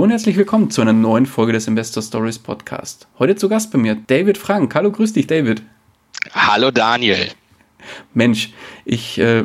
Hallo 0.00 0.06
und 0.06 0.12
herzlich 0.12 0.38
willkommen 0.38 0.70
zu 0.70 0.80
einer 0.80 0.94
neuen 0.94 1.26
Folge 1.26 1.52
des 1.52 1.66
Investor 1.66 2.02
Stories 2.02 2.38
Podcast. 2.38 3.06
Heute 3.18 3.36
zu 3.36 3.50
Gast 3.50 3.70
bei 3.70 3.76
mir 3.76 3.98
David 4.06 4.38
Frank. 4.38 4.74
Hallo, 4.74 4.90
grüß 4.90 5.12
dich, 5.12 5.26
David. 5.26 5.62
Hallo, 6.32 6.70
Daniel. 6.70 7.28
Mensch, 8.14 8.54
ich, 8.86 9.18
äh, 9.18 9.44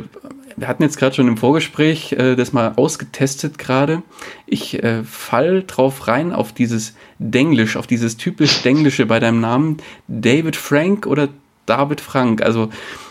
wir 0.56 0.66
hatten 0.66 0.82
jetzt 0.82 0.96
gerade 0.96 1.14
schon 1.14 1.28
im 1.28 1.36
Vorgespräch 1.36 2.12
äh, 2.12 2.36
das 2.36 2.54
mal 2.54 2.72
ausgetestet 2.76 3.58
gerade. 3.58 4.02
Ich 4.46 4.82
äh, 4.82 5.04
fall 5.04 5.62
drauf 5.62 6.08
rein 6.08 6.32
auf 6.32 6.54
dieses 6.54 6.94
Denglisch, 7.18 7.76
auf 7.76 7.86
dieses 7.86 8.16
typisch 8.16 8.62
Denglische 8.62 9.04
bei 9.04 9.20
deinem 9.20 9.42
Namen. 9.42 9.76
David 10.08 10.56
Frank 10.56 11.06
oder 11.06 11.28
David 11.66 12.00
Frank. 12.00 12.40
Also 12.40 12.70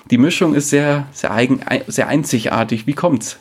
die 0.10 0.18
Mischung 0.18 0.56
ist 0.56 0.72
sehr, 0.72 1.06
sehr 1.12 1.30
eigen, 1.30 1.60
sehr 1.86 2.08
einzigartig. 2.08 2.88
Wie 2.88 2.94
kommt's? 2.94 3.38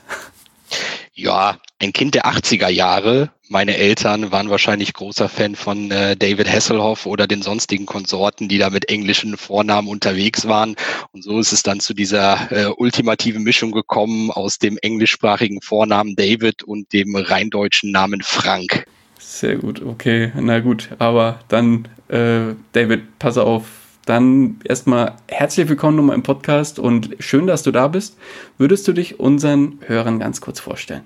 Ja, 1.17 1.59
ein 1.79 1.93
Kind 1.93 2.17
der 2.17 2.27
80er 2.27 2.69
Jahre. 2.69 3.31
Meine 3.49 3.77
Eltern 3.77 4.33
waren 4.33 4.51
wahrscheinlich 4.51 4.95
großer 4.95 5.29
Fan 5.29 5.55
von 5.55 5.93
äh, 5.93 6.17
David 6.17 6.51
Hasselhoff 6.51 7.07
oder 7.07 7.29
den 7.29 7.41
sonstigen 7.41 7.87
Konsorten, 7.87 8.49
die 8.49 8.59
da 8.59 8.69
mit 8.69 8.89
englischen 8.89 9.37
Vornamen 9.37 9.87
unterwegs 9.87 10.49
waren. 10.49 10.75
Und 11.13 11.23
so 11.23 11.39
ist 11.39 11.53
es 11.53 11.63
dann 11.63 11.79
zu 11.79 11.95
dieser 11.95 12.51
äh, 12.51 12.67
ultimativen 12.67 13.45
Mischung 13.45 13.71
gekommen 13.71 14.33
aus 14.33 14.59
dem 14.59 14.77
englischsprachigen 14.83 15.61
Vornamen 15.61 16.17
David 16.17 16.65
und 16.65 16.93
dem 16.93 17.15
reindeutschen 17.15 17.93
Namen 17.93 18.21
Frank. 18.23 18.85
Sehr 19.21 19.55
gut, 19.57 19.83
okay. 19.83 20.33
Na 20.35 20.59
gut, 20.59 20.89
aber 20.99 21.39
dann, 21.47 21.87
äh, 22.09 22.55
David, 22.73 23.21
pass 23.21 23.39
auf, 23.39 23.84
dann 24.05 24.61
erstmal 24.65 25.17
herzlich 25.29 25.69
willkommen 25.69 25.97
nochmal 25.97 26.17
im 26.17 26.23
Podcast 26.23 26.79
und 26.79 27.17
schön, 27.19 27.47
dass 27.47 27.63
du 27.63 27.71
da 27.71 27.89
bist. 27.89 28.17
Würdest 28.59 28.87
du 28.87 28.93
dich 28.93 29.19
unseren 29.19 29.79
Hörern 29.87 30.19
ganz 30.19 30.41
kurz 30.41 30.61
vorstellen? 30.61 31.05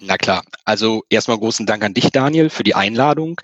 Na 0.00 0.16
klar, 0.16 0.42
also 0.64 1.04
erstmal 1.10 1.38
großen 1.38 1.64
Dank 1.64 1.84
an 1.84 1.94
dich, 1.94 2.10
Daniel, 2.10 2.50
für 2.50 2.64
die 2.64 2.74
Einladung. 2.74 3.40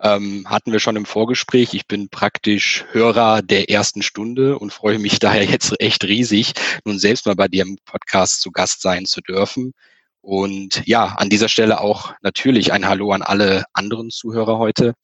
Ähm, 0.00 0.44
hatten 0.48 0.72
wir 0.72 0.80
schon 0.80 0.96
im 0.96 1.04
Vorgespräch. 1.04 1.72
Ich 1.74 1.86
bin 1.86 2.08
praktisch 2.08 2.84
Hörer 2.90 3.42
der 3.42 3.70
ersten 3.70 4.02
Stunde 4.02 4.58
und 4.58 4.72
freue 4.72 4.98
mich 4.98 5.18
daher 5.20 5.44
jetzt 5.44 5.80
echt 5.80 6.04
riesig, 6.04 6.54
nun 6.84 6.98
selbst 6.98 7.26
mal 7.26 7.36
bei 7.36 7.46
dir 7.46 7.62
im 7.62 7.78
Podcast 7.84 8.40
zu 8.40 8.50
Gast 8.50 8.82
sein 8.82 9.06
zu 9.06 9.20
dürfen. 9.20 9.72
Und 10.20 10.82
ja, 10.86 11.14
an 11.16 11.30
dieser 11.30 11.48
Stelle 11.48 11.80
auch 11.80 12.12
natürlich 12.22 12.72
ein 12.72 12.88
Hallo 12.88 13.12
an 13.12 13.22
alle 13.22 13.64
anderen 13.72 14.10
Zuhörer 14.10 14.58
heute. 14.58 14.94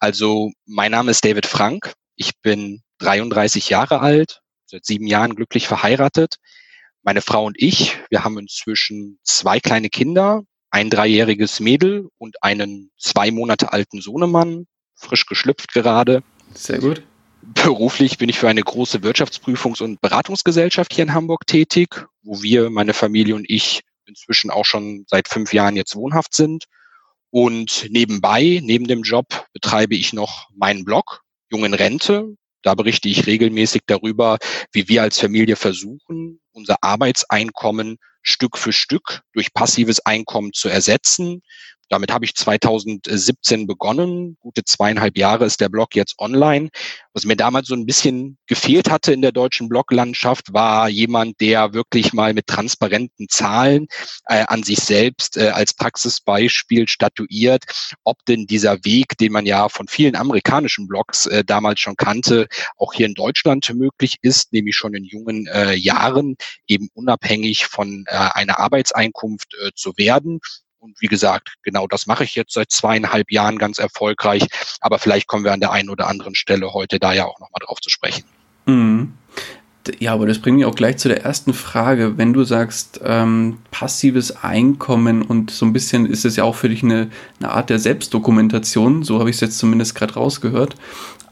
Also 0.00 0.50
mein 0.66 0.90
Name 0.90 1.10
ist 1.10 1.24
David 1.24 1.46
Frank. 1.46 1.92
Ich 2.20 2.38
bin 2.42 2.82
33 2.98 3.70
Jahre 3.70 4.00
alt, 4.00 4.42
seit 4.66 4.84
sieben 4.84 5.06
Jahren 5.06 5.34
glücklich 5.34 5.66
verheiratet. 5.66 6.36
Meine 7.02 7.22
Frau 7.22 7.46
und 7.46 7.56
ich, 7.58 7.96
wir 8.10 8.24
haben 8.24 8.38
inzwischen 8.38 9.18
zwei 9.22 9.58
kleine 9.58 9.88
Kinder, 9.88 10.42
ein 10.70 10.90
dreijähriges 10.90 11.60
Mädel 11.60 12.10
und 12.18 12.42
einen 12.42 12.90
zwei 12.98 13.30
Monate 13.30 13.72
alten 13.72 14.02
Sohnemann, 14.02 14.66
frisch 14.94 15.24
geschlüpft 15.24 15.72
gerade. 15.72 16.22
Sehr 16.52 16.80
gut. 16.80 17.02
Beruflich 17.40 18.18
bin 18.18 18.28
ich 18.28 18.38
für 18.38 18.50
eine 18.50 18.62
große 18.62 18.98
Wirtschaftsprüfungs- 18.98 19.82
und 19.82 20.02
Beratungsgesellschaft 20.02 20.92
hier 20.92 21.04
in 21.04 21.14
Hamburg 21.14 21.46
tätig, 21.46 22.06
wo 22.20 22.42
wir, 22.42 22.68
meine 22.68 22.92
Familie 22.92 23.34
und 23.34 23.48
ich, 23.48 23.80
inzwischen 24.04 24.50
auch 24.50 24.66
schon 24.66 25.06
seit 25.08 25.26
fünf 25.26 25.54
Jahren 25.54 25.74
jetzt 25.74 25.96
wohnhaft 25.96 26.34
sind. 26.34 26.66
Und 27.30 27.86
nebenbei, 27.88 28.60
neben 28.62 28.86
dem 28.88 29.04
Job, 29.04 29.46
betreibe 29.54 29.94
ich 29.94 30.12
noch 30.12 30.50
meinen 30.54 30.84
Blog, 30.84 31.22
Jungen 31.50 31.74
Rente. 31.74 32.34
Da 32.62 32.74
berichte 32.74 33.08
ich 33.08 33.26
regelmäßig 33.26 33.82
darüber, 33.86 34.38
wie 34.72 34.88
wir 34.88 35.02
als 35.02 35.18
Familie 35.18 35.56
versuchen, 35.56 36.40
unser 36.52 36.76
Arbeitseinkommen 36.82 37.96
Stück 38.22 38.58
für 38.58 38.72
Stück 38.72 39.22
durch 39.32 39.54
passives 39.54 40.04
Einkommen 40.04 40.52
zu 40.52 40.68
ersetzen. 40.68 41.42
Damit 41.90 42.12
habe 42.12 42.24
ich 42.24 42.36
2017 42.36 43.66
begonnen. 43.66 44.36
Gute 44.38 44.64
zweieinhalb 44.64 45.18
Jahre 45.18 45.44
ist 45.44 45.60
der 45.60 45.68
Blog 45.68 45.96
jetzt 45.96 46.14
online. 46.18 46.68
Was 47.12 47.24
mir 47.24 47.34
damals 47.34 47.66
so 47.66 47.74
ein 47.74 47.84
bisschen 47.84 48.38
gefehlt 48.46 48.88
hatte 48.88 49.12
in 49.12 49.22
der 49.22 49.32
deutschen 49.32 49.68
Bloglandschaft, 49.68 50.52
war 50.52 50.88
jemand, 50.88 51.40
der 51.40 51.74
wirklich 51.74 52.12
mal 52.12 52.32
mit 52.32 52.46
transparenten 52.46 53.28
Zahlen 53.28 53.88
äh, 54.26 54.44
an 54.46 54.62
sich 54.62 54.78
selbst 54.78 55.36
äh, 55.36 55.48
als 55.48 55.74
Praxisbeispiel 55.74 56.86
statuiert, 56.86 57.64
ob 58.04 58.24
denn 58.26 58.46
dieser 58.46 58.84
Weg, 58.84 59.18
den 59.18 59.32
man 59.32 59.44
ja 59.44 59.68
von 59.68 59.88
vielen 59.88 60.14
amerikanischen 60.14 60.86
Blogs 60.86 61.26
äh, 61.26 61.42
damals 61.44 61.80
schon 61.80 61.96
kannte, 61.96 62.46
auch 62.76 62.92
hier 62.92 63.06
in 63.06 63.14
Deutschland 63.14 63.68
möglich 63.74 64.18
ist, 64.22 64.52
nämlich 64.52 64.76
schon 64.76 64.94
in 64.94 65.04
jungen 65.04 65.48
äh, 65.48 65.74
Jahren 65.74 66.36
eben 66.68 66.88
unabhängig 66.94 67.66
von 67.66 68.04
äh, 68.06 68.14
einer 68.14 68.60
Arbeitseinkunft 68.60 69.56
äh, 69.60 69.70
zu 69.74 69.92
werden 69.96 70.38
und 70.80 71.00
wie 71.00 71.06
gesagt, 71.06 71.54
genau 71.62 71.86
das 71.86 72.06
mache 72.06 72.24
ich 72.24 72.34
jetzt 72.34 72.54
seit 72.54 72.70
zweieinhalb 72.70 73.30
Jahren 73.30 73.58
ganz 73.58 73.78
erfolgreich. 73.78 74.46
Aber 74.80 74.98
vielleicht 74.98 75.26
kommen 75.26 75.44
wir 75.44 75.52
an 75.52 75.60
der 75.60 75.72
einen 75.72 75.90
oder 75.90 76.08
anderen 76.08 76.34
Stelle 76.34 76.72
heute 76.72 76.98
da 76.98 77.12
ja 77.12 77.26
auch 77.26 77.38
nochmal 77.38 77.60
drauf 77.64 77.80
zu 77.80 77.90
sprechen. 77.90 78.24
Mhm. 78.66 79.14
Ja, 79.98 80.12
aber 80.12 80.26
das 80.26 80.38
bringt 80.38 80.58
mich 80.58 80.66
auch 80.66 80.74
gleich 80.74 80.98
zu 80.98 81.08
der 81.08 81.24
ersten 81.24 81.54
Frage. 81.54 82.18
Wenn 82.18 82.34
du 82.34 82.44
sagst, 82.44 83.00
ähm, 83.02 83.58
passives 83.70 84.42
Einkommen 84.44 85.22
und 85.22 85.50
so 85.50 85.64
ein 85.64 85.72
bisschen 85.72 86.04
ist 86.04 86.26
es 86.26 86.36
ja 86.36 86.44
auch 86.44 86.54
für 86.54 86.68
dich 86.68 86.82
eine, 86.82 87.08
eine 87.40 87.50
Art 87.50 87.70
der 87.70 87.78
Selbstdokumentation, 87.78 89.02
so 89.04 89.18
habe 89.18 89.30
ich 89.30 89.36
es 89.36 89.40
jetzt 89.40 89.58
zumindest 89.58 89.94
gerade 89.94 90.14
rausgehört. 90.14 90.76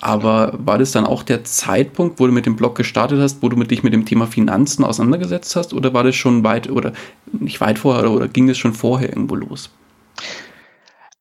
Aber 0.01 0.55
war 0.59 0.79
das 0.79 0.93
dann 0.93 1.05
auch 1.05 1.23
der 1.25 1.45
Zeitpunkt, 1.45 2.21
wo 2.21 2.27
du 2.27 2.33
mit 2.33 2.47
dem 2.47 2.57
Blog 2.57 2.75
gestartet 2.77 3.21
hast, 3.21 3.43
wo 3.43 3.49
du 3.49 3.57
mit 3.57 3.71
dich 3.71 3.83
mit 3.83 3.93
dem 3.93 4.07
Thema 4.07 4.27
Finanzen 4.27 4.85
auseinandergesetzt 4.85 5.55
hast? 5.55 5.75
Oder 5.75 5.93
war 5.93 6.05
das 6.05 6.17
schon 6.17 6.45
weit 6.45 6.71
oder 6.71 6.93
nicht 7.33 7.61
weit 7.61 7.79
vorher 7.79 8.05
oder, 8.05 8.13
oder 8.13 8.29
ging 8.29 8.47
das 8.47 8.57
schon 8.57 8.75
vorher 8.75 9.11
irgendwo 9.11 9.35
los? 9.35 9.71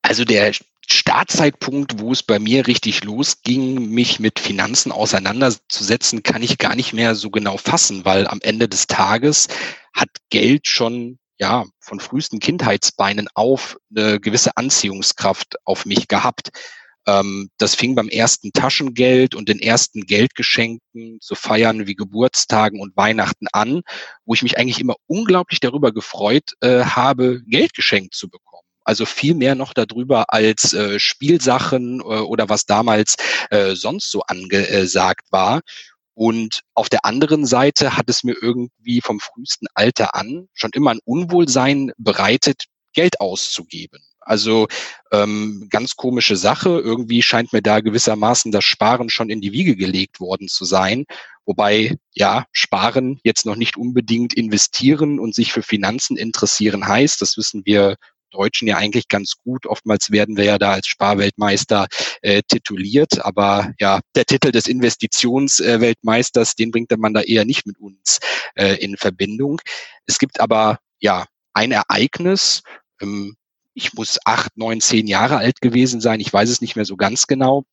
Also 0.02 0.24
der 0.24 0.54
Startzeitpunkt, 0.90 2.00
wo 2.00 2.14
es 2.14 2.24
bei 2.24 2.40
mir 2.40 2.66
richtig 2.66 3.04
losging, 3.04 3.90
mich 3.90 4.22
mit 4.22 4.40
Finanzen 4.40 4.94
auseinanderzusetzen, 4.94 6.24
kann 6.24 6.42
ich 6.42 6.58
gar 6.58 6.76
nicht 6.76 6.94
mehr 6.94 7.14
so 7.14 7.30
genau 7.30 7.58
fassen, 7.58 8.06
weil 8.06 8.26
am 8.26 8.40
Ende 8.42 8.70
des 8.70 8.88
Tages 8.88 9.50
hat 9.94 10.10
Geld 10.30 10.68
schon 10.68 11.20
ja 11.40 11.66
von 11.82 12.00
frühesten 12.00 12.40
Kindheitsbeinen 12.40 13.28
auf 13.34 13.78
eine 13.96 14.22
gewisse 14.22 14.56
Anziehungskraft 14.56 15.58
auf 15.66 15.86
mich 15.86 16.08
gehabt. 16.08 16.52
Ähm, 17.06 17.50
das 17.58 17.76
fing 17.76 17.94
beim 17.94 18.08
ersten 18.08 18.54
Taschengeld 18.54 19.36
und 19.36 19.50
den 19.50 19.60
ersten 19.60 20.06
Geldgeschenken 20.06 21.20
zu 21.20 21.36
feiern 21.36 21.86
wie 21.86 21.96
Geburtstagen 21.96 22.80
und 22.80 22.96
Weihnachten 22.96 23.48
an, 23.52 23.82
wo 24.26 24.34
ich 24.34 24.42
mich 24.42 24.58
eigentlich 24.58 24.80
immer 24.80 24.96
unglaublich 25.06 25.60
darüber 25.60 25.92
gefreut 25.92 26.54
äh, 26.62 26.86
habe, 26.86 27.42
Geld 27.46 27.74
geschenkt 27.74 28.16
zu 28.16 28.30
bekommen. 28.30 28.47
Also 28.88 29.06
viel 29.06 29.36
mehr 29.36 29.54
noch 29.54 29.74
darüber 29.74 30.34
als 30.34 30.74
äh, 30.74 30.98
Spielsachen 30.98 32.00
äh, 32.00 32.04
oder 32.04 32.48
was 32.48 32.66
damals 32.66 33.18
äh, 33.50 33.76
sonst 33.76 34.10
so 34.10 34.22
angesagt 34.22 35.28
war. 35.30 35.60
Und 36.14 36.62
auf 36.74 36.88
der 36.88 37.04
anderen 37.04 37.46
Seite 37.46 37.98
hat 37.98 38.10
es 38.10 38.24
mir 38.24 38.36
irgendwie 38.42 39.02
vom 39.02 39.20
frühesten 39.20 39.68
Alter 39.74 40.16
an 40.16 40.48
schon 40.54 40.72
immer 40.74 40.92
ein 40.92 41.02
Unwohlsein 41.04 41.92
bereitet, 41.98 42.64
Geld 42.94 43.20
auszugeben. 43.20 44.00
Also 44.22 44.70
ähm, 45.12 45.68
ganz 45.70 45.98
komische 45.98 46.38
Sache. 46.38 46.80
Irgendwie 46.80 47.22
scheint 47.22 47.52
mir 47.52 47.62
da 47.62 47.82
gewissermaßen 47.82 48.54
das 48.54 48.64
Sparen 48.64 49.10
schon 49.10 49.30
in 49.30 49.42
die 49.42 49.52
Wiege 49.52 49.76
gelegt 49.76 50.22
worden 50.22 50.48
zu 50.48 50.64
sein. 50.64 51.04
Wobei, 51.46 51.98
ja, 52.14 52.46
sparen 52.54 53.20
jetzt 53.24 53.46
noch 53.46 53.58
nicht 53.58 53.76
unbedingt 53.76 54.34
investieren 54.34 55.20
und 55.20 55.36
sich 55.36 55.52
für 55.52 55.62
Finanzen 55.62 56.16
interessieren 56.16 56.88
heißt. 56.88 57.22
Das 57.22 57.36
wissen 57.36 57.64
wir 57.66 57.98
Deutschen 58.32 58.68
ja 58.68 58.78
eigentlich 58.78 59.08
ganz 59.08 59.34
gut. 59.44 59.66
Oftmals 59.66 60.12
werden 60.12 60.38
wir 60.38 60.46
ja 60.46 60.58
da 60.58 60.74
als 60.74 60.88
Sparweltmeister 60.88 61.88
äh, 62.22 62.42
tituliert, 62.48 63.24
aber 63.24 63.74
ja, 63.80 64.00
der 64.16 64.26
Titel 64.26 64.52
des 64.52 64.68
Investitionsweltmeisters, 64.68 66.52
äh, 66.52 66.56
den 66.60 66.72
bringt 66.72 66.96
man 66.98 67.14
da 67.14 67.22
eher 67.22 67.46
nicht 67.46 67.66
mit 67.66 67.78
uns 67.80 68.20
äh, 68.56 68.76
in 68.76 68.98
Verbindung. 68.98 69.62
Es 70.06 70.20
gibt 70.20 70.40
aber 70.40 70.80
ja 71.00 71.26
ein 71.54 71.72
Ereignis, 71.72 72.62
ähm, 73.02 73.36
ich 73.74 73.94
muss 73.94 74.18
acht, 74.26 74.58
neun, 74.58 74.82
zehn 74.82 75.08
Jahre 75.08 75.38
alt 75.38 75.62
gewesen 75.62 76.02
sein, 76.02 76.20
ich 76.20 76.34
weiß 76.34 76.50
es 76.50 76.62
nicht 76.62 76.76
mehr 76.76 76.86
so 76.86 76.96
ganz 76.96 77.28
genau, 77.28 77.64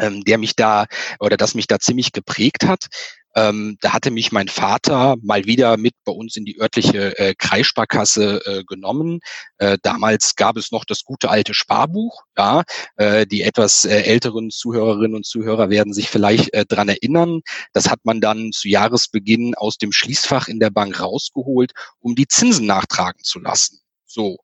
ähm, 0.00 0.24
der 0.24 0.38
mich 0.38 0.56
da 0.56 0.86
oder 1.18 1.36
das 1.36 1.54
mich 1.54 1.66
da 1.66 1.78
ziemlich 1.78 2.12
geprägt 2.12 2.66
hat. 2.66 2.88
Ähm, 3.34 3.76
da 3.80 3.92
hatte 3.92 4.10
mich 4.10 4.32
mein 4.32 4.48
Vater 4.48 5.16
mal 5.22 5.44
wieder 5.44 5.76
mit 5.76 5.94
bei 6.04 6.12
uns 6.12 6.36
in 6.36 6.44
die 6.44 6.60
örtliche 6.60 7.18
äh, 7.18 7.34
Kreissparkasse 7.36 8.42
äh, 8.46 8.64
genommen. 8.64 9.20
Äh, 9.58 9.78
damals 9.82 10.36
gab 10.36 10.56
es 10.56 10.72
noch 10.72 10.84
das 10.84 11.04
gute 11.04 11.30
alte 11.30 11.54
Sparbuch. 11.54 12.22
Ja, 12.36 12.62
äh, 12.96 13.26
die 13.26 13.42
etwas 13.42 13.84
äh, 13.84 14.02
älteren 14.02 14.50
Zuhörerinnen 14.50 15.16
und 15.16 15.26
Zuhörer 15.26 15.70
werden 15.70 15.92
sich 15.92 16.08
vielleicht 16.08 16.52
äh, 16.54 16.64
dran 16.64 16.88
erinnern. 16.88 17.40
Das 17.72 17.90
hat 17.90 18.00
man 18.04 18.20
dann 18.20 18.52
zu 18.52 18.68
Jahresbeginn 18.68 19.54
aus 19.54 19.78
dem 19.78 19.92
Schließfach 19.92 20.48
in 20.48 20.60
der 20.60 20.70
Bank 20.70 21.00
rausgeholt, 21.00 21.72
um 22.00 22.14
die 22.14 22.28
Zinsen 22.28 22.66
nachtragen 22.66 23.22
zu 23.22 23.40
lassen. 23.40 23.80
So. 24.06 24.38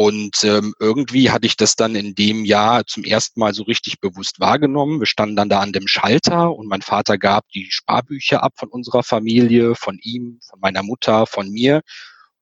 Und 0.00 0.44
ähm, 0.44 0.74
irgendwie 0.78 1.32
hatte 1.32 1.46
ich 1.48 1.56
das 1.56 1.74
dann 1.74 1.96
in 1.96 2.14
dem 2.14 2.44
Jahr 2.44 2.86
zum 2.86 3.02
ersten 3.02 3.40
Mal 3.40 3.52
so 3.52 3.64
richtig 3.64 3.98
bewusst 3.98 4.38
wahrgenommen. 4.38 5.00
Wir 5.00 5.08
standen 5.08 5.34
dann 5.34 5.48
da 5.48 5.58
an 5.58 5.72
dem 5.72 5.88
Schalter 5.88 6.54
und 6.54 6.68
mein 6.68 6.82
Vater 6.82 7.18
gab 7.18 7.48
die 7.48 7.66
Sparbücher 7.68 8.44
ab 8.44 8.52
von 8.54 8.68
unserer 8.68 9.02
Familie, 9.02 9.74
von 9.74 9.98
ihm, 10.00 10.38
von 10.48 10.60
meiner 10.60 10.84
Mutter, 10.84 11.26
von 11.26 11.50
mir. 11.50 11.80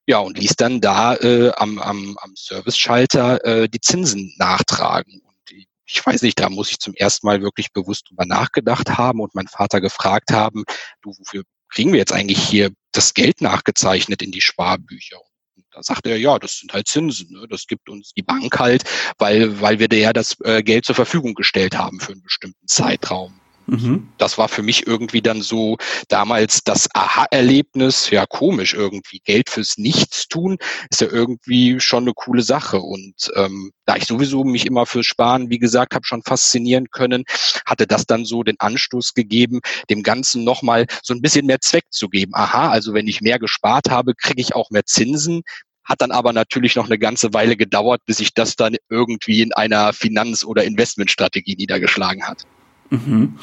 Ja, 0.05 0.19
und 0.19 0.37
ließ 0.37 0.55
dann 0.57 0.81
da 0.81 1.15
äh, 1.15 1.49
am, 1.55 1.79
am, 1.79 2.15
am 2.21 2.35
Service-Schalter 2.35 3.43
äh, 3.43 3.67
die 3.67 3.81
Zinsen 3.81 4.35
nachtragen. 4.37 5.19
Und 5.25 5.65
ich 5.83 6.05
weiß 6.05 6.21
nicht, 6.21 6.39
da 6.39 6.51
muss 6.51 6.69
ich 6.69 6.77
zum 6.77 6.93
ersten 6.93 7.25
Mal 7.25 7.41
wirklich 7.41 7.73
bewusst 7.73 8.11
drüber 8.11 8.27
nachgedacht 8.27 8.99
haben 8.99 9.19
und 9.19 9.33
meinen 9.33 9.47
Vater 9.47 9.81
gefragt 9.81 10.31
haben, 10.31 10.63
du, 11.01 11.09
wofür 11.17 11.41
kriegen 11.69 11.91
wir 11.91 11.97
jetzt 11.97 12.13
eigentlich 12.13 12.37
hier 12.37 12.69
das 12.91 13.15
Geld 13.15 13.41
nachgezeichnet 13.41 14.21
in 14.21 14.31
die 14.31 14.41
Sparbücher? 14.41 15.17
Da 15.77 15.83
sagt 15.83 16.07
er, 16.07 16.17
ja, 16.17 16.39
das 16.39 16.57
sind 16.57 16.73
halt 16.73 16.87
Zinsen. 16.87 17.29
Ne? 17.31 17.45
Das 17.47 17.67
gibt 17.67 17.87
uns 17.87 18.11
die 18.13 18.23
Bank 18.23 18.57
halt, 18.57 18.83
weil, 19.19 19.61
weil 19.61 19.77
wir 19.77 19.87
der 19.87 20.11
das 20.11 20.35
äh, 20.43 20.63
Geld 20.63 20.85
zur 20.85 20.95
Verfügung 20.95 21.35
gestellt 21.35 21.77
haben 21.77 21.99
für 21.99 22.13
einen 22.13 22.23
bestimmten 22.23 22.67
Zeitraum. 22.67 23.39
Mhm. 23.67 24.07
Das 24.17 24.37
war 24.37 24.47
für 24.47 24.63
mich 24.63 24.87
irgendwie 24.87 25.21
dann 25.21 25.41
so 25.41 25.77
damals 26.07 26.63
das 26.63 26.87
Aha-Erlebnis, 26.93 28.09
ja 28.09 28.25
komisch 28.25 28.73
irgendwie. 28.73 29.19
Geld 29.25 29.49
fürs 29.49 29.77
Nichtstun 29.77 30.57
ist 30.89 31.01
ja 31.01 31.07
irgendwie 31.07 31.79
schon 31.81 32.05
eine 32.05 32.13
coole 32.13 32.43
Sache. 32.43 32.79
Und 32.79 33.29
ähm, 33.35 33.71
da 33.85 33.97
ich 33.97 34.05
sowieso 34.05 34.45
mich 34.45 34.65
immer 34.65 34.85
fürs 34.85 35.05
Sparen, 35.05 35.49
wie 35.49 35.59
gesagt, 35.59 35.93
habe 35.93 36.05
schon 36.05 36.23
faszinieren 36.23 36.89
können, 36.91 37.25
hatte 37.65 37.87
das 37.87 38.05
dann 38.05 38.23
so 38.23 38.41
den 38.43 38.59
Anstoß 38.59 39.13
gegeben, 39.13 39.59
dem 39.89 40.01
Ganzen 40.01 40.45
nochmal 40.45 40.85
so 41.03 41.13
ein 41.13 41.21
bisschen 41.21 41.45
mehr 41.45 41.59
Zweck 41.59 41.85
zu 41.89 42.07
geben. 42.07 42.33
Aha, 42.35 42.69
also 42.69 42.93
wenn 42.93 43.07
ich 43.07 43.19
mehr 43.21 43.37
gespart 43.37 43.89
habe, 43.89 44.15
kriege 44.15 44.41
ich 44.41 44.55
auch 44.55 44.69
mehr 44.69 44.85
Zinsen. 44.85 45.41
Hat 45.83 46.01
dann 46.01 46.11
aber 46.11 46.31
natürlich 46.33 46.75
noch 46.75 46.85
eine 46.85 46.99
ganze 46.99 47.33
Weile 47.33 47.57
gedauert, 47.57 48.01
bis 48.05 48.17
sich 48.17 48.33
das 48.33 48.55
dann 48.55 48.75
irgendwie 48.89 49.41
in 49.41 49.53
einer 49.53 49.91
Finanz- 49.93 50.43
oder 50.45 50.63
Investmentstrategie 50.63 51.55
niedergeschlagen 51.55 52.27
hat. 52.27 52.43
Mhm. 52.89 53.35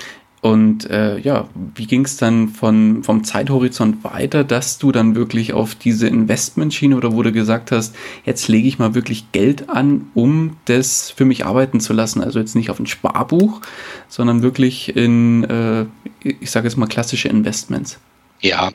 Und 0.45 0.91
äh, 0.91 1.19
ja, 1.21 1.49
wie 1.75 1.87
ging 1.87 2.05
es 2.05 2.19
dann 2.19 2.49
von, 2.49 3.03
vom 3.03 3.25
Zeithorizont 3.25 4.05
weiter, 4.05 4.45
dass 4.45 4.77
du 4.77 4.93
dann 4.93 5.15
wirklich 5.15 5.55
auf 5.55 5.75
diese 5.75 6.07
Investmentschiene 6.07 6.95
oder 6.99 7.15
wo 7.15 7.23
du 7.23 7.33
gesagt 7.33 7.73
hast, 7.73 7.97
jetzt 8.27 8.49
lege 8.49 8.69
ich 8.69 8.79
mal 8.79 8.95
wirklich 8.95 9.33
Geld 9.33 9.71
an, 9.71 10.09
um 10.13 10.59
das 10.67 11.11
für 11.11 11.25
mich 11.25 11.47
arbeiten 11.47 11.81
zu 11.81 11.95
lassen? 11.95 12.23
Also 12.23 12.41
jetzt 12.41 12.57
nicht 12.57 12.69
auf 12.69 12.79
ein 12.79 12.87
Sparbuch, 12.87 13.63
sondern 14.09 14.43
wirklich 14.43 14.95
in, 14.95 15.45
äh, 15.45 15.87
ich 16.21 16.51
sage 16.51 16.69
jetzt 16.69 16.77
mal, 16.77 16.89
klassische 16.89 17.29
Investments. 17.29 17.99
Ja, 18.45 18.73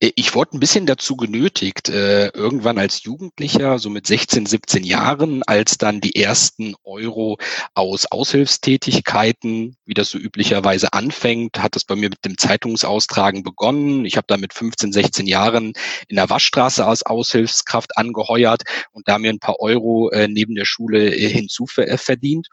äh, 0.00 0.10
ich 0.16 0.34
wurde 0.34 0.56
ein 0.56 0.60
bisschen 0.60 0.86
dazu 0.86 1.16
genötigt, 1.16 1.90
äh, 1.90 2.28
irgendwann 2.28 2.78
als 2.78 3.02
Jugendlicher, 3.02 3.78
so 3.78 3.90
mit 3.90 4.06
16, 4.06 4.46
17 4.46 4.84
Jahren, 4.84 5.42
als 5.42 5.76
dann 5.76 6.00
die 6.00 6.16
ersten 6.16 6.74
Euro 6.82 7.36
aus 7.74 8.06
Aushilfstätigkeiten, 8.06 9.76
wie 9.84 9.92
das 9.92 10.08
so 10.08 10.16
üblicherweise 10.16 10.94
anfängt, 10.94 11.58
hat 11.62 11.76
es 11.76 11.84
bei 11.84 11.94
mir 11.94 12.08
mit 12.08 12.24
dem 12.24 12.38
Zeitungsaustragen 12.38 13.42
begonnen. 13.42 14.06
Ich 14.06 14.16
habe 14.16 14.24
da 14.28 14.38
mit 14.38 14.54
15, 14.54 14.92
16 14.92 15.26
Jahren 15.26 15.74
in 16.08 16.16
der 16.16 16.30
Waschstraße 16.30 16.86
als 16.86 17.04
Aushilfskraft 17.04 17.98
angeheuert 17.98 18.62
und 18.92 19.08
da 19.08 19.18
mir 19.18 19.28
ein 19.30 19.40
paar 19.40 19.60
Euro 19.60 20.08
äh, 20.08 20.26
neben 20.26 20.54
der 20.54 20.64
Schule 20.64 21.10
hinzu 21.10 21.66
verdient. 21.66 22.48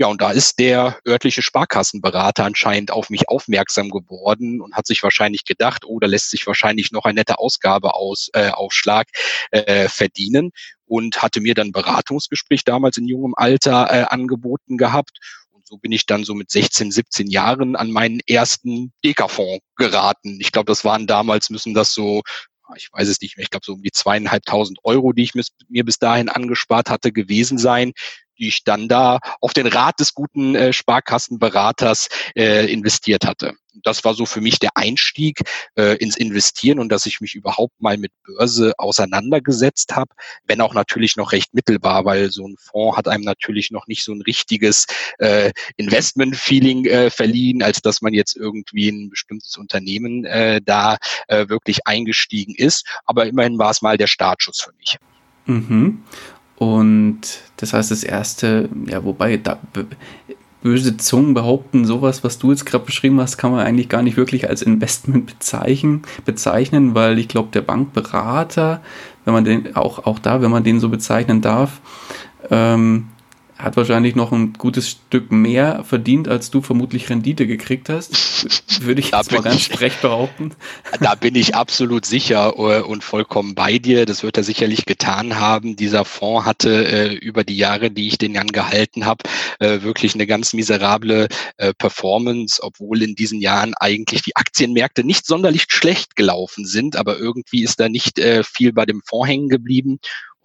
Ja, 0.00 0.06
und 0.06 0.22
da 0.22 0.30
ist 0.30 0.58
der 0.58 0.98
örtliche 1.06 1.42
Sparkassenberater 1.42 2.46
anscheinend 2.46 2.90
auf 2.90 3.10
mich 3.10 3.28
aufmerksam 3.28 3.90
geworden 3.90 4.62
und 4.62 4.74
hat 4.74 4.86
sich 4.86 5.02
wahrscheinlich 5.02 5.44
gedacht, 5.44 5.84
oh, 5.84 6.00
da 6.00 6.06
lässt 6.06 6.30
sich 6.30 6.46
wahrscheinlich 6.46 6.90
noch 6.90 7.04
ein 7.04 7.16
netter 7.16 7.38
Ausgabeaufschlag 7.38 9.08
äh, 9.50 9.58
äh, 9.58 9.88
verdienen 9.90 10.52
und 10.86 11.20
hatte 11.20 11.42
mir 11.42 11.52
dann 11.52 11.72
Beratungsgespräch 11.72 12.64
damals 12.64 12.96
in 12.96 13.08
jungem 13.08 13.34
Alter 13.36 13.88
äh, 13.90 14.04
angeboten 14.04 14.78
gehabt. 14.78 15.18
Und 15.50 15.66
so 15.66 15.76
bin 15.76 15.92
ich 15.92 16.06
dann 16.06 16.24
so 16.24 16.32
mit 16.32 16.50
16, 16.50 16.92
17 16.92 17.26
Jahren 17.26 17.76
an 17.76 17.90
meinen 17.90 18.20
ersten 18.26 18.94
Deka-Fonds 19.04 19.62
geraten. 19.76 20.38
Ich 20.40 20.50
glaube, 20.50 20.72
das 20.72 20.82
waren 20.82 21.06
damals, 21.06 21.50
müssen 21.50 21.74
das 21.74 21.92
so 21.92 22.22
ich 22.76 22.88
weiß 22.92 23.08
es 23.08 23.20
nicht 23.20 23.36
mehr, 23.36 23.42
ich 23.42 23.50
glaube 23.50 23.66
so 23.66 23.72
um 23.72 23.82
die 23.82 23.90
zweieinhalbtausend 23.90 24.78
Euro, 24.84 25.12
die 25.12 25.24
ich 25.24 25.32
mir 25.34 25.84
bis 25.84 25.98
dahin 25.98 26.28
angespart 26.28 26.88
hatte, 26.88 27.10
gewesen 27.10 27.58
sein, 27.58 27.92
die 28.40 28.48
ich 28.48 28.64
dann 28.64 28.88
da 28.88 29.20
auf 29.40 29.52
den 29.52 29.66
Rat 29.66 30.00
des 30.00 30.14
guten 30.14 30.54
äh, 30.54 30.72
Sparkassenberaters 30.72 32.08
äh, 32.34 32.72
investiert 32.72 33.26
hatte. 33.26 33.54
Das 33.84 34.04
war 34.04 34.14
so 34.14 34.26
für 34.26 34.40
mich 34.40 34.58
der 34.58 34.70
Einstieg 34.74 35.42
äh, 35.76 35.96
ins 35.98 36.16
Investieren 36.16 36.80
und 36.80 36.90
dass 36.90 37.06
ich 37.06 37.20
mich 37.20 37.34
überhaupt 37.34 37.80
mal 37.80 37.96
mit 37.98 38.12
Börse 38.24 38.72
auseinandergesetzt 38.78 39.94
habe, 39.94 40.12
wenn 40.44 40.60
auch 40.60 40.74
natürlich 40.74 41.16
noch 41.16 41.32
recht 41.32 41.54
mittelbar, 41.54 42.04
weil 42.04 42.30
so 42.30 42.46
ein 42.48 42.56
Fonds 42.58 42.96
hat 42.96 43.06
einem 43.06 43.24
natürlich 43.24 43.70
noch 43.70 43.86
nicht 43.86 44.02
so 44.02 44.12
ein 44.12 44.22
richtiges 44.22 44.86
äh, 45.18 45.52
Investment-Feeling 45.76 46.86
äh, 46.86 47.10
verliehen, 47.10 47.62
als 47.62 47.80
dass 47.80 48.02
man 48.02 48.12
jetzt 48.12 48.36
irgendwie 48.36 48.88
ein 48.88 49.10
bestimmtes 49.10 49.56
Unternehmen 49.56 50.24
äh, 50.24 50.60
da 50.64 50.96
äh, 51.28 51.48
wirklich 51.48 51.86
eingestiegen 51.86 52.54
ist. 52.56 52.86
Aber 53.04 53.26
immerhin 53.26 53.58
war 53.58 53.70
es 53.70 53.82
mal 53.82 53.96
der 53.96 54.08
Startschuss 54.08 54.60
für 54.60 54.72
mich. 54.78 54.96
Mhm. 55.46 56.04
Und 56.60 57.40
das 57.56 57.72
heißt, 57.72 57.90
das 57.90 58.04
erste, 58.04 58.68
ja, 58.86 59.02
wobei 59.02 59.38
da, 59.38 59.58
böse 60.62 60.98
Zungen 60.98 61.32
behaupten, 61.32 61.86
sowas, 61.86 62.22
was 62.22 62.38
du 62.38 62.50
jetzt 62.50 62.66
gerade 62.66 62.84
beschrieben 62.84 63.18
hast, 63.18 63.38
kann 63.38 63.50
man 63.50 63.60
eigentlich 63.60 63.88
gar 63.88 64.02
nicht 64.02 64.18
wirklich 64.18 64.46
als 64.46 64.60
Investment 64.60 65.24
bezeichnen, 65.24 66.02
bezeichnen 66.26 66.94
weil 66.94 67.18
ich 67.18 67.28
glaube, 67.28 67.48
der 67.54 67.62
Bankberater, 67.62 68.82
wenn 69.24 69.32
man 69.32 69.44
den, 69.44 69.74
auch, 69.74 70.04
auch 70.04 70.18
da, 70.18 70.42
wenn 70.42 70.50
man 70.50 70.62
den 70.62 70.80
so 70.80 70.90
bezeichnen 70.90 71.40
darf, 71.40 71.80
ähm, 72.50 73.08
hat 73.62 73.76
wahrscheinlich 73.76 74.14
noch 74.14 74.32
ein 74.32 74.54
gutes 74.54 74.90
Stück 74.90 75.30
mehr 75.30 75.84
verdient, 75.84 76.28
als 76.28 76.50
du 76.50 76.62
vermutlich 76.62 77.10
Rendite 77.10 77.46
gekriegt 77.46 77.88
hast. 77.88 78.80
Würde 78.82 79.00
ich 79.00 79.10
jetzt 79.10 79.32
mal 79.32 79.42
ganz 79.42 79.66
frech 79.66 79.96
behaupten. 79.98 80.54
Da 81.00 81.14
bin 81.14 81.34
ich 81.34 81.54
absolut 81.54 82.04
sicher 82.04 82.54
äh, 82.56 82.82
und 82.82 83.04
vollkommen 83.04 83.54
bei 83.54 83.78
dir. 83.78 84.06
Das 84.06 84.22
wird 84.22 84.36
er 84.36 84.44
sicherlich 84.44 84.84
getan 84.86 85.38
haben. 85.38 85.76
Dieser 85.76 86.04
Fonds 86.04 86.46
hatte 86.46 86.86
äh, 86.86 87.14
über 87.14 87.44
die 87.44 87.56
Jahre, 87.56 87.90
die 87.90 88.08
ich 88.08 88.18
den 88.18 88.34
Jan 88.34 88.48
gehalten 88.48 89.06
habe, 89.06 89.24
äh, 89.60 89.82
wirklich 89.82 90.14
eine 90.14 90.26
ganz 90.26 90.52
miserable 90.52 91.28
Performance, 91.78 92.62
obwohl 92.62 93.02
in 93.02 93.14
diesen 93.14 93.40
Jahren 93.40 93.74
eigentlich 93.74 94.22
die 94.22 94.36
Aktienmärkte 94.36 95.04
nicht 95.04 95.26
sonderlich 95.26 95.66
schlecht 95.68 96.16
gelaufen 96.16 96.64
sind. 96.64 96.96
Aber 96.96 97.18
irgendwie 97.18 97.62
ist 97.62 97.80
da 97.80 97.88
nicht 97.88 98.20
viel 98.44 98.72
bei 98.72 98.86
dem 98.86 99.02
Fonds 99.04 99.28
hängen 99.28 99.48
geblieben 99.48 100.00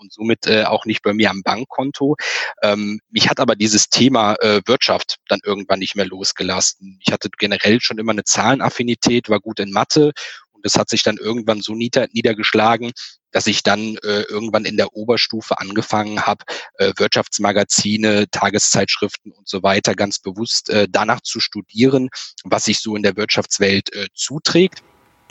und 0.05 0.13
somit 0.13 0.47
äh, 0.47 0.63
auch 0.63 0.85
nicht 0.85 1.01
bei 1.01 1.13
mir 1.13 1.29
am 1.31 1.41
Bankkonto. 1.43 2.15
Ähm, 2.61 2.99
mich 3.09 3.29
hat 3.29 3.39
aber 3.39 3.55
dieses 3.55 3.89
Thema 3.89 4.35
äh, 4.35 4.61
Wirtschaft 4.65 5.17
dann 5.27 5.39
irgendwann 5.43 5.79
nicht 5.79 5.95
mehr 5.95 6.05
losgelassen. 6.05 6.99
Ich 7.01 7.11
hatte 7.11 7.29
generell 7.37 7.81
schon 7.81 7.97
immer 7.97 8.11
eine 8.11 8.23
Zahlenaffinität, 8.23 9.29
war 9.29 9.39
gut 9.39 9.59
in 9.59 9.71
Mathe 9.71 10.11
und 10.51 10.63
das 10.63 10.75
hat 10.75 10.89
sich 10.89 11.03
dann 11.03 11.17
irgendwann 11.17 11.61
so 11.61 11.73
nieder, 11.73 12.07
niedergeschlagen, 12.11 12.91
dass 13.31 13.47
ich 13.47 13.63
dann 13.63 13.97
äh, 13.97 14.21
irgendwann 14.29 14.63
in 14.65 14.77
der 14.77 14.95
Oberstufe 14.95 15.59
angefangen 15.59 16.21
habe, 16.21 16.45
äh, 16.75 16.93
Wirtschaftsmagazine, 16.95 18.27
Tageszeitschriften 18.29 19.31
und 19.31 19.47
so 19.47 19.63
weiter 19.63 19.95
ganz 19.95 20.19
bewusst 20.19 20.69
äh, 20.69 20.87
danach 20.89 21.21
zu 21.21 21.39
studieren, 21.39 22.09
was 22.43 22.65
sich 22.65 22.79
so 22.79 22.95
in 22.95 23.03
der 23.03 23.17
Wirtschaftswelt 23.17 23.93
äh, 23.93 24.07
zuträgt. 24.13 24.83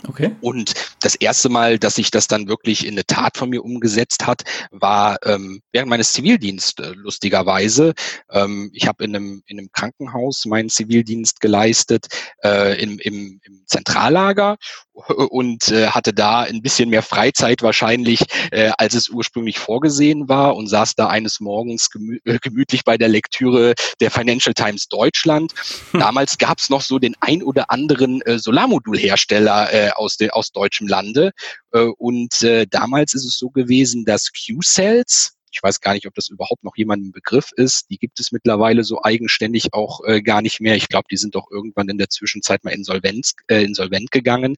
Okay. 0.07 0.35
Und 0.41 0.73
das 1.01 1.15
erste 1.15 1.49
Mal, 1.49 1.79
dass 1.79 1.95
sich 1.95 2.11
das 2.11 2.27
dann 2.27 2.47
wirklich 2.47 2.85
in 2.85 2.93
eine 2.93 3.05
Tat 3.05 3.37
von 3.37 3.49
mir 3.49 3.63
umgesetzt 3.63 4.27
hat, 4.27 4.43
war 4.71 5.17
ähm, 5.23 5.61
während 5.71 5.89
meines 5.89 6.13
Zivildienstes, 6.13 6.85
äh, 6.85 6.91
lustigerweise. 6.95 7.93
Ähm, 8.29 8.69
ich 8.73 8.87
habe 8.87 9.03
in 9.03 9.15
einem, 9.15 9.43
in 9.45 9.59
einem 9.59 9.69
Krankenhaus 9.71 10.45
meinen 10.45 10.69
Zivildienst 10.69 11.39
geleistet, 11.39 12.07
äh, 12.43 12.81
im, 12.81 12.99
im, 12.99 13.39
im 13.43 13.63
Zentrallager 13.65 14.57
und 14.95 15.71
äh, 15.71 15.87
hatte 15.87 16.13
da 16.13 16.41
ein 16.41 16.61
bisschen 16.61 16.89
mehr 16.89 17.01
Freizeit 17.01 17.61
wahrscheinlich, 17.61 18.21
äh, 18.51 18.71
als 18.77 18.93
es 18.93 19.09
ursprünglich 19.09 19.59
vorgesehen 19.59 20.29
war 20.29 20.55
und 20.55 20.67
saß 20.67 20.95
da 20.95 21.07
eines 21.07 21.39
Morgens 21.41 21.89
gemü 21.89 22.19
äh, 22.23 22.39
gemütlich 22.41 22.85
bei 22.85 22.97
der 22.97 23.09
Lektüre 23.09 23.73
der 23.99 24.09
Financial 24.09 24.53
Times 24.53 24.87
Deutschland. 24.87 25.53
Hm. 25.91 25.99
Damals 25.99 26.37
gab 26.37 26.59
es 26.59 26.69
noch 26.69 26.81
so 26.81 26.97
den 26.97 27.15
ein 27.19 27.43
oder 27.43 27.71
anderen 27.71 28.21
äh, 28.21 28.39
Solarmodulhersteller 28.39 29.73
äh, 29.73 29.89
aus, 29.91 30.15
de, 30.15 30.29
aus 30.29 30.51
deutschem 30.51 30.87
Lande 30.87 31.31
äh, 31.73 31.79
und 31.97 32.41
äh, 32.41 32.65
damals 32.65 33.13
ist 33.13 33.25
es 33.25 33.37
so 33.37 33.49
gewesen, 33.49 34.05
dass 34.05 34.31
Q-Cells 34.31 35.35
Ich 35.55 35.63
weiß 35.63 35.79
gar 35.79 35.93
nicht, 35.93 36.05
ob 36.05 36.13
das 36.15 36.27
überhaupt 36.27 36.65
noch 36.65 36.75
jemandem 36.75 37.13
Begriff 37.13 37.51
ist. 37.55 37.89
Die 37.89 37.97
gibt 37.97 38.19
es 38.19 38.33
mittlerweile 38.33 38.83
so 38.83 39.01
eigenständig 39.03 39.73
auch 39.73 40.03
äh, 40.03 40.21
gar 40.21 40.41
nicht 40.41 40.59
mehr. 40.59 40.75
Ich 40.75 40.89
glaube, 40.89 41.05
die 41.09 41.17
sind 41.17 41.33
doch 41.33 41.49
irgendwann 41.49 41.87
in 41.87 41.97
der 41.97 42.09
Zwischenzeit 42.09 42.65
mal 42.65 42.71
insolvenz, 42.71 43.33
äh, 43.47 43.63
insolvent 43.63 44.11
gegangen. 44.11 44.55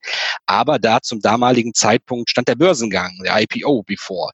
Aber 0.47 0.79
da 0.79 1.01
zum 1.01 1.21
damaligen 1.21 1.75
Zeitpunkt 1.75 2.31
stand 2.31 2.47
der 2.47 2.55
Börsengang, 2.55 3.11
der 3.23 3.39
IPO 3.41 3.83
bevor. 3.83 4.31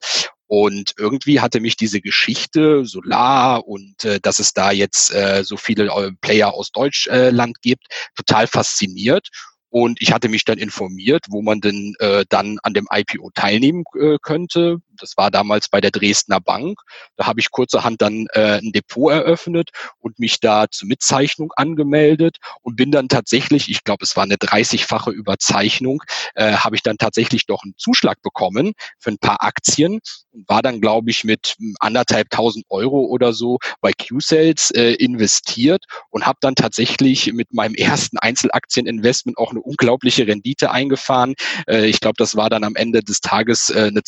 Und 0.47 0.93
irgendwie 0.97 1.41
hatte 1.41 1.59
mich 1.59 1.75
diese 1.75 1.99
Geschichte 1.99 2.85
Solar 2.85 3.67
und 3.67 4.05
äh, 4.05 4.19
dass 4.21 4.39
es 4.39 4.53
da 4.53 4.71
jetzt 4.71 5.13
äh, 5.13 5.43
so 5.43 5.57
viele 5.57 5.87
äh, 5.87 6.11
Player 6.21 6.53
aus 6.53 6.71
Deutschland 6.71 7.61
gibt, 7.61 7.87
total 8.15 8.47
fasziniert. 8.47 9.29
Und 9.69 9.99
ich 10.03 10.11
hatte 10.13 10.29
mich 10.29 10.45
dann 10.45 10.59
informiert, 10.59 11.25
wo 11.29 11.41
man 11.41 11.59
denn 11.59 11.95
äh, 11.97 12.25
dann 12.29 12.59
an 12.61 12.75
dem 12.75 12.87
IPO 12.91 13.31
teilnehmen 13.33 13.83
äh, 13.99 14.17
könnte. 14.21 14.77
Das 14.99 15.17
war 15.17 15.31
damals 15.31 15.69
bei 15.69 15.81
der 15.81 15.91
Dresdner 15.91 16.39
Bank. 16.39 16.79
Da 17.15 17.25
habe 17.25 17.39
ich 17.39 17.51
kurzerhand 17.51 18.01
dann 18.01 18.27
äh, 18.33 18.59
ein 18.59 18.71
Depot 18.71 19.11
eröffnet 19.11 19.69
und 19.99 20.19
mich 20.19 20.39
da 20.39 20.69
zur 20.69 20.87
Mitzeichnung 20.87 21.51
angemeldet 21.55 22.37
und 22.61 22.75
bin 22.75 22.91
dann 22.91 23.07
tatsächlich, 23.07 23.69
ich 23.69 23.83
glaube, 23.83 24.03
es 24.03 24.15
war 24.15 24.23
eine 24.23 24.35
30-fache 24.35 25.11
Überzeichnung, 25.11 26.03
äh, 26.35 26.53
habe 26.53 26.75
ich 26.75 26.83
dann 26.83 26.97
tatsächlich 26.97 27.45
doch 27.45 27.63
einen 27.63 27.75
Zuschlag 27.77 28.21
bekommen 28.21 28.73
für 28.99 29.11
ein 29.11 29.17
paar 29.17 29.43
Aktien 29.43 29.99
und 30.31 30.49
war 30.49 30.61
dann, 30.61 30.81
glaube 30.81 31.09
ich, 31.09 31.23
mit 31.23 31.55
anderthalb 31.79 32.29
tausend 32.29 32.65
Euro 32.69 33.05
oder 33.05 33.33
so 33.33 33.59
bei 33.81 33.91
Q-Sales 33.93 34.71
äh, 34.71 34.93
investiert 34.93 35.85
und 36.09 36.25
habe 36.25 36.39
dann 36.41 36.55
tatsächlich 36.55 37.31
mit 37.33 37.53
meinem 37.53 37.75
ersten 37.75 38.17
Einzelaktieninvestment 38.17 39.37
auch 39.37 39.51
eine 39.51 39.61
unglaubliche 39.61 40.27
Rendite 40.27 40.71
eingefahren. 40.71 41.35
Äh, 41.67 41.85
ich 41.87 41.99
glaube, 41.99 42.15
das 42.17 42.35
war 42.35 42.49
dann 42.49 42.63
am 42.63 42.75
Ende 42.75 43.01
des 43.01 43.21
Tages 43.21 43.69
äh, 43.69 43.87
eine 43.87 44.03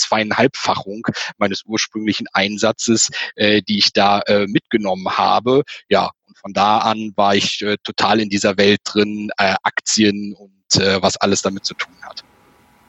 zweieinhalbfachung 0.76 1.08
meines 1.38 1.64
ursprünglichen 1.66 2.28
Einsatzes, 2.34 3.10
äh, 3.36 3.62
die 3.62 3.80
ich 3.80 3.94
da 3.94 4.20
äh, 4.22 4.48
mitgenommen 4.48 5.18
habe. 5.18 5.64
Ja, 5.90 6.12
und 6.28 6.38
von 6.38 6.54
da 6.54 6.80
an 6.80 7.14
war 7.16 7.36
ich 7.36 7.62
äh, 7.62 7.78
total 7.84 8.20
in 8.20 8.30
dieser 8.30 8.58
Welt 8.58 8.82
drin, 8.84 9.32
äh, 9.38 9.56
Aktien 9.64 10.34
und 10.34 10.82
äh, 10.82 11.02
was 11.02 11.18
alles 11.18 11.42
damit 11.42 11.66
zu 11.66 11.74
tun 11.74 11.96
hat. 12.02 12.24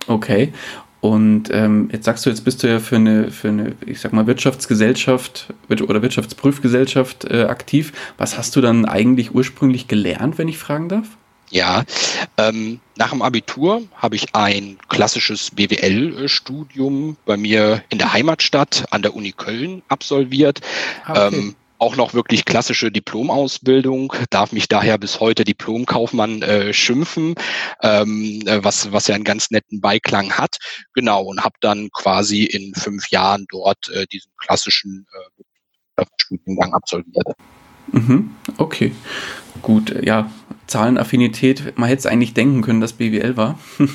Okay. 0.06 0.52
Und 1.00 1.50
ähm, 1.52 1.88
jetzt 1.92 2.04
sagst 2.06 2.26
du, 2.26 2.30
jetzt 2.30 2.44
bist 2.44 2.62
du 2.62 2.68
ja 2.68 2.80
für 2.80 2.96
eine, 2.96 3.30
für 3.30 3.48
eine, 3.48 3.76
ich 3.84 4.00
sag 4.00 4.12
mal, 4.12 4.26
Wirtschaftsgesellschaft 4.26 5.52
oder 5.68 6.02
Wirtschaftsprüfgesellschaft 6.02 7.26
äh, 7.26 7.44
aktiv. 7.44 7.92
Was 8.16 8.36
hast 8.38 8.56
du 8.56 8.60
dann 8.60 8.86
eigentlich 8.86 9.32
ursprünglich 9.32 9.86
gelernt, 9.86 10.38
wenn 10.38 10.48
ich 10.48 10.58
fragen 10.58 10.88
darf? 10.88 11.16
Ja, 11.50 11.84
ähm, 12.38 12.80
nach 12.96 13.10
dem 13.10 13.22
Abitur 13.22 13.82
habe 13.94 14.16
ich 14.16 14.34
ein 14.34 14.78
klassisches 14.88 15.52
BWL-Studium 15.52 17.16
bei 17.24 17.36
mir 17.36 17.84
in 17.88 17.98
der 17.98 18.12
Heimatstadt 18.12 18.86
an 18.90 19.02
der 19.02 19.14
Uni 19.14 19.32
Köln 19.32 19.82
absolviert. 19.88 20.60
Ah, 21.04 21.26
okay. 21.26 21.36
ähm, 21.36 21.56
auch 21.78 21.96
noch 21.96 22.14
wirklich 22.14 22.44
klassische 22.44 22.90
Diplomausbildung, 22.90 24.12
darf 24.30 24.52
mich 24.52 24.68
daher 24.68 24.98
bis 24.98 25.20
heute 25.20 25.44
Diplomkaufmann 25.44 26.42
äh, 26.42 26.72
schimpfen, 26.72 27.34
ähm, 27.82 28.42
äh, 28.46 28.64
was, 28.64 28.92
was 28.92 29.06
ja 29.08 29.14
einen 29.14 29.24
ganz 29.24 29.50
netten 29.50 29.80
Beiklang 29.80 30.32
hat. 30.32 30.56
Genau, 30.94 31.22
und 31.24 31.44
habe 31.44 31.56
dann 31.60 31.90
quasi 31.92 32.44
in 32.44 32.74
fünf 32.74 33.10
Jahren 33.10 33.46
dort 33.50 33.88
äh, 33.90 34.06
diesen 34.06 34.32
klassischen 34.38 35.06
äh, 35.98 36.04
Studiengang 36.16 36.74
absolviert. 36.74 37.28
Mhm, 37.92 38.34
okay, 38.58 38.92
gut, 39.62 39.94
ja, 40.02 40.30
Zahlenaffinität, 40.66 41.76
man 41.76 41.88
hätte 41.88 42.00
es 42.00 42.06
eigentlich 42.06 42.35
denken 42.35 42.62
können, 42.62 42.80
dass 42.80 42.94
BWL 42.94 43.37
war. 43.37 43.58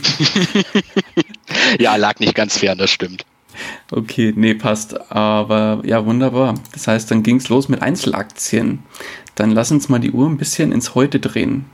ja, 1.79 1.95
lag 1.95 2.19
nicht 2.19 2.35
ganz 2.35 2.57
fern, 2.57 2.77
das 2.77 2.89
stimmt. 2.89 3.25
Okay, 3.91 4.33
nee, 4.35 4.53
passt. 4.53 5.11
Aber 5.11 5.81
ja, 5.85 6.05
wunderbar. 6.05 6.55
Das 6.73 6.87
heißt, 6.87 7.11
dann 7.11 7.23
ging 7.23 7.37
es 7.37 7.49
los 7.49 7.69
mit 7.69 7.81
Einzelaktien. 7.81 8.79
Dann 9.35 9.51
lass 9.51 9.71
uns 9.71 9.89
mal 9.89 9.99
die 9.99 10.11
Uhr 10.11 10.27
ein 10.27 10.37
bisschen 10.37 10.71
ins 10.71 10.95
Heute 10.95 11.19
drehen. 11.19 11.65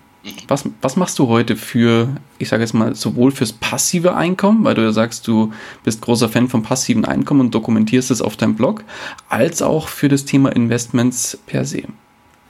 Was, 0.48 0.66
was 0.82 0.98
machst 0.98 1.20
du 1.20 1.28
heute 1.28 1.56
für, 1.56 2.10
ich 2.38 2.50
sage 2.50 2.64
jetzt 2.64 2.74
mal, 2.74 2.96
sowohl 2.96 3.32
fürs 3.32 3.54
passive 3.54 4.16
Einkommen, 4.16 4.64
weil 4.66 4.76
du 4.76 4.82
ja 4.82 4.92
sagst, 4.92 5.26
du 5.28 5.54
bist 5.84 6.02
großer 6.02 6.28
Fan 6.28 6.50
vom 6.50 6.64
passiven 6.64 7.06
Einkommen 7.06 7.40
und 7.42 7.56
dokumentierst 7.56 8.12
es 8.12 8.22
auf 8.22 8.36
deinem 8.36 8.56
Blog, 8.56 8.84
als 9.30 9.62
auch 9.62 9.88
für 9.88 10.10
das 10.10 10.26
Thema 10.26 10.50
Investments 10.50 11.40
per 11.46 11.64
se? 11.64 11.84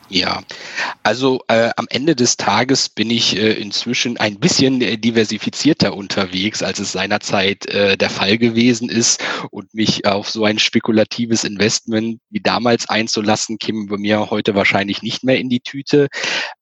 Ja, 0.10 0.42
also 1.04 1.42
äh, 1.50 1.72
am 1.76 1.86
Ende 1.90 2.16
des 2.16 2.38
Tages 2.38 2.88
bin 2.88 3.10
ich 3.10 3.36
äh, 3.36 3.54
inzwischen 3.54 4.18
ein 4.18 4.40
bisschen 4.40 4.82
äh, 4.82 4.98
diversifizierter 4.98 5.94
unterwegs, 5.96 6.64
als 6.64 6.80
es 6.80 6.94
seinerzeit 6.94 7.66
äh, 7.66 7.98
der 7.98 8.10
Fall 8.10 8.38
gewesen 8.38 8.90
ist. 8.90 9.22
Und 9.52 9.74
mich 9.74 10.06
auf 10.06 10.30
so 10.30 10.46
ein 10.46 10.60
spekulatives 10.60 11.44
Investment 11.44 12.22
wie 12.30 12.40
damals 12.40 12.88
einzulassen, 12.88 13.58
käme 13.58 13.88
bei 13.88 13.98
mir 13.98 14.30
heute 14.30 14.56
wahrscheinlich 14.56 15.02
nicht 15.02 15.26
mehr 15.26 15.40
in 15.40 15.50
die 15.50 15.60
Tüte. 15.60 16.08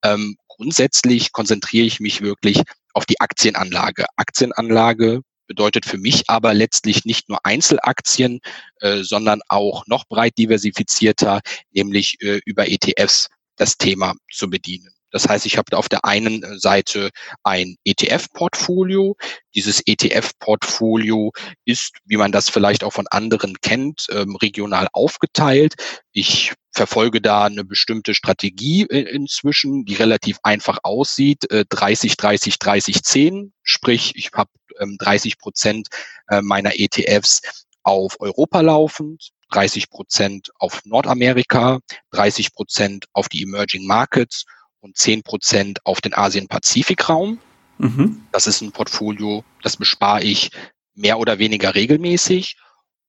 Ähm, 0.04 0.38
grundsätzlich 0.48 1.32
konzentriere 1.32 1.86
ich 1.86 2.00
mich 2.00 2.22
wirklich 2.22 2.64
auf 2.94 3.06
die 3.06 3.20
Aktienanlage. 3.22 4.06
Aktienanlage 4.16 5.22
bedeutet 5.48 5.86
für 5.86 5.98
mich 5.98 6.24
aber 6.28 6.54
letztlich 6.54 7.06
nicht 7.06 7.30
nur 7.30 7.46
Einzelaktien, 7.46 8.40
äh, 8.80 9.04
sondern 9.04 9.42
auch 9.48 9.86
noch 9.88 10.06
breit 10.08 10.38
diversifizierter, 10.38 11.42
nämlich 11.72 12.18
äh, 12.22 12.40
über 12.46 12.68
ETFs 12.68 13.30
das 13.55 13.77
Thema 13.77 14.13
zu 14.31 14.50
bedienen. 14.50 14.95
Das 15.15 15.29
heißt, 15.29 15.45
ich 15.45 15.57
habe 15.57 15.77
auf 15.77 15.88
der 15.88 16.03
einen 16.03 16.59
Seite 16.59 17.09
ein 17.43 17.77
ETF-Portfolio. 17.85 19.15
Dieses 19.55 19.81
ETF-Portfolio 19.85 21.31
ist, 21.63 21.93
wie 22.03 22.17
man 22.17 22.33
das 22.33 22.50
vielleicht 22.50 22.83
auch 22.83 22.91
von 22.91 23.07
anderen 23.07 23.55
kennt, 23.62 24.07
ähm, 24.12 24.35
regional 24.35 24.89
aufgeteilt. 24.91 25.75
Ich 26.12 26.51
verfolge 26.74 27.21
da 27.21 27.45
eine 27.45 27.63
bestimmte 27.63 28.13
Strategie 28.13 28.81
inzwischen, 28.81 29.85
die 29.85 29.95
relativ 29.95 30.39
einfach 30.43 30.79
aussieht. 30.83 31.47
30, 31.50 32.17
30, 32.17 32.59
30, 32.59 33.01
10. 33.01 33.53
Sprich, 33.63 34.12
ich 34.15 34.31
habe 34.33 34.51
30 35.00 35.38
Prozent 35.38 35.88
äh, 36.27 36.41
meiner 36.41 36.77
ETFs 36.77 37.41
auf 37.83 38.19
Europa 38.19 38.62
laufend, 38.62 39.29
30 39.52 39.90
Prozent 39.90 40.52
auf 40.60 40.82
Nordamerika, 40.86 41.80
30 42.12 42.54
Prozent 42.54 43.06
auf 43.14 43.30
die 43.30 43.44
Emerging 43.44 43.86
Markets 43.86 44.46
und 44.80 44.98
10 44.98 45.24
Prozent 45.24 45.80
auf 45.86 46.02
den 46.02 46.14
Asien-Pazifik-Raum. 46.14 47.40
Mhm. 47.78 48.28
Das 48.32 48.48
ist 48.48 48.62
ein 48.62 48.72
Portfolio, 48.72 49.44
das 49.62 49.78
bespare 49.78 50.24
ich 50.24 50.52
mehr 50.94 51.20
oder 51.20 51.40
weniger 51.40 51.75
regelmäßig. 51.75 52.56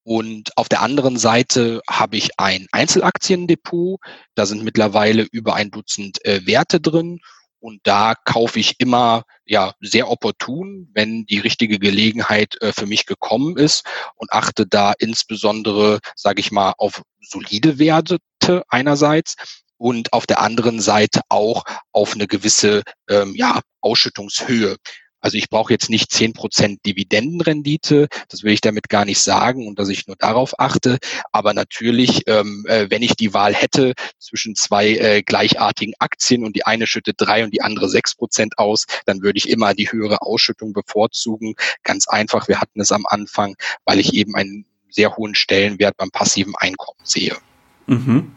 Und 0.03 0.57
auf 0.57 0.69
der 0.69 0.81
anderen 0.81 1.17
Seite 1.17 1.81
habe 1.89 2.15
ich 2.15 2.39
ein 2.39 2.67
Einzelaktiendepot. 2.71 3.99
Da 4.35 4.45
sind 4.45 4.63
mittlerweile 4.63 5.23
über 5.23 5.55
ein 5.55 5.69
Dutzend 5.69 6.23
äh, 6.25 6.45
Werte 6.45 6.79
drin. 6.79 7.19
Und 7.67 7.81
da 7.83 8.15
kaufe 8.23 8.61
ich 8.61 8.79
immer 8.79 9.23
ja 9.45 9.73
sehr 9.81 10.09
opportun, 10.09 10.89
wenn 10.93 11.25
die 11.25 11.39
richtige 11.39 11.79
Gelegenheit 11.79 12.55
äh, 12.61 12.71
für 12.71 12.85
mich 12.85 13.05
gekommen 13.05 13.57
ist 13.57 13.83
und 14.15 14.31
achte 14.31 14.65
da 14.65 14.93
insbesondere, 14.97 15.99
sage 16.15 16.39
ich 16.39 16.49
mal, 16.49 16.75
auf 16.77 17.01
solide 17.19 17.77
Werte 17.77 18.19
einerseits 18.69 19.35
und 19.75 20.13
auf 20.13 20.25
der 20.25 20.39
anderen 20.39 20.79
Seite 20.79 21.19
auch 21.27 21.65
auf 21.91 22.13
eine 22.13 22.25
gewisse 22.25 22.83
ähm, 23.09 23.35
ja, 23.35 23.59
Ausschüttungshöhe. 23.81 24.77
Also 25.27 25.39
ich 25.39 25.49
brauche 25.49 25.73
jetzt 25.73 25.89
nicht 25.89 26.09
zehn 26.09 26.31
Prozent 26.31 26.85
Dividendenrendite, 26.85 28.07
das 28.29 28.43
will 28.43 28.53
ich 28.53 28.61
damit 28.61 28.87
gar 28.87 29.03
nicht 29.03 29.19
sagen 29.19 29.67
und 29.67 29.77
dass 29.77 29.89
ich 29.89 30.07
nur 30.07 30.15
darauf 30.15 30.57
achte. 30.57 30.99
Aber 31.33 31.53
natürlich, 31.53 32.21
ähm, 32.27 32.65
äh, 32.69 32.89
wenn 32.89 33.01
ich 33.01 33.17
die 33.17 33.33
Wahl 33.33 33.53
hätte 33.53 33.91
zwischen 34.19 34.55
zwei 34.55 34.87
äh, 34.87 35.23
gleichartigen 35.23 35.95
Aktien 35.99 36.45
und 36.45 36.55
die 36.55 36.65
eine 36.65 36.87
schüttet 36.87 37.15
drei 37.17 37.43
und 37.43 37.53
die 37.53 37.61
andere 37.61 37.89
sechs 37.89 38.15
Prozent 38.15 38.57
aus, 38.57 38.85
dann 39.05 39.21
würde 39.21 39.37
ich 39.37 39.49
immer 39.49 39.73
die 39.73 39.91
höhere 39.91 40.21
Ausschüttung 40.21 40.71
bevorzugen. 40.71 41.55
Ganz 41.83 42.07
einfach, 42.07 42.47
wir 42.47 42.61
hatten 42.61 42.79
es 42.79 42.93
am 42.93 43.05
Anfang, 43.05 43.57
weil 43.83 43.99
ich 43.99 44.13
eben 44.13 44.33
einen 44.33 44.63
sehr 44.89 45.17
hohen 45.17 45.35
Stellenwert 45.35 45.97
beim 45.97 46.09
passiven 46.09 46.55
Einkommen 46.55 47.01
sehe. 47.03 47.35
Mhm. 47.87 48.31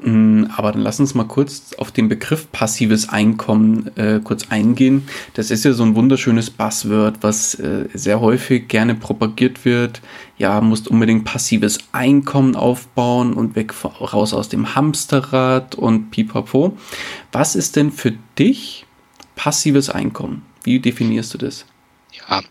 Mm, 0.00 0.44
aber 0.56 0.70
dann 0.70 0.82
lass 0.82 1.00
uns 1.00 1.14
mal 1.14 1.24
kurz 1.24 1.74
auf 1.76 1.90
den 1.90 2.08
Begriff 2.08 2.52
passives 2.52 3.08
Einkommen 3.08 3.90
äh, 3.96 4.20
kurz 4.22 4.46
eingehen. 4.48 5.08
Das 5.34 5.50
ist 5.50 5.64
ja 5.64 5.72
so 5.72 5.82
ein 5.82 5.96
wunderschönes 5.96 6.50
Buzzword, 6.50 7.16
was 7.22 7.54
äh, 7.56 7.88
sehr 7.94 8.20
häufig 8.20 8.68
gerne 8.68 8.94
propagiert 8.94 9.64
wird. 9.64 10.00
Ja, 10.36 10.60
musst 10.60 10.86
unbedingt 10.86 11.24
passives 11.24 11.78
Einkommen 11.90 12.54
aufbauen 12.54 13.32
und 13.32 13.56
weg 13.56 13.74
raus 13.84 14.32
aus 14.34 14.48
dem 14.48 14.76
Hamsterrad 14.76 15.74
und 15.74 16.10
pipapo. 16.10 16.76
Was 17.32 17.56
ist 17.56 17.74
denn 17.74 17.90
für 17.90 18.12
dich 18.38 18.86
passives 19.34 19.90
Einkommen? 19.90 20.42
Wie 20.62 20.78
definierst 20.78 21.34
du 21.34 21.38
das? 21.38 21.66
Ja, 22.28 22.42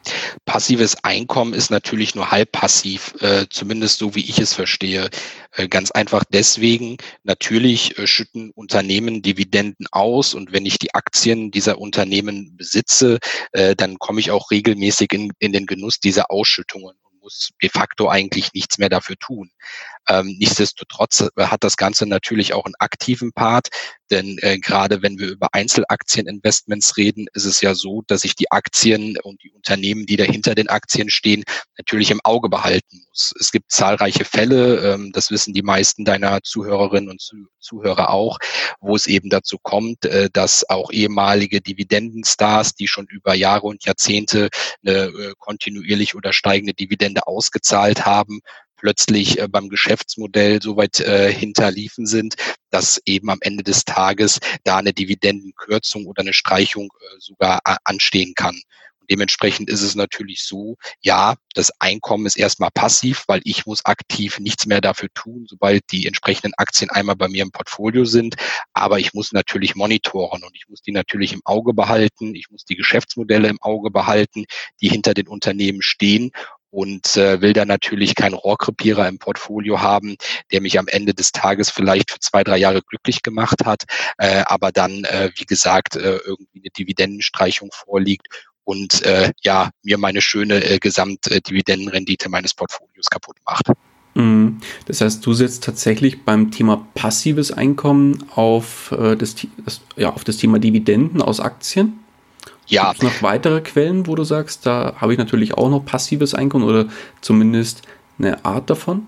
passives 0.45 1.03
Einkommen 1.03 1.53
ist 1.53 1.69
natürlich 1.69 2.15
nur 2.15 2.31
halb 2.31 2.51
passiv, 2.51 3.13
äh, 3.21 3.45
zumindest 3.49 3.99
so 3.99 4.15
wie 4.15 4.27
ich 4.27 4.39
es 4.39 4.53
verstehe. 4.53 5.09
Äh, 5.51 5.67
ganz 5.67 5.91
einfach 5.91 6.23
deswegen, 6.31 6.97
natürlich 7.23 7.97
äh, 7.99 8.07
schütten 8.07 8.49
Unternehmen 8.51 9.21
Dividenden 9.21 9.85
aus 9.91 10.33
und 10.33 10.51
wenn 10.51 10.65
ich 10.65 10.79
die 10.79 10.95
Aktien 10.95 11.51
dieser 11.51 11.77
Unternehmen 11.77 12.57
besitze, 12.57 13.19
äh, 13.51 13.75
dann 13.75 13.99
komme 13.99 14.19
ich 14.19 14.31
auch 14.31 14.49
regelmäßig 14.49 15.13
in, 15.13 15.31
in 15.37 15.53
den 15.53 15.67
Genuss 15.67 15.99
dieser 15.99 16.31
Ausschüttungen 16.31 16.95
muss 17.27 17.51
de 17.61 17.69
facto 17.69 18.07
eigentlich 18.07 18.53
nichts 18.53 18.77
mehr 18.77 18.87
dafür 18.87 19.17
tun. 19.17 19.51
Ähm, 20.09 20.35
nichtsdestotrotz 20.39 21.27
äh, 21.35 21.43
hat 21.47 21.63
das 21.63 21.77
Ganze 21.77 22.05
natürlich 22.05 22.53
auch 22.53 22.65
einen 22.65 22.75
aktiven 22.79 23.33
Part, 23.33 23.69
denn 24.09 24.37
äh, 24.41 24.57
gerade 24.57 25.01
wenn 25.01 25.19
wir 25.19 25.27
über 25.27 25.49
Einzelaktieninvestments 25.53 26.97
reden, 26.97 27.27
ist 27.33 27.45
es 27.45 27.61
ja 27.61 27.75
so, 27.75 28.03
dass 28.07 28.23
ich 28.23 28.35
die 28.35 28.51
Aktien 28.51 29.17
und 29.21 29.43
die 29.43 29.51
Unternehmen, 29.51 30.05
die 30.05 30.15
dahinter 30.15 30.55
den 30.55 30.69
Aktien 30.69 31.09
stehen, 31.09 31.43
natürlich 31.77 32.11
im 32.11 32.21
Auge 32.23 32.49
behalten 32.49 33.03
muss. 33.09 33.33
Es 33.39 33.51
gibt 33.51 33.71
zahlreiche 33.71 34.25
Fälle, 34.25 34.93
ähm, 34.93 35.11
das 35.11 35.31
wissen 35.31 35.53
die 35.53 35.61
meisten 35.61 36.05
deiner 36.05 36.41
Zuhörerinnen 36.41 37.09
und 37.09 37.21
Zuhörer 37.59 38.11
auch, 38.11 38.39
wo 38.79 38.95
es 38.95 39.07
eben 39.07 39.29
dazu 39.29 39.57
kommt, 39.61 40.05
äh, 40.05 40.29
dass 40.31 40.69
auch 40.69 40.91
ehemalige 40.91 41.59
Dividendenstars, 41.59 42.75
die 42.75 42.87
schon 42.87 43.07
über 43.07 43.33
Jahre 43.33 43.67
und 43.67 43.85
Jahrzehnte 43.85 44.49
eine 44.85 45.07
äh, 45.07 45.33
kontinuierlich 45.37 46.15
oder 46.15 46.31
steigende 46.31 46.73
Dividende 46.73 47.27
ausgezahlt 47.27 48.05
haben, 48.05 48.39
plötzlich 48.77 49.39
äh, 49.39 49.47
beim 49.47 49.69
Geschäftsmodell 49.69 50.61
so 50.61 50.77
weit 50.77 50.99
äh, 50.99 51.31
hinterliefen 51.31 52.05
sind, 52.05 52.35
dass 52.69 53.01
eben 53.05 53.29
am 53.29 53.39
Ende 53.41 53.63
des 53.63 53.83
Tages 53.83 54.39
da 54.63 54.77
eine 54.77 54.93
Dividendenkürzung 54.93 56.05
oder 56.05 56.21
eine 56.21 56.33
Streichung 56.33 56.89
äh, 56.99 57.19
sogar 57.19 57.59
äh, 57.65 57.75
anstehen 57.83 58.33
kann. 58.35 58.61
Dementsprechend 59.09 59.69
ist 59.69 59.81
es 59.81 59.95
natürlich 59.95 60.43
so, 60.43 60.75
ja, 61.01 61.35
das 61.53 61.71
Einkommen 61.79 62.25
ist 62.25 62.37
erstmal 62.37 62.71
passiv, 62.71 63.23
weil 63.27 63.39
ich 63.45 63.65
muss 63.65 63.85
aktiv 63.85 64.39
nichts 64.39 64.65
mehr 64.65 64.81
dafür 64.81 65.09
tun, 65.13 65.45
sobald 65.47 65.83
die 65.91 66.07
entsprechenden 66.07 66.53
Aktien 66.57 66.89
einmal 66.89 67.15
bei 67.15 67.29
mir 67.29 67.43
im 67.43 67.51
Portfolio 67.51 68.03
sind. 68.03 68.35
Aber 68.73 68.99
ich 68.99 69.13
muss 69.13 69.31
natürlich 69.31 69.75
monitoren 69.75 70.43
und 70.43 70.55
ich 70.55 70.67
muss 70.67 70.81
die 70.81 70.91
natürlich 70.91 71.31
im 71.31 71.41
Auge 71.45 71.73
behalten. 71.73 72.35
Ich 72.35 72.49
muss 72.49 72.65
die 72.65 72.75
Geschäftsmodelle 72.75 73.47
im 73.47 73.61
Auge 73.61 73.91
behalten, 73.91 74.45
die 74.81 74.89
hinter 74.89 75.13
den 75.13 75.27
Unternehmen 75.27 75.81
stehen 75.81 76.31
und 76.77 77.17
äh, 77.17 77.41
will 77.41 77.53
dann 77.53 77.67
natürlich 77.67 78.13
keinen 78.13 78.35
Rohrkrepierer 78.35 79.07
im 79.07 79.17
Portfolio 79.17 79.81
haben, 79.81 80.15
der 80.51 80.61
mich 80.61 80.77
am 80.77 80.87
Ende 80.87 81.15
des 81.15 81.31
Tages 81.31 81.71
vielleicht 81.71 82.11
für 82.11 82.19
zwei, 82.19 82.43
drei 82.43 82.59
Jahre 82.59 82.83
glücklich 82.83 83.23
gemacht 83.23 83.65
hat, 83.65 83.85
äh, 84.19 84.43
aber 84.45 84.71
dann, 84.71 85.03
äh, 85.05 85.31
wie 85.37 85.45
gesagt, 85.45 85.95
äh, 85.95 86.17
irgendwie 86.17 86.59
eine 86.59 86.69
Dividendenstreichung 86.77 87.71
vorliegt 87.73 88.27
und 88.63 89.01
äh, 89.01 89.31
ja, 89.41 89.71
mir 89.81 89.97
meine 89.97 90.21
schöne 90.21 90.63
äh, 90.63 90.77
Gesamtdividendenrendite 90.77 92.29
meines 92.29 92.53
Portfolios 92.53 93.07
kaputt 93.09 93.37
macht. 93.43 93.71
Mhm. 94.13 94.59
Das 94.85 95.01
heißt, 95.01 95.25
du 95.25 95.33
setzt 95.33 95.63
tatsächlich 95.63 96.25
beim 96.25 96.51
Thema 96.51 96.87
passives 96.93 97.51
Einkommen 97.51 98.23
auf, 98.35 98.91
äh, 98.91 99.15
das, 99.15 99.35
das, 99.65 99.81
ja, 99.95 100.13
auf 100.13 100.23
das 100.23 100.37
Thema 100.37 100.59
Dividenden 100.59 101.23
aus 101.23 101.39
Aktien? 101.39 102.03
Ja. 102.67 102.91
Gibt 102.91 103.03
es 103.03 103.13
noch 103.13 103.21
weitere 103.21 103.61
Quellen, 103.61 104.07
wo 104.07 104.15
du 104.15 104.23
sagst, 104.23 104.65
da 104.65 104.95
habe 104.97 105.13
ich 105.13 105.19
natürlich 105.19 105.53
auch 105.53 105.69
noch 105.69 105.85
passives 105.85 106.33
Einkommen 106.33 106.65
oder 106.65 106.87
zumindest 107.21 107.83
eine 108.19 108.43
Art 108.43 108.69
davon? 108.69 109.07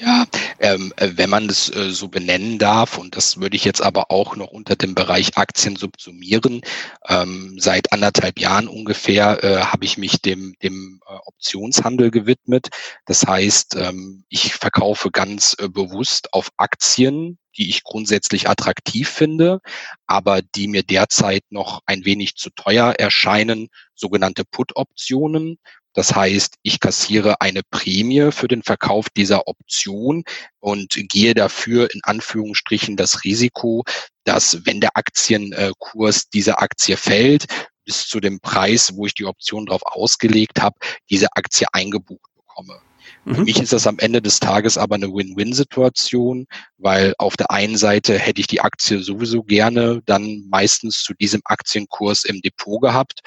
Ja, 0.00 0.24
ähm, 0.60 0.92
äh, 0.96 1.10
wenn 1.16 1.28
man 1.28 1.48
das 1.48 1.74
äh, 1.74 1.90
so 1.90 2.08
benennen 2.08 2.58
darf, 2.58 2.98
und 2.98 3.16
das 3.16 3.40
würde 3.40 3.56
ich 3.56 3.64
jetzt 3.64 3.82
aber 3.82 4.10
auch 4.10 4.36
noch 4.36 4.48
unter 4.48 4.76
dem 4.76 4.94
Bereich 4.94 5.36
Aktien 5.36 5.74
subsumieren. 5.74 6.60
Ähm, 7.08 7.56
seit 7.58 7.92
anderthalb 7.92 8.38
Jahren 8.38 8.68
ungefähr 8.68 9.42
äh, 9.42 9.60
habe 9.64 9.84
ich 9.84 9.98
mich 9.98 10.22
dem, 10.22 10.54
dem 10.62 11.00
äh, 11.08 11.14
Optionshandel 11.26 12.12
gewidmet. 12.12 12.68
Das 13.06 13.26
heißt, 13.26 13.74
ähm, 13.76 14.24
ich 14.28 14.54
verkaufe 14.54 15.10
ganz 15.10 15.56
äh, 15.58 15.68
bewusst 15.68 16.32
auf 16.32 16.50
Aktien, 16.56 17.38
die 17.58 17.68
ich 17.68 17.84
grundsätzlich 17.84 18.48
attraktiv 18.48 19.08
finde, 19.08 19.60
aber 20.06 20.40
die 20.42 20.68
mir 20.68 20.82
derzeit 20.82 21.42
noch 21.50 21.80
ein 21.86 22.04
wenig 22.04 22.36
zu 22.36 22.50
teuer 22.50 22.94
erscheinen, 22.98 23.68
sogenannte 23.94 24.44
Put-Optionen. 24.44 25.58
Das 25.92 26.14
heißt, 26.14 26.54
ich 26.62 26.78
kassiere 26.78 27.40
eine 27.40 27.62
Prämie 27.68 28.30
für 28.30 28.46
den 28.46 28.62
Verkauf 28.62 29.10
dieser 29.10 29.48
Option 29.48 30.22
und 30.60 30.94
gehe 30.94 31.34
dafür 31.34 31.92
in 31.92 32.00
Anführungsstrichen 32.04 32.96
das 32.96 33.24
Risiko, 33.24 33.82
dass 34.24 34.64
wenn 34.64 34.80
der 34.80 34.96
Aktienkurs 34.96 36.28
dieser 36.28 36.62
Aktie 36.62 36.96
fällt, 36.96 37.46
bis 37.84 38.06
zu 38.06 38.20
dem 38.20 38.38
Preis, 38.38 38.94
wo 38.94 39.06
ich 39.06 39.14
die 39.14 39.24
Option 39.24 39.66
drauf 39.66 39.80
ausgelegt 39.82 40.60
habe, 40.60 40.76
diese 41.10 41.28
Aktie 41.34 41.66
eingebucht 41.72 42.30
bekomme. 42.36 42.80
Mhm. 43.24 43.34
Für 43.34 43.40
mich 43.42 43.60
ist 43.60 43.72
das 43.72 43.86
am 43.86 43.98
Ende 43.98 44.22
des 44.22 44.40
Tages 44.40 44.78
aber 44.78 44.96
eine 44.96 45.08
Win-Win-Situation, 45.08 46.46
weil 46.76 47.14
auf 47.18 47.36
der 47.36 47.50
einen 47.50 47.76
Seite 47.76 48.18
hätte 48.18 48.40
ich 48.40 48.46
die 48.46 48.60
Aktie 48.60 49.02
sowieso 49.02 49.42
gerne 49.42 50.00
dann 50.06 50.44
meistens 50.48 51.02
zu 51.02 51.14
diesem 51.14 51.40
Aktienkurs 51.44 52.24
im 52.24 52.40
Depot 52.40 52.80
gehabt 52.80 53.22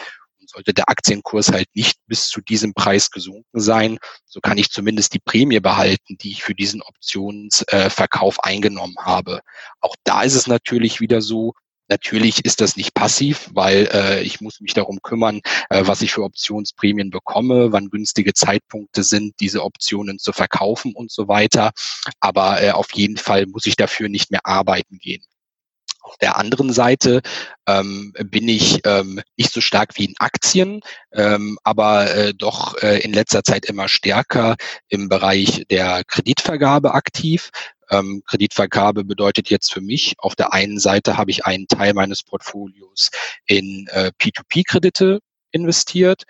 sollte 0.52 0.74
der 0.74 0.90
Aktienkurs 0.90 1.52
halt 1.52 1.68
nicht 1.74 1.98
bis 2.08 2.28
zu 2.28 2.42
diesem 2.42 2.74
Preis 2.74 3.10
gesunken 3.10 3.60
sein, 3.60 3.98
so 4.26 4.40
kann 4.40 4.58
ich 4.58 4.70
zumindest 4.70 5.14
die 5.14 5.20
Prämie 5.20 5.60
behalten, 5.60 6.18
die 6.18 6.32
ich 6.32 6.44
für 6.44 6.54
diesen 6.54 6.82
Optionsverkauf 6.82 8.38
äh, 8.38 8.50
eingenommen 8.50 8.98
habe. 9.00 9.42
Auch 9.80 9.96
da 10.04 10.24
ist 10.24 10.36
es 10.36 10.48
natürlich 10.48 11.00
wieder 11.00 11.22
so, 11.22 11.54
Natürlich 11.92 12.46
ist 12.46 12.62
das 12.62 12.78
nicht 12.78 12.94
passiv, 12.94 13.50
weil 13.54 13.90
äh, 13.92 14.24
ich 14.24 14.40
muss 14.40 14.62
mich 14.62 14.74
darum 14.74 15.02
kümmern, 15.02 15.42
äh, 15.70 15.82
was 15.86 16.02
ich 16.02 16.14
für 16.14 16.24
Optionsprämien 16.24 17.10
bekomme, 17.10 17.74
wann 17.74 17.90
günstige 17.90 18.34
Zeitpunkte 18.34 19.04
sind, 19.04 19.36
diese 19.42 19.62
Optionen 19.62 20.18
zu 20.18 20.32
verkaufen 20.32 20.96
und 20.96 21.12
so 21.12 21.28
weiter. 21.28 21.72
Aber 22.22 22.64
äh, 22.64 22.72
auf 22.72 22.94
jeden 22.94 23.18
Fall 23.18 23.46
muss 23.46 23.66
ich 23.66 23.76
dafür 23.76 24.08
nicht 24.08 24.32
mehr 24.32 24.46
arbeiten 24.46 25.00
gehen. 25.00 25.22
Auf 26.00 26.18
der 26.18 26.38
anderen 26.38 26.72
Seite 26.72 27.22
ähm, 27.68 28.14
bin 28.24 28.48
ich 28.48 28.80
ähm, 28.86 29.22
nicht 29.36 29.52
so 29.52 29.60
stark 29.60 29.98
wie 29.98 30.06
in 30.06 30.16
Aktien, 30.18 30.80
ähm, 31.12 31.60
aber 31.66 32.10
äh, 32.16 32.34
doch 32.34 32.82
äh, 32.82 33.00
in 33.00 33.12
letzter 33.12 33.44
Zeit 33.44 33.66
immer 33.66 33.90
stärker 33.90 34.56
im 34.88 35.10
Bereich 35.10 35.66
der 35.70 36.04
Kreditvergabe 36.06 36.94
aktiv. 36.94 37.52
Ähm, 37.92 38.24
Kreditvergabe 38.26 39.04
bedeutet 39.04 39.50
jetzt 39.50 39.72
für 39.72 39.82
mich, 39.82 40.16
auf 40.18 40.36
der 40.36 40.54
einen 40.54 40.80
Seite 40.80 41.18
habe 41.18 41.32
ich 41.32 41.46
einen 41.46 41.68
Teil 41.68 41.94
meines 41.94 42.24
Portfolios 42.24 43.10
in 43.46 43.88
äh, 43.92 44.12
P2P-Kredite 44.20 45.20
investiert 45.52 46.24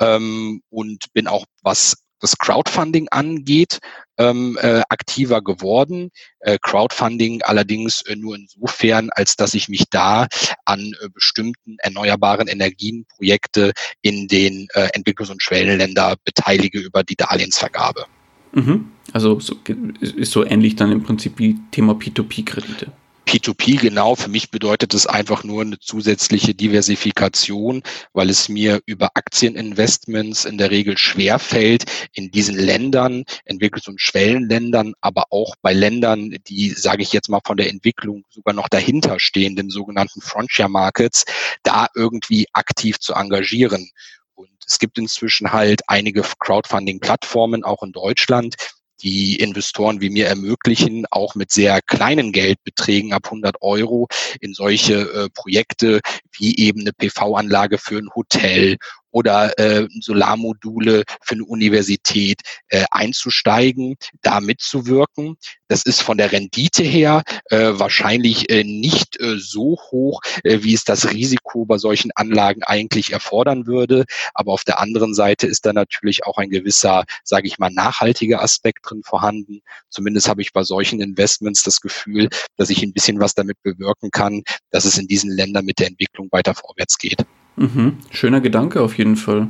ähm, 0.00 0.62
und 0.68 1.12
bin 1.12 1.26
auch, 1.26 1.46
was 1.62 1.96
das 2.20 2.38
Crowdfunding 2.38 3.08
angeht, 3.10 3.78
ähm, 4.18 4.58
äh, 4.60 4.82
aktiver 4.88 5.42
geworden. 5.42 6.10
Äh, 6.40 6.58
Crowdfunding 6.60 7.42
allerdings 7.42 8.02
äh, 8.02 8.16
nur 8.16 8.36
insofern, 8.36 9.10
als 9.10 9.36
dass 9.36 9.54
ich 9.54 9.68
mich 9.68 9.84
da 9.90 10.26
an 10.64 10.94
äh, 11.00 11.08
bestimmten 11.12 11.76
erneuerbaren 11.78 12.48
Energienprojekte 12.48 13.72
in 14.00 14.28
den 14.28 14.66
äh, 14.72 14.88
Entwicklungs- 14.96 15.30
und 15.30 15.42
Schwellenländer 15.42 16.16
beteilige 16.24 16.78
über 16.78 17.04
die 17.04 17.16
Darlehensvergabe. 17.16 18.06
Mhm. 18.52 18.95
Also 19.12 19.40
so, 19.40 19.56
ist 20.00 20.32
so 20.32 20.44
ähnlich 20.44 20.76
dann 20.76 20.92
im 20.92 21.02
Prinzip 21.02 21.38
wie 21.38 21.58
Thema 21.70 21.94
P2P-Kredite. 21.94 22.92
P2P 23.26 23.80
genau, 23.80 24.14
für 24.14 24.28
mich 24.28 24.52
bedeutet 24.52 24.94
es 24.94 25.08
einfach 25.08 25.42
nur 25.42 25.62
eine 25.62 25.80
zusätzliche 25.80 26.54
Diversifikation, 26.54 27.82
weil 28.12 28.30
es 28.30 28.48
mir 28.48 28.80
über 28.86 29.10
Aktieninvestments 29.14 30.44
in 30.44 30.58
der 30.58 30.70
Regel 30.70 30.96
schwer 30.96 31.40
fällt, 31.40 31.86
in 32.12 32.30
diesen 32.30 32.56
Ländern, 32.56 33.24
Entwicklungs- 33.44 33.88
und 33.88 34.00
Schwellenländern, 34.00 34.94
aber 35.00 35.24
auch 35.30 35.56
bei 35.60 35.72
Ländern, 35.72 36.36
die, 36.46 36.70
sage 36.70 37.02
ich 37.02 37.12
jetzt 37.12 37.28
mal, 37.28 37.40
von 37.44 37.56
der 37.56 37.68
Entwicklung 37.68 38.24
sogar 38.30 38.54
noch 38.54 38.68
dahinter 38.68 39.18
stehen, 39.18 39.56
den 39.56 39.70
sogenannten 39.70 40.20
Frontier 40.20 40.68
Markets, 40.68 41.24
da 41.64 41.88
irgendwie 41.96 42.46
aktiv 42.52 43.00
zu 43.00 43.14
engagieren. 43.14 43.90
Und 44.36 44.50
es 44.68 44.78
gibt 44.78 44.98
inzwischen 44.98 45.52
halt 45.52 45.82
einige 45.88 46.22
Crowdfunding-Plattformen, 46.22 47.64
auch 47.64 47.82
in 47.82 47.90
Deutschland, 47.90 48.54
die 49.02 49.36
Investoren 49.36 50.00
wie 50.00 50.10
mir 50.10 50.26
ermöglichen, 50.26 51.06
auch 51.10 51.34
mit 51.34 51.52
sehr 51.52 51.82
kleinen 51.82 52.32
Geldbeträgen 52.32 53.12
ab 53.12 53.26
100 53.26 53.56
Euro 53.60 54.08
in 54.40 54.54
solche 54.54 54.94
äh, 54.94 55.28
Projekte 55.30 56.00
wie 56.32 56.56
eben 56.56 56.80
eine 56.80 56.92
PV-Anlage 56.92 57.78
für 57.78 57.98
ein 57.98 58.10
Hotel 58.14 58.76
oder 59.16 59.58
äh, 59.58 59.88
Solarmodule 59.98 61.04
für 61.22 61.34
eine 61.34 61.44
Universität 61.44 62.42
äh, 62.68 62.84
einzusteigen, 62.90 63.96
da 64.20 64.40
mitzuwirken. 64.40 65.38
Das 65.68 65.84
ist 65.84 66.02
von 66.02 66.18
der 66.18 66.32
Rendite 66.32 66.82
her 66.82 67.22
äh, 67.46 67.72
wahrscheinlich 67.72 68.50
äh, 68.50 68.62
nicht 68.62 69.18
äh, 69.18 69.38
so 69.38 69.78
hoch, 69.90 70.20
äh, 70.44 70.58
wie 70.60 70.74
es 70.74 70.84
das 70.84 71.10
Risiko 71.10 71.64
bei 71.64 71.78
solchen 71.78 72.10
Anlagen 72.14 72.62
eigentlich 72.62 73.14
erfordern 73.14 73.66
würde. 73.66 74.04
Aber 74.34 74.52
auf 74.52 74.64
der 74.64 74.80
anderen 74.80 75.14
Seite 75.14 75.46
ist 75.46 75.64
da 75.64 75.72
natürlich 75.72 76.26
auch 76.26 76.36
ein 76.36 76.50
gewisser, 76.50 77.04
sage 77.24 77.46
ich 77.46 77.58
mal, 77.58 77.70
nachhaltiger 77.70 78.42
Aspekt 78.42 78.80
drin 78.90 79.00
vorhanden. 79.02 79.62
Zumindest 79.88 80.28
habe 80.28 80.42
ich 80.42 80.52
bei 80.52 80.62
solchen 80.62 81.00
Investments 81.00 81.62
das 81.62 81.80
Gefühl, 81.80 82.28
dass 82.58 82.68
ich 82.68 82.82
ein 82.82 82.92
bisschen 82.92 83.18
was 83.18 83.32
damit 83.32 83.62
bewirken 83.62 84.10
kann, 84.10 84.42
dass 84.70 84.84
es 84.84 84.98
in 84.98 85.06
diesen 85.06 85.30
Ländern 85.30 85.64
mit 85.64 85.78
der 85.78 85.86
Entwicklung 85.86 86.28
weiter 86.32 86.54
vorwärts 86.54 86.98
geht. 86.98 87.24
Mhm. 87.56 87.94
Schöner 88.10 88.40
Gedanke 88.40 88.80
auf 88.80 88.96
jeden 88.98 89.16
Fall. 89.16 89.48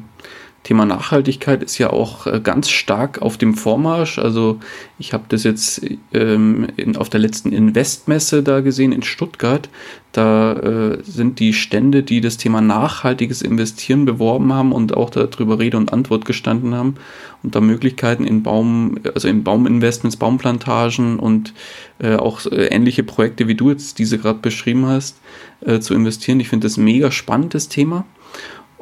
Thema 0.66 0.85
Nachhaltigkeit 0.85 1.62
ist 1.62 1.79
ja 1.79 1.90
auch 1.90 2.26
äh, 2.26 2.40
ganz 2.42 2.70
stark 2.70 3.22
auf 3.22 3.38
dem 3.38 3.55
Vormarsch. 3.55 4.18
Also 4.18 4.59
ich 4.98 5.12
habe 5.12 5.22
das 5.29 5.44
jetzt 5.44 5.81
ähm, 6.12 6.66
in, 6.76 6.96
auf 6.96 7.09
der 7.09 7.20
letzten 7.20 7.52
Investmesse 7.52 8.42
da 8.42 8.62
gesehen 8.62 8.90
in 8.90 9.05
Stuttgart. 9.05 9.68
Da 10.11 10.55
äh, 10.55 10.98
sind 11.05 11.38
die 11.38 11.52
Stände, 11.52 12.02
die 12.02 12.20
das 12.20 12.37
Thema 12.37 12.61
nachhaltiges 12.61 13.42
Investieren 13.42 14.07
beworben 14.07 14.52
haben 14.52 14.72
und 14.72 14.96
auch 14.96 15.11
darüber 15.11 15.61
Rede 15.61 15.76
und 15.76 15.92
Antwort 15.92 16.24
gestanden 16.24 16.74
haben 16.74 16.96
und 17.44 17.55
da 17.55 17.61
Möglichkeiten 17.61 18.24
in 18.24 18.42
Baum, 18.42 18.98
also 19.14 19.29
in 19.29 19.44
Bauminvestments, 19.44 20.16
Baumplantagen 20.16 21.20
und 21.20 21.55
äh, 22.00 22.16
auch 22.16 22.44
äh, 22.46 22.66
ähnliche 22.66 23.05
Projekte, 23.05 23.46
wie 23.46 23.55
du 23.55 23.70
jetzt 23.70 24.00
diese 24.00 24.18
gerade 24.18 24.40
beschrieben 24.40 24.87
hast, 24.87 25.20
äh, 25.61 25.79
zu 25.79 25.94
investieren. 25.94 26.40
Ich 26.40 26.48
finde 26.48 26.66
das 26.66 26.76
mega 26.76 27.12
spannendes 27.12 27.68
Thema. 27.68 28.05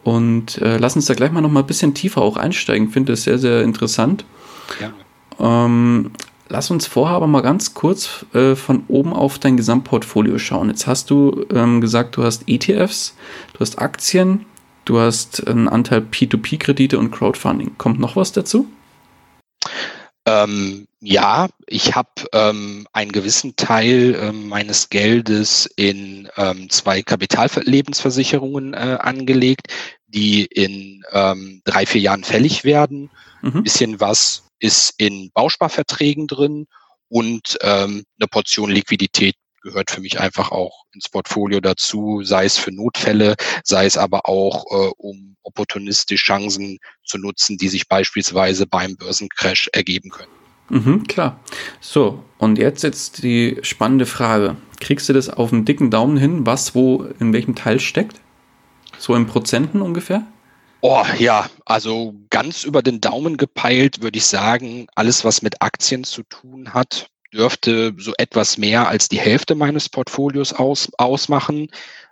Und 0.04 0.58
äh, 0.58 0.76
lass 0.76 0.96
uns 0.96 1.06
da 1.06 1.14
gleich 1.14 1.32
mal 1.32 1.40
noch 1.40 1.50
mal 1.50 1.60
ein 1.60 1.66
bisschen 1.66 1.94
tiefer 1.94 2.22
auch 2.22 2.36
einsteigen. 2.36 2.90
Finde 2.90 3.12
das 3.12 3.24
sehr, 3.24 3.38
sehr 3.38 3.62
interessant. 3.62 4.24
Ja. 4.80 4.92
Ähm, 5.38 6.12
lass 6.48 6.70
uns 6.70 6.86
vorher 6.86 7.16
aber 7.16 7.26
mal 7.26 7.40
ganz 7.40 7.74
kurz 7.74 8.26
äh, 8.34 8.54
von 8.54 8.84
oben 8.88 9.12
auf 9.12 9.38
dein 9.38 9.56
Gesamtportfolio 9.56 10.38
schauen. 10.38 10.68
Jetzt 10.68 10.86
hast 10.86 11.10
du 11.10 11.46
ähm, 11.52 11.80
gesagt, 11.80 12.16
du 12.16 12.22
hast 12.22 12.44
ETFs, 12.46 13.16
du 13.54 13.60
hast 13.60 13.78
Aktien, 13.78 14.44
du 14.84 15.00
hast 15.00 15.46
einen 15.46 15.68
Anteil 15.68 16.00
P2P-Kredite 16.00 16.98
und 16.98 17.10
Crowdfunding. 17.10 17.72
Kommt 17.78 17.98
noch 17.98 18.14
was 18.14 18.32
dazu? 18.32 18.68
Ähm, 20.26 20.86
ja, 21.06 21.48
ich 21.66 21.94
habe 21.94 22.08
ähm, 22.32 22.86
einen 22.92 23.12
gewissen 23.12 23.56
Teil 23.56 24.16
ähm, 24.18 24.48
meines 24.48 24.88
Geldes 24.88 25.66
in 25.76 26.28
ähm, 26.36 26.70
zwei 26.70 27.02
Kapitallebensversicherungen 27.02 28.74
äh, 28.74 28.98
angelegt, 29.00 29.68
die 30.06 30.44
in 30.46 31.04
ähm, 31.12 31.60
drei, 31.64 31.86
vier 31.86 32.00
Jahren 32.00 32.24
fällig 32.24 32.64
werden. 32.64 33.10
Mhm. 33.42 33.56
Ein 33.56 33.62
bisschen 33.62 34.00
was 34.00 34.44
ist 34.58 34.94
in 34.96 35.30
Bausparverträgen 35.32 36.26
drin 36.26 36.66
und 37.08 37.58
ähm, 37.60 38.04
eine 38.18 38.28
Portion 38.28 38.70
Liquidität 38.70 39.34
gehört 39.60 39.90
für 39.90 40.00
mich 40.00 40.20
einfach 40.20 40.52
auch 40.52 40.84
ins 40.92 41.08
Portfolio 41.08 41.60
dazu, 41.60 42.22
sei 42.22 42.44
es 42.44 42.56
für 42.56 42.70
Notfälle, 42.70 43.34
sei 43.62 43.86
es 43.86 43.96
aber 43.96 44.28
auch, 44.28 44.64
äh, 44.70 44.92
um 44.96 45.36
opportunistisch 45.42 46.22
Chancen 46.24 46.78
zu 47.04 47.18
nutzen, 47.18 47.58
die 47.58 47.68
sich 47.68 47.88
beispielsweise 47.88 48.66
beim 48.66 48.96
Börsencrash 48.96 49.68
ergeben 49.72 50.10
können. 50.10 50.43
Mhm, 50.68 51.07
klar. 51.07 51.40
So, 51.81 52.24
und 52.38 52.59
jetzt 52.59 52.83
jetzt 52.83 53.22
die 53.22 53.59
spannende 53.62 54.07
Frage. 54.07 54.57
Kriegst 54.81 55.09
du 55.09 55.12
das 55.12 55.29
auf 55.29 55.53
einen 55.53 55.64
dicken 55.64 55.90
Daumen 55.90 56.16
hin, 56.16 56.46
was 56.46 56.74
wo 56.74 57.07
in 57.20 57.33
welchem 57.33 57.55
Teil 57.55 57.81
steckt? 57.81 58.20
So 58.98 59.14
in 59.14 59.27
Prozenten 59.27 59.83
ungefähr? 59.83 60.27
Oh 60.81 61.05
ja, 61.18 61.48
also 61.64 62.14
ganz 62.29 62.64
über 62.64 62.83
den 62.83 63.00
Daumen 63.00 63.38
gepeilt 63.38 64.03
würde 64.03 64.18
ich 64.18 64.27
sagen, 64.27 64.87
alles, 64.94 65.24
was 65.24 65.40
mit 65.40 65.62
Aktien 65.62 66.05
zu 66.05 66.22
tun 66.24 66.74
hat, 66.74 67.09
dürfte 67.33 67.94
so 67.96 68.12
etwas 68.18 68.59
mehr 68.59 68.88
als 68.88 69.09
die 69.09 69.18
Hälfte 69.18 69.55
meines 69.55 69.88
Portfolios 69.88 70.53
aus, 70.53 70.90
ausmachen. 70.98 71.68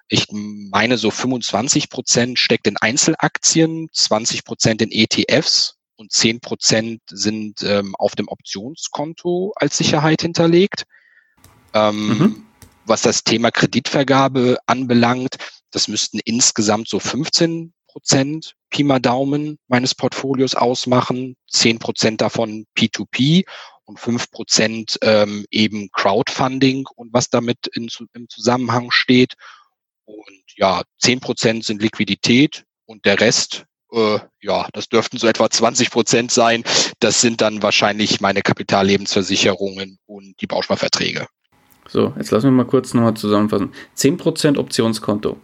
Ich 0.08 0.26
meine, 0.30 0.96
so 0.96 1.10
25 1.10 1.90
Prozent 1.90 2.38
steckt 2.38 2.66
in 2.66 2.76
Einzelaktien, 2.78 3.88
20 3.92 4.44
Prozent 4.44 4.82
in 4.82 4.90
ETFs 4.90 5.76
und 6.02 6.10
10 6.10 6.40
Prozent 6.40 7.00
sind 7.08 7.62
ähm, 7.62 7.94
auf 7.96 8.16
dem 8.16 8.28
Optionskonto 8.28 9.52
als 9.54 9.76
Sicherheit 9.76 10.22
hinterlegt. 10.22 10.84
Ähm, 11.74 12.08
mhm. 12.08 12.46
Was 12.84 13.02
das 13.02 13.22
Thema 13.22 13.52
Kreditvergabe 13.52 14.58
anbelangt, 14.66 15.36
das 15.70 15.86
müssten 15.86 16.18
insgesamt 16.18 16.88
so 16.88 16.98
15 16.98 17.72
Prozent 17.86 18.54
Pi 18.70 18.82
mal 18.82 18.98
Daumen 18.98 19.58
meines 19.68 19.94
Portfolios 19.94 20.56
ausmachen, 20.56 21.36
10 21.48 21.78
Prozent 21.78 22.20
davon 22.20 22.66
P2P 22.76 23.44
und 23.84 24.00
5 24.00 24.30
Prozent 24.32 24.98
ähm, 25.02 25.46
eben 25.50 25.88
Crowdfunding 25.92 26.86
und 26.96 27.12
was 27.12 27.30
damit 27.30 27.68
in, 27.74 27.88
im 28.14 28.28
Zusammenhang 28.28 28.90
steht. 28.90 29.34
Und 30.04 30.42
ja, 30.56 30.82
10 30.98 31.20
Prozent 31.20 31.64
sind 31.64 31.80
Liquidität 31.80 32.64
und 32.86 33.04
der 33.04 33.20
Rest, 33.20 33.66
äh, 33.92 34.18
ja, 34.40 34.66
das 34.72 34.88
dürften 34.88 35.18
so 35.18 35.26
etwa 35.26 35.48
20 35.48 35.90
Prozent 35.90 36.30
sein. 36.30 36.64
Das 37.00 37.20
sind 37.20 37.40
dann 37.40 37.62
wahrscheinlich 37.62 38.20
meine 38.20 38.42
Kapitallebensversicherungen 38.42 39.98
und 40.06 40.34
die 40.40 40.46
Bausparverträge. 40.46 41.26
So, 41.88 42.14
jetzt 42.16 42.30
lassen 42.30 42.46
wir 42.46 42.52
mal 42.52 42.64
kurz 42.64 42.94
nochmal 42.94 43.14
zusammenfassen. 43.14 43.72
10 43.94 44.16
Prozent 44.16 44.58
Optionskonto. 44.58 45.36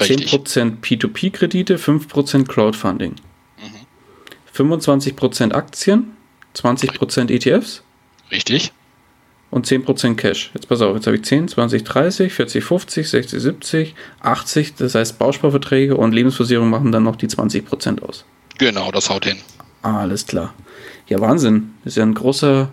Richtig. 0.00 0.32
10% 0.32 0.80
P2P-Kredite, 0.80 1.76
5% 1.76 2.46
Crowdfunding. 2.46 3.12
Mhm. 3.12 4.66
25% 4.66 5.52
Aktien, 5.52 6.16
20% 6.54 7.30
ETFs. 7.30 7.82
Richtig. 8.30 8.72
Und 9.50 9.66
10% 9.66 10.16
Cash. 10.16 10.50
Jetzt 10.52 10.68
pass 10.68 10.82
auf, 10.82 10.94
jetzt 10.94 11.06
habe 11.06 11.16
ich 11.16 11.24
10, 11.24 11.48
20, 11.48 11.82
30, 11.82 12.32
40, 12.32 12.64
50, 12.64 13.08
60, 13.08 13.40
70, 13.40 13.94
80. 14.20 14.74
Das 14.74 14.94
heißt, 14.94 15.18
Bausparverträge 15.18 15.96
und 15.96 16.12
Lebensversicherung 16.12 16.68
machen 16.68 16.92
dann 16.92 17.04
noch 17.04 17.16
die 17.16 17.28
20% 17.28 18.02
aus. 18.02 18.26
Genau, 18.58 18.90
das 18.92 19.08
haut 19.08 19.24
hin. 19.24 19.38
Alles 19.82 20.26
klar. 20.26 20.52
Ja, 21.06 21.20
Wahnsinn. 21.20 21.74
Das 21.82 21.92
ist 21.92 21.96
ja 21.96 22.02
ein 22.02 22.14
großer, 22.14 22.70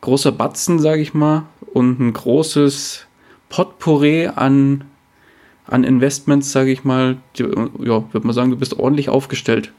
großer 0.00 0.32
Batzen, 0.32 0.78
sage 0.78 1.02
ich 1.02 1.12
mal, 1.12 1.44
und 1.74 2.00
ein 2.00 2.14
großes 2.14 3.06
Potpourri 3.50 4.28
an, 4.28 4.84
an 5.66 5.84
Investments, 5.84 6.52
sage 6.52 6.70
ich 6.70 6.84
mal. 6.84 7.18
Ja, 7.36 7.44
würde 8.12 8.26
man 8.26 8.32
sagen, 8.32 8.50
du 8.50 8.56
bist 8.56 8.78
ordentlich 8.78 9.10
aufgestellt 9.10 9.72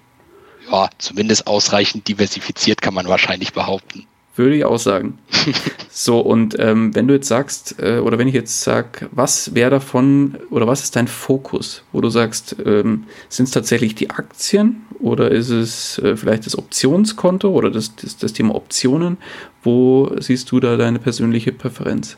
ja, 0.71 0.89
zumindest 0.97 1.47
ausreichend 1.47 2.07
diversifiziert 2.07 2.81
kann 2.81 2.93
man 2.93 3.07
wahrscheinlich 3.07 3.53
behaupten. 3.53 4.05
Würde 4.39 4.55
ich 4.55 4.63
auch 4.63 4.79
sagen. 4.79 5.17
so, 5.89 6.21
und 6.21 6.55
ähm, 6.59 6.95
wenn 6.95 7.09
du 7.09 7.13
jetzt 7.13 7.27
sagst, 7.27 7.75
äh, 7.77 7.99
oder 7.99 8.17
wenn 8.17 8.29
ich 8.29 8.33
jetzt 8.33 8.61
sage, 8.61 9.09
was 9.11 9.53
wäre 9.53 9.69
davon, 9.69 10.37
oder 10.49 10.65
was 10.65 10.81
ist 10.81 10.95
dein 10.95 11.09
Fokus, 11.09 11.83
wo 11.91 11.99
du 11.99 12.07
sagst, 12.07 12.55
ähm, 12.65 13.03
sind 13.27 13.47
es 13.47 13.51
tatsächlich 13.51 13.95
die 13.95 14.11
Aktien 14.11 14.83
oder 15.01 15.29
ist 15.29 15.49
es 15.49 15.99
äh, 15.99 16.15
vielleicht 16.15 16.45
das 16.45 16.57
Optionskonto 16.57 17.49
oder 17.51 17.69
das, 17.69 17.97
das, 17.97 18.15
das 18.15 18.31
Thema 18.31 18.55
Optionen? 18.55 19.17
Wo 19.61 20.09
siehst 20.19 20.49
du 20.53 20.61
da 20.61 20.77
deine 20.77 20.99
persönliche 20.99 21.51
Präferenz? 21.51 22.15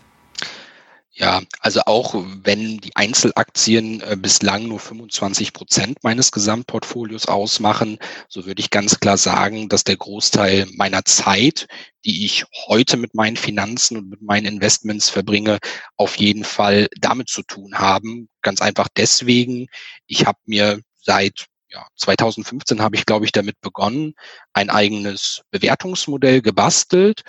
Ja, 1.22 1.44
also 1.60 1.82
auch 1.86 2.16
wenn 2.16 2.80
die 2.80 2.96
Einzelaktien 2.96 4.02
äh, 4.02 4.18
bislang 4.20 4.68
nur 4.68 4.80
25 4.80 5.54
Prozent 5.54 6.04
meines 6.04 6.32
Gesamtportfolios 6.32 7.28
ausmachen, 7.28 8.00
so 8.28 8.48
würde 8.48 8.60
ich 8.60 8.72
ganz 8.72 9.00
klar 9.00 9.18
sagen, 9.18 9.70
dass 9.70 9.84
der 9.84 9.98
Großteil 9.98 10.66
meiner 10.74 11.06
Zeit, 11.06 11.68
die 12.06 12.26
ich 12.26 12.46
heute 12.66 12.98
mit 12.98 13.14
meinen 13.14 13.38
Finanzen 13.38 13.98
und 13.98 14.10
mit 14.10 14.24
meinen 14.24 14.48
Investments 14.48 15.12
verbringe, 15.12 15.60
auf 15.96 16.16
jeden 16.18 16.44
Fall 16.44 16.88
damit 17.00 17.30
zu 17.30 17.44
tun 17.44 17.76
haben. 17.76 18.28
Ganz 18.42 18.60
einfach 18.60 18.88
deswegen, 18.98 19.68
ich 20.08 20.26
habe 20.26 20.40
mir 20.46 20.82
seit 21.04 21.46
ja, 21.70 21.86
2015 21.98 22.82
habe 22.82 22.96
ich, 22.96 23.06
glaube 23.06 23.26
ich, 23.26 23.32
damit 23.32 23.62
begonnen, 23.62 24.16
ein 24.54 24.72
eigenes 24.72 25.44
Bewertungsmodell 25.52 26.42
gebastelt 26.42 27.22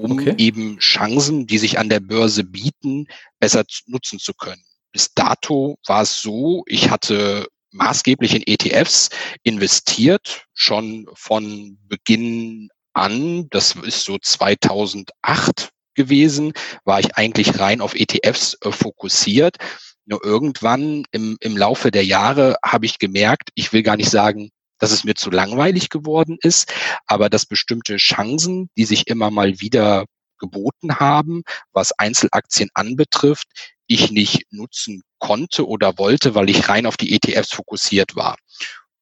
um 0.00 0.12
okay. 0.12 0.34
eben 0.38 0.78
Chancen, 0.78 1.46
die 1.46 1.58
sich 1.58 1.78
an 1.78 1.88
der 1.88 2.00
Börse 2.00 2.44
bieten, 2.44 3.06
besser 3.38 3.64
nutzen 3.86 4.18
zu 4.18 4.34
können. 4.34 4.62
Bis 4.92 5.12
dato 5.14 5.78
war 5.86 6.02
es 6.02 6.20
so, 6.20 6.64
ich 6.66 6.90
hatte 6.90 7.46
maßgeblich 7.72 8.34
in 8.34 8.42
ETFs 8.46 9.10
investiert, 9.42 10.44
schon 10.54 11.06
von 11.14 11.78
Beginn 11.86 12.68
an, 12.92 13.48
das 13.50 13.76
ist 13.76 14.04
so 14.04 14.18
2008 14.18 15.70
gewesen, 15.94 16.52
war 16.84 17.00
ich 17.00 17.14
eigentlich 17.16 17.58
rein 17.58 17.80
auf 17.80 17.94
ETFs 17.94 18.56
äh, 18.62 18.72
fokussiert. 18.72 19.56
Nur 20.06 20.24
irgendwann 20.24 21.04
im, 21.12 21.36
im 21.40 21.56
Laufe 21.56 21.90
der 21.90 22.04
Jahre 22.04 22.56
habe 22.64 22.86
ich 22.86 22.98
gemerkt, 22.98 23.50
ich 23.54 23.72
will 23.72 23.82
gar 23.82 23.96
nicht 23.96 24.10
sagen, 24.10 24.50
dass 24.80 24.90
es 24.90 25.04
mir 25.04 25.14
zu 25.14 25.30
langweilig 25.30 25.90
geworden 25.90 26.36
ist, 26.40 26.72
aber 27.06 27.30
dass 27.30 27.46
bestimmte 27.46 27.96
Chancen, 27.98 28.68
die 28.76 28.84
sich 28.84 29.06
immer 29.06 29.30
mal 29.30 29.60
wieder 29.60 30.06
geboten 30.38 30.98
haben, 30.98 31.42
was 31.72 31.92
Einzelaktien 31.92 32.70
anbetrifft, 32.74 33.46
ich 33.86 34.10
nicht 34.10 34.46
nutzen 34.50 35.02
konnte 35.18 35.68
oder 35.68 35.98
wollte, 35.98 36.34
weil 36.34 36.50
ich 36.50 36.68
rein 36.68 36.86
auf 36.86 36.96
die 36.96 37.14
ETFs 37.14 37.52
fokussiert 37.52 38.16
war. 38.16 38.36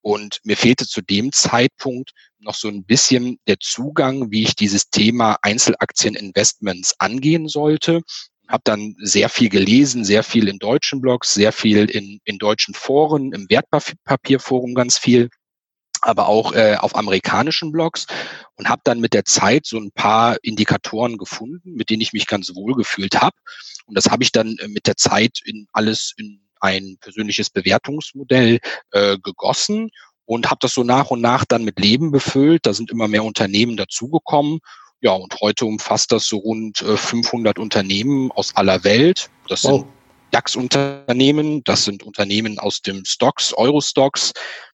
Und 0.01 0.41
mir 0.45 0.57
fehlte 0.57 0.87
zu 0.87 1.01
dem 1.01 1.33
Zeitpunkt 1.33 2.12
noch 2.38 2.55
so 2.55 2.69
ein 2.69 2.85
bisschen 2.85 3.38
der 3.47 3.59
Zugang, 3.61 4.31
wie 4.31 4.43
ich 4.43 4.55
dieses 4.55 4.91
Thema 4.91 5.37
Einzelaktieninvestments 5.43 6.95
angehen 6.99 7.49
sollte. 7.49 8.03
Habe 8.49 8.62
dann 8.64 8.95
sehr 8.99 9.29
viel 9.29 9.51
gelesen, 9.51 10.05
sehr 10.05 10.23
viel 10.23 10.49
in 10.49 10.59
deutschen 10.59 11.01
Blogs, 11.01 11.35
sehr 11.35 11.53
viel 11.53 11.91
in, 11.91 12.21
in 12.25 12.38
deutschen 12.38 12.75
Foren, 12.75 13.33
im 13.33 13.51
Wertpapierforum 13.51 14.75
ganz 14.75 14.97
viel 14.97 15.29
aber 16.02 16.28
auch 16.28 16.52
äh, 16.52 16.76
auf 16.78 16.96
amerikanischen 16.96 17.72
Blogs 17.72 18.06
und 18.56 18.68
habe 18.68 18.82
dann 18.84 19.00
mit 19.00 19.14
der 19.14 19.24
Zeit 19.24 19.66
so 19.66 19.78
ein 19.78 19.90
paar 19.92 20.37
Indikatoren 20.42 21.18
gefunden, 21.18 21.74
mit 21.74 21.90
denen 21.90 22.02
ich 22.02 22.12
mich 22.12 22.26
ganz 22.26 22.54
wohl 22.54 22.74
gefühlt 22.74 23.20
habe. 23.20 23.37
Und 23.87 23.96
das 23.96 24.06
habe 24.06 24.22
ich 24.22 24.32
dann 24.32 24.56
äh, 24.58 24.68
mit 24.68 24.87
der 24.87 24.96
Zeit 24.96 25.40
in 25.44 25.66
alles 25.72 26.14
in 26.16 26.40
ein 26.61 26.98
persönliches 27.00 27.50
Bewertungsmodell 27.50 28.58
äh, 28.90 29.16
gegossen 29.18 29.90
und 30.24 30.50
habe 30.50 30.58
das 30.61 30.74
so 30.74 30.82
nach 30.82 31.11
und 31.11 31.20
nach 31.20 31.44
dann 31.44 31.64
mit 31.64 31.78
Leben 31.78 32.11
befüllt. 32.11 32.66
Da 32.66 32.74
sind 32.74 32.90
immer 32.90 33.08
mehr 33.08 33.24
Unternehmen 33.24 33.76
dazugekommen. 33.76 34.61
Ja, 35.00 35.12
und 35.12 35.40
heute 35.40 35.64
umfasst 35.64 36.11
das 36.11 36.26
so 36.26 36.38
rund 36.38 36.78
500 36.78 37.58
Unternehmen 37.58 38.32
aus 38.32 38.56
aller 38.56 38.82
Welt. 38.82 39.30
Das 39.46 39.62
wow. 39.62 39.82
sind 39.82 39.87
DAX-Unternehmen, 40.32 41.62
das 41.64 41.84
sind 41.84 42.02
Unternehmen 42.02 42.58
aus 42.58 42.82
dem 42.82 43.04
Stocks, 43.04 43.54
Eurostocks, 43.54 44.32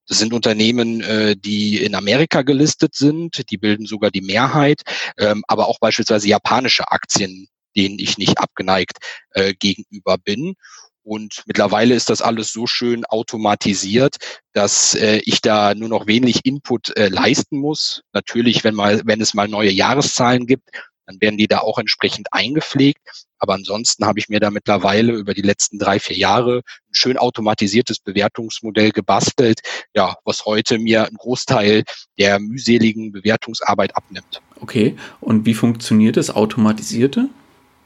das 0.08 0.18
sind 0.18 0.32
Unternehmen, 0.32 1.00
äh, 1.00 1.36
die 1.36 1.82
in 1.82 1.94
Amerika 1.94 2.42
gelistet 2.42 2.94
sind, 2.94 3.50
die 3.50 3.56
bilden 3.56 3.86
sogar 3.86 4.10
die 4.10 4.20
Mehrheit, 4.20 4.82
ähm, 5.18 5.42
aber 5.48 5.68
auch 5.68 5.78
beispielsweise 5.78 6.28
japanische 6.28 6.90
Aktien, 6.90 7.48
denen 7.76 7.98
ich 7.98 8.18
nicht 8.18 8.38
abgeneigt 8.38 8.98
äh, 9.30 9.54
gegenüber 9.54 10.18
bin. 10.18 10.54
Und 11.02 11.42
mittlerweile 11.46 11.94
ist 11.94 12.08
das 12.08 12.22
alles 12.22 12.50
so 12.50 12.66
schön 12.66 13.04
automatisiert, 13.04 14.16
dass 14.54 14.94
äh, 14.94 15.20
ich 15.24 15.42
da 15.42 15.74
nur 15.74 15.90
noch 15.90 16.06
wenig 16.06 16.40
Input 16.44 16.96
äh, 16.96 17.08
leisten 17.08 17.58
muss. 17.58 18.02
Natürlich, 18.14 18.64
wenn 18.64 18.74
mal, 18.74 19.02
wenn 19.04 19.20
es 19.20 19.34
mal 19.34 19.46
neue 19.46 19.70
Jahreszahlen 19.70 20.46
gibt, 20.46 20.70
dann 21.06 21.20
werden 21.20 21.36
die 21.36 21.48
da 21.48 21.58
auch 21.58 21.78
entsprechend 21.78 22.32
eingepflegt. 22.32 23.00
Aber 23.38 23.54
ansonsten 23.54 24.06
habe 24.06 24.18
ich 24.18 24.28
mir 24.28 24.40
da 24.40 24.50
mittlerweile 24.50 25.12
über 25.12 25.34
die 25.34 25.42
letzten 25.42 25.78
drei, 25.78 25.98
vier 25.98 26.16
Jahre 26.16 26.58
ein 26.58 26.94
schön 26.94 27.18
automatisiertes 27.18 27.98
Bewertungsmodell 27.98 28.90
gebastelt, 28.90 29.60
ja, 29.94 30.16
was 30.24 30.46
heute 30.46 30.78
mir 30.78 31.06
einen 31.06 31.16
Großteil 31.16 31.84
der 32.18 32.40
mühseligen 32.40 33.12
Bewertungsarbeit 33.12 33.96
abnimmt. 33.96 34.40
Okay, 34.60 34.96
und 35.20 35.44
wie 35.44 35.54
funktioniert 35.54 36.16
das 36.16 36.30
Automatisierte? 36.30 37.28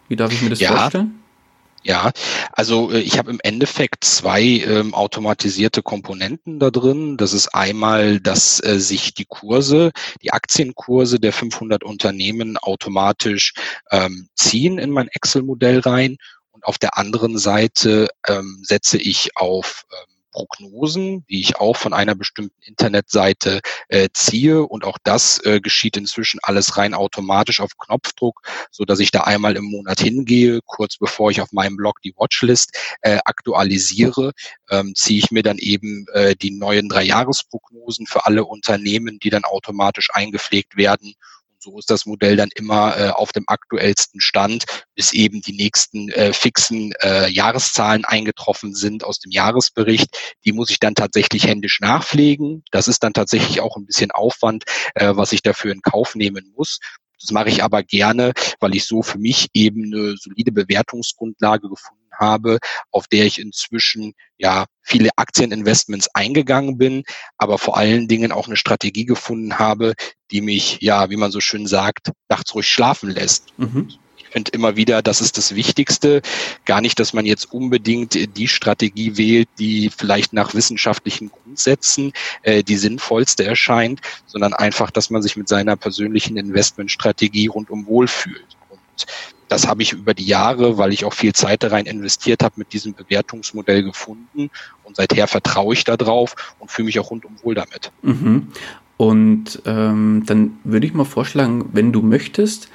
Wie 0.08 0.16
darf 0.16 0.32
ich 0.32 0.42
mir 0.42 0.50
das 0.50 0.60
ja, 0.60 0.76
vorstellen? 0.76 1.18
Ja, 1.84 2.10
also 2.52 2.90
äh, 2.92 2.98
ich 3.00 3.18
habe 3.18 3.30
im 3.30 3.40
Endeffekt 3.42 4.04
zwei 4.04 4.42
ähm, 4.42 4.94
automatisierte 4.94 5.82
Komponenten 5.82 6.58
da 6.58 6.70
drin. 6.70 7.16
Das 7.16 7.32
ist 7.32 7.54
einmal, 7.54 8.20
dass 8.20 8.62
äh, 8.62 8.78
sich 8.80 9.14
die 9.14 9.24
Kurse, 9.24 9.92
die 10.22 10.32
Aktienkurse 10.32 11.20
der 11.20 11.32
500 11.32 11.84
Unternehmen 11.84 12.56
automatisch 12.56 13.52
ähm, 13.90 14.28
ziehen 14.34 14.78
in 14.78 14.90
mein 14.90 15.08
Excel-Modell 15.08 15.80
rein. 15.80 16.16
Und 16.50 16.64
auf 16.64 16.78
der 16.78 16.98
anderen 16.98 17.38
Seite 17.38 18.08
ähm, 18.26 18.60
setze 18.62 18.98
ich 18.98 19.36
auf 19.36 19.84
ähm, 19.92 20.07
Prognosen, 20.30 21.24
die 21.26 21.40
ich 21.40 21.56
auch 21.56 21.76
von 21.76 21.92
einer 21.92 22.14
bestimmten 22.14 22.60
Internetseite 22.62 23.60
äh, 23.88 24.08
ziehe. 24.12 24.62
Und 24.62 24.84
auch 24.84 24.98
das 25.02 25.44
äh, 25.44 25.60
geschieht 25.60 25.96
inzwischen 25.96 26.40
alles 26.42 26.76
rein 26.76 26.94
automatisch 26.94 27.60
auf 27.60 27.76
Knopfdruck, 27.78 28.42
so 28.70 28.84
dass 28.84 29.00
ich 29.00 29.10
da 29.10 29.22
einmal 29.22 29.56
im 29.56 29.64
Monat 29.64 30.00
hingehe, 30.00 30.60
kurz 30.64 30.96
bevor 30.96 31.30
ich 31.30 31.40
auf 31.40 31.52
meinem 31.52 31.76
Blog 31.76 32.00
die 32.02 32.14
Watchlist 32.16 32.76
äh, 33.02 33.18
aktualisiere, 33.24 34.32
ähm, 34.70 34.94
ziehe 34.94 35.18
ich 35.18 35.30
mir 35.30 35.42
dann 35.42 35.58
eben 35.58 36.06
äh, 36.12 36.34
die 36.36 36.50
neuen 36.50 36.88
Dreijahresprognosen 36.88 38.06
für 38.06 38.26
alle 38.26 38.44
Unternehmen, 38.44 39.18
die 39.18 39.30
dann 39.30 39.44
automatisch 39.44 40.08
eingepflegt 40.12 40.76
werden 40.76 41.14
so 41.70 41.78
ist 41.78 41.90
das 41.90 42.06
Modell 42.06 42.36
dann 42.36 42.48
immer 42.54 42.96
äh, 42.98 43.08
auf 43.10 43.32
dem 43.32 43.44
aktuellsten 43.46 44.20
Stand, 44.20 44.64
bis 44.94 45.12
eben 45.12 45.42
die 45.42 45.52
nächsten 45.52 46.08
äh, 46.10 46.32
fixen 46.32 46.92
äh, 47.02 47.28
Jahreszahlen 47.28 48.04
eingetroffen 48.04 48.74
sind 48.74 49.04
aus 49.04 49.18
dem 49.18 49.30
Jahresbericht. 49.30 50.36
Die 50.44 50.52
muss 50.52 50.70
ich 50.70 50.78
dann 50.78 50.94
tatsächlich 50.94 51.46
händisch 51.46 51.80
nachpflegen. 51.80 52.64
Das 52.70 52.88
ist 52.88 53.02
dann 53.02 53.12
tatsächlich 53.12 53.60
auch 53.60 53.76
ein 53.76 53.86
bisschen 53.86 54.10
Aufwand, 54.10 54.64
äh, 54.94 55.14
was 55.14 55.32
ich 55.32 55.42
dafür 55.42 55.72
in 55.72 55.82
Kauf 55.82 56.14
nehmen 56.14 56.52
muss. 56.56 56.78
Das 57.20 57.32
mache 57.32 57.48
ich 57.48 57.64
aber 57.64 57.82
gerne, 57.82 58.32
weil 58.60 58.76
ich 58.76 58.86
so 58.86 59.02
für 59.02 59.18
mich 59.18 59.48
eben 59.52 59.92
eine 59.92 60.16
solide 60.16 60.52
Bewertungsgrundlage 60.52 61.68
gefunden 61.68 61.97
habe, 62.12 62.58
auf 62.90 63.06
der 63.06 63.24
ich 63.24 63.38
inzwischen 63.38 64.14
ja 64.38 64.66
viele 64.82 65.10
Aktieninvestments 65.16 66.08
eingegangen 66.14 66.78
bin, 66.78 67.04
aber 67.36 67.58
vor 67.58 67.76
allen 67.76 68.08
Dingen 68.08 68.32
auch 68.32 68.46
eine 68.46 68.56
Strategie 68.56 69.04
gefunden 69.04 69.58
habe, 69.58 69.94
die 70.30 70.40
mich 70.40 70.78
ja, 70.80 71.10
wie 71.10 71.16
man 71.16 71.30
so 71.30 71.40
schön 71.40 71.66
sagt, 71.66 72.12
nachts 72.28 72.54
ruhig 72.54 72.68
schlafen 72.68 73.10
lässt. 73.10 73.58
Mhm. 73.58 73.88
Ich 74.16 74.32
finde 74.32 74.50
immer 74.52 74.76
wieder, 74.76 75.00
das 75.00 75.22
ist 75.22 75.38
das 75.38 75.54
Wichtigste. 75.54 76.20
Gar 76.66 76.82
nicht, 76.82 77.00
dass 77.00 77.14
man 77.14 77.24
jetzt 77.24 77.50
unbedingt 77.50 78.36
die 78.36 78.48
Strategie 78.48 79.16
wählt, 79.16 79.48
die 79.58 79.90
vielleicht 79.96 80.34
nach 80.34 80.52
wissenschaftlichen 80.52 81.30
Grundsätzen 81.30 82.12
äh, 82.42 82.62
die 82.62 82.76
sinnvollste 82.76 83.46
erscheint, 83.46 84.00
sondern 84.26 84.52
einfach, 84.52 84.90
dass 84.90 85.08
man 85.08 85.22
sich 85.22 85.36
mit 85.36 85.48
seiner 85.48 85.76
persönlichen 85.76 86.36
Investmentstrategie 86.36 87.46
rundum 87.46 87.86
wohlfühlt. 87.86 88.58
Und 88.68 89.06
das 89.48 89.66
habe 89.66 89.82
ich 89.82 89.92
über 89.92 90.14
die 90.14 90.26
Jahre, 90.26 90.78
weil 90.78 90.92
ich 90.92 91.04
auch 91.04 91.14
viel 91.14 91.32
Zeit 91.32 91.62
da 91.62 91.68
rein 91.68 91.86
investiert 91.86 92.42
habe, 92.42 92.54
mit 92.56 92.72
diesem 92.72 92.94
Bewertungsmodell 92.94 93.82
gefunden. 93.82 94.50
Und 94.84 94.96
seither 94.96 95.26
vertraue 95.26 95.74
ich 95.74 95.84
da 95.84 95.96
drauf 95.96 96.34
und 96.58 96.70
fühle 96.70 96.86
mich 96.86 96.98
auch 96.98 97.10
rundum 97.10 97.36
wohl 97.42 97.54
damit. 97.54 97.90
Mhm. 98.02 98.48
Und 98.96 99.62
ähm, 99.64 100.24
dann 100.26 100.58
würde 100.64 100.86
ich 100.86 100.94
mal 100.94 101.04
vorschlagen, 101.04 101.70
wenn 101.72 101.92
du 101.92 102.02
möchtest, 102.02 102.68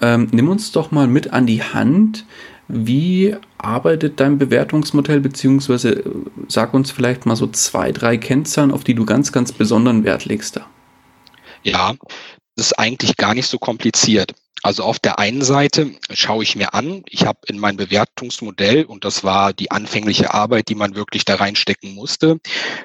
ähm, 0.00 0.28
nimm 0.32 0.48
uns 0.48 0.72
doch 0.72 0.90
mal 0.90 1.06
mit 1.06 1.32
an 1.32 1.46
die 1.46 1.62
Hand. 1.62 2.26
Wie 2.68 3.34
arbeitet 3.56 4.20
dein 4.20 4.38
Bewertungsmodell, 4.38 5.20
beziehungsweise 5.20 5.90
äh, 6.00 6.10
sag 6.48 6.74
uns 6.74 6.90
vielleicht 6.90 7.26
mal 7.26 7.36
so 7.36 7.46
zwei, 7.46 7.92
drei 7.92 8.16
Kennzahlen, 8.16 8.72
auf 8.72 8.84
die 8.84 8.94
du 8.94 9.04
ganz, 9.04 9.32
ganz 9.32 9.52
besonderen 9.52 10.04
Wert 10.04 10.24
legst 10.24 10.56
da. 10.56 10.66
Ja, 11.62 11.94
das 12.56 12.66
ist 12.66 12.78
eigentlich 12.78 13.16
gar 13.16 13.34
nicht 13.34 13.46
so 13.46 13.58
kompliziert. 13.58 14.34
Also 14.62 14.82
auf 14.82 14.98
der 14.98 15.18
einen 15.18 15.42
Seite 15.42 15.92
schaue 16.10 16.42
ich 16.42 16.56
mir 16.56 16.74
an, 16.74 17.02
ich 17.08 17.24
habe 17.24 17.40
in 17.46 17.58
mein 17.58 17.76
Bewertungsmodell, 17.76 18.84
und 18.84 19.04
das 19.04 19.22
war 19.24 19.52
die 19.52 19.70
anfängliche 19.70 20.34
Arbeit, 20.34 20.68
die 20.68 20.74
man 20.74 20.94
wirklich 20.94 21.24
da 21.24 21.36
reinstecken 21.36 21.94
musste, 21.94 22.40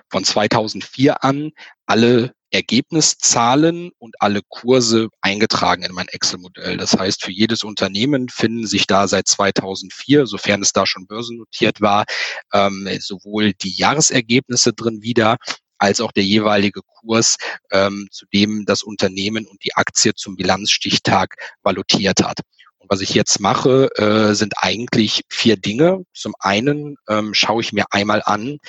von 0.10 0.24
2004 0.24 1.24
an 1.24 1.52
alle 1.86 2.34
Ergebniszahlen 2.54 3.92
und 3.98 4.16
alle 4.20 4.42
Kurse 4.48 5.10
eingetragen 5.22 5.84
in 5.84 5.92
mein 5.92 6.08
Excel-Modell. 6.08 6.78
Das 6.78 6.94
heißt, 6.94 7.24
für 7.24 7.32
jedes 7.32 7.64
Unternehmen 7.64 8.30
finden 8.30 8.68
sich 8.68 8.86
da 8.86 9.08
seit 9.08 9.28
2004, 9.28 10.28
sofern 10.28 10.62
es 10.62 10.72
da 10.72 10.86
schon 10.86 11.08
börsennotiert 11.08 11.82
war, 11.82 12.06
ähm, 12.54 12.88
sowohl 13.00 13.54
die 13.54 13.76
Jahresergebnisse 13.76 14.74
drin 14.74 15.02
wieder, 15.02 15.38
als 15.84 16.00
auch 16.00 16.14
der 16.14 16.24
jeweilige 16.24 16.80
Kurs, 16.82 17.36
ähm, 17.70 18.08
zu 18.10 18.26
dem 18.34 18.64
das 18.66 18.84
Unternehmen 18.84 19.46
und 19.46 19.62
die 19.66 19.76
Aktie 19.76 20.14
zum 20.16 20.38
Bilanzstichtag 20.38 21.36
valutiert 21.62 22.24
hat. 22.24 22.40
Und 22.78 22.90
was 22.90 23.02
ich 23.02 23.14
jetzt 23.14 23.42
mache, 23.42 23.90
äh, 23.98 24.34
sind 24.34 24.54
eigentlich 24.56 25.24
vier 25.28 25.58
Dinge. 25.58 26.06
Zum 26.14 26.36
einen 26.40 26.96
ähm, 27.10 27.34
schaue 27.34 27.62
ich 27.62 27.74
mir 27.74 27.84
einmal 27.92 28.22
an, 28.26 28.60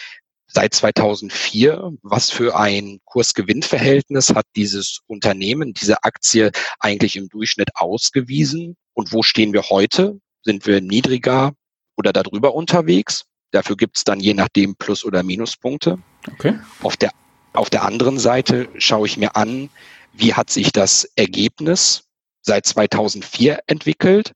seit 0.49 0.75
2004, 0.75 1.93
was 2.03 2.31
für 2.31 2.57
ein 2.57 2.99
Kursgewinnverhältnis 3.05 4.35
hat 4.35 4.47
dieses 4.57 4.99
Unternehmen, 5.07 5.73
diese 5.73 6.03
Aktie 6.03 6.51
eigentlich 6.81 7.15
im 7.15 7.29
Durchschnitt 7.29 7.71
ausgewiesen 7.75 8.77
und 8.93 9.13
wo 9.13 9.23
stehen 9.23 9.53
wir 9.53 9.63
heute? 9.71 10.19
Sind 10.43 10.67
wir 10.67 10.81
niedriger 10.81 11.53
oder 11.97 12.13
darüber 12.13 12.55
unterwegs? 12.55 13.25
Dafür 13.55 13.77
gibt 13.77 13.99
es 13.99 14.03
dann 14.03 14.19
je 14.19 14.35
nachdem 14.35 14.75
Plus- 14.75 15.05
oder 15.05 15.23
Minuspunkte. 15.23 15.99
Okay. 16.29 16.59
Auf 16.83 16.97
der, 16.97 17.13
auf 17.53 17.71
der 17.71 17.85
anderen 17.85 18.19
Seite 18.19 18.69
schaue 18.79 19.07
ich 19.07 19.17
mir 19.17 19.37
an, 19.37 19.71
wie 20.13 20.35
hat 20.35 20.51
sich 20.51 20.73
das 20.73 21.05
Ergebnis 21.15 22.03
seit 22.43 22.67
2004 22.67 23.61
entwickelt? 23.69 24.33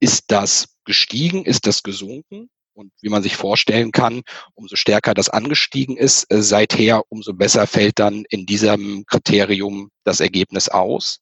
Ist 0.00 0.24
das 0.28 0.76
gestiegen? 0.86 1.44
Ist 1.44 1.66
das 1.66 1.82
gesunken? 1.82 2.48
Und 2.72 2.90
wie 3.02 3.10
man 3.10 3.22
sich 3.22 3.36
vorstellen 3.36 3.92
kann, 3.92 4.22
umso 4.54 4.76
stärker 4.76 5.12
das 5.12 5.28
angestiegen 5.28 5.98
ist, 5.98 6.24
äh, 6.32 6.40
seither, 6.40 7.02
umso 7.10 7.34
besser 7.34 7.66
fällt 7.66 7.98
dann 7.98 8.24
in 8.30 8.46
diesem 8.46 9.04
Kriterium 9.04 9.90
das 10.04 10.20
Ergebnis 10.20 10.70
aus. 10.70 11.20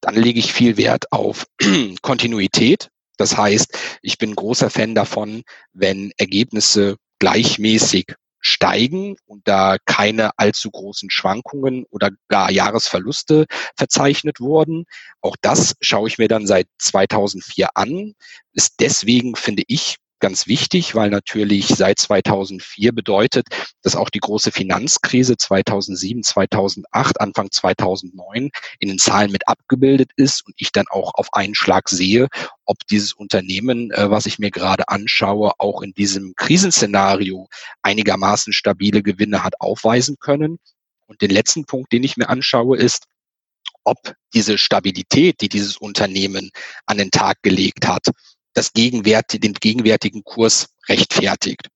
Dann 0.00 0.14
lege 0.14 0.38
ich 0.38 0.54
viel 0.54 0.78
Wert 0.78 1.12
auf 1.12 1.46
Kontinuität. 2.00 2.88
Das 3.20 3.36
heißt, 3.36 3.76
ich 4.00 4.16
bin 4.16 4.34
großer 4.34 4.70
Fan 4.70 4.94
davon, 4.94 5.42
wenn 5.74 6.10
Ergebnisse 6.16 6.96
gleichmäßig 7.18 8.14
steigen 8.40 9.16
und 9.26 9.46
da 9.46 9.76
keine 9.84 10.38
allzu 10.38 10.70
großen 10.70 11.10
Schwankungen 11.10 11.84
oder 11.90 12.12
gar 12.28 12.50
Jahresverluste 12.50 13.44
verzeichnet 13.76 14.40
wurden. 14.40 14.86
Auch 15.20 15.36
das 15.42 15.74
schaue 15.82 16.08
ich 16.08 16.16
mir 16.16 16.28
dann 16.28 16.46
seit 16.46 16.66
2004 16.78 17.68
an. 17.74 18.14
Ist 18.54 18.76
deswegen, 18.80 19.36
finde 19.36 19.64
ich, 19.66 19.96
ganz 20.20 20.46
wichtig, 20.46 20.94
weil 20.94 21.10
natürlich 21.10 21.66
seit 21.66 21.98
2004 21.98 22.92
bedeutet, 22.92 23.48
dass 23.82 23.96
auch 23.96 24.10
die 24.10 24.20
große 24.20 24.52
Finanzkrise 24.52 25.36
2007, 25.36 26.22
2008, 26.22 27.20
Anfang 27.20 27.50
2009 27.50 28.50
in 28.78 28.88
den 28.88 28.98
Zahlen 28.98 29.32
mit 29.32 29.48
abgebildet 29.48 30.10
ist 30.16 30.46
und 30.46 30.54
ich 30.58 30.72
dann 30.72 30.86
auch 30.90 31.14
auf 31.14 31.32
einen 31.32 31.54
Schlag 31.54 31.88
sehe, 31.88 32.28
ob 32.64 32.86
dieses 32.86 33.12
Unternehmen, 33.12 33.90
äh, 33.90 34.10
was 34.10 34.26
ich 34.26 34.38
mir 34.38 34.50
gerade 34.50 34.88
anschaue, 34.88 35.52
auch 35.58 35.82
in 35.82 35.92
diesem 35.92 36.34
Krisenszenario 36.36 37.48
einigermaßen 37.82 38.52
stabile 38.52 39.02
Gewinne 39.02 39.42
hat 39.42 39.60
aufweisen 39.60 40.16
können. 40.20 40.58
Und 41.06 41.22
den 41.22 41.30
letzten 41.30 41.64
Punkt, 41.64 41.92
den 41.92 42.04
ich 42.04 42.16
mir 42.16 42.28
anschaue, 42.28 42.76
ist, 42.76 43.06
ob 43.84 44.14
diese 44.34 44.58
Stabilität, 44.58 45.40
die 45.40 45.48
dieses 45.48 45.76
Unternehmen 45.76 46.50
an 46.86 46.98
den 46.98 47.10
Tag 47.10 47.42
gelegt 47.42 47.88
hat, 47.88 48.06
das 48.54 48.72
Gegenwert, 48.72 49.42
den 49.42 49.54
gegenwärtigen 49.54 50.24
Kurs 50.24 50.68
rechtfertigt. 50.88 51.68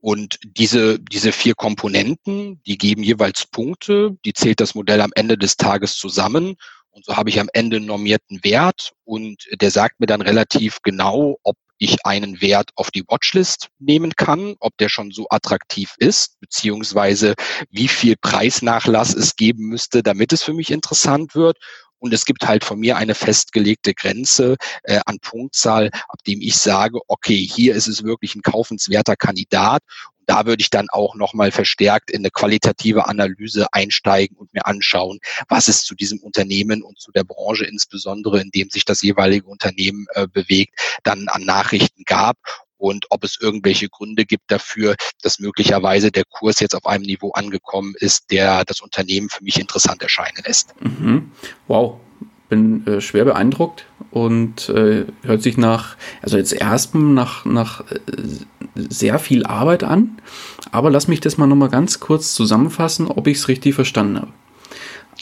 Und 0.00 0.38
diese, 0.44 1.00
diese 1.00 1.32
vier 1.32 1.54
Komponenten, 1.54 2.62
die 2.66 2.76
geben 2.76 3.02
jeweils 3.02 3.46
Punkte, 3.46 4.16
die 4.24 4.34
zählt 4.34 4.60
das 4.60 4.74
Modell 4.74 5.00
am 5.00 5.12
Ende 5.14 5.38
des 5.38 5.56
Tages 5.56 5.96
zusammen. 5.96 6.56
Und 6.90 7.06
so 7.06 7.16
habe 7.16 7.30
ich 7.30 7.40
am 7.40 7.48
Ende 7.54 7.78
einen 7.78 7.86
normierten 7.86 8.44
Wert 8.44 8.92
und 9.04 9.46
der 9.60 9.70
sagt 9.70 10.00
mir 10.00 10.06
dann 10.06 10.20
relativ 10.20 10.80
genau, 10.82 11.38
ob 11.42 11.56
ich 11.78 12.04
einen 12.04 12.40
Wert 12.40 12.70
auf 12.76 12.90
die 12.90 13.04
Watchlist 13.08 13.68
nehmen 13.78 14.12
kann, 14.14 14.56
ob 14.60 14.76
der 14.78 14.88
schon 14.88 15.10
so 15.10 15.26
attraktiv 15.30 15.94
ist, 15.98 16.38
beziehungsweise 16.40 17.34
wie 17.70 17.88
viel 17.88 18.16
Preisnachlass 18.16 19.14
es 19.14 19.36
geben 19.36 19.68
müsste, 19.68 20.02
damit 20.02 20.32
es 20.32 20.42
für 20.42 20.54
mich 20.54 20.70
interessant 20.70 21.34
wird. 21.34 21.58
Und 22.04 22.12
es 22.12 22.26
gibt 22.26 22.46
halt 22.46 22.64
von 22.64 22.78
mir 22.78 22.98
eine 22.98 23.14
festgelegte 23.14 23.94
Grenze 23.94 24.56
äh, 24.82 25.00
an 25.06 25.20
Punktzahl, 25.20 25.88
ab 26.10 26.22
dem 26.26 26.42
ich 26.42 26.54
sage, 26.54 26.98
okay, 27.08 27.48
hier 27.50 27.74
ist 27.74 27.86
es 27.86 28.04
wirklich 28.04 28.34
ein 28.34 28.42
kaufenswerter 28.42 29.16
Kandidat. 29.16 29.82
Und 30.18 30.28
da 30.28 30.44
würde 30.44 30.60
ich 30.60 30.68
dann 30.68 30.90
auch 30.90 31.14
nochmal 31.14 31.50
verstärkt 31.50 32.10
in 32.10 32.18
eine 32.18 32.30
qualitative 32.30 33.06
Analyse 33.06 33.68
einsteigen 33.72 34.36
und 34.36 34.52
mir 34.52 34.66
anschauen, 34.66 35.18
was 35.48 35.68
es 35.68 35.82
zu 35.82 35.94
diesem 35.94 36.18
Unternehmen 36.18 36.82
und 36.82 36.98
zu 37.00 37.10
der 37.10 37.24
Branche 37.24 37.64
insbesondere, 37.64 38.38
in 38.38 38.50
dem 38.50 38.68
sich 38.68 38.84
das 38.84 39.00
jeweilige 39.00 39.46
Unternehmen 39.46 40.04
äh, 40.10 40.28
bewegt, 40.28 40.78
dann 41.04 41.28
an 41.28 41.44
Nachrichten 41.46 42.02
gab 42.04 42.36
und 42.78 43.06
ob 43.10 43.24
es 43.24 43.38
irgendwelche 43.40 43.88
Gründe 43.88 44.24
gibt 44.24 44.50
dafür, 44.50 44.94
dass 45.22 45.38
möglicherweise 45.38 46.10
der 46.10 46.24
Kurs 46.24 46.60
jetzt 46.60 46.74
auf 46.74 46.86
einem 46.86 47.04
Niveau 47.04 47.30
angekommen 47.32 47.94
ist, 47.98 48.30
der 48.30 48.64
das 48.64 48.80
Unternehmen 48.80 49.28
für 49.28 49.42
mich 49.42 49.58
interessant 49.58 50.02
erscheinen 50.02 50.42
lässt. 50.44 50.74
Mhm. 50.80 51.32
Wow, 51.66 52.00
bin 52.48 52.86
äh, 52.86 53.00
schwer 53.00 53.24
beeindruckt 53.24 53.86
und 54.10 54.68
äh, 54.68 55.06
hört 55.22 55.42
sich 55.42 55.56
nach, 55.56 55.96
also 56.22 56.36
jetzt 56.36 56.52
erstmal 56.52 57.02
nach, 57.02 57.44
nach 57.44 57.80
äh, 57.90 57.98
sehr 58.76 59.18
viel 59.18 59.44
Arbeit 59.46 59.84
an, 59.84 60.20
aber 60.70 60.90
lass 60.90 61.08
mich 61.08 61.20
das 61.20 61.38
mal 61.38 61.46
nochmal 61.46 61.70
ganz 61.70 62.00
kurz 62.00 62.34
zusammenfassen, 62.34 63.06
ob 63.06 63.26
ich 63.26 63.38
es 63.38 63.48
richtig 63.48 63.74
verstanden 63.74 64.20
habe. 64.20 64.32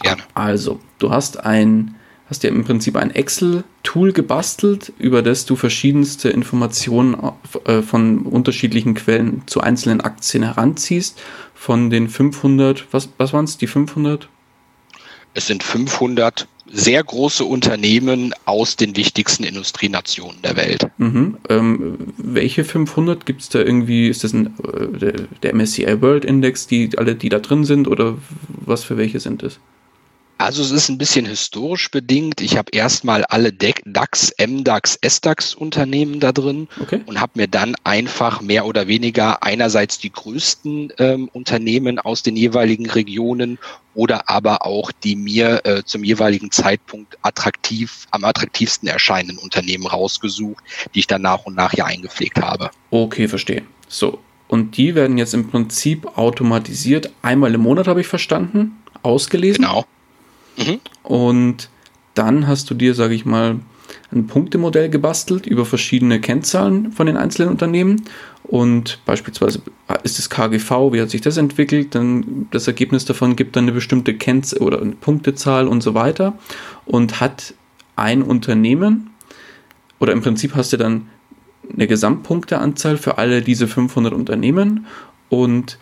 Gerne. 0.00 0.22
Also, 0.34 0.80
du 0.98 1.10
hast 1.10 1.38
ein 1.38 1.94
hast 2.26 2.42
ja 2.42 2.50
im 2.50 2.64
Prinzip 2.64 2.96
ein 2.96 3.10
Excel-Tool 3.10 4.12
gebastelt, 4.12 4.92
über 4.98 5.22
das 5.22 5.44
du 5.44 5.56
verschiedenste 5.56 6.30
Informationen 6.30 7.16
äh, 7.64 7.82
von 7.82 8.20
unterschiedlichen 8.20 8.94
Quellen 8.94 9.42
zu 9.46 9.60
einzelnen 9.60 10.00
Aktien 10.00 10.44
heranziehst. 10.44 11.20
Von 11.54 11.90
den 11.90 12.08
500, 12.08 12.86
was, 12.90 13.08
was 13.18 13.32
waren 13.32 13.44
es, 13.44 13.58
die 13.58 13.66
500? 13.66 14.28
Es 15.34 15.46
sind 15.46 15.62
500 15.62 16.46
sehr 16.72 17.04
große 17.04 17.44
Unternehmen 17.44 18.34
aus 18.46 18.76
den 18.76 18.96
wichtigsten 18.96 19.44
Industrienationen 19.44 20.40
der 20.42 20.56
Welt. 20.56 20.88
Mhm. 20.96 21.36
Ähm, 21.48 21.98
welche 22.16 22.64
500 22.64 23.26
gibt 23.26 23.42
es 23.42 23.48
da 23.50 23.58
irgendwie? 23.58 24.08
Ist 24.08 24.24
das 24.24 24.32
ein, 24.32 24.54
äh, 24.64 24.98
der, 24.98 25.12
der 25.42 25.54
MSCI 25.54 26.00
World 26.00 26.24
Index, 26.24 26.66
die 26.66 26.90
alle, 26.96 27.14
die 27.14 27.28
da 27.28 27.40
drin 27.40 27.64
sind, 27.64 27.88
oder 27.88 28.16
was 28.48 28.84
für 28.84 28.96
welche 28.96 29.20
sind 29.20 29.42
es? 29.42 29.58
Also 30.42 30.60
es 30.62 30.72
ist 30.72 30.88
ein 30.88 30.98
bisschen 30.98 31.24
historisch 31.24 31.88
bedingt. 31.88 32.40
Ich 32.40 32.56
habe 32.56 32.72
erstmal 32.72 33.24
alle 33.26 33.52
DAX, 33.52 34.32
MDAX, 34.44 34.98
SDAX 35.00 35.54
Unternehmen 35.54 36.18
da 36.18 36.32
drin 36.32 36.66
okay. 36.80 37.00
und 37.06 37.20
habe 37.20 37.32
mir 37.36 37.46
dann 37.46 37.76
einfach 37.84 38.40
mehr 38.40 38.66
oder 38.66 38.88
weniger 38.88 39.44
einerseits 39.44 40.00
die 40.00 40.10
größten 40.10 40.94
ähm, 40.98 41.30
Unternehmen 41.32 42.00
aus 42.00 42.24
den 42.24 42.34
jeweiligen 42.34 42.90
Regionen 42.90 43.60
oder 43.94 44.28
aber 44.28 44.66
auch 44.66 44.90
die 44.90 45.14
mir 45.14 45.60
äh, 45.64 45.84
zum 45.84 46.02
jeweiligen 46.02 46.50
Zeitpunkt 46.50 47.16
attraktiv, 47.22 48.08
am 48.10 48.24
attraktivsten 48.24 48.88
erscheinenden 48.88 49.38
Unternehmen 49.38 49.86
rausgesucht, 49.86 50.64
die 50.92 51.00
ich 51.00 51.06
dann 51.06 51.22
nach 51.22 51.44
und 51.44 51.54
nach 51.54 51.70
hier 51.70 51.86
eingepflegt 51.86 52.40
habe. 52.40 52.70
Okay, 52.90 53.28
verstehe. 53.28 53.62
So. 53.86 54.18
Und 54.48 54.76
die 54.76 54.96
werden 54.96 55.18
jetzt 55.18 55.34
im 55.34 55.48
Prinzip 55.48 56.18
automatisiert 56.18 57.12
einmal 57.22 57.54
im 57.54 57.60
Monat, 57.60 57.86
habe 57.86 58.00
ich 58.00 58.08
verstanden, 58.08 58.76
ausgelesen. 59.02 59.62
Genau. 59.64 59.86
Mhm. 60.56 60.80
Und 61.02 61.68
dann 62.14 62.46
hast 62.46 62.70
du 62.70 62.74
dir, 62.74 62.94
sage 62.94 63.14
ich 63.14 63.24
mal, 63.24 63.60
ein 64.12 64.26
Punktemodell 64.26 64.90
gebastelt 64.90 65.46
über 65.46 65.64
verschiedene 65.64 66.20
Kennzahlen 66.20 66.92
von 66.92 67.06
den 67.06 67.16
einzelnen 67.16 67.50
Unternehmen. 67.50 68.02
Und 68.44 68.98
beispielsweise 69.06 69.62
ist 70.02 70.18
das 70.18 70.28
KGV, 70.28 70.92
wie 70.92 71.00
hat 71.00 71.10
sich 71.10 71.20
das 71.20 71.36
entwickelt? 71.36 71.94
Dann 71.94 72.48
das 72.50 72.66
Ergebnis 72.66 73.04
davon 73.04 73.36
gibt 73.36 73.56
dann 73.56 73.64
eine 73.64 73.72
bestimmte 73.72 74.14
Kennzahl 74.14 74.60
oder 74.60 74.80
eine 74.80 74.92
Punktezahl 74.92 75.68
und 75.68 75.82
so 75.82 75.94
weiter. 75.94 76.38
Und 76.84 77.20
hat 77.20 77.54
ein 77.96 78.22
Unternehmen, 78.22 79.10
oder 80.00 80.12
im 80.12 80.20
Prinzip 80.20 80.54
hast 80.54 80.72
du 80.72 80.76
dann 80.76 81.08
eine 81.72 81.86
Gesamtpunkteanzahl 81.86 82.96
für 82.96 83.18
alle 83.18 83.40
diese 83.40 83.68
500 83.68 84.12
Unternehmen. 84.12 84.86
Und 85.28 85.78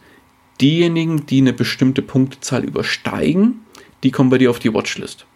diejenigen, 0.61 1.27
die 1.27 1.41
eine 1.41 1.53
bestimmte 1.53 2.03
Punktezahl 2.03 2.65
übersteigen, 2.65 3.61
die 4.03 4.11
kommen 4.11 4.31
bei 4.31 4.39
dir 4.39 4.51
auf 4.51 4.59
die 4.59 4.73
Watchlist. 4.73 5.27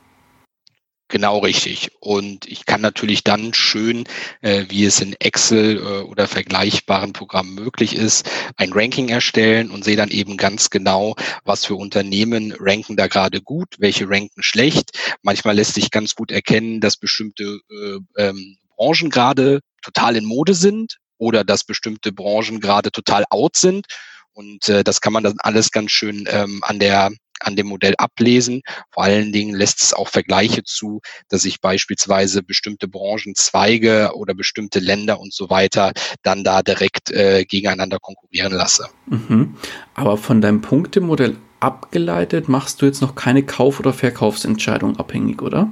Genau 1.09 1.39
richtig. 1.39 1.91
Und 2.01 2.47
ich 2.47 2.65
kann 2.65 2.81
natürlich 2.81 3.23
dann 3.23 3.53
schön, 3.53 4.05
äh, 4.41 4.65
wie 4.69 4.85
es 4.87 5.01
in 5.01 5.13
Excel 5.21 5.77
äh, 5.77 6.03
oder 6.03 6.27
vergleichbaren 6.27 7.13
Programmen 7.13 7.55
möglich 7.55 7.95
ist, 7.95 8.29
ein 8.57 8.73
Ranking 8.73 9.11
erstellen 9.11 9.71
und 9.71 9.85
sehe 9.85 9.97
dann 9.97 10.11
eben 10.11 10.39
ganz 10.39 10.71
genau, 10.71 11.15
was 11.45 11.67
für 11.67 11.75
Unternehmen 11.75 12.55
ranken 12.59 12.97
da 12.97 13.07
gerade 13.07 13.43
gut, 13.43 13.77
welche 13.79 14.09
ranken 14.09 14.43
schlecht. 14.43 14.99
Manchmal 15.23 15.57
lässt 15.57 15.75
sich 15.75 15.91
ganz 15.91 16.15
gut 16.15 16.33
erkennen, 16.33 16.81
dass 16.81 16.97
bestimmte 16.97 17.61
äh, 17.71 17.99
ähm, 18.17 18.57
Branchen 18.75 19.11
gerade 19.11 19.61
total 19.83 20.17
in 20.17 20.25
Mode 20.25 20.55
sind 20.55 20.97
oder 21.19 21.45
dass 21.45 21.65
bestimmte 21.65 22.13
Branchen 22.13 22.61
gerade 22.61 22.91
total 22.91 23.25
out 23.29 23.57
sind. 23.57 23.87
Und 24.33 24.69
äh, 24.69 24.83
das 24.83 25.01
kann 25.01 25.13
man 25.13 25.23
dann 25.23 25.37
alles 25.39 25.71
ganz 25.71 25.93
schön 25.93 26.27
ähm, 26.29 26.61
an 26.65 26.79
der 26.79 27.13
an 27.41 27.57
dem 27.57 27.67
Modell 27.67 27.95
ablesen. 27.97 28.63
Vor 28.91 29.05
allen 29.05 29.33
Dingen 29.33 29.55
lässt 29.55 29.83
es 29.83 29.95
auch 29.95 30.09
Vergleiche 30.09 30.65
zu, 30.65 31.01
dass 31.29 31.45
ich 31.45 31.61
beispielsweise 31.61 32.43
bestimmte 32.43 32.89
Branchenzweige 32.89 34.13
oder 34.15 34.35
bestimmte 34.35 34.81
Länder 34.81 35.21
und 35.21 35.33
so 35.33 35.51
weiter 35.51 35.93
dann 36.23 36.45
da 36.45 36.63
direkt 36.63 37.11
äh, 37.11 37.45
gegeneinander 37.45 37.99
konkurrieren 37.99 38.53
lasse. 38.53 38.89
Mhm. 39.07 39.57
Aber 39.95 40.17
von 40.17 40.41
deinem 40.41 40.61
Punktemodell 40.61 41.37
abgeleitet 41.61 42.49
machst 42.49 42.83
du 42.83 42.87
jetzt 42.87 43.01
noch 43.01 43.15
keine 43.15 43.43
Kauf- 43.43 43.81
oder 43.81 43.93
Verkaufsentscheidung 43.93 44.99
abhängig, 44.99 45.43
oder? 45.43 45.71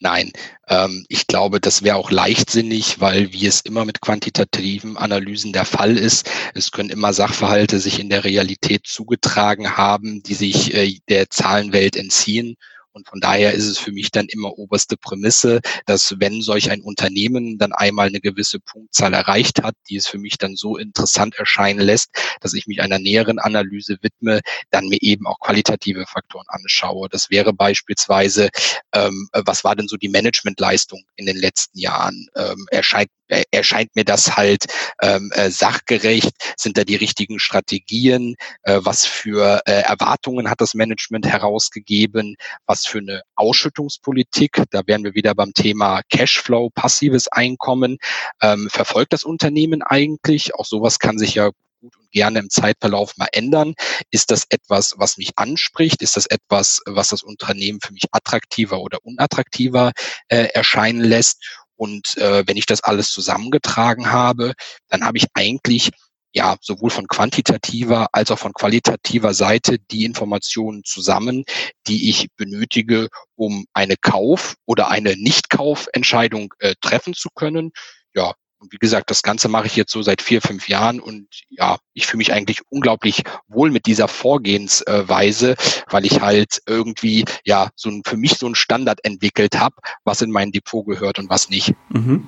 Nein, 0.00 0.32
ähm, 0.68 1.04
ich 1.08 1.26
glaube, 1.26 1.60
das 1.60 1.82
wäre 1.82 1.96
auch 1.96 2.12
leichtsinnig, 2.12 3.00
weil 3.00 3.32
wie 3.32 3.46
es 3.46 3.62
immer 3.62 3.84
mit 3.84 4.00
quantitativen 4.00 4.96
Analysen 4.96 5.52
der 5.52 5.64
Fall 5.64 5.96
ist, 5.98 6.30
es 6.54 6.70
können 6.70 6.90
immer 6.90 7.12
Sachverhalte 7.12 7.80
sich 7.80 7.98
in 7.98 8.08
der 8.08 8.22
Realität 8.22 8.86
zugetragen 8.86 9.76
haben, 9.76 10.22
die 10.22 10.34
sich 10.34 10.72
äh, 10.74 10.98
der 11.08 11.30
Zahlenwelt 11.30 11.96
entziehen. 11.96 12.56
Und 12.98 13.06
von 13.06 13.20
daher 13.20 13.54
ist 13.54 13.66
es 13.66 13.78
für 13.78 13.92
mich 13.92 14.10
dann 14.10 14.26
immer 14.26 14.58
oberste 14.58 14.96
Prämisse, 14.96 15.60
dass 15.86 16.16
wenn 16.18 16.42
solch 16.42 16.68
ein 16.72 16.80
Unternehmen 16.80 17.56
dann 17.56 17.72
einmal 17.72 18.08
eine 18.08 18.20
gewisse 18.20 18.58
Punktzahl 18.58 19.14
erreicht 19.14 19.62
hat, 19.62 19.76
die 19.88 19.96
es 19.96 20.08
für 20.08 20.18
mich 20.18 20.36
dann 20.36 20.56
so 20.56 20.76
interessant 20.76 21.36
erscheinen 21.36 21.78
lässt, 21.78 22.10
dass 22.40 22.54
ich 22.54 22.66
mich 22.66 22.82
einer 22.82 22.98
näheren 22.98 23.38
Analyse 23.38 23.98
widme, 24.02 24.40
dann 24.70 24.88
mir 24.88 24.98
eben 25.00 25.28
auch 25.28 25.38
qualitative 25.38 26.06
Faktoren 26.06 26.46
anschaue. 26.48 27.08
Das 27.08 27.30
wäre 27.30 27.52
beispielsweise, 27.52 28.48
ähm, 28.92 29.28
was 29.32 29.62
war 29.62 29.76
denn 29.76 29.86
so 29.86 29.96
die 29.96 30.08
Managementleistung 30.08 31.04
in 31.14 31.26
den 31.26 31.36
letzten 31.36 31.78
Jahren? 31.78 32.26
Ähm, 32.34 32.66
erscheint 32.72 33.10
erscheint 33.50 33.94
mir 33.94 34.04
das 34.04 34.36
halt 34.36 34.66
ähm, 35.02 35.30
äh, 35.34 35.50
sachgerecht? 35.50 36.32
Sind 36.56 36.78
da 36.78 36.84
die 36.84 36.96
richtigen 36.96 37.38
Strategien? 37.38 38.36
Äh, 38.62 38.80
was 38.82 39.06
für 39.06 39.62
äh, 39.66 39.82
Erwartungen 39.82 40.50
hat 40.50 40.60
das 40.60 40.74
Management 40.74 41.26
herausgegeben? 41.26 42.36
Was 42.66 42.86
für 42.88 42.98
eine 42.98 43.22
Ausschüttungspolitik? 43.36 44.62
Da 44.70 44.82
wären 44.86 45.04
wir 45.04 45.14
wieder 45.14 45.34
beim 45.34 45.52
Thema 45.52 46.00
Cashflow, 46.10 46.70
passives 46.70 47.28
Einkommen. 47.28 47.98
Ähm, 48.42 48.68
verfolgt 48.70 49.12
das 49.12 49.24
Unternehmen 49.24 49.82
eigentlich? 49.82 50.54
Auch 50.54 50.64
sowas 50.64 50.98
kann 50.98 51.18
sich 51.18 51.34
ja 51.34 51.50
gut 51.80 51.96
und 51.96 52.10
gerne 52.10 52.38
im 52.40 52.50
Zeitverlauf 52.50 53.16
mal 53.16 53.28
ändern. 53.32 53.74
Ist 54.10 54.30
das 54.30 54.44
etwas, 54.48 54.94
was 54.96 55.16
mich 55.16 55.32
anspricht? 55.36 56.02
Ist 56.02 56.16
das 56.16 56.26
etwas, 56.26 56.80
was 56.86 57.08
das 57.08 57.22
Unternehmen 57.22 57.80
für 57.82 57.92
mich 57.92 58.04
attraktiver 58.10 58.80
oder 58.80 58.98
unattraktiver 59.04 59.92
äh, 60.28 60.48
erscheinen 60.54 61.00
lässt? 61.00 61.44
Und 61.76 62.16
äh, 62.16 62.42
wenn 62.46 62.56
ich 62.56 62.66
das 62.66 62.82
alles 62.82 63.12
zusammengetragen 63.12 64.10
habe, 64.10 64.54
dann 64.88 65.04
habe 65.04 65.18
ich 65.18 65.26
eigentlich 65.34 65.90
ja 66.32 66.56
sowohl 66.60 66.90
von 66.90 67.06
quantitativer 67.06 68.08
als 68.12 68.30
auch 68.30 68.38
von 68.38 68.52
qualitativer 68.52 69.34
Seite 69.34 69.78
die 69.78 70.04
Informationen 70.04 70.84
zusammen, 70.84 71.44
die 71.86 72.10
ich 72.10 72.28
benötige, 72.36 73.08
um 73.34 73.66
eine 73.72 73.96
Kauf- 73.96 74.56
oder 74.66 74.90
eine 74.90 75.16
Nicht-Kaufentscheidung 75.16 76.54
äh, 76.58 76.74
treffen 76.80 77.14
zu 77.14 77.28
können. 77.34 77.72
Ja, 78.14 78.34
und 78.60 78.72
wie 78.72 78.78
gesagt, 78.78 79.10
das 79.10 79.22
Ganze 79.22 79.48
mache 79.48 79.68
ich 79.68 79.76
jetzt 79.76 79.92
so 79.92 80.02
seit 80.02 80.20
vier, 80.20 80.42
fünf 80.42 80.68
Jahren 80.68 80.98
und 80.98 81.28
ja, 81.48 81.78
ich 81.94 82.06
fühle 82.06 82.18
mich 82.18 82.32
eigentlich 82.32 82.60
unglaublich 82.70 83.22
wohl 83.46 83.70
mit 83.70 83.86
dieser 83.86 84.08
Vorgehensweise, 84.08 85.54
weil 85.88 86.04
ich 86.04 86.20
halt 86.20 86.60
irgendwie 86.66 87.24
ja 87.44 87.70
so 87.76 87.88
ein, 87.88 88.02
für 88.04 88.16
mich 88.16 88.32
so 88.32 88.48
ein 88.48 88.56
Standard 88.56 89.04
entwickelt 89.04 89.58
habe, 89.58 89.76
was 90.04 90.22
in 90.22 90.32
mein 90.32 90.50
Depot 90.50 90.84
gehört 90.84 91.20
und 91.20 91.30
was 91.30 91.50
nicht. 91.50 91.74
Mhm. 91.90 92.26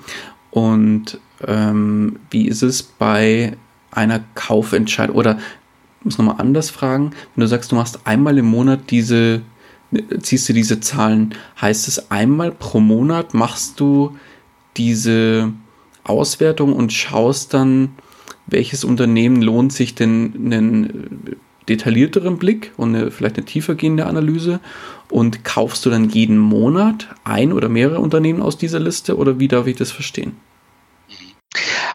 Und 0.53 1.19
ähm, 1.47 2.21
wie 2.31 2.47
ist 2.47 2.63
es 2.63 2.83
bei 2.83 3.57
einer 3.91 4.21
Kaufentscheidung 4.35 5.17
oder 5.17 5.39
muss 6.03 6.19
nochmal 6.19 6.37
anders 6.39 6.71
fragen, 6.71 7.11
wenn 7.35 7.43
du 7.43 7.47
sagst, 7.47 7.73
du 7.73 7.77
machst 7.77 8.01
einmal 8.05 8.39
im 8.39 8.47
Monat 8.47 8.91
diese, 8.91 9.43
ziehst 10.21 10.49
du 10.49 10.53
diese 10.53 10.81
Zahlen, 10.81 11.35
heißt 11.61 11.89
es 11.89 12.11
einmal 12.11 12.53
pro 12.53 12.81
Monat 12.81 13.35
machst 13.35 13.81
du 13.81 14.17
diese 14.77 15.53
Auswertung 16.05 16.73
und 16.73 16.93
schaust 16.93 17.53
dann, 17.53 17.91
welches 18.47 18.85
Unternehmen 18.85 19.43
lohnt 19.43 19.73
sich 19.73 19.95
denn 19.95 20.33
einen 20.37 21.37
detaillierteren 21.69 22.39
Blick 22.39 22.73
und 22.77 22.95
eine, 22.95 23.11
vielleicht 23.11 23.37
eine 23.37 23.47
tiefergehende 23.47 24.07
Analyse 24.07 24.61
und 25.09 25.45
kaufst 25.45 25.85
du 25.85 25.91
dann 25.91 26.09
jeden 26.09 26.39
Monat 26.39 27.09
ein 27.25 27.53
oder 27.53 27.69
mehrere 27.69 28.01
Unternehmen 28.01 28.43
aus 28.43 28.59
dieser 28.59 28.81
Liste 28.81 29.17
oder 29.17 29.39
wie 29.39 29.49
darf 29.49 29.67
ich 29.67 29.77
das 29.77 29.93
verstehen? 29.93 30.33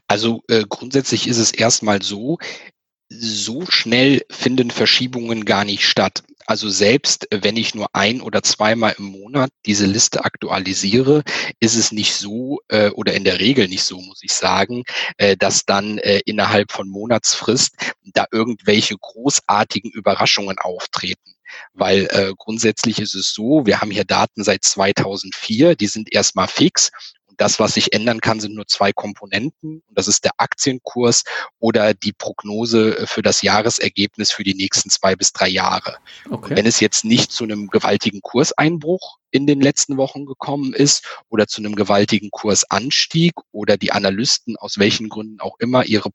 Also 0.08 0.44
äh, 0.48 0.64
grundsätzlich 0.68 1.28
ist 1.28 1.38
es 1.38 1.52
erstmal 1.52 2.02
so, 2.02 2.38
so 3.10 3.66
schnell 3.68 4.24
finden 4.30 4.72
Verschiebungen 4.72 5.46
gar 5.46 5.64
nicht 5.64 5.86
statt. 5.86 6.24
Also 6.48 6.70
selbst 6.70 7.28
wenn 7.32 7.58
ich 7.58 7.74
nur 7.74 7.88
ein 7.94 8.22
oder 8.22 8.44
zweimal 8.44 8.96
im 9.00 9.06
Monat 9.06 9.50
diese 9.66 9.88
Liste 9.88 10.26
aktualisiere, 10.26 11.24
ist 11.60 11.76
es 11.76 11.92
nicht 11.92 12.14
so 12.14 12.60
äh, 12.68 12.90
oder 12.90 13.14
in 13.14 13.24
der 13.24 13.40
Regel 13.40 13.68
nicht 13.68 13.84
so, 13.84 14.00
muss 14.00 14.22
ich 14.22 14.34
sagen, 14.34 14.84
äh, 15.18 15.36
dass 15.36 15.66
dann 15.66 15.98
äh, 15.98 16.22
innerhalb 16.26 16.72
von 16.72 16.88
Monatsfrist 16.88 17.76
da 18.14 18.26
irgendwelche 18.32 18.96
großartigen 18.96 19.90
Überraschungen 19.92 20.60
auftreten. 20.60 21.34
Weil 21.74 22.08
äh, 22.12 22.34
grundsätzlich 22.38 23.00
ist 23.00 23.16
es 23.16 23.34
so, 23.34 23.66
wir 23.66 23.82
haben 23.82 23.92
hier 23.92 24.06
Daten 24.06 24.44
seit 24.44 24.64
2004, 24.64 25.76
die 25.76 25.88
sind 25.88 26.14
erstmal 26.14 26.48
fix 26.48 26.92
das, 27.38 27.60
was 27.60 27.74
sich 27.74 27.94
ändern 27.94 28.22
kann, 28.22 28.40
sind 28.40 28.56
nur 28.56 28.68
zwei 28.68 28.94
Komponenten. 28.94 29.84
Und 29.88 29.98
das 29.98 30.08
ist 30.08 30.24
der 30.24 30.32
Aktienkurs 30.38 31.24
oder 31.60 31.94
die 31.94 32.14
Prognose 32.14 32.98
äh, 33.00 33.08
für 33.08 33.22
das 33.22 33.42
Jahresergebnis 33.42 34.32
für 34.32 34.44
die 34.44 34.54
nächsten 34.54 34.90
zwei 34.90 35.16
bis 35.16 35.34
drei 35.34 35.48
Jahre. 35.48 35.98
Okay. 36.30 36.56
wenn 36.56 36.66
es 36.66 36.80
jetzt 36.80 37.06
nicht 37.06 37.32
zu 37.32 37.44
einem 37.44 37.68
gewaltigen 37.68 38.22
Kurseinbruch 38.22 39.18
in 39.32 39.48
den 39.48 39.62
letzten 39.62 39.98
Wochen 39.98 40.26
gekommen 40.26 40.74
ist 40.74 41.06
oder 41.30 41.48
zu 41.48 41.62
einem 41.62 41.76
gewaltigen 41.76 42.32
Kursanstieg 42.32 43.34
oder 43.52 43.78
die 43.78 43.92
Analysten 43.92 44.56
aus 44.56 44.78
welchen 44.78 45.10
Gründen 45.10 45.42
auch 45.42 45.58
immer 45.60 45.86
ihre 45.86 46.10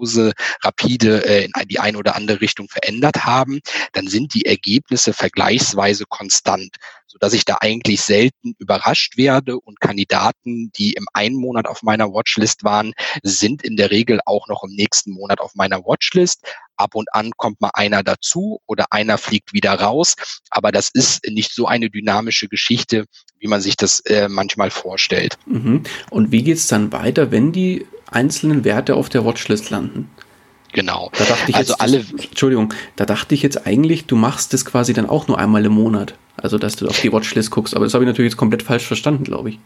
Prognose 0.00 0.32
rapide 0.62 1.24
äh, 1.26 1.44
in 1.44 1.68
die 1.68 1.78
eine 1.78 1.98
oder 1.98 2.16
andere 2.16 2.40
Richtung 2.40 2.68
verändert 2.68 3.24
haben, 3.24 3.60
dann 3.92 4.08
sind 4.08 4.34
die 4.34 4.46
Ergebnisse 4.46 5.12
vergleichsweise 5.12 6.04
konstant 6.08 6.76
so 7.10 7.18
dass 7.18 7.32
ich 7.32 7.44
da 7.44 7.56
eigentlich 7.60 8.02
selten 8.02 8.54
überrascht 8.58 9.16
werde 9.16 9.58
und 9.58 9.80
Kandidaten, 9.80 10.70
die 10.78 10.92
im 10.92 11.06
einen 11.12 11.34
Monat 11.34 11.66
auf 11.66 11.82
meiner 11.82 12.12
Watchlist 12.12 12.62
waren, 12.62 12.92
sind 13.24 13.64
in 13.64 13.76
der 13.76 13.90
Regel 13.90 14.20
auch 14.26 14.46
noch 14.46 14.62
im 14.62 14.70
nächsten 14.70 15.10
Monat 15.10 15.40
auf 15.40 15.56
meiner 15.56 15.84
Watchlist. 15.84 16.44
Ab 16.76 16.94
und 16.94 17.12
an 17.12 17.32
kommt 17.36 17.60
mal 17.60 17.72
einer 17.74 18.04
dazu 18.04 18.60
oder 18.66 18.86
einer 18.92 19.18
fliegt 19.18 19.52
wieder 19.52 19.74
raus, 19.74 20.14
aber 20.50 20.70
das 20.70 20.88
ist 20.94 21.26
nicht 21.26 21.52
so 21.52 21.66
eine 21.66 21.90
dynamische 21.90 22.46
Geschichte, 22.46 23.06
wie 23.40 23.48
man 23.48 23.60
sich 23.60 23.76
das 23.76 23.98
äh, 24.06 24.28
manchmal 24.28 24.70
vorstellt. 24.70 25.36
Mhm. 25.46 25.82
Und 26.10 26.30
wie 26.30 26.44
geht 26.44 26.58
es 26.58 26.68
dann 26.68 26.92
weiter, 26.92 27.32
wenn 27.32 27.50
die 27.50 27.88
einzelnen 28.10 28.64
Werte 28.64 28.94
auf 28.94 29.08
der 29.08 29.24
Watchlist 29.24 29.70
landen? 29.70 30.10
Genau. 30.72 31.10
Da 31.18 31.24
dachte 31.24 31.50
ich 31.50 31.56
also 31.56 31.72
jetzt, 31.72 31.80
alle. 31.80 32.04
Entschuldigung, 32.28 32.72
da 32.96 33.04
dachte 33.04 33.34
ich 33.34 33.42
jetzt 33.42 33.66
eigentlich, 33.66 34.06
du 34.06 34.16
machst 34.16 34.52
das 34.52 34.64
quasi 34.64 34.92
dann 34.92 35.08
auch 35.08 35.26
nur 35.26 35.38
einmal 35.38 35.64
im 35.64 35.72
Monat. 35.72 36.14
Also, 36.36 36.58
dass 36.58 36.76
du 36.76 36.86
auf 36.86 37.00
die 37.00 37.12
Watchlist 37.12 37.50
guckst. 37.50 37.74
Aber 37.74 37.84
das 37.84 37.94
habe 37.94 38.04
ich 38.04 38.08
natürlich 38.08 38.32
jetzt 38.32 38.38
komplett 38.38 38.62
falsch 38.62 38.86
verstanden, 38.86 39.24
glaube 39.24 39.50
ich. 39.50 39.58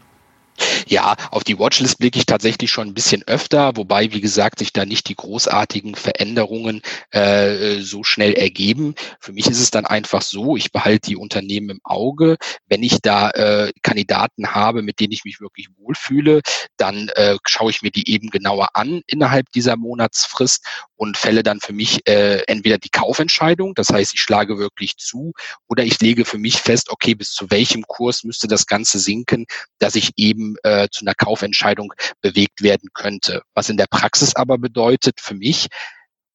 Ja, 0.87 1.15
auf 1.31 1.43
die 1.43 1.57
Watchlist 1.57 1.97
blicke 1.97 2.19
ich 2.19 2.27
tatsächlich 2.27 2.71
schon 2.71 2.87
ein 2.87 2.93
bisschen 2.93 3.23
öfter, 3.27 3.75
wobei, 3.75 4.11
wie 4.13 4.21
gesagt, 4.21 4.59
sich 4.59 4.71
da 4.71 4.85
nicht 4.85 5.09
die 5.09 5.15
großartigen 5.15 5.95
Veränderungen 5.95 6.81
äh, 7.09 7.79
so 7.79 8.03
schnell 8.03 8.33
ergeben. 8.33 8.93
Für 9.19 9.33
mich 9.33 9.47
ist 9.47 9.59
es 9.59 9.71
dann 9.71 9.85
einfach 9.85 10.21
so, 10.21 10.55
ich 10.55 10.71
behalte 10.71 11.09
die 11.09 11.15
Unternehmen 11.15 11.69
im 11.71 11.79
Auge. 11.83 12.37
Wenn 12.67 12.83
ich 12.83 12.99
da 13.01 13.31
äh, 13.31 13.71
Kandidaten 13.81 14.53
habe, 14.53 14.83
mit 14.83 14.99
denen 14.99 15.13
ich 15.13 15.25
mich 15.25 15.41
wirklich 15.41 15.69
wohlfühle, 15.77 16.41
dann 16.77 17.09
äh, 17.15 17.37
schaue 17.47 17.71
ich 17.71 17.81
mir 17.81 17.91
die 17.91 18.09
eben 18.11 18.29
genauer 18.29 18.69
an 18.73 19.01
innerhalb 19.07 19.51
dieser 19.51 19.77
Monatsfrist 19.77 20.63
und 20.97 21.17
fälle 21.17 21.43
dann 21.43 21.59
für 21.59 21.73
mich 21.73 22.07
äh, 22.07 22.43
entweder 22.47 22.77
die 22.77 22.89
Kaufentscheidung, 22.89 23.73
das 23.75 23.89
heißt, 23.89 24.13
ich 24.13 24.21
schlage 24.21 24.57
wirklich 24.57 24.97
zu, 24.97 25.33
oder 25.67 25.83
ich 25.83 25.99
lege 25.99 26.25
für 26.25 26.37
mich 26.37 26.57
fest, 26.57 26.89
okay, 26.89 27.15
bis 27.15 27.31
zu 27.31 27.49
welchem 27.51 27.83
Kurs 27.83 28.23
müsste 28.23 28.47
das 28.47 28.65
Ganze 28.65 28.99
sinken, 28.99 29.45
dass 29.79 29.95
ich 29.95 30.11
eben 30.15 30.55
äh, 30.63 30.74
äh, 30.75 30.89
zu 30.91 31.05
einer 31.05 31.15
Kaufentscheidung 31.15 31.93
bewegt 32.21 32.61
werden 32.61 32.89
könnte. 32.93 33.41
Was 33.53 33.69
in 33.69 33.77
der 33.77 33.87
Praxis 33.87 34.35
aber 34.35 34.57
bedeutet 34.57 35.19
für 35.21 35.35
mich, 35.35 35.67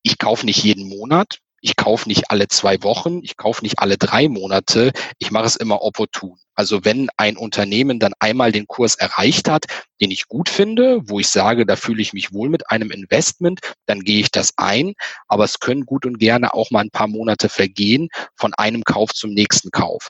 ich 0.02 0.18
kaufe 0.18 0.46
nicht 0.46 0.62
jeden 0.62 0.88
Monat, 0.88 1.38
ich 1.62 1.76
kaufe 1.76 2.08
nicht 2.08 2.30
alle 2.30 2.48
zwei 2.48 2.82
Wochen, 2.82 3.20
ich 3.22 3.36
kaufe 3.36 3.62
nicht 3.62 3.78
alle 3.78 3.98
drei 3.98 4.28
Monate, 4.28 4.92
ich 5.18 5.30
mache 5.30 5.44
es 5.44 5.56
immer 5.56 5.82
opportun. 5.82 6.38
Also 6.54 6.84
wenn 6.84 7.08
ein 7.16 7.36
Unternehmen 7.36 7.98
dann 7.98 8.12
einmal 8.18 8.52
den 8.52 8.66
Kurs 8.66 8.94
erreicht 8.94 9.48
hat, 9.48 9.64
den 10.00 10.10
ich 10.10 10.26
gut 10.26 10.48
finde, 10.48 11.00
wo 11.04 11.20
ich 11.20 11.28
sage, 11.28 11.66
da 11.66 11.76
fühle 11.76 12.02
ich 12.02 12.12
mich 12.12 12.32
wohl 12.32 12.48
mit 12.48 12.70
einem 12.70 12.90
Investment, 12.90 13.60
dann 13.86 14.00
gehe 14.00 14.20
ich 14.20 14.30
das 14.30 14.54
ein. 14.56 14.94
Aber 15.28 15.44
es 15.44 15.58
können 15.60 15.86
gut 15.86 16.06
und 16.06 16.18
gerne 16.18 16.54
auch 16.54 16.70
mal 16.70 16.80
ein 16.80 16.90
paar 16.90 17.08
Monate 17.08 17.48
vergehen 17.48 18.08
von 18.36 18.54
einem 18.54 18.84
Kauf 18.84 19.12
zum 19.12 19.30
nächsten 19.30 19.70
Kauf. 19.70 20.08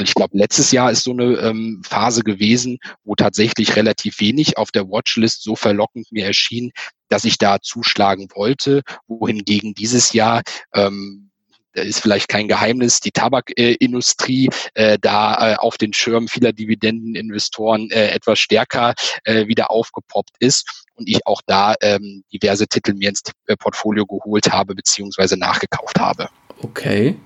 Und 0.00 0.08
ich 0.08 0.14
glaube, 0.14 0.38
letztes 0.38 0.72
Jahr 0.72 0.90
ist 0.90 1.04
so 1.04 1.10
eine 1.10 1.34
ähm, 1.40 1.82
Phase 1.84 2.22
gewesen, 2.22 2.78
wo 3.04 3.14
tatsächlich 3.16 3.76
relativ 3.76 4.18
wenig 4.18 4.56
auf 4.56 4.70
der 4.70 4.88
Watchlist 4.88 5.42
so 5.42 5.56
verlockend 5.56 6.10
mir 6.10 6.24
erschien, 6.24 6.70
dass 7.10 7.26
ich 7.26 7.36
da 7.36 7.58
zuschlagen 7.60 8.28
wollte, 8.34 8.80
wohingegen 9.08 9.74
dieses 9.74 10.14
Jahr 10.14 10.40
ähm, 10.72 11.30
ist 11.74 12.00
vielleicht 12.00 12.28
kein 12.28 12.48
Geheimnis, 12.48 13.00
die 13.00 13.10
Tabakindustrie 13.10 14.48
äh, 14.72 14.96
da 14.98 15.52
äh, 15.52 15.56
auf 15.56 15.76
den 15.76 15.92
Schirm 15.92 16.28
vieler 16.28 16.54
Dividendeninvestoren 16.54 17.90
äh, 17.90 18.08
etwas 18.08 18.38
stärker 18.38 18.94
äh, 19.24 19.48
wieder 19.48 19.70
aufgepoppt 19.70 20.32
ist 20.38 20.86
und 20.94 21.10
ich 21.10 21.26
auch 21.26 21.42
da 21.46 21.74
ähm, 21.82 22.24
diverse 22.32 22.66
Titel 22.66 22.94
mir 22.94 23.10
ins 23.10 23.20
Portfolio 23.58 24.06
geholt 24.06 24.50
habe 24.50 24.74
beziehungsweise 24.74 25.36
nachgekauft 25.36 25.98
habe. 26.00 26.30
Okay. 26.62 27.16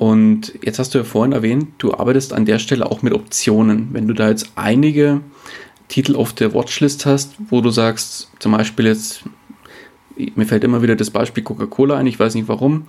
Und 0.00 0.54
jetzt 0.64 0.78
hast 0.78 0.94
du 0.94 0.98
ja 0.98 1.04
vorhin 1.04 1.32
erwähnt, 1.32 1.72
du 1.76 1.92
arbeitest 1.92 2.32
an 2.32 2.46
der 2.46 2.58
Stelle 2.58 2.90
auch 2.90 3.02
mit 3.02 3.12
Optionen. 3.12 3.90
Wenn 3.92 4.08
du 4.08 4.14
da 4.14 4.30
jetzt 4.30 4.50
einige 4.54 5.20
Titel 5.88 6.16
auf 6.16 6.32
der 6.32 6.54
Watchlist 6.54 7.04
hast, 7.04 7.34
wo 7.50 7.60
du 7.60 7.68
sagst, 7.68 8.30
zum 8.38 8.52
Beispiel 8.52 8.86
jetzt, 8.86 9.24
mir 10.16 10.46
fällt 10.46 10.64
immer 10.64 10.80
wieder 10.80 10.96
das 10.96 11.10
Beispiel 11.10 11.44
Coca-Cola 11.44 11.98
ein, 11.98 12.06
ich 12.06 12.18
weiß 12.18 12.34
nicht 12.34 12.48
warum. 12.48 12.86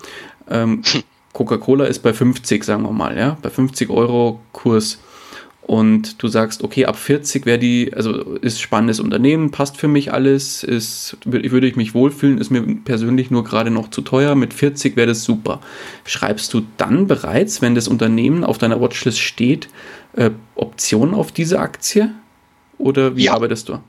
Ähm, 0.49 0.83
Coca-Cola 1.33 1.83
ist 1.83 1.99
bei 1.99 2.13
50, 2.13 2.63
sagen 2.63 2.83
wir 2.83 2.91
mal, 2.91 3.17
ja, 3.17 3.35
bei 3.41 3.49
50 3.49 3.89
Euro 3.89 4.39
Kurs 4.53 4.99
und 5.61 6.21
du 6.21 6.27
sagst, 6.27 6.63
okay, 6.63 6.85
ab 6.85 6.97
40 6.97 7.45
wäre 7.45 7.59
die, 7.59 7.93
also 7.93 8.35
ist 8.35 8.59
spannendes 8.59 8.99
Unternehmen, 8.99 9.51
passt 9.51 9.77
für 9.77 9.87
mich 9.87 10.11
alles, 10.11 10.63
ist, 10.63 11.17
würde 11.23 11.67
ich 11.67 11.75
mich 11.75 11.93
wohlfühlen, 11.93 12.39
ist 12.39 12.49
mir 12.49 12.61
persönlich 12.83 13.29
nur 13.31 13.43
gerade 13.43 13.69
noch 13.69 13.89
zu 13.89 14.01
teuer, 14.01 14.35
mit 14.35 14.53
40 14.53 14.95
wäre 14.95 15.07
das 15.07 15.23
super. 15.23 15.61
Schreibst 16.03 16.53
du 16.53 16.61
dann 16.77 17.07
bereits, 17.07 17.61
wenn 17.61 17.75
das 17.75 17.87
Unternehmen 17.87 18.43
auf 18.43 18.57
deiner 18.57 18.81
Watchlist 18.81 19.19
steht, 19.19 19.69
äh, 20.13 20.31
Optionen 20.55 21.13
auf 21.13 21.31
diese 21.31 21.59
Aktie? 21.59 22.11
Oder 22.77 23.15
wie 23.15 23.25
ja. 23.25 23.33
arbeitest 23.33 23.69
du? 23.69 23.79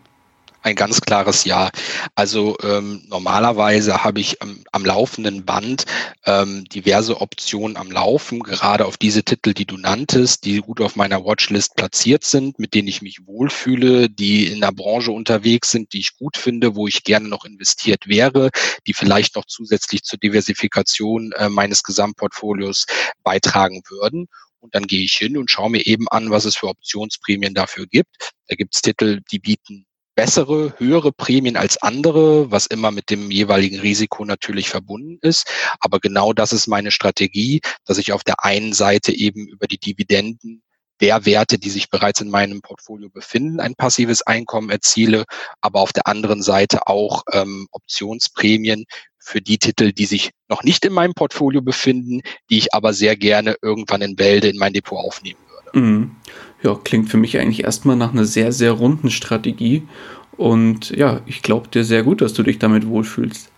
Ein 0.63 0.77
ganz 0.77 1.01
klares 1.01 1.45
Ja. 1.45 1.71
Also 2.15 2.57
ähm, 2.63 3.03
normalerweise 3.09 4.05
habe 4.05 4.21
ich 4.21 4.39
ähm, 4.43 4.65
am 4.73 4.85
laufenden 4.85 5.45
Band 5.45 5.85
ähm, 6.25 6.65
diverse 6.65 7.21
Optionen 7.21 7.77
am 7.77 7.91
Laufen, 7.91 8.41
gerade 8.41 8.87
auf 8.87 8.97
diese 8.97 9.25
Titel, 9.25 9.55
die 9.55 9.67
du 9.67 9.77
nanntest, 9.77 10.45
die 10.45 10.59
gut 10.59 10.81
auf 10.81 10.97
meiner 10.97 11.25
Watchlist 11.25 11.75
platziert 11.77 12.25
sind, 12.25 12.59
mit 12.59 12.75
denen 12.75 12.89
ich 12.89 13.03
mich 13.03 13.27
wohlfühle, 13.27 14.09
die 14.09 14.47
in 14.47 14.61
der 14.61 14.73
Branche 14.73 15.11
unterwegs 15.11 15.71
sind, 15.71 15.93
die 15.93 16.01
ich 16.01 16.17
gut 16.17 16.37
finde, 16.37 16.75
wo 16.75 16.87
ich 16.87 17.05
gerne 17.05 17.29
noch 17.29 17.45
investiert 17.45 18.07
wäre, 18.07 18.51
die 18.87 18.95
vielleicht 18.95 19.37
noch 19.37 19.45
zusätzlich 19.47 20.03
zur 20.03 20.19
Diversifikation 20.19 21.33
äh, 21.33 21.49
meines 21.49 21.83
Gesamtportfolios 21.83 22.87
beitragen 23.23 23.83
würden. 23.89 24.29
Und 24.61 24.77
dann 24.77 24.87
gehe 24.87 25.03
ich 25.03 25.15
hin 25.15 25.37
und 25.37 25.51
schaue 25.51 25.71
mir 25.71 25.85
eben 25.87 26.07
an, 26.09 26.31
was 26.31 26.45
es 26.45 26.57
für 26.57 26.69
Optionsprämien 26.69 27.53
dafür 27.53 27.87
gibt. 27.87 28.31
Da 28.47 28.55
gibt 28.55 28.77
es 28.77 28.81
Titel, 28.81 29.21
die 29.33 29.41
bieten 29.41 29.87
bessere, 30.15 30.75
höhere 30.79 31.13
Prämien 31.13 31.57
als 31.57 31.81
andere, 31.83 32.51
was 32.51 32.67
immer 32.67 32.91
mit 32.91 33.11
dem 33.11 33.31
jeweiligen 33.31 33.81
Risiko 33.81 34.25
natürlich 34.25 34.69
verbunden 34.69 35.19
ist. 35.23 35.47
Aber 35.81 36.01
genau 36.01 36.33
das 36.33 36.53
ist 36.53 36.67
meine 36.67 36.91
Strategie, 36.91 37.61
dass 37.85 37.99
ich 37.99 38.13
auf 38.13 38.25
der 38.25 38.45
einen 38.45 38.73
Seite 38.73 39.13
eben 39.13 39.47
über 39.49 39.67
die 39.67 39.79
Dividenden 39.79 40.63
der 41.01 41.27
Werte, 41.27 41.59
die 41.59 41.71
sich 41.71 41.91
bereits 41.91 42.21
in 42.21 42.31
meinem 42.31 42.61
Portfolio 42.61 43.11
befinden, 43.11 43.59
ein 43.59 43.75
passives 43.75 44.23
Einkommen 44.23 44.71
erziele, 44.71 45.25
aber 45.61 45.81
auf 45.81 45.93
der 45.93 46.07
anderen 46.07 46.43
Seite 46.43 46.87
auch 46.87 47.25
ähm, 47.33 47.67
Optionsprämien 47.73 48.85
für 49.19 49.41
die 49.41 49.59
Titel, 49.59 49.93
die 49.93 50.07
sich 50.07 50.31
noch 50.49 50.63
nicht 50.63 50.85
in 50.85 50.93
meinem 50.93 51.15
Portfolio 51.15 51.61
befinden, 51.61 52.21
die 52.51 52.59
ich 52.59 52.75
aber 52.75 52.93
sehr 52.93 53.17
gerne 53.17 53.57
irgendwann 53.63 54.03
in 54.03 54.17
Bälde 54.17 54.49
in 54.49 54.59
mein 54.59 54.73
Depot 54.73 54.99
aufnehmen 54.99 55.41
würde. 55.41 55.52
Mhm. 55.73 56.13
Ja, 56.63 56.79
klingt 56.83 57.09
für 57.09 57.17
mich 57.17 57.39
eigentlich 57.39 57.65
erstmal 57.65 57.97
nach 57.97 58.13
einer 58.13 58.25
sehr, 58.25 58.53
sehr 58.53 58.73
runden 58.73 59.11
Strategie. 59.11 59.83
Und 60.37 60.91
ja, 60.91 61.21
ich 61.27 61.43
glaube 61.43 61.69
dir 61.69 61.85
sehr 61.85 62.03
gut, 62.03 62.21
dass 62.21 62.35
du 62.35 62.43
dich 62.43 62.59
damit 62.59 62.87
wohlfühlst. 62.87 63.51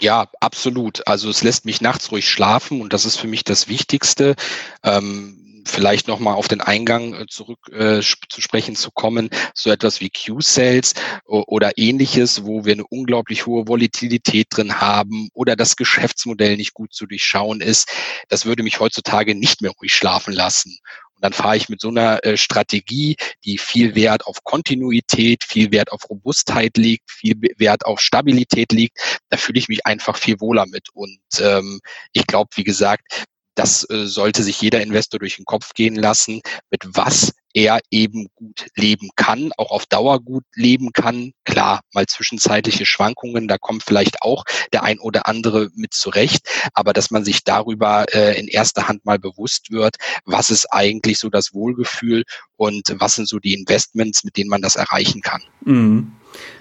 Ja, 0.00 0.26
absolut. 0.40 1.06
Also 1.06 1.30
es 1.30 1.44
lässt 1.44 1.64
mich 1.64 1.80
nachts 1.80 2.10
ruhig 2.10 2.28
schlafen 2.28 2.80
und 2.80 2.92
das 2.92 3.04
ist 3.04 3.18
für 3.18 3.28
mich 3.28 3.44
das 3.44 3.68
Wichtigste. 3.68 4.34
Ähm, 4.82 5.36
vielleicht 5.64 6.08
nochmal 6.08 6.34
auf 6.34 6.48
den 6.48 6.60
Eingang 6.60 7.14
äh, 7.14 7.26
zurück 7.26 7.58
äh, 7.72 8.00
zu 8.00 8.40
sprechen 8.40 8.76
zu 8.76 8.90
kommen, 8.90 9.30
so 9.54 9.70
etwas 9.70 10.00
wie 10.00 10.10
Q-Sales 10.10 10.94
oder 11.24 11.72
ähnliches, 11.76 12.44
wo 12.44 12.64
wir 12.64 12.72
eine 12.72 12.86
unglaublich 12.86 13.46
hohe 13.46 13.68
Volatilität 13.68 14.48
drin 14.50 14.80
haben 14.80 15.28
oder 15.34 15.56
das 15.56 15.76
Geschäftsmodell 15.76 16.56
nicht 16.56 16.74
gut 16.74 16.92
zu 16.92 17.06
durchschauen 17.06 17.60
ist, 17.60 17.88
das 18.28 18.46
würde 18.46 18.62
mich 18.62 18.80
heutzutage 18.80 19.34
nicht 19.34 19.62
mehr 19.62 19.72
ruhig 19.72 19.94
schlafen 19.94 20.32
lassen. 20.32 20.78
Dann 21.22 21.32
fahre 21.32 21.56
ich 21.56 21.68
mit 21.68 21.80
so 21.80 21.88
einer 21.88 22.24
äh, 22.24 22.36
Strategie, 22.36 23.16
die 23.44 23.56
viel 23.56 23.94
Wert 23.94 24.26
auf 24.26 24.42
Kontinuität, 24.42 25.44
viel 25.44 25.70
Wert 25.70 25.92
auf 25.92 26.10
Robustheit 26.10 26.76
liegt, 26.76 27.10
viel 27.10 27.40
Wert 27.58 27.86
auf 27.86 28.00
Stabilität 28.00 28.72
liegt, 28.72 29.20
da 29.28 29.36
fühle 29.36 29.60
ich 29.60 29.68
mich 29.68 29.86
einfach 29.86 30.16
viel 30.16 30.40
wohler 30.40 30.66
mit. 30.66 30.88
Und 30.92 31.20
ähm, 31.40 31.80
ich 32.12 32.26
glaube, 32.26 32.50
wie 32.56 32.64
gesagt, 32.64 33.24
das 33.54 33.88
äh, 33.90 34.06
sollte 34.06 34.42
sich 34.42 34.60
jeder 34.60 34.80
Investor 34.80 35.20
durch 35.20 35.36
den 35.36 35.44
Kopf 35.44 35.74
gehen 35.74 35.94
lassen, 35.94 36.40
mit 36.70 36.82
was 36.86 37.32
er 37.54 37.80
eben 37.90 38.28
gut 38.34 38.66
leben 38.76 39.10
kann, 39.16 39.50
auch 39.58 39.70
auf 39.70 39.86
Dauer 39.86 40.20
gut 40.20 40.44
leben 40.54 40.92
kann. 40.92 41.32
Klar, 41.44 41.80
mal 41.92 42.06
zwischenzeitliche 42.06 42.86
Schwankungen, 42.86 43.46
da 43.46 43.58
kommt 43.58 43.82
vielleicht 43.82 44.22
auch 44.22 44.44
der 44.72 44.84
ein 44.84 44.98
oder 44.98 45.26
andere 45.26 45.68
mit 45.74 45.92
zurecht, 45.92 46.48
aber 46.72 46.92
dass 46.92 47.10
man 47.10 47.24
sich 47.24 47.44
darüber 47.44 48.06
äh, 48.14 48.38
in 48.40 48.48
erster 48.48 48.88
Hand 48.88 49.04
mal 49.04 49.18
bewusst 49.18 49.70
wird, 49.70 49.96
was 50.24 50.50
ist 50.50 50.72
eigentlich 50.72 51.18
so 51.18 51.28
das 51.28 51.52
Wohlgefühl 51.52 52.24
und 52.56 52.94
was 52.98 53.16
sind 53.16 53.28
so 53.28 53.38
die 53.38 53.54
Investments, 53.54 54.24
mit 54.24 54.36
denen 54.36 54.50
man 54.50 54.62
das 54.62 54.76
erreichen 54.76 55.20
kann. 55.20 55.42
Mhm. 55.64 56.12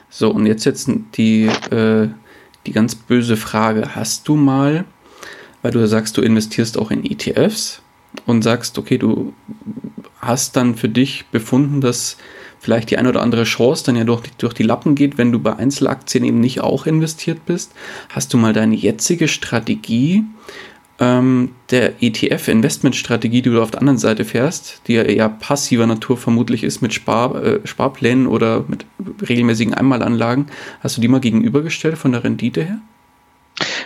So, 0.09 0.29
und 0.29 0.45
jetzt 0.45 0.65
jetzt 0.65 0.89
die, 1.15 1.45
äh, 1.45 2.09
die 2.65 2.71
ganz 2.73 2.95
böse 2.95 3.37
Frage. 3.37 3.95
Hast 3.95 4.27
du 4.27 4.35
mal 4.35 4.83
weil 5.61 5.71
du 5.71 5.85
sagst, 5.87 6.17
du 6.17 6.21
investierst 6.21 6.77
auch 6.77 6.91
in 6.91 7.03
ETFs 7.03 7.81
und 8.25 8.41
sagst, 8.41 8.77
okay, 8.77 8.97
du 8.97 9.33
hast 10.19 10.55
dann 10.55 10.75
für 10.75 10.89
dich 10.89 11.25
befunden, 11.31 11.81
dass 11.81 12.17
vielleicht 12.59 12.91
die 12.91 12.97
eine 12.97 13.09
oder 13.09 13.21
andere 13.21 13.43
Chance 13.43 13.85
dann 13.85 13.95
ja 13.95 14.03
durch, 14.03 14.21
durch 14.37 14.53
die 14.53 14.63
Lappen 14.63 14.95
geht, 14.95 15.17
wenn 15.17 15.31
du 15.31 15.39
bei 15.39 15.55
Einzelaktien 15.55 16.23
eben 16.23 16.39
nicht 16.39 16.61
auch 16.61 16.85
investiert 16.85 17.45
bist. 17.45 17.73
Hast 18.09 18.33
du 18.33 18.37
mal 18.37 18.53
deine 18.53 18.75
jetzige 18.75 19.27
Strategie 19.27 20.23
ähm, 20.99 21.49
der 21.71 22.03
ETF-Investmentstrategie, 22.03 23.41
die 23.41 23.49
du 23.49 23.61
auf 23.61 23.71
der 23.71 23.79
anderen 23.79 23.97
Seite 23.97 24.23
fährst, 24.23 24.83
die 24.87 24.93
ja 24.93 25.01
eher 25.01 25.27
passiver 25.27 25.87
Natur 25.87 26.17
vermutlich 26.17 26.63
ist 26.63 26.81
mit 26.81 26.93
Spar, 26.93 27.43
äh, 27.43 27.59
Sparplänen 27.65 28.27
oder 28.27 28.63
mit 28.67 28.85
regelmäßigen 29.27 29.73
Einmalanlagen, 29.73 30.45
hast 30.81 30.97
du 30.97 31.01
die 31.01 31.07
mal 31.07 31.19
gegenübergestellt 31.19 31.97
von 31.97 32.11
der 32.11 32.23
Rendite 32.23 32.63
her? 32.63 32.81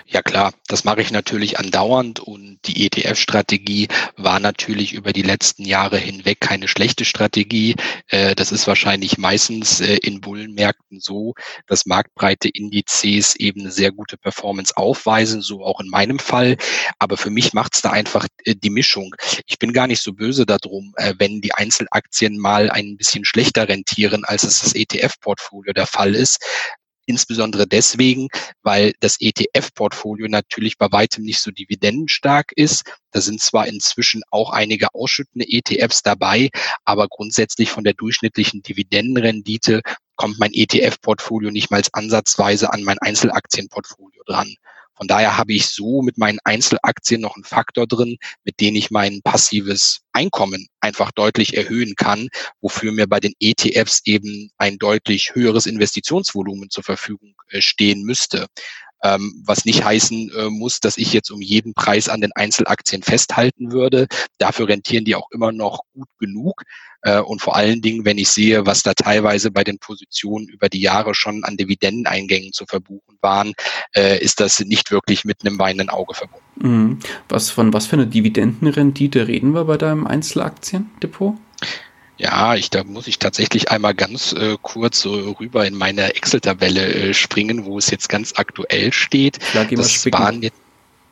Ja 0.05 0.21
klar, 0.21 0.53
das 0.67 0.83
mache 0.83 1.01
ich 1.01 1.11
natürlich 1.11 1.59
andauernd 1.59 2.19
und 2.19 2.59
die 2.65 2.85
ETF-Strategie 2.85 3.87
war 4.17 4.39
natürlich 4.39 4.93
über 4.93 5.13
die 5.13 5.21
letzten 5.21 5.65
Jahre 5.65 5.97
hinweg 5.97 6.39
keine 6.39 6.67
schlechte 6.67 7.05
Strategie. 7.05 7.75
Äh, 8.07 8.35
das 8.35 8.51
ist 8.51 8.67
wahrscheinlich 8.67 9.17
meistens 9.17 9.81
äh, 9.81 9.97
in 9.97 10.21
Bullenmärkten 10.21 10.99
so, 10.99 11.33
dass 11.67 11.85
marktbreite 11.85 12.49
Indizes 12.49 13.35
eben 13.35 13.61
eine 13.61 13.71
sehr 13.71 13.91
gute 13.91 14.17
Performance 14.17 14.75
aufweisen, 14.77 15.41
so 15.41 15.63
auch 15.63 15.79
in 15.79 15.89
meinem 15.89 16.19
Fall. 16.19 16.57
Aber 16.99 17.17
für 17.17 17.29
mich 17.29 17.53
macht 17.53 17.75
es 17.75 17.81
da 17.81 17.91
einfach 17.91 18.27
äh, 18.43 18.55
die 18.55 18.69
Mischung. 18.69 19.15
Ich 19.47 19.59
bin 19.59 19.73
gar 19.73 19.87
nicht 19.87 20.01
so 20.01 20.13
böse 20.13 20.45
darum, 20.45 20.93
wenn 21.17 21.41
die 21.41 21.53
Einzelaktien 21.53 22.37
mal 22.37 22.69
ein 22.69 22.97
bisschen 22.97 23.25
schlechter 23.25 23.67
rentieren, 23.67 24.23
als 24.25 24.43
es 24.43 24.61
das 24.61 24.75
ETF-Portfolio 24.75 25.73
der 25.73 25.87
Fall 25.87 26.15
ist 26.15 26.39
insbesondere 27.05 27.67
deswegen, 27.67 28.27
weil 28.63 28.93
das 28.99 29.17
ETF-Portfolio 29.19 30.27
natürlich 30.27 30.77
bei 30.77 30.91
weitem 30.91 31.23
nicht 31.23 31.39
so 31.39 31.51
dividendenstark 31.51 32.51
ist. 32.55 32.83
Da 33.11 33.21
sind 33.21 33.41
zwar 33.41 33.67
inzwischen 33.67 34.23
auch 34.31 34.51
einige 34.51 34.93
ausschüttende 34.93 35.47
ETFs 35.47 36.03
dabei, 36.03 36.49
aber 36.83 37.07
grundsätzlich 37.07 37.69
von 37.71 37.83
der 37.83 37.93
durchschnittlichen 37.93 38.61
Dividendenrendite 38.61 39.81
kommt 40.15 40.39
mein 40.39 40.51
ETF-Portfolio 40.53 41.51
nicht 41.51 41.71
mal 41.71 41.81
ansatzweise 41.93 42.71
an 42.71 42.83
mein 42.83 42.99
Einzelaktienportfolio 42.99 44.23
dran. 44.25 44.55
Von 44.95 45.07
daher 45.07 45.37
habe 45.37 45.53
ich 45.53 45.67
so 45.67 46.01
mit 46.01 46.17
meinen 46.17 46.39
Einzelaktien 46.43 47.21
noch 47.21 47.35
einen 47.35 47.43
Faktor 47.43 47.85
drin, 47.87 48.17
mit 48.43 48.59
dem 48.61 48.75
ich 48.75 48.91
mein 48.91 49.21
passives 49.23 50.01
Einkommen 50.13 50.67
einfach 50.79 51.11
deutlich 51.11 51.57
erhöhen 51.57 51.95
kann, 51.95 52.29
wofür 52.61 52.91
mir 52.93 53.07
bei 53.07 53.19
den 53.19 53.33
ETFs 53.39 54.01
eben 54.05 54.51
ein 54.57 54.77
deutlich 54.77 55.35
höheres 55.35 55.65
Investitionsvolumen 55.65 56.69
zur 56.69 56.83
Verfügung 56.83 57.35
äh, 57.49 57.61
stehen 57.61 58.03
müsste 58.03 58.47
ähm, 59.03 59.43
was 59.45 59.65
nicht 59.65 59.83
heißen 59.83 60.31
äh, 60.31 60.49
muss, 60.49 60.79
dass 60.79 60.97
ich 60.97 61.13
jetzt 61.13 61.31
um 61.31 61.41
jeden 61.41 61.73
Preis 61.73 62.09
an 62.09 62.21
den 62.21 62.31
Einzelaktien 62.33 63.03
festhalten 63.03 63.71
würde. 63.71 64.07
Dafür 64.37 64.67
rentieren 64.67 65.05
die 65.05 65.15
auch 65.15 65.29
immer 65.31 65.51
noch 65.51 65.81
gut 65.93 66.07
genug. 66.19 66.63
Äh, 67.01 67.19
und 67.19 67.41
vor 67.41 67.55
allen 67.55 67.81
Dingen, 67.81 68.03
wenn 68.05 68.17
ich 68.17 68.29
sehe, 68.29 68.65
was 68.65 68.83
da 68.83 68.93
teilweise 68.93 69.51
bei 69.51 69.63
den 69.63 69.77
Positionen 69.77 70.47
über 70.47 70.69
die 70.69 70.81
Jahre 70.81 71.13
schon 71.13 71.43
an 71.43 71.57
Dividendeneingängen 71.57 72.51
zu 72.51 72.65
verbuchen 72.65 73.17
waren, 73.21 73.53
äh, 73.95 74.19
ist 74.23 74.39
das 74.39 74.59
nicht 74.61 74.91
wirklich 74.91 75.23
mit 75.23 75.45
einem 75.45 75.59
weinenden 75.59 75.89
Auge 75.89 76.15
verbunden. 76.15 76.45
Mhm. 76.55 76.99
Was, 77.29 77.51
von 77.51 77.73
was 77.73 77.85
für 77.85 77.95
eine 77.95 78.07
Dividendenrendite 78.07 79.27
reden 79.27 79.53
wir 79.53 79.65
bei 79.65 79.77
deinem 79.77 80.07
Einzelaktiendepot? 80.07 81.35
Ja, 82.17 82.55
ich, 82.55 82.69
da 82.69 82.83
muss 82.83 83.07
ich 83.07 83.19
tatsächlich 83.19 83.71
einmal 83.71 83.93
ganz 83.93 84.31
äh, 84.31 84.57
kurz 84.61 85.01
so 85.01 85.31
rüber 85.39 85.65
in 85.67 85.75
meine 85.75 86.15
Excel-Tabelle 86.15 86.85
äh, 86.85 87.13
springen, 87.13 87.65
wo 87.65 87.77
es 87.77 87.89
jetzt 87.89 88.07
ganz 88.07 88.33
aktuell 88.37 88.93
steht. 88.93 89.39
Das 89.53 90.05
waren 90.13 90.41
jetzt, 90.41 90.57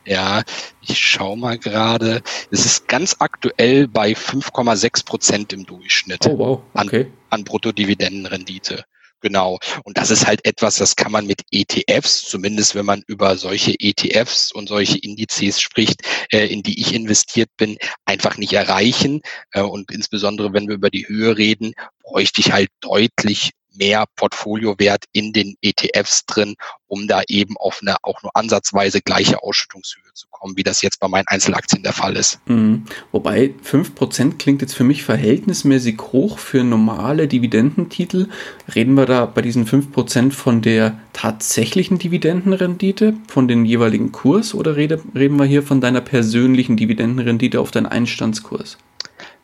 ja, 0.06 0.42
ich 0.80 0.98
schau 0.98 1.36
mal 1.36 1.58
gerade. 1.58 2.22
Es 2.50 2.64
ist 2.64 2.88
ganz 2.88 3.16
aktuell 3.18 3.86
bei 3.86 4.12
5,6 4.12 5.04
Prozent 5.04 5.52
im 5.52 5.66
Durchschnitt 5.66 6.26
oh, 6.26 6.38
wow. 6.38 6.62
okay. 6.74 7.06
an, 7.30 7.40
an 7.40 7.44
Bruttodividendenrendite. 7.44 8.84
Genau. 9.24 9.58
Und 9.84 9.96
das 9.96 10.10
ist 10.10 10.26
halt 10.26 10.44
etwas, 10.44 10.76
das 10.76 10.96
kann 10.96 11.10
man 11.10 11.26
mit 11.26 11.40
ETFs, 11.50 12.28
zumindest 12.28 12.74
wenn 12.74 12.84
man 12.84 13.02
über 13.06 13.38
solche 13.38 13.74
ETFs 13.80 14.52
und 14.52 14.68
solche 14.68 14.98
Indizes 14.98 15.62
spricht, 15.62 16.02
äh, 16.30 16.46
in 16.46 16.62
die 16.62 16.78
ich 16.78 16.94
investiert 16.94 17.48
bin, 17.56 17.78
einfach 18.04 18.36
nicht 18.36 18.52
erreichen. 18.52 19.22
Äh, 19.52 19.62
und 19.62 19.90
insbesondere, 19.90 20.52
wenn 20.52 20.68
wir 20.68 20.74
über 20.74 20.90
die 20.90 21.08
Höhe 21.08 21.38
reden, 21.38 21.72
bräuchte 22.02 22.42
ich 22.42 22.52
halt 22.52 22.68
deutlich 22.82 23.52
mehr 23.76 24.04
Portfoliowert 24.16 25.04
in 25.12 25.32
den 25.32 25.56
ETFs 25.62 26.26
drin, 26.26 26.54
um 26.86 27.08
da 27.08 27.22
eben 27.28 27.56
auf 27.56 27.80
eine 27.82 27.96
auch 28.02 28.22
nur 28.22 28.34
ansatzweise 28.36 29.00
gleiche 29.00 29.42
Ausschüttungshöhe 29.42 30.02
zu 30.14 30.26
kommen, 30.30 30.56
wie 30.56 30.62
das 30.62 30.82
jetzt 30.82 31.00
bei 31.00 31.08
meinen 31.08 31.26
Einzelaktien 31.26 31.82
der 31.82 31.92
Fall 31.92 32.16
ist. 32.16 32.38
Mhm. 32.46 32.84
Wobei 33.12 33.54
5% 33.64 34.38
klingt 34.38 34.62
jetzt 34.62 34.74
für 34.74 34.84
mich 34.84 35.02
verhältnismäßig 35.02 36.00
hoch 36.12 36.38
für 36.38 36.62
normale 36.62 37.26
Dividendentitel. 37.26 38.28
Reden 38.74 38.94
wir 38.94 39.06
da 39.06 39.26
bei 39.26 39.42
diesen 39.42 39.66
5% 39.66 40.32
von 40.32 40.62
der 40.62 40.98
tatsächlichen 41.12 41.98
Dividendenrendite, 41.98 43.14
von 43.28 43.48
dem 43.48 43.64
jeweiligen 43.64 44.12
Kurs 44.12 44.54
oder 44.54 44.76
rede, 44.76 45.02
reden 45.14 45.36
wir 45.36 45.46
hier 45.46 45.62
von 45.62 45.80
deiner 45.80 46.00
persönlichen 46.00 46.76
Dividendenrendite 46.76 47.60
auf 47.60 47.70
deinen 47.70 47.86
Einstandskurs? 47.86 48.78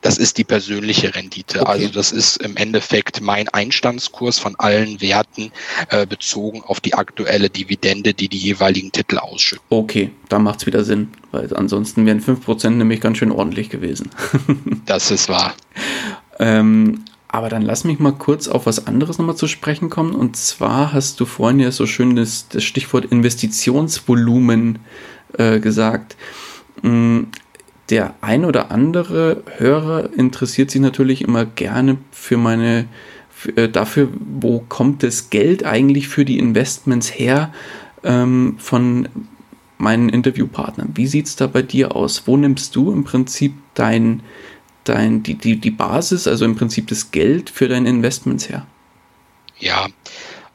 Das 0.03 0.17
ist 0.17 0.39
die 0.39 0.45
persönliche 0.45 1.15
Rendite. 1.15 1.61
Okay. 1.61 1.71
Also 1.71 1.89
das 1.89 2.13
ist 2.13 2.39
im 2.39 2.57
Endeffekt 2.57 3.21
mein 3.21 3.49
Einstandskurs 3.49 4.39
von 4.39 4.57
allen 4.59 5.01
Werten 5.01 5.53
äh, 5.91 6.07
bezogen 6.07 6.63
auf 6.63 6.81
die 6.81 6.95
aktuelle 6.95 7.51
Dividende, 7.51 8.15
die 8.15 8.29
die 8.29 8.39
jeweiligen 8.39 8.93
Titel 8.93 9.19
ausschütten. 9.19 9.65
Okay, 9.69 10.11
da 10.29 10.39
macht 10.39 10.61
es 10.61 10.67
wieder 10.67 10.85
Sinn, 10.85 11.09
weil 11.33 11.55
ansonsten 11.55 12.07
wären 12.07 12.21
5% 12.23 12.71
nämlich 12.71 13.01
ganz 13.01 13.19
schön 13.19 13.31
ordentlich 13.31 13.69
gewesen. 13.69 14.11
das 14.87 15.11
ist 15.11 15.29
wahr. 15.29 15.55
Ähm, 16.39 17.05
aber 17.29 17.49
dann 17.49 17.63
lass 17.63 17.85
mich 17.85 17.99
mal 18.01 18.13
kurz 18.13 18.49
auf 18.49 18.67
was 18.67 18.87
anderes 18.87 19.19
nochmal 19.19 19.37
zu 19.37 19.47
sprechen 19.47 19.89
kommen. 19.91 20.15
Und 20.15 20.37
zwar 20.37 20.93
hast 20.93 21.21
du 21.21 21.27
vorhin 21.27 21.61
ja 21.61 21.71
so 21.71 21.87
schön 21.87 22.17
das, 22.17 22.49
das 22.49 22.65
Stichwort 22.65 23.05
Investitionsvolumen 23.05 24.81
äh, 25.39 25.61
gesagt. 25.61 26.17
Der 27.91 28.15
ein 28.21 28.45
oder 28.45 28.71
andere 28.71 29.43
Hörer 29.57 30.13
interessiert 30.15 30.71
sich 30.71 30.81
natürlich 30.81 31.23
immer 31.23 31.45
gerne 31.45 31.99
für 32.13 32.37
meine 32.37 32.87
für, 33.31 33.57
äh, 33.57 33.69
dafür, 33.69 34.09
wo 34.13 34.61
kommt 34.61 35.03
das 35.03 35.31
Geld 35.31 35.65
eigentlich 35.65 36.09
für 36.09 36.25
die 36.25 36.39
Investments 36.39 37.19
her 37.19 37.53
ähm, 38.05 38.57
von 38.59 39.09
meinen 39.79 40.11
Interviewpartnern. 40.11 40.91
Wie 40.95 41.07
sieht 41.07 41.27
es 41.27 41.37
da 41.37 41.47
bei 41.47 41.63
dir 41.63 41.97
aus? 41.97 42.27
Wo 42.27 42.37
nimmst 42.37 42.77
du 42.77 42.93
im 42.93 43.05
Prinzip 43.05 43.55
dein, 43.75 44.23
dein, 44.85 45.23
die, 45.23 45.35
die, 45.35 45.57
die 45.57 45.71
Basis, 45.71 46.29
also 46.29 46.45
im 46.45 46.55
Prinzip 46.55 46.87
das 46.89 47.11
Geld 47.11 47.49
für 47.49 47.67
deine 47.67 47.89
Investments 47.89 48.49
her? 48.49 48.67
Ja, 49.59 49.87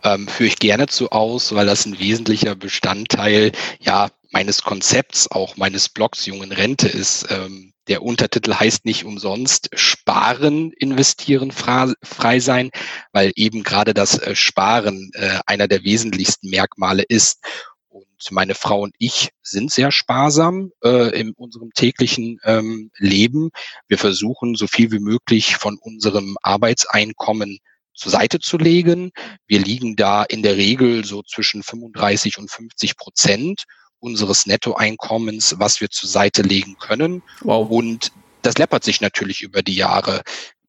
ähm, 0.04 0.28
führe 0.28 0.48
ich 0.48 0.60
gerne 0.60 0.88
zu 0.88 1.10
aus, 1.10 1.56
weil 1.56 1.66
das 1.66 1.86
ein 1.88 2.00
wesentlicher 2.00 2.56
Bestandteil 2.56 3.52
ja 3.80 4.10
meines 4.36 4.64
Konzepts, 4.64 5.32
auch 5.32 5.56
meines 5.56 5.88
Blogs 5.88 6.26
Jungen 6.26 6.52
Rente 6.52 6.90
ist. 6.90 7.26
Ähm, 7.30 7.72
der 7.88 8.04
Untertitel 8.04 8.54
heißt 8.54 8.84
nicht 8.84 9.06
umsonst 9.06 9.70
Sparen, 9.74 10.74
Investieren, 10.74 11.54
frei 11.54 12.40
sein, 12.42 12.70
weil 13.14 13.32
eben 13.38 13.64
gerade 13.64 13.94
das 13.94 14.20
äh, 14.20 14.36
Sparen 14.36 15.10
äh, 15.14 15.40
einer 15.46 15.70
der 15.70 15.86
wesentlichsten 15.86 16.50
Merkmale 16.50 17.04
ist. 17.04 17.46
Und 17.88 18.06
meine 18.32 18.56
Frau 18.56 18.82
und 18.82 18.94
ich 19.00 19.30
sind 19.42 19.72
sehr 19.72 19.94
sparsam 19.94 20.72
äh, 20.84 21.18
in 21.18 21.32
unserem 21.32 21.72
täglichen 21.72 22.38
ähm, 22.44 22.92
Leben. 22.98 23.52
Wir 23.88 23.98
versuchen 23.98 24.56
so 24.56 24.68
viel 24.68 24.92
wie 24.92 25.00
möglich 25.00 25.56
von 25.56 25.78
unserem 25.80 26.36
Arbeitseinkommen 26.42 27.60
zur 27.94 28.12
Seite 28.12 28.40
zu 28.40 28.58
legen. 28.58 29.12
Wir 29.48 29.60
liegen 29.60 29.96
da 29.96 30.26
in 30.26 30.44
der 30.44 30.58
Regel 30.58 31.06
so 31.06 31.24
zwischen 31.24 31.64
35 31.64 32.38
und 32.38 32.52
50 32.52 32.98
Prozent 32.98 33.64
unseres 34.06 34.46
Nettoeinkommens, 34.46 35.56
was 35.58 35.82
wir 35.82 35.90
zur 35.90 36.10
Seite 36.10 36.44
legen 36.44 36.78
können. 36.78 37.24
Wow. 37.42 37.70
Und 37.70 38.12
das 38.42 38.58
läppert 38.58 38.84
sich 38.84 39.02
natürlich 39.02 39.42
über 39.42 39.64
die 39.64 39.76
Jahre. 39.76 40.22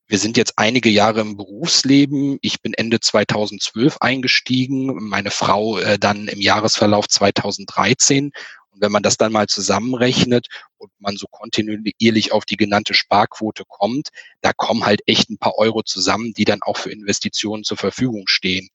Wir 0.09 0.19
sind 0.19 0.37
jetzt 0.37 0.55
einige 0.57 0.89
Jahre 0.89 1.21
im 1.21 1.37
Berufsleben. 1.37 2.39
Ich 2.41 2.63
bin 2.63 2.75
Ende 2.75 3.01
2012 3.01 3.99
eingestiegen, 4.01 5.09
meine 5.09 5.31
Frau 5.31 5.79
äh, 5.79 5.99
dann 5.99 6.29
im 6.29 6.41
Jahresverlauf 6.41 7.09
2013. 7.09 8.31
Und 8.71 8.81
wenn 8.81 8.93
man 8.93 9.03
das 9.03 9.17
dann 9.17 9.33
mal 9.33 9.49
zusammenrechnet 9.49 10.47
und 10.79 10.93
man 10.99 11.17
so 11.17 11.27
kontinuierlich 11.29 12.33
auf 12.33 12.45
die 12.45 12.57
genannte 12.57 12.95
Sparquote 12.95 13.65
kommt, 13.67 14.11
da 14.43 14.53
kommen 14.53 14.87
halt 14.87 15.01
echt 15.07 15.29
ein 15.29 15.39
paar 15.39 15.59
Euro 15.59 15.83
zusammen, 15.83 16.35
die 16.35 16.45
dann 16.45 16.63
auch 16.63 16.77
für 16.77 16.91
Investitionen 16.91 17.65
zur 17.65 17.77
Verfügung 17.77 18.25
stehen. 18.27 18.69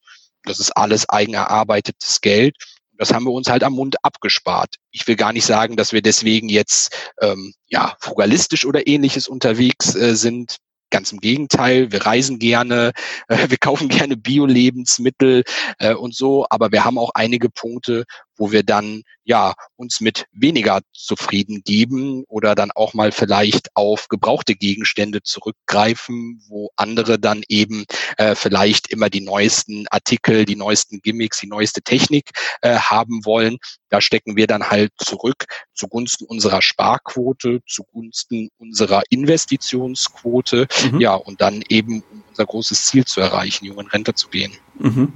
Das 0.44 0.60
ist 0.60 0.72
alles 0.72 1.08
eigen 1.08 1.36
erarbeitetes 1.36 2.22
Geld. 2.22 2.56
Das 3.02 3.12
haben 3.12 3.26
wir 3.26 3.32
uns 3.32 3.50
halt 3.50 3.64
am 3.64 3.74
Mund 3.74 3.96
abgespart. 4.04 4.76
Ich 4.92 5.08
will 5.08 5.16
gar 5.16 5.34
nicht 5.34 5.48
sagen, 5.48 5.76
dass 5.76 5.92
wir 5.92 6.04
deswegen 6.04 6.50
jetzt 6.50 7.12
ähm, 7.20 7.56
ja 7.68 7.96
frugalistisch 8.00 8.64
oder 8.64 8.86
ähnliches 8.86 9.28
unterwegs 9.28 9.96
äh, 9.96 10.16
sind. 10.16 10.58
Ganz 10.92 11.12
im 11.12 11.20
Gegenteil, 11.20 11.92
wir 11.92 12.06
reisen 12.06 12.38
gerne, 12.38 12.92
äh, 13.28 13.38
wir 13.50 13.58
kaufen 13.58 13.90
gerne 13.90 14.18
Bio-Lebensmittel 14.18 15.44
äh, 15.80 15.96
und 15.96 16.14
so, 16.14 16.46
aber 16.52 16.72
wir 16.72 16.86
haben 16.86 17.00
auch 17.00 17.10
einige 17.16 17.50
Punkte, 17.50 18.04
wo 18.42 18.52
wir 18.52 18.64
dann 18.64 19.04
ja 19.24 19.54
uns 19.76 20.02
mit 20.02 20.26
weniger 20.32 20.82
zufrieden 20.94 21.62
geben 21.64 22.24
oder 22.28 22.56
dann 22.56 22.72
auch 22.72 22.96
mal 22.96 23.12
vielleicht 23.12 23.70
auf 23.76 24.08
gebrauchte 24.08 24.56
Gegenstände 24.56 25.22
zurückgreifen, 25.22 26.42
wo 26.48 26.72
andere 26.76 27.20
dann 27.20 27.44
eben 27.48 27.86
äh, 28.18 28.34
vielleicht 28.34 28.90
immer 28.90 29.12
die 29.12 29.22
neuesten 29.22 29.86
Artikel, 29.92 30.46
die 30.46 30.56
neuesten 30.56 31.02
Gimmicks, 31.04 31.40
die 31.40 31.48
neueste 31.48 31.84
Technik 31.84 32.32
äh, 32.62 32.78
haben 32.78 33.24
wollen. 33.26 33.58
Da 33.90 34.02
stecken 34.02 34.36
wir 34.36 34.48
dann 34.48 34.72
halt 34.72 34.92
zurück 34.98 35.46
zugunsten 35.76 36.26
unserer 36.26 36.64
Sparquote, 36.64 37.62
zugunsten 37.68 38.50
unserer 38.58 39.04
Investitionsquote, 39.12 40.68
mhm. 40.92 41.00
ja, 41.00 41.14
und 41.14 41.42
dann 41.42 41.64
eben 41.70 42.04
um 42.12 42.24
unser 42.30 42.48
großes 42.48 42.88
Ziel 42.88 43.06
zu 43.06 43.22
erreichen, 43.22 43.66
jungen 43.66 43.86
Rente 43.86 44.16
zu 44.16 44.30
gehen. 44.30 44.54
Mhm. 44.80 45.14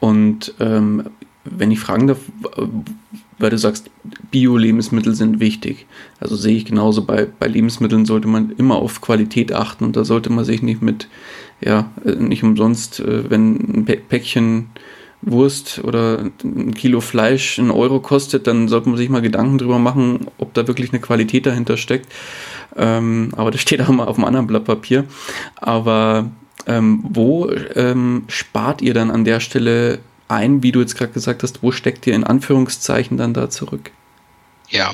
Und 0.00 0.54
ähm, 0.60 1.10
wenn 1.50 1.70
ich 1.70 1.80
fragen 1.80 2.06
darf, 2.06 2.18
weil 3.38 3.50
du 3.50 3.58
sagst, 3.58 3.90
Bio-Lebensmittel 4.30 5.14
sind 5.14 5.40
wichtig. 5.40 5.86
Also 6.20 6.36
sehe 6.36 6.56
ich 6.56 6.64
genauso, 6.64 7.04
bei, 7.04 7.26
bei 7.26 7.46
Lebensmitteln 7.46 8.04
sollte 8.04 8.28
man 8.28 8.50
immer 8.58 8.76
auf 8.76 9.00
Qualität 9.00 9.52
achten 9.52 9.84
und 9.84 9.96
da 9.96 10.04
sollte 10.04 10.30
man 10.30 10.44
sich 10.44 10.62
nicht 10.62 10.82
mit, 10.82 11.08
ja, 11.60 11.90
nicht 12.04 12.42
umsonst, 12.42 13.00
äh, 13.00 13.30
wenn 13.30 13.54
ein 13.54 13.84
Päckchen 13.84 14.70
Wurst 15.20 15.82
oder 15.82 16.30
ein 16.44 16.74
Kilo 16.74 17.00
Fleisch 17.00 17.58
einen 17.58 17.72
Euro 17.72 18.00
kostet, 18.00 18.46
dann 18.46 18.68
sollte 18.68 18.88
man 18.88 18.98
sich 18.98 19.08
mal 19.08 19.22
Gedanken 19.22 19.58
drüber 19.58 19.78
machen, 19.78 20.28
ob 20.38 20.54
da 20.54 20.68
wirklich 20.68 20.92
eine 20.92 21.00
Qualität 21.00 21.44
dahinter 21.46 21.76
steckt. 21.76 22.06
Ähm, 22.76 23.30
aber 23.36 23.50
das 23.50 23.60
steht 23.60 23.80
auch 23.80 23.88
mal 23.88 24.06
auf 24.06 24.16
einem 24.16 24.26
anderen 24.26 24.46
Blatt 24.46 24.64
Papier. 24.64 25.04
Aber 25.56 26.30
ähm, 26.66 27.00
wo 27.02 27.50
ähm, 27.74 28.24
spart 28.28 28.80
ihr 28.82 28.94
dann 28.94 29.10
an 29.10 29.24
der 29.24 29.40
Stelle 29.40 29.98
ein, 30.28 30.62
wie 30.62 30.72
du 30.72 30.80
jetzt 30.80 30.96
gerade 30.96 31.12
gesagt 31.12 31.42
hast, 31.42 31.62
wo 31.62 31.72
steckt 31.72 32.06
ihr 32.06 32.14
in 32.14 32.24
Anführungszeichen 32.24 33.16
dann 33.16 33.34
da 33.34 33.50
zurück? 33.50 33.90
Ja, 34.70 34.92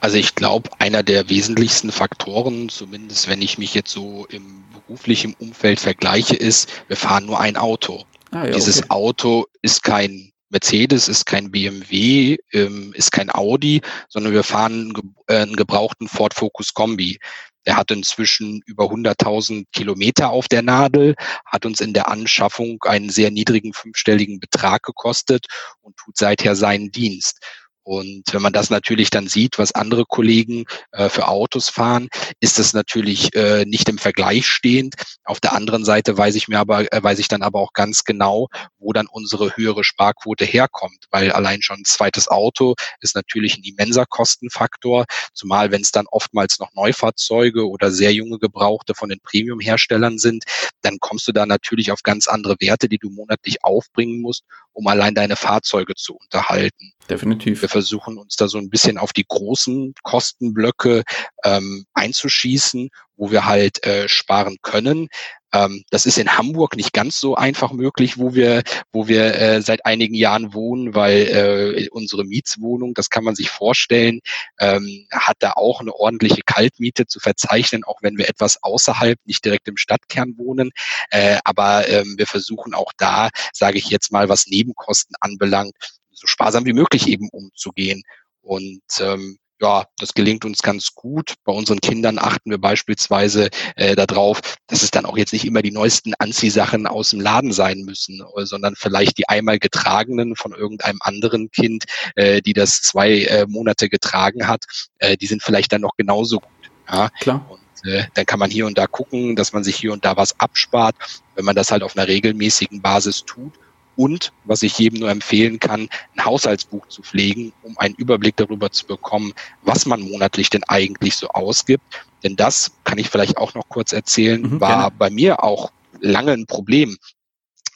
also 0.00 0.16
ich 0.16 0.34
glaube, 0.36 0.70
einer 0.78 1.02
der 1.02 1.28
wesentlichsten 1.28 1.90
Faktoren, 1.90 2.68
zumindest 2.68 3.28
wenn 3.28 3.42
ich 3.42 3.58
mich 3.58 3.74
jetzt 3.74 3.90
so 3.90 4.26
im 4.30 4.64
beruflichen 4.72 5.34
Umfeld 5.34 5.80
vergleiche, 5.80 6.36
ist, 6.36 6.70
wir 6.86 6.96
fahren 6.96 7.26
nur 7.26 7.40
ein 7.40 7.56
Auto. 7.56 8.04
Ah, 8.30 8.46
ja, 8.46 8.52
Dieses 8.52 8.78
okay. 8.78 8.90
Auto 8.90 9.46
ist 9.62 9.82
kein 9.82 10.30
Mercedes, 10.50 11.08
ist 11.08 11.26
kein 11.26 11.50
BMW, 11.50 12.36
ähm, 12.52 12.92
ist 12.94 13.10
kein 13.10 13.34
Audi, 13.34 13.80
sondern 14.08 14.32
wir 14.32 14.44
fahren 14.44 14.92
einen 15.26 15.56
gebrauchten 15.56 16.06
Ford 16.06 16.34
Focus 16.34 16.72
Kombi. 16.72 17.18
Der 17.66 17.76
hat 17.76 17.90
inzwischen 17.90 18.62
über 18.66 18.84
100.000 18.84 19.66
Kilometer 19.72 20.30
auf 20.30 20.48
der 20.48 20.62
Nadel, 20.62 21.14
hat 21.44 21.66
uns 21.66 21.80
in 21.80 21.92
der 21.92 22.08
Anschaffung 22.08 22.78
einen 22.82 23.10
sehr 23.10 23.30
niedrigen 23.30 23.72
fünfstelligen 23.72 24.40
Betrag 24.40 24.82
gekostet 24.82 25.46
und 25.82 25.96
tut 25.96 26.16
seither 26.16 26.54
seinen 26.56 26.90
Dienst. 26.90 27.40
Und 27.86 28.24
wenn 28.32 28.42
man 28.42 28.52
das 28.52 28.68
natürlich 28.68 29.10
dann 29.10 29.28
sieht, 29.28 29.58
was 29.58 29.70
andere 29.70 30.06
Kollegen 30.06 30.64
äh, 30.90 31.08
für 31.08 31.28
Autos 31.28 31.68
fahren, 31.68 32.08
ist 32.40 32.58
das 32.58 32.72
natürlich 32.72 33.32
äh, 33.36 33.64
nicht 33.64 33.88
im 33.88 33.98
Vergleich 33.98 34.48
stehend. 34.48 34.96
Auf 35.22 35.38
der 35.38 35.52
anderen 35.52 35.84
Seite 35.84 36.18
weiß 36.18 36.34
ich 36.34 36.48
mir 36.48 36.58
aber, 36.58 36.92
äh, 36.92 37.00
weiß 37.00 37.20
ich 37.20 37.28
dann 37.28 37.42
aber 37.42 37.60
auch 37.60 37.74
ganz 37.74 38.02
genau, 38.02 38.48
wo 38.78 38.92
dann 38.92 39.06
unsere 39.06 39.56
höhere 39.56 39.84
Sparquote 39.84 40.44
herkommt, 40.44 41.04
weil 41.12 41.30
allein 41.30 41.62
schon 41.62 41.78
ein 41.78 41.84
zweites 41.84 42.26
Auto 42.26 42.74
ist 43.00 43.14
natürlich 43.14 43.56
ein 43.56 43.62
immenser 43.62 44.04
Kostenfaktor, 44.04 45.04
zumal 45.32 45.70
wenn 45.70 45.82
es 45.82 45.92
dann 45.92 46.06
oftmals 46.10 46.58
noch 46.58 46.74
Neufahrzeuge 46.74 47.68
oder 47.68 47.92
sehr 47.92 48.12
junge 48.12 48.40
Gebrauchte 48.40 48.96
von 48.96 49.10
den 49.10 49.20
Premium-Herstellern 49.20 50.18
sind, 50.18 50.42
dann 50.82 50.98
kommst 50.98 51.28
du 51.28 51.32
da 51.32 51.46
natürlich 51.46 51.92
auf 51.92 52.02
ganz 52.02 52.26
andere 52.26 52.56
Werte, 52.58 52.88
die 52.88 52.98
du 52.98 53.10
monatlich 53.10 53.62
aufbringen 53.62 54.20
musst, 54.20 54.42
um 54.76 54.86
allein 54.88 55.14
deine 55.14 55.36
Fahrzeuge 55.36 55.94
zu 55.94 56.14
unterhalten. 56.16 56.92
Definitiv. 57.08 57.62
Wir 57.62 57.68
versuchen 57.68 58.18
uns 58.18 58.36
da 58.36 58.46
so 58.46 58.58
ein 58.58 58.68
bisschen 58.68 58.98
auf 58.98 59.14
die 59.14 59.24
großen 59.26 59.94
Kostenblöcke 60.02 61.02
ähm, 61.44 61.86
einzuschießen, 61.94 62.90
wo 63.16 63.30
wir 63.30 63.46
halt 63.46 63.84
äh, 63.86 64.06
sparen 64.06 64.56
können. 64.60 65.08
Ähm, 65.52 65.84
das 65.90 66.06
ist 66.06 66.18
in 66.18 66.36
Hamburg 66.36 66.76
nicht 66.76 66.92
ganz 66.92 67.20
so 67.20 67.34
einfach 67.34 67.72
möglich, 67.72 68.18
wo 68.18 68.34
wir, 68.34 68.62
wo 68.92 69.08
wir 69.08 69.34
äh, 69.34 69.62
seit 69.62 69.86
einigen 69.86 70.14
Jahren 70.14 70.54
wohnen, 70.54 70.94
weil 70.94 71.86
äh, 71.86 71.88
unsere 71.90 72.24
Mietswohnung, 72.24 72.94
das 72.94 73.10
kann 73.10 73.24
man 73.24 73.34
sich 73.34 73.50
vorstellen, 73.50 74.20
ähm, 74.58 75.06
hat 75.12 75.36
da 75.40 75.52
auch 75.52 75.80
eine 75.80 75.94
ordentliche 75.94 76.42
Kaltmiete 76.44 77.06
zu 77.06 77.20
verzeichnen, 77.20 77.84
auch 77.84 78.02
wenn 78.02 78.18
wir 78.18 78.28
etwas 78.28 78.62
außerhalb, 78.62 79.18
nicht 79.24 79.44
direkt 79.44 79.68
im 79.68 79.76
Stadtkern 79.76 80.36
wohnen. 80.36 80.70
Äh, 81.10 81.38
aber 81.44 81.88
ähm, 81.88 82.14
wir 82.16 82.26
versuchen 82.26 82.74
auch 82.74 82.92
da, 82.96 83.30
sage 83.52 83.78
ich 83.78 83.88
jetzt 83.90 84.12
mal, 84.12 84.28
was 84.28 84.46
Nebenkosten 84.46 85.14
anbelangt, 85.20 85.74
so 86.10 86.26
sparsam 86.26 86.64
wie 86.64 86.72
möglich 86.72 87.06
eben 87.08 87.28
umzugehen. 87.30 88.02
Und 88.42 88.82
ähm, 89.00 89.38
ja, 89.60 89.86
das 89.98 90.14
gelingt 90.14 90.44
uns 90.44 90.62
ganz 90.62 90.94
gut. 90.94 91.34
Bei 91.44 91.52
unseren 91.52 91.80
Kindern 91.80 92.18
achten 92.18 92.50
wir 92.50 92.58
beispielsweise 92.58 93.48
äh, 93.76 93.96
darauf, 93.96 94.40
dass 94.66 94.82
es 94.82 94.90
dann 94.90 95.06
auch 95.06 95.16
jetzt 95.16 95.32
nicht 95.32 95.44
immer 95.44 95.62
die 95.62 95.70
neuesten 95.70 96.14
Anziehsachen 96.18 96.86
aus 96.86 97.10
dem 97.10 97.20
Laden 97.20 97.52
sein 97.52 97.80
müssen, 97.80 98.22
sondern 98.36 98.76
vielleicht 98.76 99.18
die 99.18 99.28
einmal 99.28 99.58
getragenen 99.58 100.36
von 100.36 100.52
irgendeinem 100.52 100.98
anderen 101.00 101.50
Kind, 101.50 101.84
äh, 102.16 102.42
die 102.42 102.52
das 102.52 102.82
zwei 102.82 103.22
äh, 103.24 103.46
Monate 103.48 103.88
getragen 103.88 104.46
hat, 104.46 104.64
äh, 104.98 105.16
die 105.16 105.26
sind 105.26 105.42
vielleicht 105.42 105.72
dann 105.72 105.80
noch 105.80 105.96
genauso 105.96 106.40
gut. 106.40 106.52
Ja? 106.90 107.08
Klar. 107.20 107.46
Und 107.48 107.90
äh, 107.90 108.04
dann 108.14 108.26
kann 108.26 108.38
man 108.38 108.50
hier 108.50 108.66
und 108.66 108.76
da 108.76 108.86
gucken, 108.86 109.36
dass 109.36 109.52
man 109.52 109.64
sich 109.64 109.76
hier 109.76 109.92
und 109.92 110.04
da 110.04 110.16
was 110.16 110.38
abspart, 110.38 110.96
wenn 111.34 111.44
man 111.44 111.56
das 111.56 111.70
halt 111.70 111.82
auf 111.82 111.96
einer 111.96 112.08
regelmäßigen 112.08 112.82
Basis 112.82 113.24
tut 113.24 113.52
und, 113.96 114.32
was 114.44 114.62
ich 114.62 114.78
jedem 114.78 115.00
nur 115.00 115.10
empfehlen 115.10 115.58
kann, 115.58 115.88
ein 116.16 116.24
Haushaltsbuch 116.24 116.86
zu 116.88 117.02
pflegen, 117.02 117.52
um 117.62 117.76
einen 117.78 117.94
Überblick 117.94 118.36
darüber 118.36 118.70
zu 118.70 118.86
bekommen, 118.86 119.32
was 119.62 119.86
man 119.86 120.00
monatlich 120.00 120.50
denn 120.50 120.64
eigentlich 120.64 121.16
so 121.16 121.28
ausgibt. 121.28 121.84
Denn 122.22 122.36
das 122.36 122.72
kann 122.84 122.98
ich 122.98 123.08
vielleicht 123.08 123.38
auch 123.38 123.54
noch 123.54 123.68
kurz 123.68 123.92
erzählen, 123.92 124.42
mhm, 124.42 124.60
war 124.60 124.78
gerne. 124.78 124.94
bei 124.98 125.10
mir 125.10 125.42
auch 125.42 125.70
lange 126.00 126.32
ein 126.32 126.46
Problem 126.46 126.96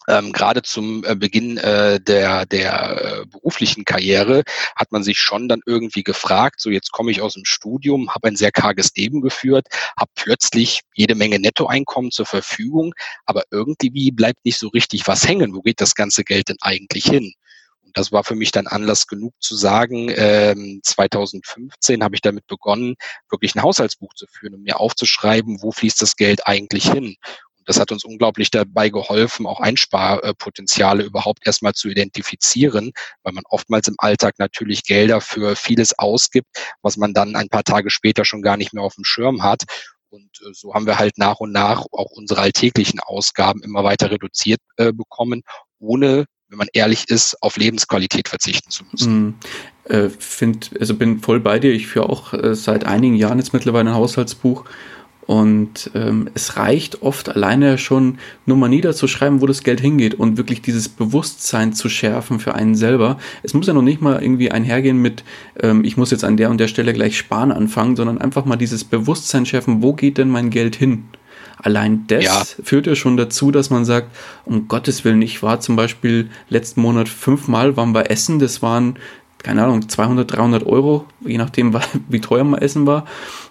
ähm, 0.09 0.33
gerade 0.33 0.63
zum 0.63 1.05
äh, 1.05 1.15
Beginn 1.15 1.59
äh, 1.59 2.01
der, 2.01 2.47
der 2.47 3.23
äh, 3.23 3.27
beruflichen 3.27 3.85
Karriere 3.85 4.43
hat 4.77 4.93
man 4.93 5.03
sich 5.03 5.19
schon 5.19 5.49
dann 5.49 5.61
irgendwie 5.67 6.03
gefragt, 6.03 6.61
so 6.61 6.71
jetzt 6.71 6.91
komme 6.93 7.11
ich 7.11 7.21
aus 7.21 7.35
dem 7.35 7.45
Studium, 7.45 8.11
habe 8.15 8.29
ein 8.29 8.37
sehr 8.37 8.53
karges 8.53 8.95
Leben 8.97 9.21
geführt, 9.21 9.67
habe 9.99 10.11
plötzlich 10.15 10.81
jede 10.95 11.15
Menge 11.15 11.39
Nettoeinkommen 11.39 12.11
zur 12.11 12.27
Verfügung, 12.27 12.95
aber 13.27 13.43
irgendwie 13.51 14.11
bleibt 14.11 14.45
nicht 14.45 14.59
so 14.59 14.69
richtig 14.69 15.07
was 15.07 15.27
hängen. 15.29 15.55
Wo 15.55 15.61
geht 15.61 15.81
das 15.81 15.95
ganze 15.95 16.25
Geld 16.25 16.49
denn 16.49 16.59
eigentlich 16.61 17.05
hin? 17.05 17.35
Und 17.91 17.97
das 17.99 18.13
war 18.13 18.23
für 18.23 18.37
mich 18.37 18.53
dann 18.53 18.69
Anlass 18.69 19.09
genug 19.09 19.35
zu 19.41 19.57
sagen, 19.57 20.13
ähm, 20.15 20.81
2015 20.85 22.05
habe 22.05 22.15
ich 22.15 22.21
damit 22.21 22.47
begonnen, 22.47 22.95
wirklich 23.29 23.55
ein 23.55 23.63
Haushaltsbuch 23.63 24.15
zu 24.15 24.27
führen 24.29 24.55
und 24.55 24.63
mir 24.63 24.79
aufzuschreiben, 24.79 25.61
wo 25.61 25.73
fließt 25.73 26.01
das 26.01 26.15
Geld 26.15 26.47
eigentlich 26.47 26.89
hin. 26.91 27.17
Das 27.71 27.79
hat 27.79 27.93
uns 27.93 28.03
unglaublich 28.03 28.51
dabei 28.51 28.89
geholfen, 28.89 29.47
auch 29.47 29.61
Einsparpotenziale 29.61 31.05
überhaupt 31.05 31.47
erstmal 31.47 31.73
zu 31.73 31.89
identifizieren, 31.89 32.91
weil 33.23 33.33
man 33.33 33.45
oftmals 33.49 33.87
im 33.87 33.95
Alltag 33.99 34.41
natürlich 34.41 34.83
Gelder 34.83 35.21
für 35.21 35.55
vieles 35.55 35.97
ausgibt, 35.97 36.49
was 36.83 36.97
man 36.97 37.15
dann 37.15 37.37
ein 37.37 37.49
paar 37.49 37.63
Tage 37.63 37.91
später 37.91 38.25
schon 38.25 38.43
gar 38.43 38.57
nicht 38.57 38.73
mehr 38.73 38.83
auf 38.83 38.97
dem 38.97 39.05
Schirm 39.05 39.45
hat. 39.45 39.63
Und 40.09 40.31
äh, 40.41 40.53
so 40.53 40.75
haben 40.75 40.87
wir 40.87 40.99
halt 40.99 41.17
nach 41.17 41.39
und 41.39 41.53
nach 41.53 41.87
auch 41.93 42.11
unsere 42.11 42.41
alltäglichen 42.41 42.99
Ausgaben 42.99 43.63
immer 43.63 43.85
weiter 43.85 44.11
reduziert 44.11 44.59
äh, 44.77 44.93
bekommen, 44.93 45.43
ohne 45.79 46.25
wenn 46.49 46.59
man 46.59 46.69
ehrlich 46.73 47.09
ist, 47.09 47.41
auf 47.41 47.57
Lebensqualität 47.57 48.27
verzichten 48.27 48.73
zu 48.73 48.83
müssen. 48.91 49.23
Mm, 49.23 49.35
äh, 49.85 50.09
find, 50.09 50.73
also 50.81 50.97
bin 50.97 51.21
voll 51.21 51.39
bei 51.39 51.61
dir. 51.61 51.73
Ich 51.73 51.87
führe 51.87 52.11
auch 52.11 52.33
äh, 52.33 52.57
seit 52.57 52.83
einigen 52.83 53.15
Jahren 53.15 53.39
jetzt 53.39 53.53
mittlerweile 53.53 53.91
ein 53.91 53.95
Haushaltsbuch 53.95 54.65
und 55.31 55.93
ähm, 55.95 56.29
es 56.35 56.57
reicht 56.57 57.03
oft 57.03 57.29
alleine 57.29 57.79
schon 57.79 58.19
nur 58.47 58.57
mal 58.57 58.67
niederzuschreiben, 58.67 59.41
wo 59.41 59.47
das 59.47 59.63
Geld 59.63 59.81
hingeht 59.81 60.15
und 60.15 60.37
wirklich 60.37 60.61
dieses 60.61 60.89
Bewusstsein 60.89 61.73
zu 61.73 61.89
schärfen 61.89 62.41
für 62.41 62.57
einen 62.57 62.75
selber. 62.75 63.17
Es 63.45 63.55
muss 63.55 63.69
ja 63.69 63.73
noch 63.73 63.81
nicht 63.81 64.01
mal 64.01 64.21
irgendwie 64.21 64.51
einhergehen 64.51 64.97
mit, 64.97 65.23
ähm, 65.63 65.85
ich 65.85 65.97
muss 65.97 66.11
jetzt 66.11 66.25
an 66.25 66.37
der 66.37 66.51
und 66.51 66.59
der 66.59 66.67
Stelle 66.67 66.93
gleich 66.93 67.17
sparen 67.17 67.53
anfangen, 67.53 67.95
sondern 67.95 68.19
einfach 68.19 68.45
mal 68.45 68.57
dieses 68.57 68.83
Bewusstsein 68.83 69.47
schärfen, 69.47 69.85
wo 69.85 69.93
geht 69.93 70.19
denn 70.19 70.31
mein 70.31 70.51
Geld 70.51 70.75
hin? 70.75 71.05
Allein 71.59 72.09
das 72.09 72.25
ja. 72.25 72.43
führt 72.65 72.89
ja 72.89 72.97
schon 72.97 73.17
dazu, 73.17 73.53
dass 73.53 73.71
man 73.71 73.85
sagt, 73.85 74.09
um 74.47 74.67
Gottes 74.67 75.05
Willen, 75.05 75.23
ich 75.23 75.45
war 75.45 75.61
zum 75.61 75.77
Beispiel 75.77 76.29
letzten 76.49 76.81
Monat 76.81 77.09
fünfmal 77.09 77.77
waren 77.77 77.95
wir 77.95 78.11
essen, 78.11 78.41
das 78.41 78.63
waren 78.63 78.97
keine 79.43 79.65
Ahnung, 79.65 79.89
200, 79.89 80.31
300 80.31 80.67
Euro, 80.67 81.07
je 81.21 81.39
nachdem, 81.39 81.75
wie 82.09 82.21
teuer 82.21 82.45
man 82.45 82.61
essen 82.61 82.87
war 82.87 83.07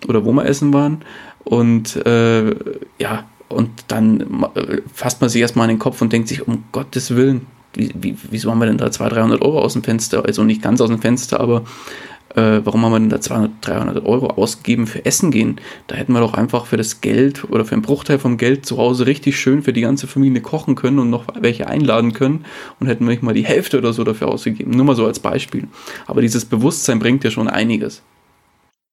oder 0.08 0.26
wo 0.26 0.32
wir 0.32 0.46
essen 0.46 0.74
waren. 0.74 1.04
Und 1.44 1.96
äh, 2.06 2.56
ja, 3.00 3.26
und 3.50 3.70
dann 3.88 4.46
fasst 4.94 5.22
man 5.22 5.30
sich 5.30 5.42
erstmal 5.42 5.64
an 5.64 5.76
den 5.76 5.80
Kopf 5.80 6.02
und 6.02 6.14
denkt 6.14 6.28
sich, 6.28 6.48
um 6.48 6.64
Gottes 6.72 7.16
Willen, 7.16 7.48
wie, 7.74 8.16
wieso 8.30 8.52
haben 8.52 8.60
wir 8.60 8.66
denn 8.66 8.78
da 8.78 8.92
200, 8.92 9.18
300 9.18 9.42
Euro 9.42 9.62
aus 9.62 9.74
dem 9.74 9.84
Fenster? 9.84 10.26
Also 10.26 10.44
nicht 10.44 10.62
ganz 10.62 10.82
aus 10.82 10.90
dem 10.90 11.00
Fenster, 11.00 11.40
aber 11.40 11.64
äh, 12.36 12.62
warum 12.64 12.84
haben 12.84 12.92
wir 12.92 13.00
denn 13.00 13.10
da 13.10 13.22
200, 13.22 13.52
300 13.62 14.06
Euro 14.06 14.28
ausgegeben 14.28 14.88
für 14.88 15.06
Essen 15.06 15.32
gehen? 15.32 15.60
Da 15.88 15.96
hätten 15.96 16.14
wir 16.14 16.20
doch 16.20 16.34
einfach 16.34 16.66
für 16.66 16.78
das 16.78 17.02
Geld 17.02 17.44
oder 17.50 17.66
für 17.66 17.74
einen 17.74 17.82
Bruchteil 17.82 18.20
vom 18.20 18.38
Geld 18.38 18.66
zu 18.66 18.78
Hause 18.78 19.08
richtig 19.08 19.40
schön 19.40 19.64
für 19.64 19.74
die 19.74 19.82
ganze 19.82 20.08
Familie 20.08 20.42
kochen 20.42 20.76
können 20.76 21.00
und 21.00 21.10
noch 21.10 21.26
welche 21.40 21.68
einladen 21.68 22.14
können 22.14 22.46
und 22.80 22.88
hätten 22.88 23.06
wir 23.06 23.12
nicht 23.12 23.24
mal 23.24 23.34
die 23.34 23.46
Hälfte 23.46 23.78
oder 23.78 23.94
so 23.94 24.04
dafür 24.04 24.28
ausgegeben. 24.28 24.72
Nur 24.72 24.86
mal 24.86 24.96
so 24.96 25.06
als 25.06 25.20
Beispiel. 25.20 25.68
Aber 26.06 26.22
dieses 26.22 26.46
Bewusstsein 26.46 27.00
bringt 27.00 27.24
ja 27.24 27.32
schon 27.32 27.48
einiges 27.48 28.04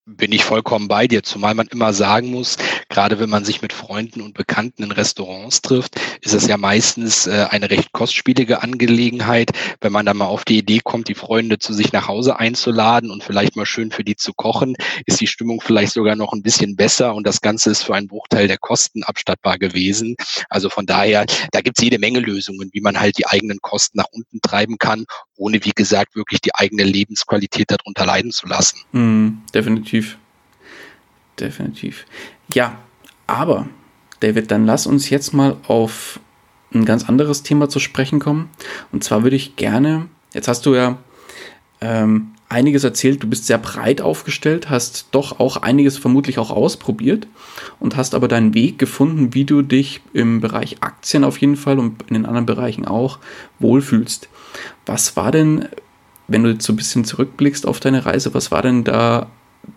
bin 0.06 0.30
ich 0.30 0.44
vollkommen 0.44 0.86
bei 0.86 1.08
dir, 1.08 1.24
zumal 1.24 1.54
man 1.54 1.66
immer 1.66 1.92
sagen 1.92 2.30
muss, 2.30 2.56
gerade 2.88 3.18
wenn 3.18 3.28
man 3.28 3.44
sich 3.44 3.60
mit 3.60 3.72
Freunden 3.72 4.20
und 4.20 4.34
Bekannten 4.34 4.84
in 4.84 4.92
Restaurants 4.92 5.62
trifft, 5.62 5.96
ist 6.20 6.32
es 6.32 6.46
ja 6.46 6.56
meistens 6.56 7.26
äh, 7.26 7.46
eine 7.50 7.70
recht 7.70 7.90
kostspielige 7.90 8.62
Angelegenheit, 8.62 9.50
wenn 9.80 9.90
man 9.90 10.06
dann 10.06 10.16
mal 10.16 10.26
auf 10.26 10.44
die 10.44 10.58
Idee 10.58 10.80
kommt, 10.82 11.08
die 11.08 11.16
Freunde 11.16 11.58
zu 11.58 11.72
sich 11.72 11.92
nach 11.92 12.06
Hause 12.06 12.38
einzuladen 12.38 13.10
und 13.10 13.24
vielleicht 13.24 13.56
mal 13.56 13.66
schön 13.66 13.90
für 13.90 14.04
die 14.04 14.14
zu 14.14 14.32
kochen, 14.32 14.76
ist 15.06 15.20
die 15.20 15.26
Stimmung 15.26 15.60
vielleicht 15.60 15.92
sogar 15.92 16.14
noch 16.14 16.32
ein 16.32 16.42
bisschen 16.42 16.76
besser 16.76 17.12
und 17.12 17.26
das 17.26 17.40
Ganze 17.40 17.70
ist 17.70 17.82
für 17.82 17.96
einen 17.96 18.06
Bruchteil 18.06 18.46
der 18.46 18.58
Kosten 18.58 19.02
abstattbar 19.02 19.58
gewesen. 19.58 20.14
Also 20.48 20.70
von 20.70 20.86
daher, 20.86 21.26
da 21.50 21.60
gibt 21.62 21.78
es 21.78 21.84
jede 21.84 21.98
Menge 21.98 22.20
Lösungen, 22.20 22.70
wie 22.72 22.80
man 22.80 23.00
halt 23.00 23.18
die 23.18 23.26
eigenen 23.26 23.58
Kosten 23.60 23.98
nach 23.98 24.06
unten 24.12 24.40
treiben 24.40 24.78
kann, 24.78 25.04
ohne 25.34 25.64
wie 25.64 25.72
gesagt 25.74 26.14
wirklich 26.14 26.40
die 26.40 26.54
eigene 26.54 26.84
Lebensqualität 26.84 27.72
darunter 27.72 28.06
leiden 28.06 28.30
zu 28.30 28.46
lassen. 28.46 28.78
Mm, 28.92 29.44
definitiv 29.52 29.95
definitiv. 31.38 32.06
Ja, 32.52 32.78
aber, 33.26 33.68
David, 34.20 34.50
dann 34.50 34.66
lass 34.66 34.86
uns 34.86 35.10
jetzt 35.10 35.32
mal 35.32 35.56
auf 35.66 36.20
ein 36.72 36.84
ganz 36.84 37.08
anderes 37.08 37.42
Thema 37.42 37.68
zu 37.68 37.78
sprechen 37.78 38.18
kommen. 38.18 38.50
Und 38.92 39.04
zwar 39.04 39.22
würde 39.22 39.36
ich 39.36 39.56
gerne, 39.56 40.08
jetzt 40.32 40.48
hast 40.48 40.66
du 40.66 40.74
ja 40.74 40.98
ähm, 41.80 42.32
einiges 42.48 42.84
erzählt, 42.84 43.22
du 43.22 43.28
bist 43.28 43.46
sehr 43.46 43.58
breit 43.58 44.00
aufgestellt, 44.00 44.70
hast 44.70 45.08
doch 45.10 45.40
auch 45.40 45.56
einiges 45.58 45.98
vermutlich 45.98 46.38
auch 46.38 46.50
ausprobiert 46.50 47.26
und 47.80 47.96
hast 47.96 48.14
aber 48.14 48.28
deinen 48.28 48.54
Weg 48.54 48.78
gefunden, 48.78 49.34
wie 49.34 49.44
du 49.44 49.62
dich 49.62 50.00
im 50.12 50.40
Bereich 50.40 50.82
Aktien 50.82 51.24
auf 51.24 51.38
jeden 51.38 51.56
Fall 51.56 51.78
und 51.78 52.02
in 52.08 52.14
den 52.14 52.26
anderen 52.26 52.46
Bereichen 52.46 52.86
auch 52.86 53.18
wohlfühlst. 53.58 54.28
Was 54.84 55.16
war 55.16 55.32
denn, 55.32 55.68
wenn 56.28 56.44
du 56.44 56.50
jetzt 56.50 56.64
so 56.64 56.72
ein 56.72 56.76
bisschen 56.76 57.04
zurückblickst 57.04 57.66
auf 57.66 57.80
deine 57.80 58.06
Reise, 58.06 58.32
was 58.32 58.50
war 58.50 58.62
denn 58.62 58.84
da 58.84 59.28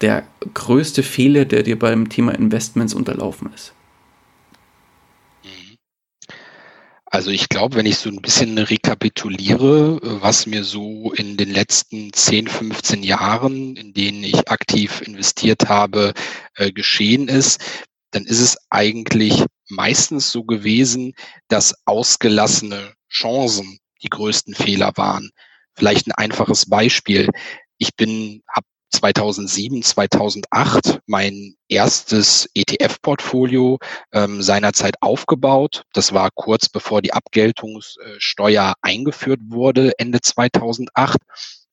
der 0.01 0.27
größte 0.53 1.03
Fehler, 1.03 1.45
der 1.45 1.63
dir 1.63 1.77
beim 1.77 2.09
Thema 2.09 2.33
Investments 2.33 2.93
unterlaufen 2.93 3.51
ist? 3.53 3.73
Mhm. 5.43 5.77
Also 7.05 7.31
ich 7.31 7.49
glaube, 7.49 7.75
wenn 7.75 7.85
ich 7.85 7.97
so 7.97 8.09
ein 8.09 8.21
bisschen 8.21 8.57
rekapituliere, 8.57 9.99
was 10.21 10.45
mir 10.45 10.63
so 10.63 11.11
in 11.13 11.37
den 11.37 11.49
letzten 11.49 12.13
10, 12.13 12.47
15 12.47 13.03
Jahren, 13.03 13.75
in 13.75 13.93
denen 13.93 14.23
ich 14.23 14.49
aktiv 14.49 15.01
investiert 15.01 15.69
habe, 15.69 16.13
äh, 16.55 16.71
geschehen 16.71 17.27
ist, 17.27 17.59
dann 18.11 18.25
ist 18.25 18.39
es 18.39 18.57
eigentlich 18.69 19.43
meistens 19.69 20.31
so 20.31 20.43
gewesen, 20.43 21.13
dass 21.47 21.75
ausgelassene 21.85 22.93
Chancen 23.09 23.79
die 24.01 24.09
größten 24.09 24.55
Fehler 24.55 24.91
waren. 24.95 25.31
Vielleicht 25.75 26.07
ein 26.07 26.13
einfaches 26.13 26.67
Beispiel. 26.67 27.29
Ich 27.77 27.95
bin, 27.95 28.43
habe 28.53 28.65
2007, 28.89 29.83
2008 29.83 31.01
mein 31.05 31.55
erstes 31.67 32.49
ETF-Portfolio 32.53 33.79
ähm, 34.11 34.41
seinerzeit 34.41 34.95
aufgebaut. 35.01 35.83
Das 35.93 36.13
war 36.13 36.29
kurz 36.33 36.69
bevor 36.69 37.01
die 37.01 37.13
Abgeltungssteuer 37.13 38.73
eingeführt 38.81 39.39
wurde, 39.47 39.93
Ende 39.97 40.21
2008 40.21 41.17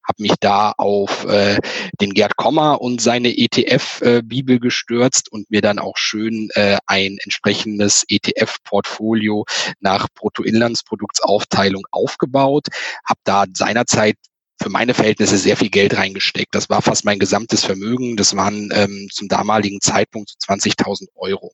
habe 0.07 0.23
mich 0.23 0.35
da 0.41 0.73
auf 0.77 1.25
äh, 1.25 1.59
den 2.01 2.15
Gerd 2.15 2.37
Kommer 2.37 2.81
und 2.81 3.01
seine 3.01 3.37
ETF-Bibel 3.37 4.57
äh, 4.57 4.61
gestürzt 4.61 5.31
und 5.31 5.51
mir 5.51 5.61
dann 5.61 5.79
auch 5.79 5.97
schön 5.97 6.49
äh, 6.55 6.79
ein 6.87 7.19
entsprechendes 7.23 8.05
ETF-Portfolio 8.09 9.45
nach 9.81 10.09
Bruttoinlandsproduktaufteilung 10.15 11.87
aufgebaut. 11.91 12.69
Habe 13.05 13.21
da 13.25 13.45
seinerzeit 13.53 14.17
für 14.61 14.71
meine 14.71 14.95
Verhältnisse 14.95 15.39
sehr 15.39 15.57
viel 15.57 15.71
Geld 15.71 15.97
reingesteckt. 15.97 16.55
Das 16.55 16.71
war 16.71 16.83
fast 16.83 17.05
mein 17.05 17.19
gesamtes 17.19 17.65
Vermögen. 17.65 18.17
Das 18.17 18.37
waren 18.37 18.71
ähm, 18.73 19.09
zum 19.13 19.29
damaligen 19.29 19.81
Zeitpunkt 19.81 20.31
20.000 20.31 21.09
Euro. 21.15 21.53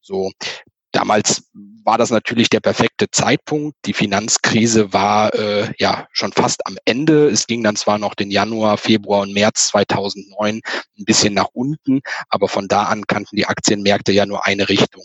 So, 0.00 0.30
damals 0.92 1.44
war 1.84 1.98
das 1.98 2.10
natürlich 2.10 2.48
der 2.48 2.60
perfekte 2.60 3.10
Zeitpunkt. 3.10 3.76
Die 3.84 3.92
Finanzkrise 3.92 4.92
war 4.92 5.34
äh, 5.34 5.72
ja 5.78 6.06
schon 6.12 6.32
fast 6.32 6.66
am 6.66 6.76
Ende. 6.84 7.28
Es 7.28 7.46
ging 7.46 7.62
dann 7.62 7.76
zwar 7.76 7.98
noch 7.98 8.14
den 8.14 8.30
Januar, 8.30 8.78
Februar 8.78 9.22
und 9.22 9.32
März 9.32 9.68
2009 9.68 10.60
ein 10.98 11.04
bisschen 11.04 11.34
nach 11.34 11.48
unten, 11.52 12.00
aber 12.28 12.48
von 12.48 12.68
da 12.68 12.84
an 12.84 13.06
kannten 13.06 13.36
die 13.36 13.46
Aktienmärkte 13.46 14.12
ja 14.12 14.26
nur 14.26 14.46
eine 14.46 14.68
Richtung. 14.68 15.04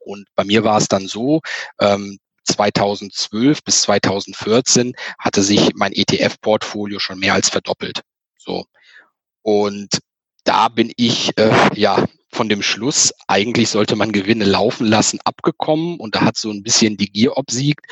Und 0.00 0.26
bei 0.34 0.44
mir 0.44 0.64
war 0.64 0.78
es 0.78 0.88
dann 0.88 1.06
so, 1.06 1.40
ähm, 1.80 2.18
2012 2.44 3.64
bis 3.64 3.82
2014 3.82 4.94
hatte 5.18 5.42
sich 5.42 5.74
mein 5.74 5.92
ETF-Portfolio 5.92 6.98
schon 6.98 7.18
mehr 7.18 7.34
als 7.34 7.48
verdoppelt. 7.48 8.02
So. 8.38 8.66
Und 9.42 9.98
da 10.44 10.68
bin 10.68 10.92
ich 10.96 11.36
äh, 11.38 11.50
ja 11.74 12.04
von 12.30 12.48
dem 12.48 12.62
Schluss, 12.62 13.12
eigentlich 13.28 13.70
sollte 13.70 13.96
man 13.96 14.12
Gewinne 14.12 14.44
laufen 14.44 14.86
lassen, 14.86 15.20
abgekommen 15.24 15.98
und 15.98 16.14
da 16.16 16.22
hat 16.22 16.36
so 16.36 16.50
ein 16.50 16.62
bisschen 16.62 16.96
die 16.96 17.10
Gier 17.10 17.36
obsiegt. 17.36 17.86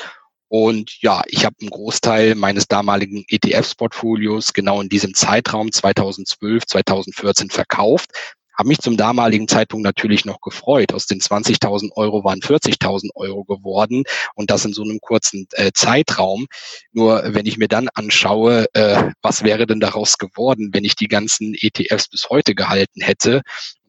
Und 0.49 1.01
ja, 1.01 1.23
ich 1.27 1.45
habe 1.45 1.55
einen 1.61 1.71
Großteil 1.71 2.35
meines 2.35 2.67
damaligen 2.67 3.25
ETFs-Portfolios 3.27 4.53
genau 4.53 4.81
in 4.81 4.89
diesem 4.89 5.15
Zeitraum 5.15 5.71
2012, 5.71 6.67
2014 6.67 7.49
verkauft, 7.49 8.11
habe 8.57 8.67
mich 8.67 8.79
zum 8.79 8.97
damaligen 8.97 9.47
Zeitpunkt 9.47 9.83
natürlich 9.83 10.25
noch 10.25 10.41
gefreut. 10.41 10.93
Aus 10.93 11.05
den 11.05 11.19
20.000 11.19 11.91
Euro 11.95 12.23
waren 12.23 12.39
40.000 12.39 13.09
Euro 13.15 13.43
geworden 13.43 14.03
und 14.35 14.49
das 14.49 14.65
in 14.65 14.73
so 14.73 14.83
einem 14.83 14.99
kurzen 14.99 15.47
äh, 15.51 15.71
Zeitraum. 15.73 16.47
Nur 16.91 17.23
wenn 17.25 17.45
ich 17.45 17.57
mir 17.57 17.67
dann 17.67 17.89
anschaue, 17.89 18.65
äh, 18.73 19.11
was 19.21 19.43
wäre 19.43 19.65
denn 19.65 19.79
daraus 19.79 20.17
geworden, 20.17 20.69
wenn 20.73 20.83
ich 20.83 20.95
die 20.95 21.07
ganzen 21.07 21.55
ETFs 21.59 22.07
bis 22.07 22.29
heute 22.29 22.55
gehalten 22.55 23.01
hätte 23.01 23.41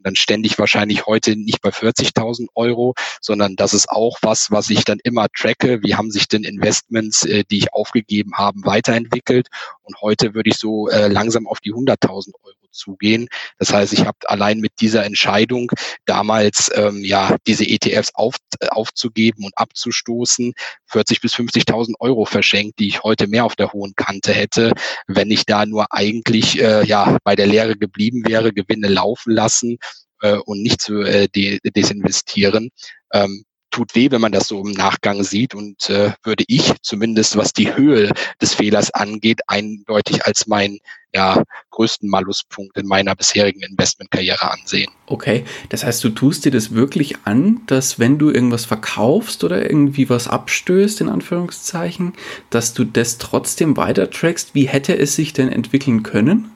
dann 0.05 0.17
stände 0.17 0.47
ich 0.47 0.59
wahrscheinlich 0.59 1.07
heute 1.07 1.35
nicht 1.35 1.62
bei 1.62 1.71
40.000 1.71 2.49
Euro, 2.55 2.95
sondern 3.21 3.57
das 3.57 3.75
ist 3.75 3.89
auch 3.89 4.19
was, 4.21 4.51
was 4.51 4.71
ich 4.71 4.85
dann 4.85 4.99
immer 5.03 5.29
tracke. 5.35 5.83
Wie 5.83 5.95
haben 5.95 6.11
sich 6.11 6.29
denn 6.29 6.45
Investments, 6.45 7.25
äh, 7.25 7.43
die 7.51 7.59
ich 7.59 7.73
aufgegeben 7.73 8.35
habe, 8.37 8.59
weiterentwickelt? 8.65 9.49
Und 9.83 10.01
heute 10.03 10.35
würde 10.35 10.51
ich 10.51 10.59
so 10.59 10.89
äh, 10.89 11.09
langsam 11.09 11.47
auf 11.47 11.61
die 11.61 11.73
100.000 11.73 12.35
Euro 12.43 12.64
zugehen. 12.75 13.29
Das 13.59 13.72
heißt, 13.72 13.93
ich 13.93 14.05
habe 14.05 14.18
allein 14.27 14.61
mit 14.61 14.72
dieser 14.81 15.05
Entscheidung 15.05 15.70
damals 16.05 16.70
ähm, 16.75 17.03
ja 17.05 17.37
diese 17.47 17.64
ETFs 17.64 18.11
auf, 18.14 18.37
äh, 18.61 18.68
aufzugeben 18.68 19.45
und 19.45 19.57
abzustoßen 19.57 20.53
40 20.87 21.20
bis 21.20 21.35
50.000 21.35 21.95
Euro 22.01 22.25
verschenkt, 22.25 22.79
die 22.79 22.89
ich 22.89 23.03
heute 23.03 23.27
mehr 23.27 23.45
auf 23.45 23.57
der 23.57 23.72
hohen 23.72 23.95
Kante 23.97 24.33
hätte, 24.33 24.72
wenn 25.07 25.31
ich 25.31 25.47
da 25.47 25.66
nur 25.66 25.87
eigentlich 25.91 26.61
äh, 26.61 26.85
ja 26.87 27.18
bei 27.25 27.37
der 27.37 27.47
Lehre 27.47 27.77
geblieben 27.77 28.22
wäre, 28.27 28.53
Gewinne 28.53 28.89
laufen 28.89 29.33
lassen 29.33 29.79
äh, 30.22 30.37
und 30.37 30.62
nicht 30.62 30.81
zu 30.81 31.03
äh, 31.03 31.29
de 31.29 31.59
desinvestieren. 31.64 32.70
Ähm, 33.12 33.45
tut 33.75 33.97
weh, 33.97 34.12
wenn 34.12 34.20
man 34.20 34.31
das 34.31 34.47
so 34.47 34.64
im 34.64 34.70
Nachgang 34.70 35.25
sieht 35.25 35.53
und 35.53 35.91
äh, 35.91 36.12
würde 36.22 36.45
ich 36.47 36.75
zumindest, 36.81 37.37
was 37.37 37.53
die 37.53 37.75
Höhe 37.75 38.12
des 38.41 38.55
Fehlers 38.55 38.93
angeht, 38.93 39.41
eindeutig 39.49 40.25
als 40.25 40.47
mein 40.47 40.79
ja, 41.12 41.43
größten 41.70 42.09
Maluspunkt 42.09 42.77
in 42.77 42.87
meiner 42.87 43.16
bisherigen 43.16 43.62
Investmentkarriere 43.62 44.49
ansehen. 44.53 44.93
Okay, 45.07 45.45
das 45.70 45.85
heißt, 45.85 46.05
du 46.05 46.11
tust 46.11 46.45
dir 46.45 46.53
das 46.53 46.72
wirklich 46.72 47.16
an, 47.25 47.62
dass 47.66 47.99
wenn 47.99 48.16
du 48.18 48.31
irgendwas 48.31 48.64
verkaufst 48.64 49.43
oder 49.43 49.68
irgendwie 49.68 50.09
was 50.09 50.29
abstößt, 50.29 51.01
in 51.01 51.09
Anführungszeichen, 51.09 52.12
dass 52.51 52.75
du 52.75 52.85
das 52.85 53.18
trotzdem 53.18 53.77
weiter 53.77 54.09
trackst. 54.09 54.55
Wie 54.55 54.68
hätte 54.68 54.97
es 54.97 55.16
sich 55.16 55.33
denn 55.33 55.49
entwickeln 55.49 56.05
können? 56.05 56.54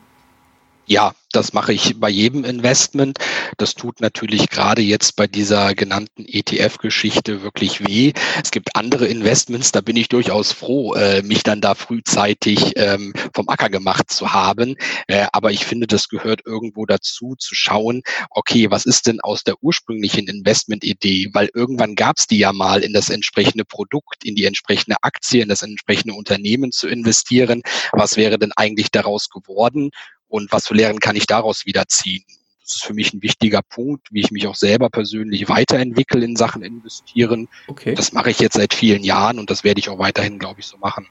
Ja, 0.91 1.13
das 1.33 1.53
mache 1.53 1.75
ich 1.75 2.01
bei 2.01 2.09
jedem 2.09 2.45
Investment. 2.45 3.19
Das 3.59 3.75
tut 3.75 4.01
natürlich 4.01 4.49
gerade 4.49 4.81
jetzt 4.81 5.17
bei 5.17 5.27
dieser 5.27 5.75
genannten 5.75 6.25
ETF-Geschichte 6.27 7.43
wirklich 7.43 7.87
weh. 7.87 8.15
Es 8.43 8.51
gibt 8.51 8.75
andere 8.75 9.07
Investments, 9.07 9.71
da 9.71 9.83
bin 9.83 9.97
ich 9.97 10.09
durchaus 10.09 10.53
froh, 10.53 10.95
äh, 10.95 11.21
mich 11.21 11.43
dann 11.43 11.61
da 11.61 11.75
frühzeitig 11.75 12.73
ähm, 12.77 13.13
vom 13.35 13.51
Acker 13.51 13.69
gemacht 13.69 14.11
zu 14.11 14.33
haben. 14.33 14.77
Äh, 15.09 15.27
aber 15.33 15.51
ich 15.51 15.67
finde, 15.67 15.87
das 15.87 16.09
gehört 16.09 16.47
irgendwo 16.47 16.87
dazu, 16.87 17.35
zu 17.39 17.55
schauen, 17.55 18.01
okay, 18.31 18.71
was 18.71 18.87
ist 18.87 19.07
denn 19.07 19.21
aus 19.21 19.45
der 19.45 19.63
ursprünglichen 19.63 20.27
Investment-Idee? 20.27 21.29
Weil 21.35 21.51
irgendwann 21.53 21.97
gab 21.97 22.17
es 22.17 22.27
die 22.27 22.39
ja 22.39 22.55
mal 22.55 22.83
in 22.83 22.95
das 22.95 23.11
entsprechende 23.11 23.67
Produkt, 23.67 24.25
in 24.25 24.37
die 24.37 24.47
entsprechende 24.47 24.97
Aktie, 25.03 25.43
in 25.43 25.51
das 25.51 25.61
entsprechende 25.61 26.15
Unternehmen 26.15 26.73
zu 26.73 26.89
investieren. 26.89 27.61
Was 27.93 28.17
wäre 28.17 28.39
denn 28.39 28.53
eigentlich 28.57 28.91
daraus 28.91 29.29
geworden? 29.29 29.91
Und 30.29 30.53
was 30.53 30.69
für 30.69 30.75
Lehren 30.75 31.01
kann 31.01 31.17
ich 31.17 31.27
daraus 31.27 31.67
wieder 31.67 31.87
ziehen. 31.89 32.25
Das 32.63 32.77
ist 32.77 32.85
für 32.85 32.93
mich 32.93 33.15
ein 33.15 33.23
wichtiger 33.23 33.63
Punkt, 33.63 34.09
wie 34.11 34.21
ich 34.21 34.31
mich 34.31 34.47
auch 34.47 34.55
selber 34.55 34.91
persönlich 34.91 35.49
weiterentwickle 35.49 36.23
in 36.23 36.37
Sachen 36.37 36.63
investieren. 36.63 37.49
Okay. 37.67 37.95
Das 37.95 38.13
mache 38.13 38.31
ich 38.31 38.41
jetzt 38.41 38.57
seit 38.57 38.75
vielen 38.75 39.03
Jahren 39.03 39.39
und 39.39 39.49
das 39.49 39.65
werde 39.65 39.81
ich 39.81 39.89
auch 39.89 39.99
weiterhin, 39.99 40.39
glaube 40.39 40.61
ich, 40.61 40.67
so 40.67 40.77
machen. 40.77 41.07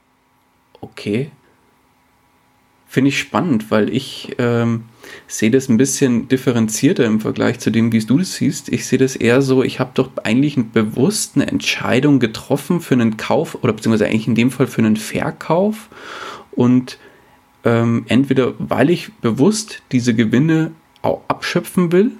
Okay. 0.80 1.32
Finde 2.86 3.08
ich 3.08 3.18
spannend, 3.18 3.70
weil 3.72 3.92
ich 3.92 4.36
ähm, 4.38 4.84
sehe 5.26 5.50
das 5.50 5.68
ein 5.68 5.76
bisschen 5.76 6.28
differenzierter 6.28 7.04
im 7.04 7.20
Vergleich 7.20 7.58
zu 7.58 7.70
dem, 7.70 7.92
wie 7.92 7.98
du 7.98 8.18
das 8.18 8.36
siehst. 8.36 8.68
Ich 8.70 8.86
sehe 8.86 8.98
das 8.98 9.16
eher 9.16 9.42
so, 9.42 9.64
ich 9.64 9.80
habe 9.80 9.90
doch 9.94 10.10
eigentlich 10.22 10.56
eine 10.56 10.64
bewusste 10.64 11.46
Entscheidung 11.46 12.20
getroffen 12.20 12.80
für 12.80 12.94
einen 12.94 13.16
Kauf 13.16 13.56
oder 13.62 13.72
beziehungsweise 13.72 14.06
eigentlich 14.06 14.28
in 14.28 14.36
dem 14.36 14.50
Fall 14.52 14.68
für 14.68 14.80
einen 14.80 14.96
Verkauf 14.96 15.88
und 16.52 16.98
ähm, 17.68 18.06
entweder 18.08 18.54
weil 18.58 18.88
ich 18.88 19.12
bewusst 19.20 19.82
diese 19.92 20.14
Gewinne 20.14 20.72
auch 21.02 21.20
abschöpfen 21.28 21.92
will 21.92 22.12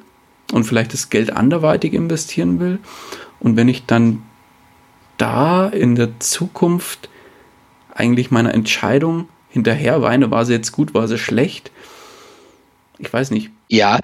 und 0.53 0.65
vielleicht 0.65 0.93
das 0.93 1.09
Geld 1.09 1.35
anderweitig 1.35 1.95
investieren 1.95 2.61
will. 2.61 2.79
Und 3.41 3.57
wenn 3.57 3.69
ich 3.69 3.87
dann 3.87 4.23
da 5.17 5.67
in 5.67 5.95
der 5.95 6.21
Zukunft 6.21 7.09
eigentlich 7.95 8.31
meiner 8.31 8.53
Entscheidung 8.53 9.29
hinterher 9.49 10.03
weine, 10.03 10.31
war 10.31 10.45
sie 10.45 10.53
jetzt 10.53 10.73
gut, 10.73 10.93
war 10.93 11.09
sie 11.09 11.19
schlecht? 11.19 11.71
Ich 12.99 13.11
weiß 13.11 13.31
nicht. 13.31 13.51
Ja, 13.69 13.99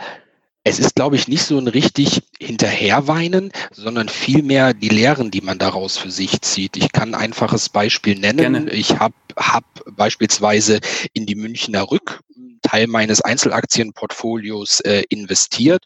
es 0.64 0.78
ist, 0.78 0.94
glaube 0.94 1.16
ich, 1.16 1.28
nicht 1.28 1.44
so 1.44 1.58
ein 1.58 1.68
richtig 1.68 2.22
hinterherweinen, 2.40 3.52
sondern 3.70 4.08
vielmehr 4.08 4.72
die 4.72 4.88
Lehren, 4.88 5.30
die 5.30 5.42
man 5.42 5.58
daraus 5.58 5.98
für 5.98 6.10
sich 6.10 6.40
zieht. 6.40 6.76
Ich 6.78 6.90
kann 6.90 7.14
ein 7.14 7.20
einfaches 7.20 7.68
Beispiel 7.68 8.18
nennen. 8.18 8.54
Gerne. 8.54 8.70
Ich 8.70 8.98
habe 8.98 9.14
hab 9.36 9.64
beispielsweise 9.92 10.80
in 11.12 11.26
die 11.26 11.34
Münchner 11.34 11.90
Rück 11.90 12.20
Teil 12.62 12.86
meines 12.86 13.20
Einzelaktienportfolios 13.20 14.80
äh, 14.80 15.04
investiert 15.10 15.84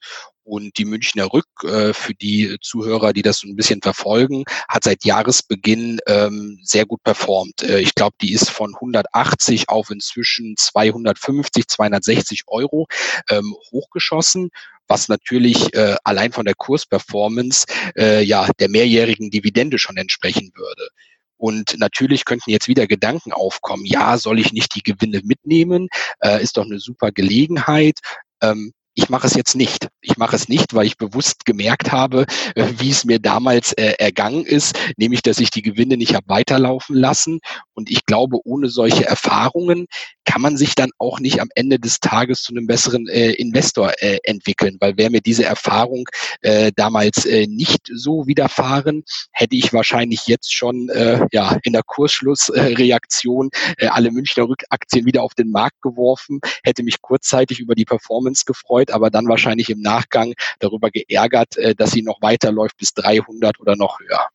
und 0.49 0.79
die 0.79 0.87
Münchner 0.87 1.33
Rück, 1.33 1.47
äh, 1.63 1.93
für 1.93 2.15
die 2.15 2.57
Zuhörer, 2.63 3.13
die 3.13 3.23
das 3.23 3.39
so 3.39 3.49
ein 3.49 3.57
bisschen 3.57 3.83
verfolgen, 3.83 4.45
hat 4.69 4.85
seit 4.85 5.05
Jahresbeginn 5.05 6.01
ähm, 6.07 6.59
sehr 6.63 6.87
gut 6.87 7.03
performt. 7.03 7.63
Äh, 7.63 7.81
ich 7.81 7.95
glaube, 7.95 8.17
die 8.21 8.33
ist 8.33 8.49
von 8.49 8.75
180 8.75 9.69
auf 9.69 9.91
inzwischen 9.91 10.57
250, 10.57 11.69
260 11.69 12.45
Euro 12.47 12.87
ähm, 13.29 13.55
hochgeschossen 13.71 14.51
was 14.91 15.09
natürlich 15.09 15.75
äh, 15.75 15.97
allein 16.03 16.33
von 16.33 16.47
der 16.47 16.55
Kursperformance 16.55 17.67
äh, 17.95 18.23
ja 18.23 18.49
der 18.59 18.71
mehrjährigen 18.71 19.31
Dividende 19.31 19.79
schon 19.79 19.99
entsprechen 19.99 20.51
würde. 20.55 20.89
Und 21.37 21.79
natürlich 21.79 22.25
könnten 22.25 22.51
jetzt 22.51 22.69
wieder 22.69 22.87
Gedanken 22.87 23.33
aufkommen, 23.33 23.85
ja, 23.85 24.17
soll 24.17 24.41
ich 24.41 24.55
nicht 24.55 24.75
die 24.75 24.83
Gewinne 24.83 25.21
mitnehmen? 25.25 25.89
Äh, 26.21 26.43
ist 26.43 26.57
doch 26.57 26.65
eine 26.65 26.81
super 26.81 27.13
Gelegenheit. 27.13 27.99
Ähm, 28.41 28.73
ich 28.99 29.09
mache 29.11 29.29
es 29.29 29.35
jetzt 29.35 29.55
nicht. 29.55 29.87
Ich 30.01 30.17
mache 30.17 30.35
es 30.35 30.49
nicht, 30.49 30.75
weil 30.75 30.85
ich 30.85 30.97
bewusst 30.97 31.45
gemerkt 31.45 31.93
habe, 31.93 32.27
äh, 32.57 32.67
wie 32.79 32.91
es 32.91 33.05
mir 33.05 33.21
damals 33.21 33.73
äh, 33.75 33.95
ergangen 33.99 34.45
ist, 34.45 34.77
nämlich 34.97 35.23
dass 35.23 35.39
ich 35.39 35.51
die 35.51 35.63
Gewinne 35.63 35.97
nicht 35.97 36.17
habe 36.17 36.29
weiterlaufen 36.29 36.97
lassen. 36.97 37.39
Und 37.75 37.91
ich 37.91 38.05
glaube, 38.07 38.39
ohne 38.43 38.69
solche 38.69 39.07
Erfahrungen 39.07 39.87
kann 40.25 40.43
man 40.43 40.57
sich 40.57 40.75
dann 40.75 40.91
auch 40.99 41.21
nicht 41.21 41.41
am 41.41 41.49
Ende 41.55 41.79
des 41.79 42.01
Tages 42.01 42.43
zu 42.43 42.53
einem 42.53 42.67
besseren 42.67 43.07
äh, 43.07 43.31
Investor 43.31 43.93
äh, 44.01 44.19
entwickeln, 44.25 44.77
weil 44.81 44.97
wäre 44.97 45.11
mir 45.11 45.21
diese 45.21 45.45
Erfahrung 45.45 46.09
äh, 46.41 46.73
damals 46.75 47.25
äh, 47.25 47.47
nicht 47.47 47.89
so 47.95 48.27
widerfahren, 48.27 49.05
hätte 49.33 49.55
ich 49.55 49.73
wahrscheinlich 49.73 50.27
jetzt 50.27 50.53
schon 50.53 50.91
ja 51.33 51.59
in 51.63 51.73
der 51.73 51.83
Kursschlussreaktion 51.83 53.51
alle 53.79 54.11
Münchner 54.11 54.49
Rückaktien 54.49 55.07
wieder 55.07 55.23
auf 55.23 55.35
den 55.35 55.51
Markt 55.51 55.81
geworfen, 55.83 56.41
hätte 56.65 56.83
mich 56.83 57.01
kurzzeitig 57.01 57.61
über 57.61 57.75
die 57.75 57.85
Performance 57.85 58.45
gefreut, 58.45 58.88
aber 58.93 59.11
dann 59.11 59.29
wahrscheinlich 59.29 59.71
im 59.71 59.81
Nachgang 59.81 60.35
darüber 60.59 60.91
geärgert, 60.91 61.57
äh, 61.57 61.75
dass 61.75 61.91
sie 61.91 62.03
noch 62.03 62.21
weiterläuft 62.23 62.77
bis 62.77 62.95
300 62.95 63.61
oder 63.61 63.77
noch 63.77 64.01
höher. 64.01 64.29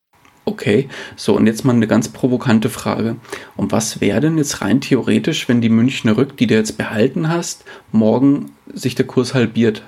Okay, 0.46 0.90
so 1.16 1.36
und 1.36 1.48
jetzt 1.48 1.64
mal 1.64 1.74
eine 1.74 1.88
ganz 1.88 2.10
provokante 2.10 2.70
Frage. 2.70 3.16
Und 3.56 3.72
was 3.72 4.02
wäre 4.02 4.20
denn 4.20 4.38
jetzt 4.38 4.62
rein 4.62 4.82
theoretisch, 4.82 5.48
wenn 5.48 5.62
die 5.62 5.70
Münchner 5.70 6.18
Rück, 6.18 6.36
die 6.36 6.48
du 6.48 6.56
jetzt 6.56 6.78
behalten 6.78 7.30
hast, 7.30 7.64
morgen 7.94 8.52
sich 8.74 8.94
der 8.96 9.08
Kurs 9.08 9.34
halbiert? 9.34 9.84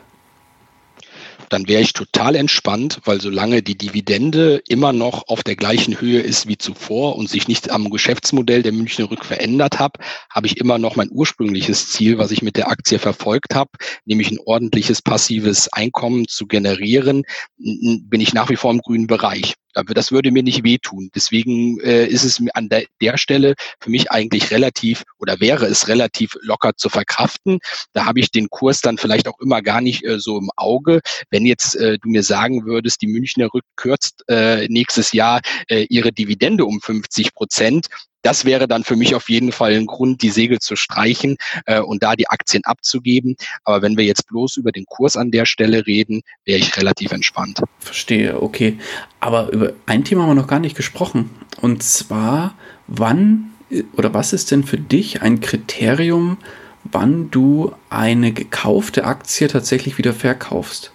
Dann 1.50 1.68
wäre 1.68 1.82
ich 1.82 1.94
total 1.94 2.36
entspannt, 2.36 3.02
weil 3.06 3.22
solange 3.22 3.62
die 3.62 3.78
Dividende 3.78 4.62
immer 4.68 4.94
noch 4.94 5.28
auf 5.28 5.44
der 5.44 5.56
gleichen 5.56 6.00
Höhe 6.00 6.22
ist 6.22 6.48
wie 6.48 6.58
zuvor 6.58 7.16
und 7.16 7.30
sich 7.30 7.48
nicht 7.48 7.72
am 7.72 7.90
Geschäftsmodell 7.90 8.64
der 8.64 8.72
Münchner 8.72 9.10
Rück 9.10 9.26
verändert 9.26 9.80
habe, 9.80 10.00
habe 10.30 10.48
ich 10.48 10.58
immer 10.58 10.78
noch 10.78 10.96
mein 10.96 11.10
ursprüngliches 11.12 11.90
Ziel, 11.90 12.18
was 12.18 12.32
ich 12.32 12.42
mit 12.42 12.58
der 12.58 12.70
Aktie 12.70 13.00
verfolgt 13.00 13.56
habe, 13.56 13.72
nämlich 14.06 14.32
ein 14.32 14.40
ordentliches 14.46 15.02
passives 15.02 15.72
Einkommen 15.72 16.28
zu 16.28 16.48
generieren, 16.48 17.24
bin 17.58 18.22
ich 18.22 18.34
nach 18.34 18.50
wie 18.50 18.56
vor 18.56 18.72
im 18.72 18.80
grünen 18.80 19.08
Bereich. 19.08 19.56
Das 19.94 20.12
würde 20.12 20.32
mir 20.32 20.44
nicht 20.44 20.64
wehtun. 20.64 21.10
Deswegen 21.14 21.80
äh, 21.82 22.06
ist 22.06 22.24
es 22.24 22.42
an 22.54 22.70
der, 22.70 22.86
der 23.02 23.18
Stelle 23.18 23.56
für 23.80 23.90
mich 23.90 24.12
eigentlich 24.12 24.52
relativ 24.52 25.04
oder 25.20 25.40
wäre 25.40 25.66
es 25.66 25.88
relativ 25.88 26.36
locker 26.42 26.72
zu 26.76 26.90
verkraften. 26.90 27.60
Da 27.94 28.06
habe 28.06 28.20
ich 28.20 28.32
den 28.32 28.50
Kurs 28.50 28.82
dann 28.82 28.98
vielleicht 28.98 29.28
auch 29.28 29.40
immer 29.40 29.62
gar 29.62 29.82
nicht 29.82 30.06
äh, 30.06 30.20
so 30.20 30.38
im 30.38 30.50
Auge. 30.56 31.02
Wenn 31.30 31.46
jetzt 31.46 31.76
äh, 31.76 31.98
du 32.00 32.10
mir 32.10 32.24
sagen 32.24 32.66
würdest, 32.66 33.02
die 33.02 33.08
Münchner 33.08 33.50
Rück 33.54 33.66
kürzt 33.76 34.24
äh, 34.30 34.68
nächstes 34.70 35.12
Jahr 35.12 35.42
äh, 35.68 35.86
ihre 35.90 36.12
Dividende 36.12 36.66
um 36.66 36.80
50 36.82 37.34
Prozent, 37.34 37.88
das 38.26 38.44
wäre 38.44 38.68
dann 38.68 38.84
für 38.84 38.96
mich 38.96 39.14
auf 39.14 39.30
jeden 39.30 39.52
Fall 39.52 39.74
ein 39.74 39.86
Grund, 39.86 40.24
die 40.24 40.32
Segel 40.32 40.60
zu 40.60 40.76
streichen 40.76 41.38
äh, 41.68 41.80
und 41.80 42.02
da 42.02 42.16
die 42.16 42.28
Aktien 42.28 42.64
abzugeben. 42.66 43.36
Aber 43.64 43.84
wenn 43.84 43.98
wir 43.98 44.04
jetzt 44.04 44.28
bloß 44.28 44.58
über 44.58 44.72
den 44.72 44.86
Kurs 44.86 45.16
an 45.16 45.30
der 45.30 45.46
Stelle 45.46 45.86
reden, 45.86 46.24
wäre 46.44 46.58
ich 46.58 46.76
relativ 46.76 47.12
entspannt. 47.12 47.62
Verstehe, 47.78 48.42
okay. 48.42 48.80
Aber 49.20 49.52
über 49.52 49.74
ein 49.86 50.04
Thema 50.04 50.24
haben 50.24 50.30
wir 50.30 50.36
noch 50.36 50.48
gar 50.48 50.60
nicht 50.60 50.76
gesprochen. 50.76 51.30
Und 51.62 51.84
zwar, 51.84 52.56
wann 52.88 53.52
oder 53.96 54.14
was 54.16 54.34
ist 54.34 54.50
denn 54.50 54.64
für 54.64 54.78
dich 54.78 55.22
ein 55.22 55.40
Kriterium, 55.40 56.38
wann 56.84 57.30
du 57.30 57.74
eine 57.92 58.32
gekaufte 58.32 59.06
Aktie 59.06 59.48
tatsächlich 59.48 60.00
wieder 60.00 60.14
verkaufst? 60.14 60.92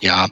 Ja, 0.00 0.28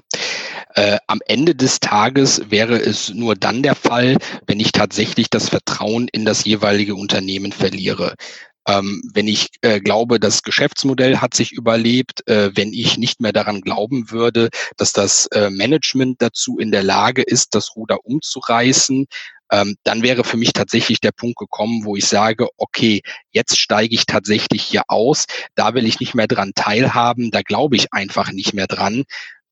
äh, 0.74 0.98
am 1.06 1.20
Ende 1.26 1.54
des 1.54 1.80
Tages 1.80 2.42
wäre 2.50 2.78
es 2.78 3.10
nur 3.10 3.34
dann 3.34 3.62
der 3.62 3.74
Fall, 3.74 4.16
wenn 4.46 4.60
ich 4.60 4.72
tatsächlich 4.72 5.30
das 5.30 5.48
Vertrauen 5.48 6.08
in 6.08 6.24
das 6.24 6.44
jeweilige 6.44 6.94
Unternehmen 6.94 7.52
verliere. 7.52 8.14
Ähm, 8.66 9.02
wenn 9.14 9.28
ich 9.28 9.48
äh, 9.62 9.80
glaube, 9.80 10.20
das 10.20 10.42
Geschäftsmodell 10.42 11.18
hat 11.18 11.32
sich 11.32 11.52
überlebt, 11.52 12.26
äh, 12.28 12.50
wenn 12.54 12.74
ich 12.74 12.98
nicht 12.98 13.18
mehr 13.18 13.32
daran 13.32 13.62
glauben 13.62 14.10
würde, 14.10 14.50
dass 14.76 14.92
das 14.92 15.26
äh, 15.28 15.48
Management 15.48 16.20
dazu 16.20 16.58
in 16.58 16.70
der 16.70 16.82
Lage 16.82 17.22
ist, 17.22 17.54
das 17.54 17.74
Ruder 17.76 18.04
umzureißen, 18.04 19.06
ähm, 19.50 19.76
dann 19.84 20.02
wäre 20.02 20.24
für 20.24 20.36
mich 20.36 20.52
tatsächlich 20.52 21.00
der 21.00 21.12
Punkt 21.12 21.38
gekommen, 21.38 21.84
wo 21.84 21.96
ich 21.96 22.06
sage, 22.06 22.48
okay, 22.58 23.00
jetzt 23.30 23.58
steige 23.58 23.94
ich 23.94 24.04
tatsächlich 24.04 24.62
hier 24.62 24.82
aus, 24.88 25.24
da 25.54 25.72
will 25.72 25.86
ich 25.86 26.00
nicht 26.00 26.14
mehr 26.14 26.26
dran 26.26 26.52
teilhaben, 26.54 27.30
da 27.30 27.40
glaube 27.40 27.76
ich 27.76 27.92
einfach 27.92 28.32
nicht 28.32 28.52
mehr 28.52 28.66
dran. 28.66 29.04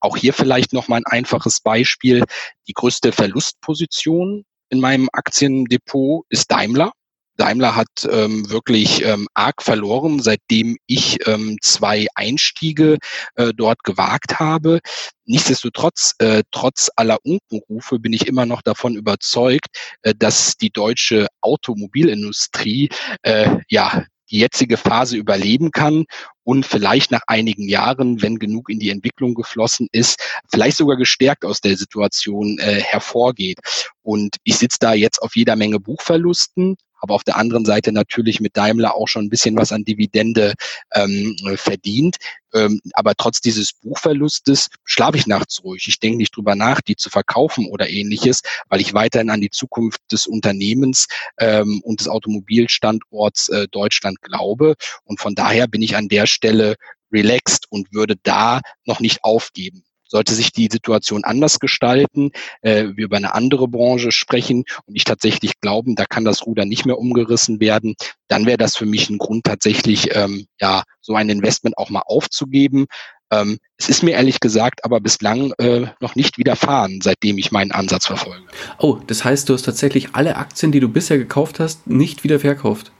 Auch 0.06 0.16
hier 0.16 0.32
vielleicht 0.32 0.72
noch 0.72 0.86
mal 0.86 0.98
ein 0.98 1.06
einfaches 1.06 1.58
Beispiel. 1.58 2.22
Die 2.68 2.74
größte 2.74 3.10
Verlustposition 3.10 4.44
in 4.68 4.78
meinem 4.78 5.08
Aktiendepot 5.12 6.24
ist 6.28 6.48
Daimler. 6.52 6.92
Daimler 7.36 7.74
hat 7.74 7.88
ähm, 8.08 8.48
wirklich 8.48 9.04
ähm, 9.04 9.26
arg 9.34 9.64
verloren, 9.64 10.22
seitdem 10.22 10.76
ich 10.86 11.26
ähm, 11.26 11.58
zwei 11.60 12.06
Einstiege 12.14 12.98
äh, 13.34 13.52
dort 13.52 13.82
gewagt 13.82 14.38
habe. 14.38 14.78
Nichtsdestotrotz, 15.24 16.14
äh, 16.18 16.44
trotz 16.52 16.88
aller 16.94 17.18
Unkenrufe 17.24 17.98
bin 17.98 18.12
ich 18.12 18.28
immer 18.28 18.46
noch 18.46 18.62
davon 18.62 18.94
überzeugt, 18.94 19.66
äh, 20.02 20.14
dass 20.16 20.56
die 20.56 20.70
deutsche 20.70 21.26
Automobilindustrie 21.40 22.90
äh, 23.22 23.56
ja 23.68 24.04
die 24.30 24.38
jetzige 24.38 24.76
Phase 24.76 25.16
überleben 25.16 25.70
kann 25.70 26.04
und 26.44 26.64
vielleicht 26.64 27.10
nach 27.10 27.22
einigen 27.26 27.68
Jahren, 27.68 28.22
wenn 28.22 28.38
genug 28.38 28.70
in 28.70 28.78
die 28.78 28.90
Entwicklung 28.90 29.34
geflossen 29.34 29.88
ist, 29.92 30.20
vielleicht 30.48 30.76
sogar 30.76 30.96
gestärkt 30.96 31.44
aus 31.44 31.60
der 31.60 31.76
Situation 31.76 32.58
äh, 32.58 32.80
hervorgeht. 32.80 33.58
Und 34.02 34.36
ich 34.44 34.56
sitze 34.56 34.78
da 34.80 34.94
jetzt 34.94 35.20
auf 35.20 35.34
jeder 35.34 35.56
Menge 35.56 35.80
Buchverlusten, 35.80 36.76
aber 37.00 37.14
auf 37.14 37.24
der 37.24 37.36
anderen 37.36 37.64
Seite 37.64 37.92
natürlich 37.92 38.40
mit 38.40 38.56
Daimler 38.56 38.94
auch 38.94 39.08
schon 39.08 39.26
ein 39.26 39.30
bisschen 39.30 39.56
was 39.56 39.72
an 39.72 39.84
Dividende 39.84 40.54
ähm, 40.94 41.36
verdient. 41.56 42.16
Ähm, 42.54 42.80
aber 42.94 43.14
trotz 43.14 43.40
dieses 43.40 43.72
Buchverlustes 43.72 44.68
schlafe 44.84 45.18
ich 45.18 45.26
nachts 45.26 45.62
ruhig. 45.62 45.86
Ich 45.88 46.00
denke 46.00 46.18
nicht 46.18 46.36
drüber 46.36 46.54
nach, 46.54 46.80
die 46.80 46.96
zu 46.96 47.10
verkaufen 47.10 47.66
oder 47.66 47.88
ähnliches, 47.88 48.42
weil 48.68 48.80
ich 48.80 48.94
weiterhin 48.94 49.30
an 49.30 49.40
die 49.40 49.50
Zukunft 49.50 50.00
des 50.10 50.26
Unternehmens 50.26 51.06
ähm, 51.38 51.80
und 51.84 52.00
des 52.00 52.08
Automobilstandorts 52.08 53.48
äh, 53.50 53.68
Deutschland 53.68 54.22
glaube. 54.22 54.74
Und 55.04 55.20
von 55.20 55.34
daher 55.34 55.66
bin 55.66 55.82
ich 55.82 55.96
an 55.96 56.08
der 56.08 56.26
Stelle 56.26 56.76
relaxed 57.12 57.66
und 57.70 57.92
würde 57.92 58.16
da 58.22 58.60
noch 58.84 59.00
nicht 59.00 59.22
aufgeben. 59.22 59.84
Sollte 60.08 60.34
sich 60.34 60.52
die 60.52 60.68
Situation 60.70 61.24
anders 61.24 61.58
gestalten, 61.58 62.30
äh, 62.62 62.84
wir 62.94 63.04
über 63.04 63.16
eine 63.16 63.34
andere 63.34 63.68
Branche 63.68 64.12
sprechen 64.12 64.64
und 64.86 64.94
ich 64.94 65.04
tatsächlich 65.04 65.60
glauben, 65.60 65.96
da 65.96 66.04
kann 66.04 66.24
das 66.24 66.46
Ruder 66.46 66.64
nicht 66.64 66.86
mehr 66.86 66.98
umgerissen 66.98 67.60
werden, 67.60 67.94
dann 68.28 68.46
wäre 68.46 68.58
das 68.58 68.76
für 68.76 68.86
mich 68.86 69.10
ein 69.10 69.18
Grund 69.18 69.44
tatsächlich, 69.44 70.14
ähm, 70.14 70.46
ja, 70.60 70.82
so 71.00 71.14
ein 71.14 71.28
Investment 71.28 71.78
auch 71.78 71.90
mal 71.90 72.02
aufzugeben. 72.06 72.86
Ähm, 73.30 73.58
es 73.76 73.88
ist 73.88 74.02
mir 74.02 74.12
ehrlich 74.12 74.40
gesagt 74.40 74.84
aber 74.84 75.00
bislang 75.00 75.52
äh, 75.58 75.86
noch 76.00 76.14
nicht 76.14 76.38
widerfahren, 76.38 77.00
seitdem 77.02 77.38
ich 77.38 77.50
meinen 77.50 77.72
Ansatz 77.72 78.06
verfolge. 78.06 78.44
Oh, 78.78 78.98
das 79.06 79.24
heißt, 79.24 79.48
du 79.48 79.54
hast 79.54 79.62
tatsächlich 79.62 80.10
alle 80.14 80.36
Aktien, 80.36 80.70
die 80.72 80.80
du 80.80 80.88
bisher 80.88 81.18
gekauft 81.18 81.58
hast, 81.58 81.86
nicht 81.86 82.22
wieder 82.22 82.38
verkauft? 82.38 82.92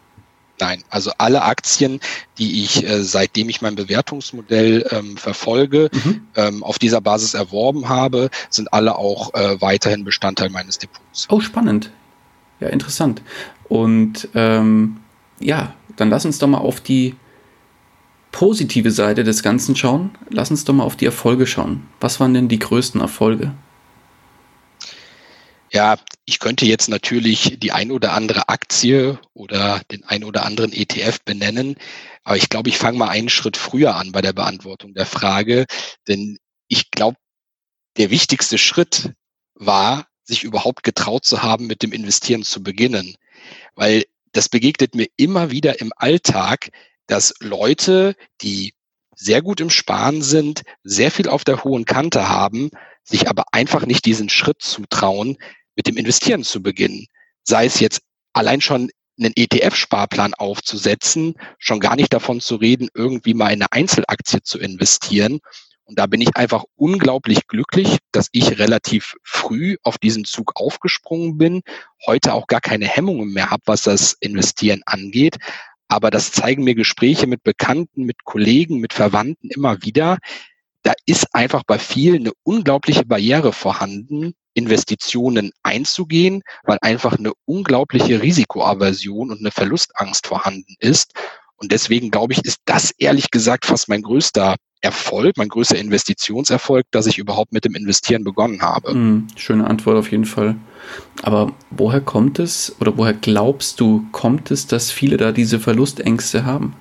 Nein, 0.58 0.82
also 0.88 1.12
alle 1.18 1.42
Aktien, 1.42 2.00
die 2.38 2.64
ich 2.64 2.82
äh, 2.84 3.02
seitdem 3.02 3.48
ich 3.48 3.60
mein 3.60 3.74
Bewertungsmodell 3.74 4.86
ähm, 4.90 5.16
verfolge, 5.16 5.90
mhm. 5.92 6.26
ähm, 6.34 6.64
auf 6.64 6.78
dieser 6.78 7.00
Basis 7.00 7.34
erworben 7.34 7.88
habe, 7.88 8.30
sind 8.48 8.72
alle 8.72 8.96
auch 8.96 9.34
äh, 9.34 9.60
weiterhin 9.60 10.04
Bestandteil 10.04 10.48
meines 10.48 10.78
Depots. 10.78 11.26
Oh, 11.28 11.40
spannend. 11.40 11.90
Ja, 12.60 12.68
interessant. 12.68 13.20
Und 13.68 14.28
ähm, 14.34 14.98
ja, 15.40 15.74
dann 15.96 16.08
lass 16.08 16.24
uns 16.24 16.38
doch 16.38 16.48
mal 16.48 16.58
auf 16.58 16.80
die 16.80 17.14
positive 18.32 18.90
Seite 18.90 19.24
des 19.24 19.42
Ganzen 19.42 19.76
schauen. 19.76 20.10
Lass 20.30 20.50
uns 20.50 20.64
doch 20.64 20.74
mal 20.74 20.84
auf 20.84 20.96
die 20.96 21.06
Erfolge 21.06 21.46
schauen. 21.46 21.86
Was 22.00 22.20
waren 22.20 22.34
denn 22.34 22.48
die 22.48 22.58
größten 22.58 23.00
Erfolge? 23.00 23.52
Ja, 25.76 25.98
ich 26.24 26.38
könnte 26.38 26.64
jetzt 26.64 26.88
natürlich 26.88 27.58
die 27.58 27.70
ein 27.70 27.92
oder 27.92 28.14
andere 28.14 28.48
Aktie 28.48 29.18
oder 29.34 29.82
den 29.90 30.04
ein 30.04 30.24
oder 30.24 30.46
anderen 30.46 30.72
ETF 30.72 31.20
benennen, 31.22 31.76
aber 32.24 32.38
ich 32.38 32.48
glaube, 32.48 32.70
ich 32.70 32.78
fange 32.78 32.96
mal 32.96 33.10
einen 33.10 33.28
Schritt 33.28 33.58
früher 33.58 33.94
an 33.94 34.10
bei 34.10 34.22
der 34.22 34.32
Beantwortung 34.32 34.94
der 34.94 35.04
Frage, 35.04 35.66
denn 36.08 36.38
ich 36.66 36.90
glaube, 36.90 37.18
der 37.98 38.08
wichtigste 38.08 38.56
Schritt 38.56 39.12
war, 39.52 40.06
sich 40.22 40.44
überhaupt 40.44 40.82
getraut 40.82 41.26
zu 41.26 41.42
haben, 41.42 41.66
mit 41.66 41.82
dem 41.82 41.92
Investieren 41.92 42.42
zu 42.42 42.62
beginnen, 42.62 43.14
weil 43.74 44.06
das 44.32 44.48
begegnet 44.48 44.94
mir 44.94 45.08
immer 45.18 45.50
wieder 45.50 45.82
im 45.82 45.92
Alltag, 45.94 46.70
dass 47.06 47.34
Leute, 47.40 48.16
die 48.40 48.72
sehr 49.14 49.42
gut 49.42 49.60
im 49.60 49.68
Sparen 49.68 50.22
sind, 50.22 50.62
sehr 50.84 51.10
viel 51.10 51.28
auf 51.28 51.44
der 51.44 51.64
hohen 51.64 51.84
Kante 51.84 52.30
haben, 52.30 52.70
sich 53.04 53.28
aber 53.28 53.44
einfach 53.52 53.84
nicht 53.84 54.06
diesen 54.06 54.30
Schritt 54.30 54.62
zutrauen, 54.62 55.36
mit 55.76 55.86
dem 55.86 55.96
Investieren 55.96 56.42
zu 56.42 56.62
beginnen. 56.62 57.06
Sei 57.44 57.66
es 57.66 57.78
jetzt 57.80 58.00
allein 58.32 58.60
schon 58.60 58.90
einen 59.18 59.32
ETF-Sparplan 59.34 60.34
aufzusetzen, 60.34 61.34
schon 61.58 61.80
gar 61.80 61.96
nicht 61.96 62.12
davon 62.12 62.40
zu 62.40 62.56
reden, 62.56 62.88
irgendwie 62.94 63.34
mal 63.34 63.48
in 63.48 63.62
eine 63.62 63.72
Einzelaktie 63.72 64.42
zu 64.42 64.58
investieren. 64.58 65.40
Und 65.84 65.98
da 65.98 66.06
bin 66.06 66.20
ich 66.20 66.36
einfach 66.36 66.64
unglaublich 66.74 67.46
glücklich, 67.46 67.98
dass 68.10 68.28
ich 68.32 68.58
relativ 68.58 69.14
früh 69.22 69.76
auf 69.84 69.98
diesen 69.98 70.24
Zug 70.24 70.52
aufgesprungen 70.56 71.38
bin, 71.38 71.62
heute 72.06 72.34
auch 72.34 72.48
gar 72.48 72.60
keine 72.60 72.86
Hemmungen 72.86 73.32
mehr 73.32 73.50
habe, 73.50 73.62
was 73.66 73.84
das 73.84 74.16
Investieren 74.20 74.82
angeht. 74.84 75.36
Aber 75.88 76.10
das 76.10 76.32
zeigen 76.32 76.64
mir 76.64 76.74
Gespräche 76.74 77.28
mit 77.28 77.44
Bekannten, 77.44 78.02
mit 78.02 78.24
Kollegen, 78.24 78.80
mit 78.80 78.92
Verwandten 78.92 79.48
immer 79.50 79.82
wieder. 79.82 80.18
Da 80.86 80.92
ist 81.04 81.34
einfach 81.34 81.64
bei 81.66 81.80
vielen 81.80 82.20
eine 82.20 82.32
unglaubliche 82.44 83.04
Barriere 83.04 83.52
vorhanden, 83.52 84.34
Investitionen 84.54 85.50
einzugehen, 85.64 86.42
weil 86.62 86.78
einfach 86.80 87.18
eine 87.18 87.32
unglaubliche 87.44 88.22
Risikoaversion 88.22 89.32
und 89.32 89.40
eine 89.40 89.50
Verlustangst 89.50 90.28
vorhanden 90.28 90.76
ist. 90.78 91.10
Und 91.56 91.72
deswegen 91.72 92.12
glaube 92.12 92.34
ich, 92.34 92.44
ist 92.44 92.60
das 92.66 92.92
ehrlich 92.92 93.32
gesagt 93.32 93.66
fast 93.66 93.88
mein 93.88 94.02
größter 94.02 94.54
Erfolg, 94.80 95.36
mein 95.38 95.48
größter 95.48 95.76
Investitionserfolg, 95.76 96.84
dass 96.92 97.08
ich 97.08 97.18
überhaupt 97.18 97.52
mit 97.52 97.64
dem 97.64 97.74
Investieren 97.74 98.22
begonnen 98.22 98.62
habe. 98.62 98.94
Mhm, 98.94 99.26
schöne 99.34 99.66
Antwort 99.66 99.96
auf 99.96 100.12
jeden 100.12 100.24
Fall. 100.24 100.54
Aber 101.22 101.52
woher 101.70 102.00
kommt 102.00 102.38
es 102.38 102.76
oder 102.78 102.96
woher 102.96 103.14
glaubst 103.14 103.80
du, 103.80 104.06
kommt 104.12 104.52
es, 104.52 104.68
dass 104.68 104.92
viele 104.92 105.16
da 105.16 105.32
diese 105.32 105.58
Verlustängste 105.58 106.44
haben? 106.44 106.76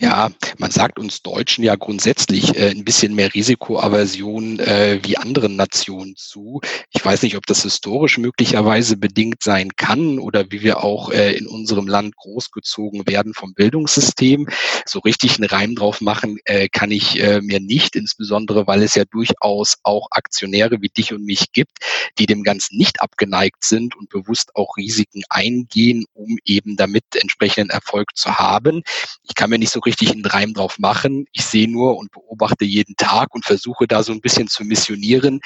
Ja, 0.00 0.30
man 0.58 0.70
sagt 0.70 1.00
uns 1.00 1.22
Deutschen 1.22 1.64
ja 1.64 1.74
grundsätzlich 1.74 2.56
äh, 2.56 2.70
ein 2.70 2.84
bisschen 2.84 3.16
mehr 3.16 3.34
Risikoaversion 3.34 4.60
äh, 4.60 5.00
wie 5.02 5.16
anderen 5.16 5.56
Nationen 5.56 6.14
zu. 6.14 6.60
Ich 6.90 7.04
weiß 7.04 7.22
nicht, 7.22 7.36
ob 7.36 7.46
das 7.46 7.64
historisch 7.64 8.16
möglicherweise 8.16 8.96
bedingt 8.96 9.42
sein 9.42 9.74
kann 9.74 10.20
oder 10.20 10.44
wie 10.50 10.62
wir 10.62 10.84
auch 10.84 11.10
äh, 11.10 11.32
in 11.32 11.48
unserem 11.48 11.88
Land 11.88 12.14
großgezogen 12.14 13.08
werden 13.08 13.34
vom 13.34 13.54
Bildungssystem. 13.54 14.46
So 14.86 15.00
richtig 15.00 15.38
einen 15.38 15.48
Reim 15.48 15.74
drauf 15.74 16.00
machen 16.00 16.38
äh, 16.44 16.68
kann 16.68 16.92
ich 16.92 17.20
äh, 17.20 17.40
mir 17.40 17.58
nicht, 17.58 17.96
insbesondere 17.96 18.68
weil 18.68 18.84
es 18.84 18.94
ja 18.94 19.04
durchaus 19.04 19.78
auch 19.82 20.06
Aktionäre 20.12 20.80
wie 20.80 20.90
dich 20.90 21.12
und 21.12 21.24
mich 21.24 21.50
gibt, 21.50 21.78
die 22.20 22.26
dem 22.26 22.44
Ganzen 22.44 22.78
nicht 22.78 23.02
abgeneigt 23.02 23.64
sind 23.64 23.96
und 23.96 24.10
bewusst 24.10 24.54
auch 24.54 24.76
Risiken 24.76 25.22
eingehen, 25.28 26.04
um 26.14 26.38
eben 26.44 26.76
damit 26.76 27.02
entsprechenden 27.20 27.70
Erfolg 27.70 28.16
zu 28.16 28.38
haben. 28.38 28.84
Ich 29.28 29.34
kann 29.34 29.50
mir 29.50 29.58
nicht 29.58 29.72
so 29.72 29.80
richtig 29.88 30.12
einen 30.12 30.26
Reim 30.26 30.52
drauf 30.52 30.78
machen. 30.78 31.24
Ich 31.32 31.46
sehe 31.46 31.68
nur 31.68 31.96
und 31.96 32.12
beobachte 32.12 32.64
jeden 32.64 32.94
Tag 32.96 33.34
und 33.34 33.44
versuche 33.44 33.86
da 33.86 34.02
so 34.02 34.12
ein 34.12 34.20
bisschen 34.20 34.48
zu 34.48 34.64
missionieren, 34.64 35.40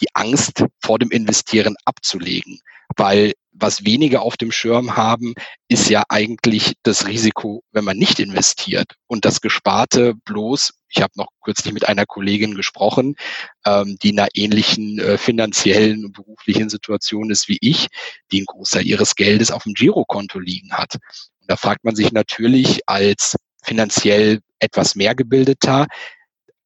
die 0.00 0.08
Angst 0.14 0.64
vor 0.82 0.98
dem 0.98 1.10
Investieren 1.10 1.76
abzulegen. 1.84 2.60
Weil 2.96 3.32
was 3.52 3.84
wenige 3.84 4.20
auf 4.20 4.36
dem 4.36 4.50
Schirm 4.50 4.96
haben, 4.96 5.34
ist 5.68 5.88
ja 5.88 6.02
eigentlich 6.08 6.74
das 6.82 7.06
Risiko, 7.06 7.62
wenn 7.72 7.84
man 7.84 7.96
nicht 7.96 8.18
investiert 8.18 8.94
und 9.06 9.24
das 9.24 9.40
Gesparte 9.40 10.14
bloß, 10.24 10.72
ich 10.88 11.02
habe 11.02 11.12
noch 11.16 11.28
kürzlich 11.42 11.72
mit 11.72 11.88
einer 11.88 12.06
Kollegin 12.06 12.54
gesprochen, 12.54 13.16
ähm, 13.64 13.96
die 14.02 14.10
in 14.10 14.18
einer 14.18 14.28
ähnlichen 14.34 14.98
äh, 14.98 15.18
finanziellen 15.18 16.04
und 16.04 16.12
beruflichen 16.12 16.68
Situation 16.68 17.30
ist 17.30 17.48
wie 17.48 17.58
ich, 17.60 17.88
die 18.32 18.38
einen 18.38 18.46
Großteil 18.46 18.86
ihres 18.86 19.14
Geldes 19.14 19.50
auf 19.50 19.64
dem 19.64 19.74
Girokonto 19.74 20.38
liegen 20.38 20.72
hat. 20.72 20.96
Und 21.40 21.50
da 21.50 21.56
fragt 21.56 21.84
man 21.84 21.94
sich 21.94 22.12
natürlich 22.12 22.88
als 22.88 23.36
finanziell 23.64 24.40
etwas 24.58 24.94
mehr 24.94 25.14
gebildeter, 25.14 25.86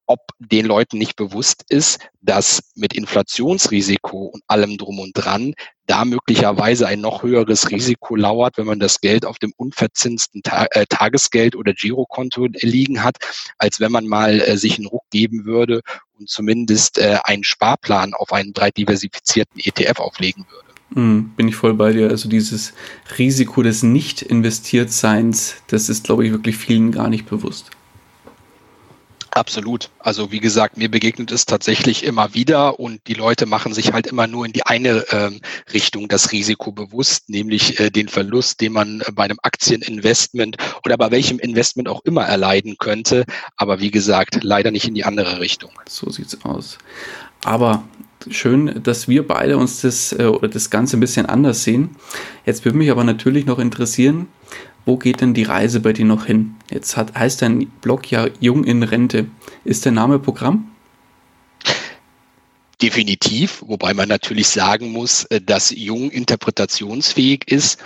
ob 0.08 0.20
den 0.38 0.64
Leuten 0.64 0.96
nicht 0.96 1.16
bewusst 1.16 1.64
ist, 1.68 2.00
dass 2.22 2.62
mit 2.74 2.94
Inflationsrisiko 2.94 4.24
und 4.24 4.42
allem 4.46 4.78
drum 4.78 4.98
und 5.00 5.12
dran 5.12 5.54
da 5.86 6.06
möglicherweise 6.06 6.86
ein 6.86 7.02
noch 7.02 7.22
höheres 7.22 7.70
Risiko 7.70 8.16
lauert, 8.16 8.56
wenn 8.56 8.66
man 8.66 8.80
das 8.80 9.00
Geld 9.00 9.26
auf 9.26 9.38
dem 9.38 9.52
unverzinsten 9.56 10.40
äh, 10.44 10.86
Tagesgeld 10.88 11.54
oder 11.56 11.74
Girokonto 11.74 12.46
liegen 12.52 13.04
hat, 13.04 13.16
als 13.58 13.80
wenn 13.80 13.92
man 13.92 14.06
mal 14.06 14.40
äh, 14.40 14.56
sich 14.56 14.78
einen 14.78 14.86
Ruck 14.86 15.04
geben 15.10 15.44
würde 15.44 15.82
und 16.18 16.28
zumindest 16.28 16.98
äh, 16.98 17.18
einen 17.24 17.44
Sparplan 17.44 18.14
auf 18.14 18.32
einen 18.32 18.52
breit 18.54 18.78
diversifizierten 18.78 19.60
ETF 19.60 20.00
auflegen 20.00 20.46
würde. 20.50 20.67
Hm, 20.94 21.30
bin 21.36 21.48
ich 21.48 21.56
voll 21.56 21.74
bei 21.74 21.92
dir. 21.92 22.08
Also 22.08 22.28
dieses 22.28 22.72
Risiko 23.18 23.62
des 23.62 23.82
Nicht-Investiertseins, 23.82 25.56
das 25.66 25.88
ist, 25.88 26.04
glaube 26.04 26.26
ich, 26.26 26.32
wirklich 26.32 26.56
vielen 26.56 26.92
gar 26.92 27.08
nicht 27.08 27.28
bewusst. 27.28 27.70
Absolut. 29.38 29.90
Also 30.00 30.32
wie 30.32 30.40
gesagt, 30.40 30.78
mir 30.78 30.90
begegnet 30.90 31.30
es 31.30 31.46
tatsächlich 31.46 32.02
immer 32.02 32.34
wieder 32.34 32.80
und 32.80 33.00
die 33.06 33.14
Leute 33.14 33.46
machen 33.46 33.72
sich 33.72 33.92
halt 33.92 34.08
immer 34.08 34.26
nur 34.26 34.46
in 34.46 34.52
die 34.52 34.64
eine 34.66 35.04
ähm, 35.10 35.40
Richtung 35.72 36.08
das 36.08 36.32
Risiko 36.32 36.72
bewusst, 36.72 37.28
nämlich 37.28 37.78
äh, 37.78 37.90
den 37.90 38.08
Verlust, 38.08 38.60
den 38.60 38.72
man 38.72 39.00
bei 39.12 39.24
einem 39.24 39.38
Aktieninvestment 39.42 40.56
oder 40.84 40.96
bei 40.96 41.12
welchem 41.12 41.38
Investment 41.38 41.88
auch 41.88 42.00
immer 42.04 42.24
erleiden 42.24 42.78
könnte. 42.78 43.24
Aber 43.56 43.78
wie 43.78 43.92
gesagt, 43.92 44.42
leider 44.42 44.72
nicht 44.72 44.88
in 44.88 44.94
die 44.94 45.04
andere 45.04 45.38
Richtung. 45.38 45.70
So 45.88 46.10
sieht's 46.10 46.36
aus. 46.44 46.78
Aber 47.44 47.84
schön, 48.30 48.82
dass 48.82 49.08
wir 49.08 49.26
beide 49.26 49.56
uns 49.56 49.80
das 49.80 50.12
äh, 50.12 50.24
oder 50.24 50.48
das 50.48 50.70
Ganze 50.70 50.96
ein 50.96 51.00
bisschen 51.00 51.26
anders 51.26 51.64
sehen. 51.64 51.96
Jetzt 52.44 52.64
würde 52.64 52.78
mich 52.78 52.90
aber 52.90 53.04
natürlich 53.04 53.46
noch 53.46 53.58
interessieren, 53.58 54.28
wo 54.84 54.96
geht 54.96 55.20
denn 55.20 55.34
die 55.34 55.42
Reise 55.42 55.80
bei 55.80 55.92
dir 55.92 56.06
noch 56.06 56.26
hin? 56.26 56.54
Jetzt 56.70 56.96
hat, 56.96 57.14
heißt 57.14 57.42
dein 57.42 57.66
Blog 57.80 58.10
ja 58.10 58.28
Jung 58.40 58.64
in 58.64 58.82
Rente. 58.82 59.26
Ist 59.64 59.84
der 59.84 59.92
Name 59.92 60.18
Programm? 60.18 60.70
Definitiv, 62.80 63.62
wobei 63.66 63.92
man 63.92 64.08
natürlich 64.08 64.48
sagen 64.48 64.92
muss, 64.92 65.24
äh, 65.24 65.40
dass 65.40 65.70
Jung 65.70 66.10
interpretationsfähig 66.10 67.50
ist. 67.50 67.78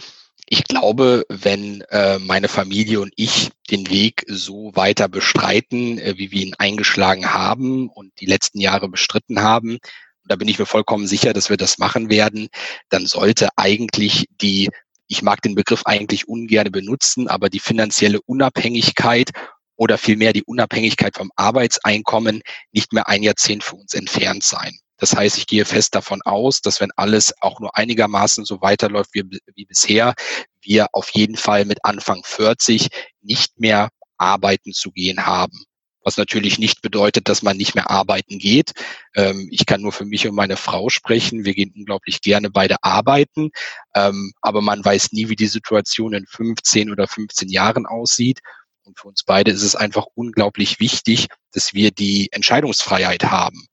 Ich 0.49 0.65
glaube, 0.65 1.25
wenn 1.29 1.81
äh, 1.91 2.19
meine 2.19 2.49
Familie 2.49 3.01
und 3.01 3.13
ich 3.17 3.51
den 3.71 3.89
Weg 3.89 4.25
so 4.29 4.71
weiter 4.75 5.09
bestreiten, 5.09 5.99
wie 5.99 6.31
wir 6.31 6.43
ihn 6.43 6.55
eingeschlagen 6.59 7.33
haben 7.33 7.89
und 7.89 8.13
die 8.21 8.27
letzten 8.27 8.61
Jahre 8.61 8.89
bestritten 8.91 9.41
haben, 9.41 9.79
da 10.25 10.37
bin 10.37 10.49
ich 10.49 10.59
mir 10.59 10.67
vollkommen 10.67 11.07
sicher, 11.07 11.33
dass 11.33 11.51
wir 11.51 11.57
das 11.57 11.79
machen 11.79 12.11
werden, 12.11 12.49
dann 12.89 13.07
sollte 13.07 13.49
eigentlich 13.57 14.27
die, 14.41 14.71
ich 15.09 15.23
mag 15.23 15.43
den 15.43 15.55
Begriff 15.55 15.83
eigentlich 15.85 16.29
ungern 16.29 16.71
benutzen, 16.71 17.29
aber 17.29 17.49
die 17.49 17.61
finanzielle 17.61 18.21
Unabhängigkeit 18.23 19.31
oder 19.77 19.99
vielmehr 19.99 20.33
die 20.33 20.45
Unabhängigkeit 20.45 21.17
vom 21.17 21.31
Arbeitseinkommen 21.37 22.43
nicht 22.73 22.93
mehr 22.93 23.09
ein 23.09 23.23
Jahrzehnt 23.23 23.65
für 23.65 23.77
uns 23.77 23.95
entfernt 23.95 24.45
sein. 24.45 24.79
Das 24.99 25.17
heißt, 25.17 25.37
ich 25.37 25.49
gehe 25.49 25.65
fest 25.65 25.97
davon 25.97 26.23
aus, 26.23 26.61
dass 26.61 26.81
wenn 26.81 26.93
alles 26.95 27.35
auch 27.41 27.59
nur 27.59 27.77
einigermaßen 27.77 28.45
so 28.45 28.61
weiterläuft 28.61 29.11
wie, 29.15 29.25
wie 29.57 29.65
bisher, 29.65 30.15
wir 30.61 30.87
auf 30.93 31.11
jeden 31.11 31.37
Fall 31.37 31.65
mit 31.65 31.85
Anfang 31.85 32.23
40 32.25 32.89
nicht 33.21 33.59
mehr 33.59 33.89
arbeiten 34.17 34.73
zu 34.73 34.93
gehen 34.93 35.27
haben 35.27 35.67
was 36.05 36.17
natürlich 36.17 36.59
nicht 36.59 36.83
bedeutet, 36.83 37.29
dass 37.29 37.43
man 37.43 37.57
nicht 37.57 37.75
mehr 37.75 37.91
arbeiten 37.91 38.39
geht. 38.39 38.73
Ähm, 39.15 39.49
ich 39.51 39.67
kann 39.67 39.83
nur 39.83 39.93
für 39.93 40.05
mich 40.05 40.27
und 40.27 40.35
meine 40.35 40.57
Frau 40.57 40.89
sprechen. 40.89 41.45
Wir 41.45 41.55
gehen 41.55 41.73
unglaublich 41.77 42.21
gerne 42.21 42.51
beide 42.51 42.83
arbeiten, 42.83 43.51
ähm, 43.95 44.33
aber 44.41 44.61
man 44.61 44.85
weiß 44.85 45.13
nie, 45.13 45.29
wie 45.29 45.37
die 45.37 45.47
Situation 45.47 46.13
in 46.15 46.27
15 46.27 46.91
oder 46.91 47.07
15 47.07 47.49
Jahren 47.49 47.87
aussieht. 47.87 48.41
Und 48.85 48.99
für 48.99 49.09
uns 49.09 49.23
beide 49.23 49.51
ist 49.51 49.63
es 49.63 49.77
einfach 49.77 50.07
unglaublich 50.15 50.81
wichtig, 50.81 51.29
dass 51.53 51.73
wir 51.73 51.93
die 51.93 52.29
Entscheidungsfreiheit 52.33 53.25
haben, 53.25 53.67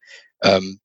ähm, 0.44 0.80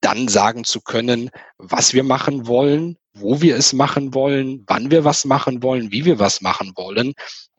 dann 0.00 0.28
sagen 0.28 0.64
zu 0.64 0.80
können, 0.80 1.30
was 1.58 1.94
wir 1.94 2.04
machen 2.04 2.46
wollen, 2.46 2.98
wo 3.14 3.40
wir 3.40 3.56
es 3.56 3.72
machen 3.72 4.12
wollen, 4.12 4.64
wann 4.66 4.90
wir 4.90 5.04
was 5.04 5.24
machen 5.24 5.62
wollen, 5.62 5.92
wie 5.92 6.04
wir 6.04 6.18
was 6.18 6.40
machen 6.40 6.72
wollen 6.76 7.14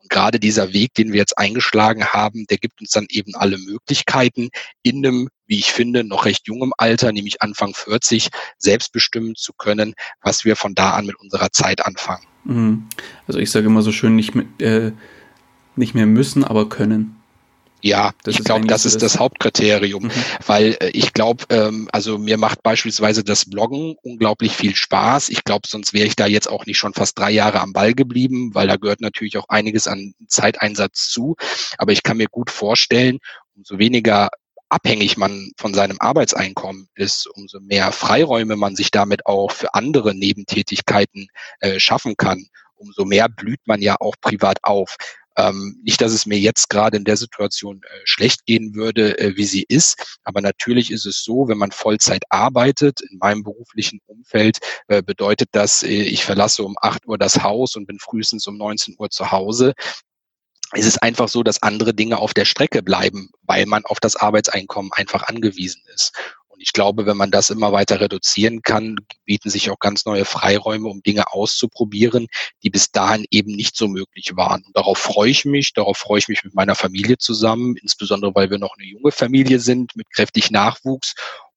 gerade 0.08 0.40
dieser 0.40 0.72
Weg, 0.72 0.94
den 0.94 1.12
wir 1.12 1.18
jetzt 1.18 1.38
eingeschlagen 1.38 2.06
haben, 2.06 2.46
der 2.48 2.58
gibt 2.58 2.80
uns 2.80 2.90
dann 2.90 3.06
eben 3.08 3.34
alle 3.34 3.58
Möglichkeiten, 3.58 4.50
in 4.82 5.04
einem, 5.04 5.28
wie 5.46 5.58
ich 5.58 5.72
finde, 5.72 6.04
noch 6.04 6.24
recht 6.24 6.46
jungem 6.46 6.72
Alter, 6.76 7.12
nämlich 7.12 7.42
Anfang 7.42 7.74
40, 7.74 8.28
selbst 8.58 8.92
bestimmen 8.92 9.34
zu 9.34 9.52
können, 9.52 9.94
was 10.22 10.44
wir 10.44 10.56
von 10.56 10.74
da 10.74 10.90
an 10.90 11.06
mit 11.06 11.16
unserer 11.16 11.50
Zeit 11.50 11.84
anfangen. 11.84 12.26
Mhm. 12.44 12.88
Also 13.26 13.38
ich 13.38 13.50
sage 13.50 13.66
immer 13.66 13.82
so 13.82 13.92
schön, 13.92 14.16
nicht, 14.16 14.34
äh, 14.60 14.92
nicht 15.74 15.94
mehr 15.94 16.06
müssen, 16.06 16.44
aber 16.44 16.68
können. 16.68 17.15
Ja, 17.82 18.12
das 18.24 18.36
ich 18.36 18.44
glaube, 18.44 18.66
das 18.66 18.84
ist 18.84 19.02
das 19.02 19.18
Hauptkriterium, 19.18 20.04
mhm. 20.04 20.10
weil 20.46 20.76
äh, 20.80 20.88
ich 20.90 21.12
glaube, 21.12 21.44
ähm, 21.50 21.88
also 21.92 22.18
mir 22.18 22.38
macht 22.38 22.62
beispielsweise 22.62 23.22
das 23.22 23.44
Bloggen 23.44 23.96
unglaublich 24.02 24.56
viel 24.56 24.74
Spaß. 24.74 25.28
Ich 25.28 25.44
glaube, 25.44 25.68
sonst 25.68 25.92
wäre 25.92 26.06
ich 26.06 26.16
da 26.16 26.26
jetzt 26.26 26.48
auch 26.48 26.66
nicht 26.66 26.78
schon 26.78 26.94
fast 26.94 27.18
drei 27.18 27.30
Jahre 27.30 27.60
am 27.60 27.72
Ball 27.72 27.94
geblieben, 27.94 28.54
weil 28.54 28.66
da 28.66 28.76
gehört 28.76 29.00
natürlich 29.00 29.36
auch 29.36 29.48
einiges 29.48 29.86
an 29.86 30.14
Zeiteinsatz 30.26 31.08
zu. 31.08 31.36
Aber 31.78 31.92
ich 31.92 32.02
kann 32.02 32.16
mir 32.16 32.28
gut 32.28 32.50
vorstellen, 32.50 33.18
umso 33.54 33.78
weniger 33.78 34.30
abhängig 34.68 35.16
man 35.16 35.52
von 35.56 35.74
seinem 35.74 35.98
Arbeitseinkommen 36.00 36.88
ist, 36.94 37.26
umso 37.28 37.60
mehr 37.60 37.92
Freiräume 37.92 38.56
man 38.56 38.74
sich 38.74 38.90
damit 38.90 39.26
auch 39.26 39.52
für 39.52 39.74
andere 39.74 40.14
Nebentätigkeiten 40.14 41.28
äh, 41.60 41.78
schaffen 41.78 42.16
kann, 42.16 42.46
umso 42.74 43.04
mehr 43.04 43.28
blüht 43.28 43.60
man 43.66 43.80
ja 43.80 43.96
auch 44.00 44.14
privat 44.20 44.58
auf. 44.64 44.96
Ähm, 45.36 45.80
nicht, 45.82 46.00
dass 46.00 46.12
es 46.12 46.26
mir 46.26 46.38
jetzt 46.38 46.70
gerade 46.70 46.96
in 46.96 47.04
der 47.04 47.16
Situation 47.16 47.82
äh, 47.82 48.00
schlecht 48.04 48.46
gehen 48.46 48.74
würde, 48.74 49.18
äh, 49.18 49.36
wie 49.36 49.44
sie 49.44 49.64
ist. 49.68 50.18
Aber 50.24 50.40
natürlich 50.40 50.90
ist 50.90 51.06
es 51.06 51.22
so, 51.22 51.48
wenn 51.48 51.58
man 51.58 51.72
Vollzeit 51.72 52.24
arbeitet, 52.30 53.00
in 53.00 53.18
meinem 53.18 53.42
beruflichen 53.42 54.00
Umfeld, 54.06 54.58
äh, 54.88 55.02
bedeutet 55.02 55.48
das, 55.52 55.82
äh, 55.82 55.88
ich 55.88 56.24
verlasse 56.24 56.62
um 56.62 56.76
8 56.80 57.06
Uhr 57.06 57.18
das 57.18 57.42
Haus 57.42 57.76
und 57.76 57.86
bin 57.86 57.98
frühestens 57.98 58.46
um 58.46 58.56
19 58.56 58.96
Uhr 58.98 59.10
zu 59.10 59.30
Hause 59.30 59.74
ist 60.74 60.86
es 60.86 60.98
einfach 60.98 61.28
so, 61.28 61.42
dass 61.42 61.62
andere 61.62 61.94
Dinge 61.94 62.18
auf 62.18 62.34
der 62.34 62.44
Strecke 62.44 62.82
bleiben, 62.82 63.30
weil 63.42 63.66
man 63.66 63.84
auf 63.84 64.00
das 64.00 64.16
Arbeitseinkommen 64.16 64.90
einfach 64.92 65.22
angewiesen 65.24 65.82
ist. 65.94 66.12
Und 66.56 66.62
ich 66.62 66.72
glaube, 66.72 67.04
wenn 67.04 67.18
man 67.18 67.30
das 67.30 67.50
immer 67.50 67.72
weiter 67.72 68.00
reduzieren 68.00 68.62
kann, 68.62 68.96
bieten 69.26 69.50
sich 69.50 69.68
auch 69.68 69.78
ganz 69.78 70.06
neue 70.06 70.24
Freiräume, 70.24 70.88
um 70.88 71.02
Dinge 71.02 71.30
auszuprobieren, 71.30 72.28
die 72.62 72.70
bis 72.70 72.90
dahin 72.90 73.26
eben 73.30 73.52
nicht 73.52 73.76
so 73.76 73.88
möglich 73.88 74.36
waren. 74.36 74.62
Und 74.64 74.74
darauf 74.74 74.96
freue 74.96 75.28
ich 75.28 75.44
mich, 75.44 75.74
darauf 75.74 75.98
freue 75.98 76.18
ich 76.18 76.28
mich 76.28 76.44
mit 76.44 76.54
meiner 76.54 76.74
Familie 76.74 77.18
zusammen, 77.18 77.76
insbesondere 77.76 78.34
weil 78.34 78.48
wir 78.48 78.58
noch 78.58 78.74
eine 78.78 78.88
junge 78.88 79.12
Familie 79.12 79.60
sind 79.60 79.96
mit 79.96 80.10
kräftig 80.10 80.50
Nachwuchs 80.50 81.14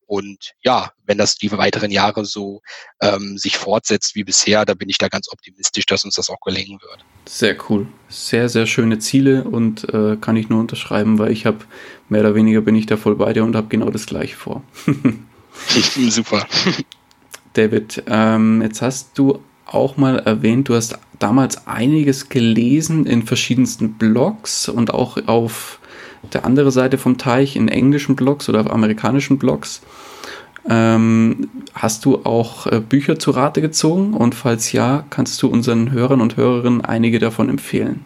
und 0.09 0.53
ja, 0.63 0.91
wenn 1.05 1.19
das 1.19 1.37
die 1.37 1.51
weiteren 1.51 1.91
Jahre 1.91 2.25
so 2.25 2.63
ähm, 2.99 3.37
sich 3.37 3.57
fortsetzt 3.57 4.15
wie 4.15 4.23
bisher, 4.23 4.65
da 4.65 4.73
bin 4.73 4.89
ich 4.89 4.97
da 4.97 5.07
ganz 5.07 5.31
optimistisch, 5.31 5.85
dass 5.85 6.03
uns 6.03 6.15
das 6.15 6.31
auch 6.31 6.39
gelingen 6.39 6.79
wird. 6.81 7.05
Sehr 7.27 7.55
cool. 7.69 7.85
Sehr, 8.07 8.49
sehr 8.49 8.65
schöne 8.65 8.97
Ziele 8.97 9.43
und 9.43 9.87
äh, 9.93 10.17
kann 10.19 10.35
ich 10.35 10.49
nur 10.49 10.61
unterschreiben, 10.61 11.19
weil 11.19 11.31
ich 11.31 11.45
habe 11.45 11.59
mehr 12.09 12.21
oder 12.21 12.33
weniger 12.33 12.61
bin 12.61 12.73
ich 12.73 12.87
da 12.87 12.97
voll 12.97 13.17
bei 13.17 13.33
dir 13.33 13.43
und 13.43 13.55
habe 13.55 13.67
genau 13.67 13.91
das 13.91 14.07
gleiche 14.07 14.35
vor. 14.35 14.63
Super. 16.09 16.47
David, 17.53 18.01
ähm, 18.07 18.63
jetzt 18.63 18.81
hast 18.81 19.15
du 19.15 19.43
auch 19.67 19.95
mal 19.95 20.17
erwähnt, 20.17 20.69
du 20.69 20.73
hast 20.73 20.97
damals 21.19 21.67
einiges 21.67 22.29
gelesen 22.29 23.05
in 23.05 23.21
verschiedensten 23.21 23.93
Blogs 23.93 24.69
und 24.69 24.91
auch 24.91 25.17
auf 25.27 25.79
der 26.33 26.45
andere 26.45 26.71
Seite 26.71 26.97
vom 26.97 27.17
Teich 27.17 27.55
in 27.55 27.67
englischen 27.67 28.15
Blogs 28.15 28.49
oder 28.49 28.61
auf 28.61 28.71
amerikanischen 28.71 29.37
Blogs. 29.37 29.81
Ähm, 30.67 31.49
hast 31.73 32.05
du 32.05 32.25
auch 32.25 32.67
äh, 32.67 32.79
Bücher 32.79 33.19
zu 33.19 33.31
Rate 33.31 33.61
gezogen? 33.61 34.13
Und 34.13 34.35
falls 34.35 34.71
ja, 34.71 35.05
kannst 35.09 35.41
du 35.41 35.47
unseren 35.47 35.91
Hörern 35.91 36.21
und 36.21 36.37
Hörerinnen 36.37 36.83
einige 36.83 37.19
davon 37.19 37.49
empfehlen? 37.49 38.05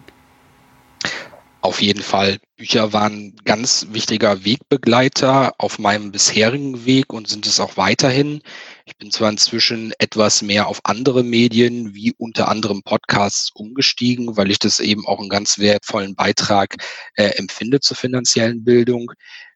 Auf 1.63 1.81
jeden 1.81 2.03
Fall. 2.03 2.39
Bücher 2.57 2.91
waren 2.91 3.37
ganz 3.45 3.87
wichtiger 3.91 4.43
Wegbegleiter 4.43 5.53
auf 5.57 5.79
meinem 5.79 6.11
bisherigen 6.11 6.85
Weg 6.85 7.13
und 7.13 7.29
sind 7.29 7.47
es 7.47 7.61
auch 7.61 7.77
weiterhin. 7.77 8.41
Ich 8.85 8.97
bin 8.97 9.11
zwar 9.11 9.29
inzwischen 9.29 9.93
etwas 9.97 10.41
mehr 10.41 10.67
auf 10.67 10.81
andere 10.83 11.23
Medien 11.23 11.93
wie 11.93 12.13
unter 12.17 12.49
anderem 12.49 12.83
Podcasts 12.83 13.49
umgestiegen, 13.53 14.35
weil 14.35 14.51
ich 14.51 14.59
das 14.59 14.81
eben 14.81 15.07
auch 15.07 15.19
einen 15.21 15.29
ganz 15.29 15.57
wertvollen 15.57 16.15
Beitrag 16.15 16.75
äh, 17.15 17.29
empfinde 17.37 17.79
zur 17.79 17.95
finanziellen 17.95 18.65
Bildung. 18.65 19.13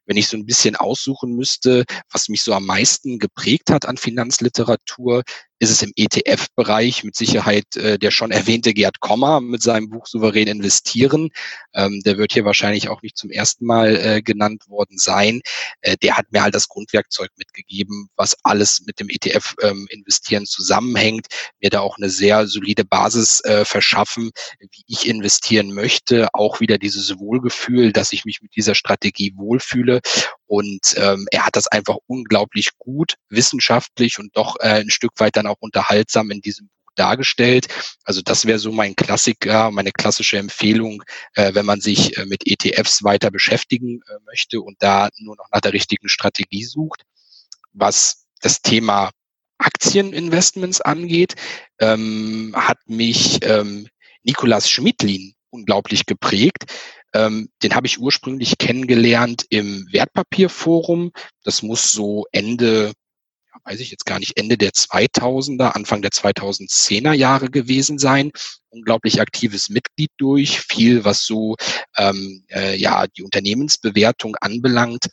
Wenn 0.08 0.16
ich 0.16 0.26
so 0.26 0.38
ein 0.38 0.46
bisschen 0.46 0.74
aussuchen 0.74 1.36
müsste, 1.36 1.84
was 2.10 2.30
mich 2.30 2.42
so 2.42 2.54
am 2.54 2.64
meisten 2.64 3.18
geprägt 3.18 3.70
hat 3.70 3.84
an 3.86 3.98
Finanzliteratur, 3.98 5.22
ist 5.58 5.70
es 5.70 5.82
im 5.82 5.92
ETF-Bereich 5.96 7.04
mit 7.04 7.16
Sicherheit 7.16 7.76
äh, 7.76 7.98
der 7.98 8.10
schon 8.10 8.30
erwähnte 8.30 8.74
Gerd 8.74 9.00
Kommer 9.00 9.40
mit 9.40 9.62
seinem 9.62 9.90
Buch 9.90 10.06
Souverän 10.06 10.48
investieren. 10.48 11.30
Ähm, 11.74 12.00
der 12.04 12.18
wird 12.18 12.32
hier 12.32 12.44
wahrscheinlich 12.44 12.88
auch 12.88 13.02
nicht 13.02 13.16
zum 13.16 13.30
ersten 13.30 13.66
Mal 13.66 13.96
äh, 13.96 14.22
genannt 14.22 14.68
worden 14.68 14.98
sein. 14.98 15.40
Äh, 15.80 15.96
der 15.96 16.16
hat 16.16 16.30
mir 16.30 16.42
halt 16.42 16.54
das 16.54 16.68
Grundwerkzeug 16.68 17.30
mitgegeben, 17.36 18.08
was 18.16 18.36
alles 18.44 18.82
mit 18.86 19.00
dem 19.00 19.08
ETF-Investieren 19.08 20.42
ähm, 20.42 20.46
zusammenhängt, 20.46 21.26
mir 21.60 21.70
da 21.70 21.80
auch 21.80 21.96
eine 21.98 22.10
sehr 22.10 22.46
solide 22.46 22.84
Basis 22.84 23.40
äh, 23.44 23.64
verschaffen, 23.64 24.30
wie 24.60 24.84
ich 24.86 25.08
investieren 25.08 25.72
möchte, 25.72 26.28
auch 26.32 26.60
wieder 26.60 26.78
dieses 26.78 27.18
Wohlgefühl, 27.18 27.92
dass 27.92 28.12
ich 28.12 28.24
mich 28.24 28.40
mit 28.42 28.54
dieser 28.56 28.74
Strategie 28.74 29.32
wohlfühle. 29.36 30.00
Und 30.48 30.94
ähm, 30.96 31.26
er 31.30 31.46
hat 31.46 31.56
das 31.56 31.66
einfach 31.68 31.96
unglaublich 32.06 32.70
gut, 32.78 33.14
wissenschaftlich 33.28 34.18
und 34.18 34.34
doch 34.36 34.56
äh, 34.60 34.80
ein 34.80 34.90
Stück 34.90 35.12
weit 35.18 35.36
dann 35.36 35.46
auch 35.46 35.58
unterhaltsam 35.60 36.30
in 36.30 36.40
diesem 36.40 36.68
Buch 36.68 36.92
dargestellt. 36.94 37.68
Also 38.04 38.22
das 38.22 38.46
wäre 38.46 38.58
so 38.58 38.72
mein 38.72 38.96
Klassiker, 38.96 39.70
meine 39.70 39.92
klassische 39.92 40.38
Empfehlung, 40.38 41.02
äh, 41.34 41.54
wenn 41.54 41.66
man 41.66 41.80
sich 41.80 42.16
äh, 42.16 42.24
mit 42.24 42.46
ETFs 42.46 43.04
weiter 43.04 43.30
beschäftigen 43.30 44.00
äh, 44.08 44.14
möchte 44.26 44.60
und 44.62 44.76
da 44.80 45.10
nur 45.18 45.36
noch 45.36 45.46
nach 45.52 45.60
der 45.60 45.74
richtigen 45.74 46.08
Strategie 46.08 46.64
sucht. 46.64 47.02
Was 47.72 48.24
das 48.40 48.62
Thema 48.62 49.10
Aktieninvestments 49.58 50.80
angeht, 50.80 51.34
ähm, 51.78 52.54
hat 52.56 52.78
mich 52.86 53.40
ähm, 53.42 53.88
Nikolas 54.22 54.70
Schmidlin 54.70 55.34
unglaublich 55.50 56.06
geprägt. 56.06 56.64
Ähm, 57.14 57.48
den 57.62 57.74
habe 57.74 57.86
ich 57.86 57.98
ursprünglich 57.98 58.58
kennengelernt 58.58 59.44
im 59.50 59.86
Wertpapierforum. 59.90 61.12
Das 61.44 61.62
muss 61.62 61.90
so 61.90 62.26
Ende 62.32 62.92
weiß 63.64 63.80
ich 63.80 63.90
jetzt 63.90 64.06
gar 64.06 64.18
nicht, 64.18 64.36
Ende 64.38 64.56
der 64.56 64.70
2000er, 64.70 65.72
Anfang 65.72 66.02
der 66.02 66.10
2010er 66.10 67.12
Jahre 67.12 67.50
gewesen 67.50 67.98
sein. 67.98 68.30
Unglaublich 68.70 69.20
aktives 69.20 69.68
Mitglied 69.68 70.10
durch, 70.18 70.60
viel, 70.60 71.04
was 71.04 71.24
so 71.24 71.56
ähm, 71.96 72.44
äh, 72.48 72.76
ja 72.76 73.06
die 73.06 73.22
Unternehmensbewertung 73.22 74.36
anbelangt, 74.40 75.08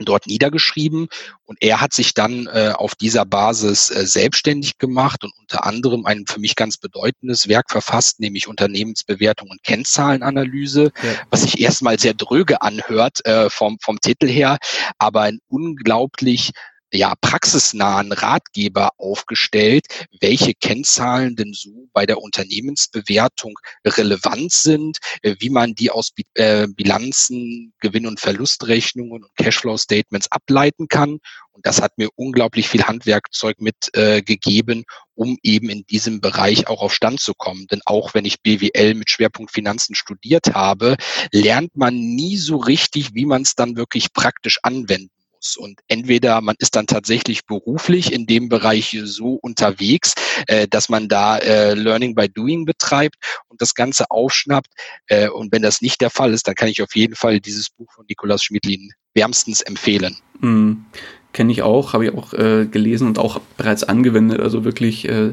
dort 0.00 0.26
niedergeschrieben 0.26 1.08
und 1.44 1.58
er 1.60 1.80
hat 1.80 1.92
sich 1.92 2.14
dann 2.14 2.46
äh, 2.46 2.72
auf 2.74 2.94
dieser 2.94 3.24
Basis 3.24 3.90
äh, 3.90 4.06
selbstständig 4.06 4.78
gemacht 4.78 5.24
und 5.24 5.32
unter 5.38 5.64
anderem 5.64 6.06
ein 6.06 6.24
für 6.26 6.40
mich 6.40 6.56
ganz 6.56 6.76
bedeutendes 6.76 7.48
Werk 7.48 7.70
verfasst, 7.70 8.20
nämlich 8.20 8.48
Unternehmensbewertung 8.48 9.50
und 9.50 9.62
Kennzahlenanalyse, 9.62 10.92
ja. 11.02 11.10
was 11.30 11.42
sich 11.42 11.60
erstmal 11.60 11.98
sehr 11.98 12.14
dröge 12.14 12.62
anhört 12.62 13.24
äh, 13.26 13.50
vom, 13.50 13.78
vom 13.80 14.00
Titel 14.00 14.28
her, 14.28 14.58
aber 14.98 15.22
ein 15.22 15.40
unglaublich 15.48 16.52
ja, 16.94 17.14
praxisnahen 17.20 18.12
Ratgeber 18.12 18.90
aufgestellt, 18.98 19.86
welche 20.20 20.54
Kennzahlen 20.54 21.36
denn 21.36 21.52
so 21.52 21.88
bei 21.92 22.06
der 22.06 22.22
Unternehmensbewertung 22.22 23.58
relevant 23.84 24.52
sind, 24.52 24.98
äh, 25.22 25.34
wie 25.40 25.50
man 25.50 25.74
die 25.74 25.90
aus 25.90 26.12
äh, 26.34 26.68
Bilanzen, 26.68 27.72
Gewinn- 27.80 28.06
und 28.06 28.20
Verlustrechnungen 28.20 29.24
und 29.24 29.36
Cashflow-Statements 29.36 30.30
ableiten 30.30 30.88
kann. 30.88 31.18
Und 31.52 31.66
das 31.66 31.80
hat 31.80 31.98
mir 31.98 32.08
unglaublich 32.16 32.68
viel 32.68 32.84
Handwerkzeug 32.84 33.60
mitgegeben, 33.60 34.80
äh, 34.80 34.84
um 35.14 35.36
eben 35.42 35.70
in 35.70 35.84
diesem 35.86 36.20
Bereich 36.20 36.66
auch 36.66 36.82
auf 36.82 36.94
Stand 36.94 37.20
zu 37.20 37.32
kommen. 37.34 37.66
Denn 37.68 37.80
auch 37.84 38.14
wenn 38.14 38.24
ich 38.24 38.42
BWL 38.42 38.94
mit 38.94 39.10
Schwerpunkt 39.10 39.52
Finanzen 39.52 39.94
studiert 39.94 40.54
habe, 40.54 40.96
lernt 41.32 41.76
man 41.76 41.94
nie 41.94 42.36
so 42.36 42.56
richtig, 42.56 43.14
wie 43.14 43.26
man 43.26 43.42
es 43.42 43.54
dann 43.54 43.76
wirklich 43.76 44.12
praktisch 44.12 44.58
anwenden 44.62 45.10
muss. 45.44 45.56
Und 45.56 45.80
entweder 45.88 46.40
man 46.40 46.56
ist 46.58 46.76
dann 46.76 46.86
tatsächlich 46.86 47.44
beruflich 47.46 48.12
in 48.12 48.26
dem 48.26 48.48
Bereich 48.48 48.96
so 49.04 49.34
unterwegs, 49.34 50.14
äh, 50.46 50.66
dass 50.68 50.88
man 50.88 51.08
da 51.08 51.38
äh, 51.38 51.74
Learning 51.74 52.14
by 52.14 52.28
Doing 52.28 52.64
betreibt 52.64 53.16
und 53.48 53.60
das 53.60 53.74
Ganze 53.74 54.10
aufschnappt. 54.10 54.70
Äh, 55.06 55.28
und 55.28 55.52
wenn 55.52 55.62
das 55.62 55.80
nicht 55.80 56.00
der 56.00 56.10
Fall 56.10 56.32
ist, 56.32 56.48
dann 56.48 56.54
kann 56.54 56.68
ich 56.68 56.82
auf 56.82 56.94
jeden 56.94 57.14
Fall 57.14 57.40
dieses 57.40 57.70
Buch 57.70 57.90
von 57.92 58.04
Nikolaus 58.08 58.42
Schmidlin 58.42 58.90
wärmstens 59.14 59.60
empfehlen. 59.60 60.16
Mhm. 60.40 60.84
Kenne 61.32 61.50
ich 61.50 61.62
auch, 61.62 61.94
habe 61.94 62.06
ich 62.06 62.14
auch 62.14 62.32
äh, 62.32 62.66
gelesen 62.66 63.08
und 63.08 63.18
auch 63.18 63.40
bereits 63.56 63.82
angewendet. 63.82 64.40
Also 64.40 64.64
wirklich 64.64 65.08
äh, 65.08 65.32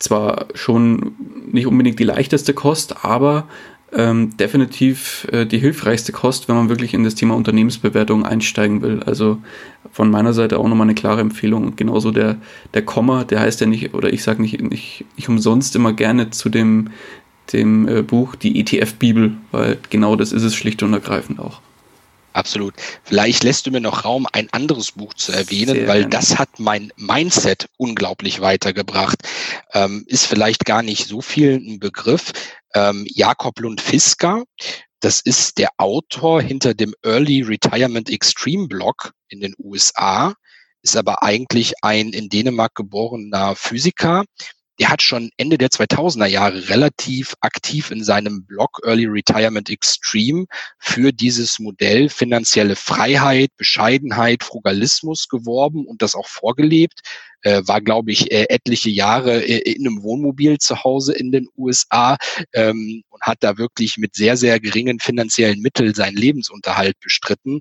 zwar 0.00 0.48
schon 0.54 1.14
nicht 1.52 1.66
unbedingt 1.66 2.00
die 2.00 2.04
leichteste 2.04 2.54
Kost, 2.54 3.04
aber 3.04 3.48
ähm, 3.92 4.36
definitiv 4.36 5.26
äh, 5.32 5.46
die 5.46 5.58
hilfreichste 5.58 6.12
Kost, 6.12 6.48
wenn 6.48 6.56
man 6.56 6.68
wirklich 6.68 6.94
in 6.94 7.04
das 7.04 7.14
Thema 7.14 7.34
Unternehmensbewertung 7.34 8.26
einsteigen 8.26 8.82
will. 8.82 9.02
Also 9.02 9.38
von 9.92 10.10
meiner 10.10 10.32
Seite 10.32 10.58
auch 10.58 10.68
nochmal 10.68 10.86
eine 10.86 10.94
klare 10.94 11.20
Empfehlung. 11.20 11.64
Und 11.64 11.76
genauso 11.76 12.10
der, 12.10 12.36
der 12.74 12.82
Komma, 12.82 13.24
der 13.24 13.40
heißt 13.40 13.60
ja 13.60 13.66
nicht, 13.66 13.94
oder 13.94 14.12
ich 14.12 14.22
sage 14.22 14.42
nicht, 14.42 14.60
nicht, 14.60 15.04
nicht 15.16 15.28
umsonst 15.28 15.74
immer 15.76 15.92
gerne 15.92 16.30
zu 16.30 16.48
dem, 16.48 16.90
dem 17.52 17.88
äh, 17.88 18.02
Buch 18.02 18.34
die 18.34 18.60
ETF-Bibel, 18.60 19.32
weil 19.52 19.78
genau 19.90 20.16
das 20.16 20.32
ist 20.32 20.42
es 20.42 20.54
schlicht 20.54 20.82
und 20.82 20.92
ergreifend 20.92 21.40
auch. 21.40 21.60
Absolut. 22.38 22.74
Vielleicht 23.02 23.42
lässt 23.42 23.66
du 23.66 23.72
mir 23.72 23.80
noch 23.80 24.04
Raum, 24.04 24.26
ein 24.32 24.48
anderes 24.52 24.92
Buch 24.92 25.14
zu 25.14 25.32
erwähnen, 25.32 25.74
Sehr 25.74 25.88
weil 25.88 26.00
gerne. 26.02 26.10
das 26.10 26.38
hat 26.38 26.60
mein 26.60 26.92
Mindset 26.96 27.68
unglaublich 27.78 28.40
weitergebracht. 28.40 29.18
Ähm, 29.72 30.04
ist 30.06 30.26
vielleicht 30.26 30.64
gar 30.64 30.82
nicht 30.82 31.08
so 31.08 31.20
viel 31.20 31.54
ein 31.54 31.80
Begriff. 31.80 32.32
Ähm, 32.74 33.06
Jakob 33.08 33.58
Lund 33.60 33.80
Fisker, 33.80 34.44
das 35.00 35.20
ist 35.20 35.58
der 35.58 35.70
Autor 35.78 36.42
hinter 36.42 36.74
dem 36.74 36.94
Early 37.02 37.42
Retirement 37.42 38.10
Extreme 38.10 38.68
Blog 38.68 39.12
in 39.28 39.40
den 39.40 39.54
USA, 39.58 40.34
ist 40.82 40.96
aber 40.96 41.22
eigentlich 41.22 41.74
ein 41.82 42.12
in 42.12 42.28
Dänemark 42.28 42.74
geborener 42.74 43.54
Physiker, 43.54 44.24
der 44.78 44.90
hat 44.90 45.02
schon 45.02 45.30
Ende 45.36 45.58
der 45.58 45.70
2000er 45.70 46.26
Jahre 46.26 46.68
relativ 46.68 47.34
aktiv 47.40 47.90
in 47.90 48.04
seinem 48.04 48.44
Blog 48.44 48.80
Early 48.84 49.06
Retirement 49.06 49.70
Extreme 49.70 50.46
für 50.78 51.12
dieses 51.12 51.58
Modell 51.58 52.08
finanzielle 52.08 52.76
Freiheit, 52.76 53.50
Bescheidenheit, 53.56 54.44
Frugalismus 54.44 55.28
geworben 55.28 55.84
und 55.86 56.00
das 56.02 56.14
auch 56.14 56.28
vorgelebt. 56.28 57.00
Äh, 57.42 57.62
war, 57.66 57.80
glaube 57.80 58.10
ich, 58.10 58.32
äh, 58.32 58.46
etliche 58.48 58.90
Jahre 58.90 59.44
äh, 59.44 59.58
in 59.70 59.86
einem 59.86 60.02
Wohnmobil 60.02 60.58
zu 60.58 60.82
Hause 60.82 61.14
in 61.14 61.30
den 61.30 61.48
USA 61.56 62.16
ähm, 62.52 63.04
und 63.08 63.22
hat 63.22 63.38
da 63.40 63.58
wirklich 63.58 63.96
mit 63.96 64.14
sehr, 64.14 64.36
sehr 64.36 64.58
geringen 64.58 64.98
finanziellen 64.98 65.60
Mitteln 65.60 65.94
seinen 65.94 66.16
Lebensunterhalt 66.16 66.98
bestritten. 67.00 67.60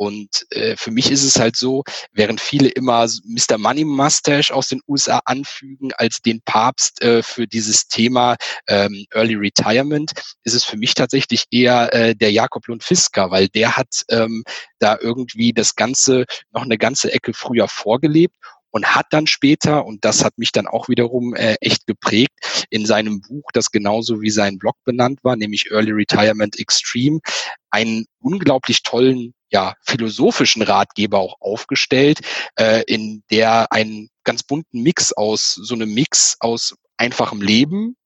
Und 0.00 0.46
äh, 0.48 0.76
für 0.78 0.90
mich 0.90 1.10
ist 1.10 1.24
es 1.24 1.38
halt 1.38 1.56
so, 1.56 1.84
während 2.10 2.40
viele 2.40 2.70
immer 2.70 3.06
Mr. 3.24 3.58
Money 3.58 3.84
Mustache 3.84 4.50
aus 4.50 4.68
den 4.68 4.80
USA 4.88 5.20
anfügen 5.26 5.92
als 5.92 6.22
den 6.22 6.40
Papst 6.46 7.02
äh, 7.02 7.22
für 7.22 7.46
dieses 7.46 7.86
Thema 7.86 8.36
ähm, 8.66 9.04
Early 9.12 9.34
Retirement, 9.34 10.12
ist 10.42 10.54
es 10.54 10.64
für 10.64 10.78
mich 10.78 10.94
tatsächlich 10.94 11.44
eher 11.50 11.92
äh, 11.92 12.14
der 12.14 12.32
Jakob 12.32 12.66
Lund 12.66 12.82
Fisker, 12.82 13.30
weil 13.30 13.48
der 13.48 13.76
hat 13.76 13.88
ähm, 14.08 14.42
da 14.78 14.96
irgendwie 14.98 15.52
das 15.52 15.76
Ganze 15.76 16.24
noch 16.50 16.62
eine 16.62 16.78
ganze 16.78 17.12
Ecke 17.12 17.34
früher 17.34 17.68
vorgelebt 17.68 18.34
und 18.70 18.94
hat 18.94 19.06
dann 19.10 19.26
später, 19.26 19.84
und 19.84 20.04
das 20.04 20.24
hat 20.24 20.38
mich 20.38 20.52
dann 20.52 20.66
auch 20.66 20.88
wiederum 20.88 21.34
äh, 21.34 21.56
echt 21.60 21.86
geprägt, 21.86 22.66
in 22.70 22.86
seinem 22.86 23.20
Buch, 23.20 23.50
das 23.52 23.70
genauso 23.70 24.20
wie 24.20 24.30
sein 24.30 24.58
Blog 24.58 24.76
benannt 24.84 25.20
war, 25.22 25.36
nämlich 25.36 25.70
Early 25.70 25.92
Retirement 25.92 26.58
Extreme, 26.58 27.20
einen 27.70 28.06
unglaublich 28.20 28.82
tollen 28.82 29.34
ja, 29.50 29.74
philosophischen 29.82 30.62
Ratgeber 30.62 31.18
auch 31.18 31.36
aufgestellt, 31.40 32.20
äh, 32.56 32.82
in 32.86 33.22
der 33.30 33.72
einen 33.72 34.08
ganz 34.24 34.42
bunten 34.42 34.82
Mix 34.82 35.12
aus, 35.12 35.54
so 35.54 35.74
einem 35.74 35.92
Mix 35.92 36.36
aus 36.40 36.76
einfachem 36.96 37.42
Leben, 37.42 37.96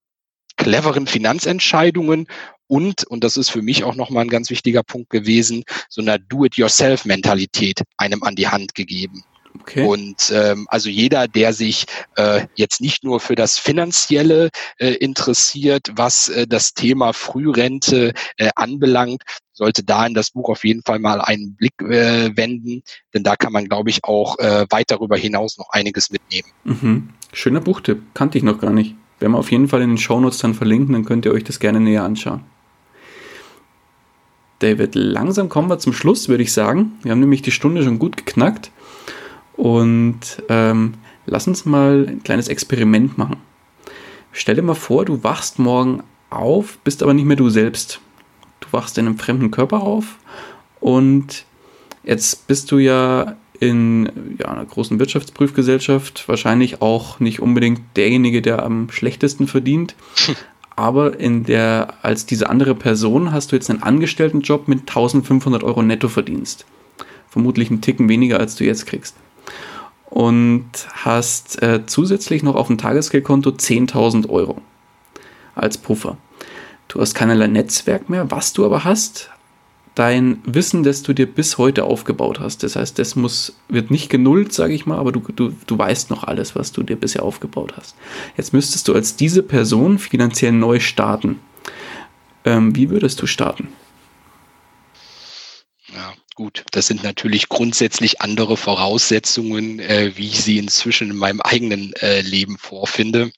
cleveren 0.56 1.06
Finanzentscheidungen 1.06 2.28
und, 2.66 3.04
und 3.04 3.24
das 3.24 3.36
ist 3.36 3.50
für 3.50 3.62
mich 3.62 3.84
auch 3.84 3.94
nochmal 3.94 4.24
ein 4.24 4.30
ganz 4.30 4.50
wichtiger 4.50 4.82
Punkt 4.82 5.10
gewesen, 5.10 5.64
so 5.88 6.00
einer 6.00 6.18
Do-it-yourself-Mentalität 6.18 7.82
einem 7.98 8.22
an 8.22 8.36
die 8.36 8.48
Hand 8.48 8.74
gegeben. 8.74 9.24
Okay. 9.60 9.86
Und 9.86 10.32
ähm, 10.34 10.66
also 10.68 10.88
jeder, 10.88 11.28
der 11.28 11.52
sich 11.52 11.86
äh, 12.16 12.46
jetzt 12.54 12.80
nicht 12.80 13.04
nur 13.04 13.20
für 13.20 13.34
das 13.34 13.58
Finanzielle 13.58 14.50
äh, 14.78 14.94
interessiert, 14.94 15.92
was 15.94 16.28
äh, 16.28 16.46
das 16.46 16.74
Thema 16.74 17.12
Frührente 17.12 18.12
äh, 18.36 18.50
anbelangt, 18.56 19.22
sollte 19.52 19.84
da 19.84 20.06
in 20.06 20.14
das 20.14 20.30
Buch 20.30 20.48
auf 20.48 20.64
jeden 20.64 20.82
Fall 20.82 20.98
mal 20.98 21.20
einen 21.20 21.54
Blick 21.54 21.74
äh, 21.80 22.36
wenden, 22.36 22.82
denn 23.14 23.22
da 23.22 23.36
kann 23.36 23.52
man, 23.52 23.66
glaube 23.66 23.90
ich, 23.90 24.02
auch 24.02 24.38
äh, 24.38 24.66
weit 24.70 24.90
darüber 24.90 25.16
hinaus 25.16 25.56
noch 25.56 25.70
einiges 25.70 26.10
mitnehmen. 26.10 26.48
Mhm. 26.64 27.08
Schöner 27.32 27.60
Buchtipp, 27.60 28.02
kannte 28.14 28.38
ich 28.38 28.44
noch 28.44 28.60
gar 28.60 28.72
nicht. 28.72 28.96
Werden 29.20 29.32
wir 29.32 29.38
auf 29.38 29.52
jeden 29.52 29.68
Fall 29.68 29.82
in 29.82 29.90
den 29.90 29.98
Shownotes 29.98 30.38
dann 30.38 30.54
verlinken, 30.54 30.92
dann 30.92 31.04
könnt 31.04 31.24
ihr 31.24 31.32
euch 31.32 31.44
das 31.44 31.60
gerne 31.60 31.78
näher 31.78 32.02
anschauen. 32.02 32.42
David, 34.58 34.94
langsam 34.94 35.48
kommen 35.48 35.68
wir 35.68 35.78
zum 35.78 35.92
Schluss, 35.92 36.28
würde 36.28 36.42
ich 36.42 36.52
sagen. 36.52 36.98
Wir 37.02 37.12
haben 37.12 37.20
nämlich 37.20 37.42
die 37.42 37.50
Stunde 37.50 37.82
schon 37.84 37.98
gut 37.98 38.16
geknackt. 38.16 38.70
Und 39.56 40.42
ähm, 40.48 40.94
lass 41.26 41.46
uns 41.46 41.64
mal 41.64 42.06
ein 42.08 42.22
kleines 42.22 42.48
Experiment 42.48 43.18
machen. 43.18 43.36
Stell 44.32 44.56
dir 44.56 44.62
mal 44.62 44.74
vor, 44.74 45.04
du 45.04 45.22
wachst 45.22 45.58
morgen 45.58 46.02
auf, 46.30 46.78
bist 46.78 47.02
aber 47.02 47.14
nicht 47.14 47.24
mehr 47.24 47.36
du 47.36 47.48
selbst. 47.48 48.00
Du 48.60 48.68
wachst 48.72 48.98
in 48.98 49.06
einem 49.06 49.18
fremden 49.18 49.50
Körper 49.50 49.82
auf 49.82 50.16
und 50.80 51.44
jetzt 52.02 52.46
bist 52.48 52.72
du 52.72 52.78
ja 52.78 53.36
in 53.60 54.36
ja, 54.38 54.46
einer 54.48 54.64
großen 54.64 54.98
Wirtschaftsprüfgesellschaft 54.98 56.28
wahrscheinlich 56.28 56.82
auch 56.82 57.20
nicht 57.20 57.40
unbedingt 57.40 57.82
derjenige, 57.94 58.42
der 58.42 58.64
am 58.64 58.90
schlechtesten 58.90 59.46
verdient. 59.46 59.94
Aber 60.76 61.20
in 61.20 61.44
der, 61.44 61.94
als 62.02 62.26
diese 62.26 62.50
andere 62.50 62.74
Person 62.74 63.30
hast 63.30 63.52
du 63.52 63.56
jetzt 63.56 63.70
einen 63.70 63.84
Angestelltenjob 63.84 64.66
mit 64.66 64.80
1500 64.80 65.62
Euro 65.62 65.82
Nettoverdienst. 65.82 66.66
Vermutlich 67.28 67.70
einen 67.70 67.80
Ticken 67.80 68.08
weniger, 68.08 68.40
als 68.40 68.56
du 68.56 68.64
jetzt 68.64 68.86
kriegst 68.86 69.14
und 70.14 70.64
hast 70.92 71.60
äh, 71.60 71.86
zusätzlich 71.86 72.44
noch 72.44 72.54
auf 72.54 72.68
dem 72.68 72.78
Tagesgeldkonto 72.78 73.50
10.000 73.50 74.28
Euro 74.28 74.62
als 75.56 75.76
Puffer. 75.76 76.16
Du 76.86 77.00
hast 77.00 77.14
keinerlei 77.14 77.48
Netzwerk 77.48 78.08
mehr. 78.08 78.30
Was 78.30 78.52
du 78.52 78.64
aber 78.64 78.84
hast, 78.84 79.30
dein 79.96 80.38
Wissen, 80.44 80.84
das 80.84 81.02
du 81.02 81.14
dir 81.14 81.26
bis 81.26 81.58
heute 81.58 81.82
aufgebaut 81.82 82.38
hast. 82.38 82.62
Das 82.62 82.76
heißt, 82.76 82.96
das 83.00 83.16
muss, 83.16 83.56
wird 83.68 83.90
nicht 83.90 84.08
genullt, 84.08 84.52
sage 84.52 84.74
ich 84.74 84.86
mal, 84.86 84.98
aber 84.98 85.10
du, 85.10 85.18
du, 85.34 85.52
du 85.66 85.78
weißt 85.78 86.10
noch 86.10 86.22
alles, 86.22 86.54
was 86.54 86.70
du 86.70 86.84
dir 86.84 86.94
bisher 86.94 87.24
aufgebaut 87.24 87.74
hast. 87.76 87.96
Jetzt 88.36 88.52
müsstest 88.52 88.86
du 88.86 88.94
als 88.94 89.16
diese 89.16 89.42
Person 89.42 89.98
finanziell 89.98 90.52
neu 90.52 90.78
starten. 90.78 91.40
Ähm, 92.44 92.76
wie 92.76 92.88
würdest 92.88 93.20
du 93.20 93.26
starten? 93.26 93.66
Gut, 96.34 96.64
das 96.72 96.88
sind 96.88 97.04
natürlich 97.04 97.48
grundsätzlich 97.48 98.20
andere 98.20 98.56
Voraussetzungen, 98.56 99.78
äh, 99.78 100.16
wie 100.16 100.26
ich 100.26 100.42
sie 100.42 100.58
inzwischen 100.58 101.10
in 101.10 101.16
meinem 101.16 101.40
eigenen 101.40 101.92
äh, 101.94 102.22
Leben 102.22 102.58
vorfinde. 102.58 103.30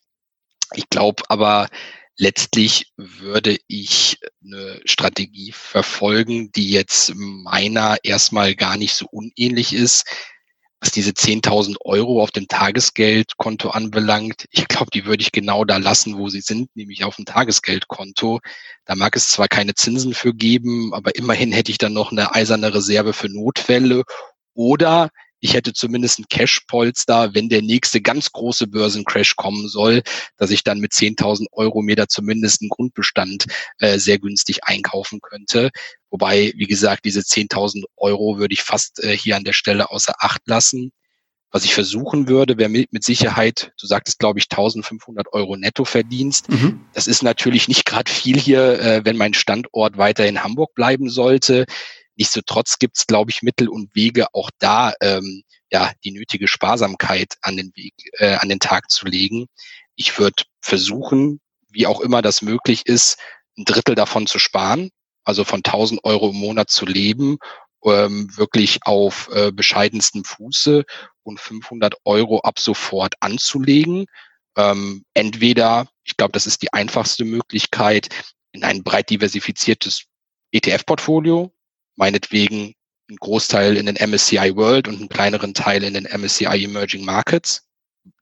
Ich 0.75 0.89
glaube 0.89 1.23
aber, 1.29 1.69
letztlich 2.17 2.93
würde 2.97 3.59
ich 3.69 4.19
eine 4.43 4.81
Strategie 4.87 5.53
verfolgen, 5.53 6.51
die 6.53 6.71
jetzt 6.71 7.13
meiner 7.15 7.99
erstmal 8.03 8.55
gar 8.55 8.79
nicht 8.79 8.95
so 8.95 9.07
unähnlich 9.11 9.75
ist. 9.75 10.07
Was 10.87 10.93
diese 10.93 11.11
10.000 11.11 11.79
Euro 11.85 12.23
auf 12.23 12.31
dem 12.31 12.47
Tagesgeldkonto 12.47 13.71
anbelangt, 13.71 14.45
ich 14.53 14.69
glaube, 14.69 14.91
die 14.95 15.05
würde 15.05 15.21
ich 15.21 15.33
genau 15.33 15.65
da 15.65 15.79
lassen, 15.79 16.17
wo 16.17 16.29
sie 16.29 16.41
sind, 16.41 16.75
nämlich 16.77 17.03
auf 17.03 17.17
dem 17.17 17.25
Tagesgeldkonto. 17.25 18.39
Da 18.85 18.95
mag 18.95 19.17
es 19.17 19.29
zwar 19.29 19.49
keine 19.49 19.75
Zinsen 19.75 20.15
für 20.15 20.33
geben, 20.33 20.95
aber 20.95 21.17
immerhin 21.17 21.51
hätte 21.51 21.73
ich 21.73 21.79
dann 21.79 21.93
noch 21.93 22.13
eine 22.13 22.37
eiserne 22.37 22.73
Reserve 22.73 23.15
für 23.15 23.29
Notfälle 23.29 24.05
oder 24.55 25.11
ich 25.41 25.55
hätte 25.55 25.73
zumindest 25.73 26.19
ein 26.19 26.29
Cash-Polster, 26.29 27.35
wenn 27.35 27.49
der 27.49 27.63
nächste 27.63 28.01
ganz 28.01 28.33
große 28.33 28.67
Börsencrash 28.67 29.37
kommen 29.37 29.69
soll, 29.69 30.03
dass 30.37 30.51
ich 30.51 30.65
dann 30.65 30.81
mit 30.81 30.93
10.000 30.93 31.47
Euro 31.53 31.83
mir 31.83 31.97
da 31.97 32.09
zumindest 32.09 32.63
einen 32.63 32.71
Grundbestand 32.71 33.47
äh, 33.79 33.99
sehr 33.99 34.19
günstig 34.19 34.65
einkaufen 34.65 35.21
könnte. 35.21 35.71
Wobei, 36.11 36.53
wie 36.57 36.67
gesagt, 36.67 37.05
diese 37.05 37.21
10.000 37.21 37.85
Euro 37.97 38.39
würde 38.39 38.55
ich 38.55 38.63
fast 38.63 39.03
äh, 39.05 39.17
hier 39.17 39.37
an 39.37 39.45
der 39.45 39.53
Stelle 39.53 39.91
außer 39.91 40.15
Acht 40.19 40.43
lassen. 40.47 40.93
Was 41.53 41.65
ich 41.65 41.75
versuchen 41.75 42.29
würde, 42.29 42.59
wäre 42.59 42.69
mit, 42.69 42.93
mit 42.93 43.05
Sicherheit, 43.05 43.73
du 43.81 43.87
sagtest, 43.87 44.19
glaube 44.19 44.39
ich, 44.39 44.47
1500 44.51 45.33
Euro 45.33 45.57
Nettoverdienst. 45.57 46.49
Mhm. 46.49 46.81
Das 46.93 47.07
ist 47.07 47.23
natürlich 47.23 47.69
nicht 47.69 47.87
gerade 47.87 48.11
viel 48.11 48.39
hier, 48.39 48.81
äh, 48.81 49.05
wenn 49.05 49.17
mein 49.17 49.33
Standort 49.33 49.97
weiter 49.97 50.27
in 50.27 50.43
Hamburg 50.43 50.75
bleiben 50.75 51.09
sollte. 51.09 51.65
Nichtsdestotrotz 52.17 52.79
gibt 52.79 52.99
es, 52.99 53.07
glaube 53.07 53.31
ich, 53.31 53.43
Mittel 53.43 53.69
und 53.69 53.95
Wege, 53.95 54.27
auch 54.33 54.51
da 54.59 54.93
ähm, 55.01 55.43
ja 55.71 55.93
die 56.05 56.13
nötige 56.13 56.49
Sparsamkeit 56.49 57.35
an 57.43 57.57
den 57.57 57.73
Weg, 57.75 57.95
äh, 58.19 58.37
an 58.37 58.49
den 58.49 58.61
Tag 58.61 58.91
zu 58.91 59.07
legen. 59.07 59.47
Ich 59.95 60.19
würde 60.19 60.45
versuchen, 60.61 61.41
wie 61.71 61.87
auch 61.87 62.01
immer 62.01 62.23
das 62.23 62.43
möglich 62.43 62.87
ist, 62.87 63.19
ein 63.59 63.65
Drittel 63.65 63.95
davon 63.95 64.27
zu 64.27 64.39
sparen, 64.39 64.91
also 65.25 65.45
von 65.45 65.63
1000 65.63 66.05
Euro 66.05 66.31
im 66.31 66.37
Monat 66.37 66.71
zu 66.71 66.87
leben, 66.87 67.39
ähm, 67.85 68.35
wirklich 68.37 68.81
auf 68.85 69.29
äh, 69.33 69.53
bescheidenstem 69.53 70.25
Fuße 70.25 70.85
und 71.23 71.41
500 71.41 71.95
Euro 72.05 72.41
ab 72.41 72.59
sofort 72.59 73.15
anzulegen. 73.21 74.07
Ähm, 74.57 75.05
entweder, 75.15 75.89
ich 76.05 76.17
glaube, 76.17 76.33
das 76.33 76.47
ist 76.47 76.63
die 76.63 76.73
einfachste 76.73 77.25
Möglichkeit, 77.25 78.09
in 78.53 78.65
ein 78.65 78.83
breit 78.83 79.11
diversifiziertes 79.11 80.05
ETF-Portfolio, 80.53 81.53
meinetwegen 81.97 82.75
einen 83.09 83.19
Großteil 83.19 83.77
in 83.77 83.87
den 83.87 83.97
MSCI 83.97 84.57
World 84.57 84.89
und 84.89 84.97
einen 84.97 85.09
kleineren 85.09 85.55
Teil 85.55 85.83
in 85.83 85.95
den 85.95 86.05
MSCI 86.05 86.65
Emerging 86.65 87.05
Markets. 87.05 87.63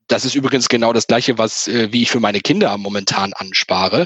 Das 0.07 0.23
ist 0.23 0.35
übrigens 0.35 0.67
genau 0.67 0.93
das 0.93 1.07
gleiche, 1.07 1.39
was 1.39 1.67
äh, 1.67 1.91
wie 1.91 2.03
ich 2.03 2.11
für 2.11 2.19
meine 2.19 2.39
Kinder 2.39 2.77
momentan 2.77 3.33
anspare, 3.33 4.05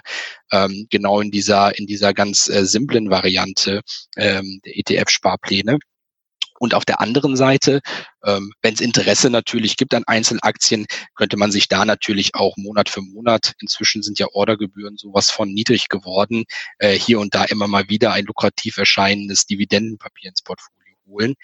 ähm, 0.52 0.88
genau 0.90 1.20
in 1.20 1.30
dieser 1.30 1.78
in 1.78 1.88
dieser 1.88 2.14
ganz 2.14 2.48
äh, 2.48 2.66
simplen 2.66 3.10
Variante 3.10 3.82
ähm, 4.16 4.62
der 4.64 4.78
ETF-Sparpläne. 4.78 5.80
Und 6.60 6.73
auf 6.73 6.86
der 6.86 6.99
anderen 7.02 7.36
Seite, 7.36 7.81
ähm, 8.23 8.53
wenn 8.61 8.73
es 8.73 8.81
Interesse 8.81 9.30
natürlich 9.30 9.77
gibt 9.77 9.94
an 9.94 10.03
Einzelaktien, 10.06 10.86
könnte 11.15 11.38
man 11.38 11.52
sich 11.52 11.69
da 11.69 11.86
natürlich 11.86 12.36
auch 12.36 12.57
Monat 12.57 12.90
für 12.90 13.02
Monat, 13.02 13.53
inzwischen 13.61 14.03
sind 14.03 14.19
ja 14.19 14.27
Ordergebühren 14.34 14.98
sowas 14.98 15.31
von 15.31 15.52
niedrig 15.52 15.88
geworden, 15.88 16.44
äh, 16.77 16.94
hier 16.94 17.19
und 17.19 17.34
da 17.34 17.45
immer 17.45 17.68
mal 17.68 17.90
wieder 17.90 18.11
ein 18.11 18.26
lukrativ 18.26 18.77
erscheinendes 18.77 19.45
Dividendenpapier 19.45 20.30
ins 20.30 20.41
Portfolio 20.41 20.95
holen. 21.07 21.36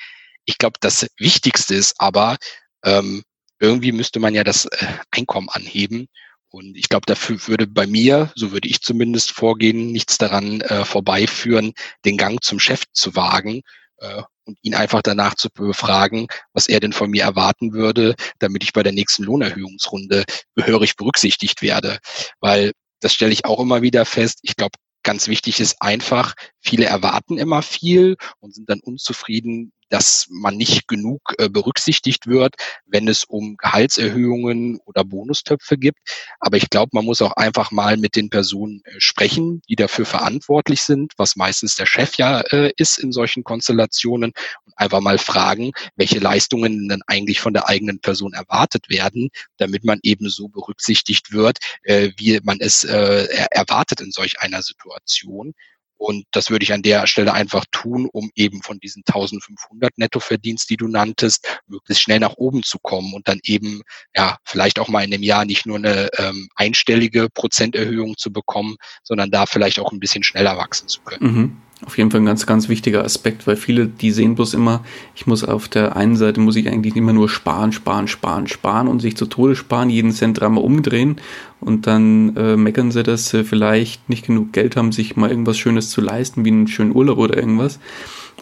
Ich 0.43 0.57
glaube, 0.57 0.77
das 0.81 1.07
Wichtigste 1.17 1.75
ist 1.75 1.95
aber, 1.97 2.37
ähm, 2.83 3.23
irgendwie 3.59 3.93
müsste 3.93 4.19
man 4.19 4.35
ja 4.35 4.43
das 4.43 4.65
äh, 4.65 4.87
Einkommen 5.11 5.49
anheben. 5.49 6.07
Und 6.49 6.77
ich 6.77 6.89
glaube, 6.89 7.05
dafür 7.05 7.37
würde 7.47 7.67
bei 7.67 7.87
mir, 7.87 8.31
so 8.35 8.51
würde 8.51 8.67
ich 8.67 8.81
zumindest 8.81 9.31
vorgehen, 9.31 9.91
nichts 9.91 10.17
daran 10.17 10.61
äh, 10.61 10.85
vorbeiführen, 10.85 11.73
den 12.05 12.17
Gang 12.17 12.43
zum 12.43 12.59
Chef 12.59 12.83
zu 12.93 13.15
wagen 13.15 13.61
äh, 13.97 14.23
und 14.45 14.57
ihn 14.61 14.75
einfach 14.75 15.01
danach 15.01 15.35
zu 15.35 15.49
befragen, 15.49 16.27
was 16.53 16.67
er 16.67 16.79
denn 16.79 16.93
von 16.93 17.09
mir 17.09 17.23
erwarten 17.23 17.73
würde, 17.73 18.15
damit 18.39 18.63
ich 18.63 18.73
bei 18.73 18.83
der 18.83 18.93
nächsten 18.93 19.23
Lohnerhöhungsrunde 19.23 20.23
gehörig 20.55 20.95
berücksichtigt 20.95 21.61
werde. 21.61 21.99
Weil 22.39 22.71
das 23.01 23.13
stelle 23.13 23.33
ich 23.33 23.45
auch 23.45 23.59
immer 23.59 23.81
wieder 23.81 24.05
fest. 24.05 24.39
Ich 24.43 24.55
glaube, 24.55 24.77
ganz 25.03 25.27
wichtig 25.27 25.59
ist 25.59 25.81
einfach, 25.81 26.33
viele 26.61 26.85
erwarten 26.85 27.37
immer 27.37 27.61
viel 27.61 28.17
und 28.39 28.53
sind 28.53 28.69
dann 28.69 28.79
unzufrieden, 28.79 29.71
dass 29.89 30.27
man 30.29 30.57
nicht 30.57 30.87
genug 30.87 31.33
äh, 31.37 31.49
berücksichtigt 31.49 32.27
wird, 32.27 32.55
wenn 32.85 33.07
es 33.07 33.23
um 33.23 33.57
Gehaltserhöhungen 33.57 34.79
oder 34.85 35.03
Bonustöpfe 35.03 35.77
gibt. 35.77 35.99
Aber 36.39 36.57
ich 36.57 36.69
glaube, 36.69 36.91
man 36.93 37.05
muss 37.05 37.21
auch 37.21 37.33
einfach 37.33 37.71
mal 37.71 37.97
mit 37.97 38.15
den 38.15 38.29
Personen 38.29 38.81
äh, 38.85 38.95
sprechen, 38.97 39.61
die 39.69 39.75
dafür 39.75 40.05
verantwortlich 40.05 40.81
sind, 40.81 41.13
was 41.17 41.35
meistens 41.35 41.75
der 41.75 41.85
Chef 41.85 42.15
ja 42.15 42.41
äh, 42.51 42.71
ist 42.77 42.97
in 42.97 43.11
solchen 43.11 43.43
Konstellationen 43.43 44.33
und 44.65 44.73
einfach 44.77 45.01
mal 45.01 45.17
fragen, 45.17 45.71
welche 45.95 46.19
Leistungen 46.19 46.89
denn 46.89 47.01
eigentlich 47.07 47.39
von 47.39 47.53
der 47.53 47.69
eigenen 47.69 47.99
Person 47.99 48.33
erwartet 48.33 48.89
werden, 48.89 49.29
damit 49.57 49.83
man 49.83 49.99
eben 50.03 50.29
so 50.29 50.47
berücksichtigt 50.47 51.31
wird, 51.31 51.59
wie 51.85 52.39
man 52.43 52.57
es 52.59 52.83
erwartet 52.83 54.01
in 54.01 54.11
solch 54.11 54.39
einer 54.41 54.61
Situation. 54.61 55.53
Und 55.97 56.25
das 56.31 56.49
würde 56.49 56.63
ich 56.63 56.73
an 56.73 56.81
der 56.81 57.07
Stelle 57.07 57.33
einfach 57.33 57.65
tun, 57.71 58.09
um 58.11 58.29
eben 58.35 58.61
von 58.61 58.79
diesen 58.79 59.03
1500 59.07 59.97
Nettoverdienst, 59.97 60.69
die 60.69 60.77
du 60.77 60.87
nanntest, 60.87 61.61
möglichst 61.67 62.03
schnell 62.03 62.19
nach 62.19 62.35
oben 62.37 62.63
zu 62.63 62.79
kommen 62.79 63.13
und 63.13 63.27
dann 63.27 63.39
eben, 63.43 63.81
ja, 64.15 64.37
vielleicht 64.43 64.79
auch 64.79 64.87
mal 64.87 65.03
in 65.03 65.13
einem 65.13 65.23
Jahr 65.23 65.45
nicht 65.45 65.65
nur 65.65 65.77
eine 65.77 66.09
ähm, 66.17 66.49
einstellige 66.55 67.29
Prozenterhöhung 67.29 68.17
zu 68.17 68.31
bekommen, 68.31 68.75
sondern 69.03 69.31
da 69.31 69.45
vielleicht 69.45 69.79
auch 69.79 69.91
ein 69.91 69.99
bisschen 69.99 70.23
schneller 70.23 70.57
wachsen 70.57 70.87
zu 70.87 71.01
können. 71.01 71.33
Mhm. 71.33 71.61
Auf 71.83 71.97
jeden 71.97 72.09
Fall 72.09 72.21
ein 72.21 72.25
ganz, 72.25 72.45
ganz 72.45 72.69
wichtiger 72.69 73.03
Aspekt, 73.03 73.47
weil 73.47 73.57
viele, 73.57 73.87
die 73.87 74.11
sehen 74.11 74.35
bloß 74.35 74.53
immer, 74.53 74.85
ich 75.13 75.27
muss 75.27 75.43
auf 75.43 75.67
der 75.67 75.97
einen 75.97 76.15
Seite, 76.15 76.39
muss 76.39 76.55
ich 76.55 76.69
eigentlich 76.69 76.95
immer 76.95 77.11
nur 77.11 77.27
sparen, 77.27 77.73
sparen, 77.73 78.07
sparen, 78.07 78.47
sparen 78.47 78.87
und 78.87 79.01
sich 79.01 79.17
zu 79.17 79.25
Tode 79.25 79.57
sparen, 79.57 79.89
jeden 79.89 80.13
Cent 80.13 80.39
dreimal 80.39 80.63
umdrehen 80.63 81.17
und 81.59 81.85
dann 81.85 82.35
äh, 82.37 82.55
meckern 82.55 82.91
sie, 82.91 83.03
dass 83.03 83.29
sie 83.29 83.43
vielleicht 83.43 84.07
nicht 84.09 84.25
genug 84.25 84.53
Geld 84.53 84.77
haben, 84.77 84.93
sich 84.93 85.17
mal 85.17 85.29
irgendwas 85.29 85.57
Schönes 85.57 85.89
zu 85.89 85.99
leisten, 85.99 86.45
wie 86.45 86.51
einen 86.51 86.67
schönen 86.67 86.95
Urlaub 86.95 87.17
oder 87.17 87.35
irgendwas. 87.35 87.79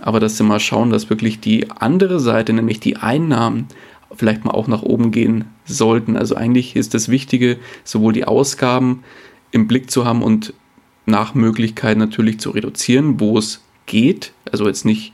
Aber 0.01 0.19
dass 0.19 0.37
sie 0.37 0.43
mal 0.43 0.59
schauen, 0.59 0.91
dass 0.91 1.09
wirklich 1.09 1.39
die 1.39 1.71
andere 1.71 2.19
Seite, 2.19 2.53
nämlich 2.53 2.79
die 2.79 2.97
Einnahmen, 2.97 3.67
vielleicht 4.15 4.45
mal 4.45 4.51
auch 4.51 4.67
nach 4.67 4.83
oben 4.83 5.11
gehen 5.11 5.45
sollten. 5.65 6.17
Also 6.17 6.35
eigentlich 6.35 6.75
ist 6.75 6.93
das 6.93 7.09
Wichtige, 7.09 7.57
sowohl 7.83 8.13
die 8.13 8.25
Ausgaben 8.25 9.03
im 9.51 9.67
Blick 9.67 9.89
zu 9.89 10.05
haben 10.05 10.21
und 10.21 10.53
nach 11.05 11.35
Möglichkeit 11.35 11.97
natürlich 11.97 12.39
zu 12.39 12.51
reduzieren, 12.51 13.19
wo 13.19 13.37
es 13.37 13.61
geht. 13.85 14.33
Also 14.51 14.67
jetzt 14.67 14.85
nicht, 14.85 15.13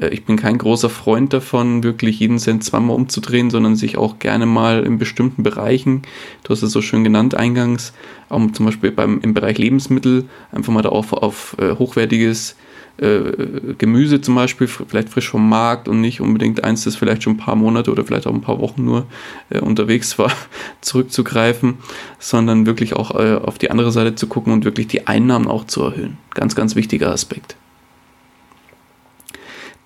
äh, 0.00 0.08
ich 0.08 0.24
bin 0.24 0.36
kein 0.36 0.58
großer 0.58 0.88
Freund 0.88 1.32
davon, 1.32 1.82
wirklich 1.82 2.20
jeden 2.20 2.38
Cent 2.38 2.64
zweimal 2.64 2.96
umzudrehen, 2.96 3.50
sondern 3.50 3.76
sich 3.76 3.98
auch 3.98 4.18
gerne 4.18 4.46
mal 4.46 4.84
in 4.84 4.98
bestimmten 4.98 5.42
Bereichen, 5.42 6.02
du 6.44 6.50
hast 6.50 6.62
es 6.62 6.72
so 6.72 6.82
schön 6.82 7.04
genannt 7.04 7.34
eingangs, 7.34 7.92
auch 8.28 8.40
zum 8.52 8.66
Beispiel 8.66 8.90
beim, 8.90 9.20
im 9.20 9.34
Bereich 9.34 9.58
Lebensmittel, 9.58 10.24
einfach 10.52 10.72
mal 10.72 10.82
da 10.82 10.88
auf, 10.88 11.12
auf 11.12 11.56
äh, 11.58 11.72
hochwertiges 11.72 12.56
äh, 12.98 13.74
Gemüse 13.76 14.20
zum 14.20 14.34
Beispiel, 14.34 14.66
vielleicht 14.66 15.10
frisch 15.10 15.28
vom 15.28 15.48
Markt 15.48 15.88
und 15.88 16.00
nicht 16.00 16.20
unbedingt 16.20 16.64
eins, 16.64 16.84
das 16.84 16.96
vielleicht 16.96 17.22
schon 17.22 17.34
ein 17.34 17.38
paar 17.38 17.56
Monate 17.56 17.90
oder 17.90 18.04
vielleicht 18.04 18.26
auch 18.26 18.34
ein 18.34 18.40
paar 18.40 18.58
Wochen 18.58 18.84
nur 18.84 19.06
äh, 19.50 19.60
unterwegs 19.60 20.18
war, 20.18 20.32
zurückzugreifen, 20.80 21.78
sondern 22.18 22.66
wirklich 22.66 22.94
auch 22.94 23.14
äh, 23.14 23.34
auf 23.34 23.58
die 23.58 23.70
andere 23.70 23.92
Seite 23.92 24.14
zu 24.14 24.26
gucken 24.26 24.52
und 24.52 24.64
wirklich 24.64 24.86
die 24.86 25.06
Einnahmen 25.06 25.48
auch 25.48 25.64
zu 25.64 25.82
erhöhen. 25.82 26.18
Ganz, 26.34 26.54
ganz 26.54 26.74
wichtiger 26.74 27.12
Aspekt. 27.12 27.56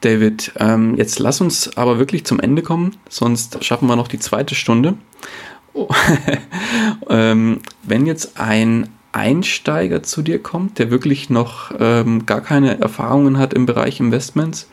David, 0.02 0.52
ähm, 0.56 0.96
jetzt 0.96 1.18
lass 1.18 1.40
uns 1.40 1.76
aber 1.76 1.98
wirklich 1.98 2.24
zum 2.24 2.40
Ende 2.40 2.62
kommen, 2.62 2.96
sonst 3.08 3.62
schaffen 3.64 3.86
wir 3.86 3.96
noch 3.96 4.08
die 4.08 4.18
zweite 4.18 4.54
Stunde. 4.54 4.94
Oh. 5.72 5.88
ähm, 7.08 7.60
wenn 7.82 8.06
jetzt 8.06 8.40
ein 8.40 8.88
Einsteiger 9.12 10.02
zu 10.02 10.22
dir 10.22 10.40
kommt, 10.40 10.78
der 10.78 10.90
wirklich 10.90 11.30
noch 11.30 11.72
ähm, 11.78 12.26
gar 12.26 12.40
keine 12.40 12.80
Erfahrungen 12.80 13.38
hat 13.38 13.54
im 13.54 13.66
Bereich 13.66 14.00
Investments 14.00 14.68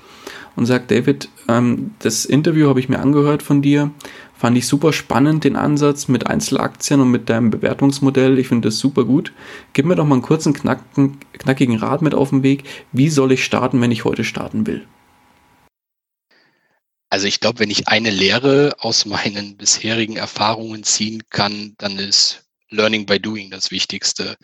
und 0.56 0.66
sagt, 0.66 0.92
David, 0.92 1.30
ähm, 1.48 1.92
das 2.00 2.26
Interview 2.26 2.68
habe 2.68 2.80
ich 2.80 2.90
mir 2.90 3.00
angehört 3.00 3.44
von 3.44 3.62
dir, 3.62 3.92
fand 4.38 4.58
ich 4.58 4.68
super 4.68 4.94
spannend, 4.94 5.44
den 5.44 5.56
Ansatz 5.56 6.08
mit 6.08 6.28
Einzelaktien 6.28 7.02
und 7.02 7.12
mit 7.12 7.30
deinem 7.30 7.50
Bewertungsmodell. 7.50 8.38
Ich 8.38 8.48
finde 8.48 8.68
das 8.68 8.80
super 8.80 9.06
gut. 9.06 9.34
Gib 9.74 9.86
mir 9.86 9.96
doch 9.96 10.06
mal 10.06 10.16
einen 10.16 10.22
kurzen, 10.22 10.54
knacken, 10.54 11.20
knackigen 11.34 11.78
Rat 11.78 12.02
mit 12.02 12.14
auf 12.14 12.30
den 12.30 12.44
Weg. 12.44 12.64
Wie 12.92 13.10
soll 13.10 13.32
ich 13.32 13.44
starten, 13.44 13.82
wenn 13.82 13.92
ich 13.92 14.06
heute 14.06 14.24
starten 14.24 14.68
will? 14.68 14.86
Also 17.10 17.28
ich 17.28 17.40
glaube, 17.40 17.60
wenn 17.60 17.70
ich 17.70 17.88
eine 17.88 18.12
Lehre 18.12 18.76
aus 18.80 19.06
meinen 19.06 19.58
bisherigen 19.58 20.18
Erfahrungen 20.18 20.84
ziehen 20.84 21.24
kann, 21.30 21.74
dann 21.78 21.98
ist 21.98 22.47
Learning 22.70 23.06
by 23.06 23.20
Doing 23.20 23.50
das 23.50 23.72
Wichtigste. 23.72 24.38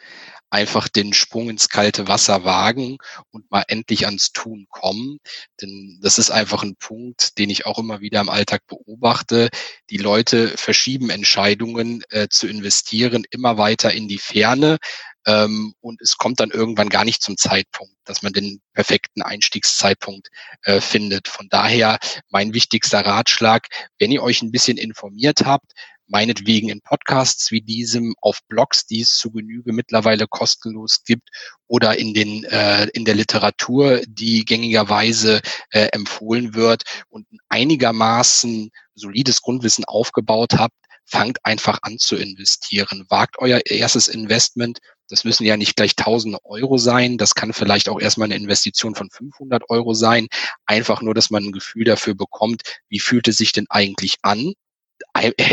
Einfach 0.50 0.88
den 0.88 1.14
Sprung 1.14 1.50
ins 1.50 1.70
kalte 1.70 2.08
Wasser 2.08 2.44
wagen 2.44 2.98
und 3.32 3.50
mal 3.50 3.64
endlich 3.68 4.06
ans 4.06 4.32
Tun 4.32 4.68
kommen. 4.70 5.18
Denn 5.62 6.00
das 6.02 6.20
ist 6.20 6.30
einfach 6.30 6.64
ein 6.64 6.76
Punkt, 6.76 7.38
den 7.38 7.50
ich 7.50 7.66
auch 7.66 7.80
immer 7.80 8.02
wieder 8.02 8.22
im 8.22 8.30
Alltag 8.30 8.62
beobachte. 8.68 9.50
Die 9.90 9.98
Leute 9.98 10.50
verschieben 10.50 11.10
Entscheidungen 11.10 12.04
äh, 12.10 12.28
zu 12.30 12.48
investieren 12.48 13.24
immer 13.32 13.58
weiter 13.58 13.92
in 13.92 14.08
die 14.08 14.20
Ferne, 14.20 14.78
ähm, 15.26 15.74
und 15.80 16.02
es 16.02 16.18
kommt 16.18 16.40
dann 16.40 16.52
irgendwann 16.52 16.90
gar 16.90 17.06
nicht 17.06 17.22
zum 17.22 17.38
Zeitpunkt, 17.38 17.96
dass 18.04 18.24
man 18.24 18.34
den 18.34 18.62
perfekten 18.74 19.22
Einstiegszeitpunkt 19.22 20.30
äh, 20.64 20.82
findet. 20.82 21.28
Von 21.28 21.48
daher 21.50 21.98
mein 22.30 22.54
wichtigster 22.54 23.06
Ratschlag, 23.06 23.68
wenn 24.00 24.12
ihr 24.12 24.22
euch 24.22 24.42
ein 24.42 24.52
bisschen 24.52 24.78
informiert 24.78 25.46
habt, 25.46 25.72
meinetwegen 26.08 26.70
in 26.70 26.82
Podcasts 26.82 27.52
wie 27.52 27.62
diesem, 27.62 28.14
auf 28.22 28.40
Blogs, 28.48 28.86
die 28.86 29.02
es 29.02 29.16
zu 29.16 29.32
Genüge 29.32 29.74
mittlerweile 29.74 30.28
kostenlos 30.28 31.04
gibt 31.04 31.30
oder 31.68 31.98
in 31.98 32.14
den 32.14 32.44
äh, 32.46 32.88
in 32.94 33.06
der 33.06 33.16
Literatur, 33.16 34.02
die 34.08 34.46
gängigerweise 34.46 35.42
äh, 35.72 35.88
empfohlen 35.92 36.54
wird 36.54 36.84
und 37.10 37.28
einigermaßen 37.50 38.70
solides 38.96 39.42
Grundwissen 39.42 39.86
aufgebaut 39.86 40.54
habt, 40.54 40.76
fangt 41.06 41.40
einfach 41.44 41.80
an 41.82 41.98
zu 42.00 42.16
investieren. 42.16 43.06
Wagt 43.10 43.38
euer 43.40 43.62
erstes 43.66 44.08
Investment. 44.08 44.80
Das 45.10 45.24
müssen 45.24 45.46
ja 45.46 45.58
nicht 45.58 45.76
gleich 45.76 45.96
tausende 45.96 46.40
Euro 46.44 46.78
sein. 46.78 47.18
Das 47.18 47.36
kann 47.36 47.54
vielleicht 47.54 47.90
auch 47.90 48.00
erstmal 48.00 48.26
eine 48.28 48.36
Investition 48.36 48.96
von 48.96 49.10
500 49.10 49.70
Euro 49.70 49.94
sein. 49.94 50.28
Einfach 50.66 51.02
nur, 51.02 51.14
dass 51.14 51.30
man 51.30 51.44
ein 51.44 51.52
Gefühl 51.52 51.84
dafür 51.84 52.16
bekommt, 52.16 52.64
wie 52.90 53.00
fühlt 53.00 53.28
es 53.28 53.38
sich 53.38 53.52
denn 53.52 53.68
eigentlich 53.70 54.16
an, 54.22 54.54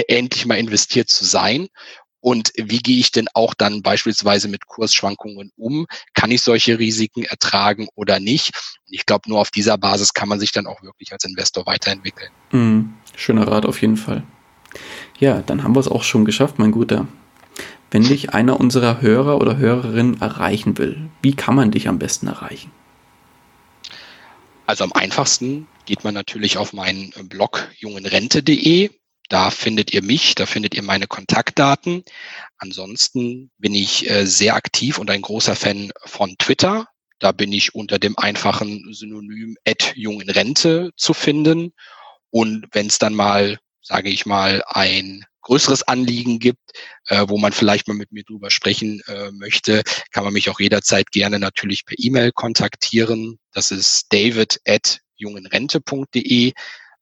endlich 0.09 0.47
mal 0.47 0.57
investiert 0.57 1.09
zu 1.09 1.25
sein 1.25 1.69
und 2.21 2.53
wie 2.57 2.79
gehe 2.79 2.99
ich 2.99 3.13
denn 3.13 3.29
auch 3.33 3.55
dann 3.55 3.83
beispielsweise 3.83 4.49
mit 4.49 4.67
Kursschwankungen 4.67 5.51
um? 5.57 5.87
Kann 6.15 6.31
ich 6.31 6.43
solche 6.43 6.79
Risiken 6.79 7.25
ertragen 7.25 7.89
oder 7.95 8.21
nicht? 8.21 8.53
Und 8.87 8.95
ich 8.95 9.07
glaube, 9.07 9.29
nur 9.29 9.41
auf 9.41 9.51
dieser 9.51 9.79
Basis 9.79 10.13
kann 10.13 10.29
man 10.29 10.39
sich 10.39 10.53
dann 10.53 10.67
auch 10.67 10.83
wirklich 10.83 11.13
als 11.13 11.25
Investor 11.25 11.67
weiterentwickeln. 11.67 12.31
Mhm. 12.53 12.95
Schöner 13.17 13.49
Rat 13.49 13.67
auf 13.67 13.81
jeden 13.81 13.97
Fall. 13.97 14.23
Ja, 15.19 15.43
dann 15.43 15.63
haben 15.63 15.75
wir 15.75 15.81
es 15.81 15.89
auch 15.89 16.05
schon 16.05 16.25
geschafft, 16.25 16.59
mein 16.59 16.73
Guter. 16.73 17.09
Wenn 17.91 18.05
dich 18.05 18.35
einer 18.35 18.61
unserer 18.61 19.01
Hörer 19.01 19.39
oder 19.39 19.57
Hörerinnen 19.57 20.21
erreichen 20.21 20.79
will, 20.79 21.11
wie 21.23 21.35
kann 21.35 21.55
man 21.55 21.71
dich 21.71 21.89
am 21.89 21.99
besten 21.99 22.29
erreichen? 22.29 22.71
Also 24.67 24.85
am 24.85 24.93
einfachsten 24.93 25.67
geht 25.87 26.05
man 26.05 26.15
natürlich 26.15 26.57
auf 26.57 26.73
meinen 26.73 27.13
Blog 27.29 27.69
jungenrente.de. 27.79 28.91
Da 29.31 29.51
findet 29.51 29.94
ihr 29.94 30.02
mich, 30.02 30.35
da 30.35 30.44
findet 30.44 30.74
ihr 30.74 30.82
meine 30.82 31.07
Kontaktdaten. 31.07 32.02
Ansonsten 32.59 33.52
bin 33.59 33.77
ich 33.77 34.11
äh, 34.11 34.27
sehr 34.27 34.57
aktiv 34.57 34.98
und 34.98 35.09
ein 35.09 35.23
großer 35.23 35.55
Fan 35.55 35.93
von 36.05 36.35
Twitter. 36.36 36.89
Da 37.20 37.31
bin 37.31 37.52
ich 37.52 37.73
unter 37.73 38.01
dem 38.01 38.19
einfachen 38.19 38.93
Synonym 38.93 39.57
jungenrente 39.94 40.90
zu 40.97 41.15
finden. 41.15 41.73
Und 42.31 42.66
wenn 42.73 42.89
es 42.89 42.98
dann 42.98 43.15
mal, 43.15 43.61
sage 43.81 44.11
ich 44.11 44.27
mal, 44.27 44.65
ein 44.66 45.24
größeres 45.43 45.85
Anliegen 45.85 46.40
gibt, 46.40 46.73
äh, 47.07 47.24
wo 47.28 47.39
man 47.39 47.52
vielleicht 47.52 47.86
mal 47.86 47.94
mit 47.94 48.11
mir 48.11 48.24
drüber 48.24 48.51
sprechen 48.51 49.01
äh, 49.07 49.31
möchte, 49.31 49.85
kann 50.11 50.24
man 50.24 50.32
mich 50.32 50.51
auch 50.51 50.59
jederzeit 50.59 51.12
gerne 51.12 51.39
natürlich 51.39 51.85
per 51.86 51.97
E-Mail 52.01 52.32
kontaktieren. 52.32 53.39
Das 53.52 53.70
ist 53.70 54.07
david 54.11 54.61
at 54.66 54.98
jungenrente.de. 55.15 56.52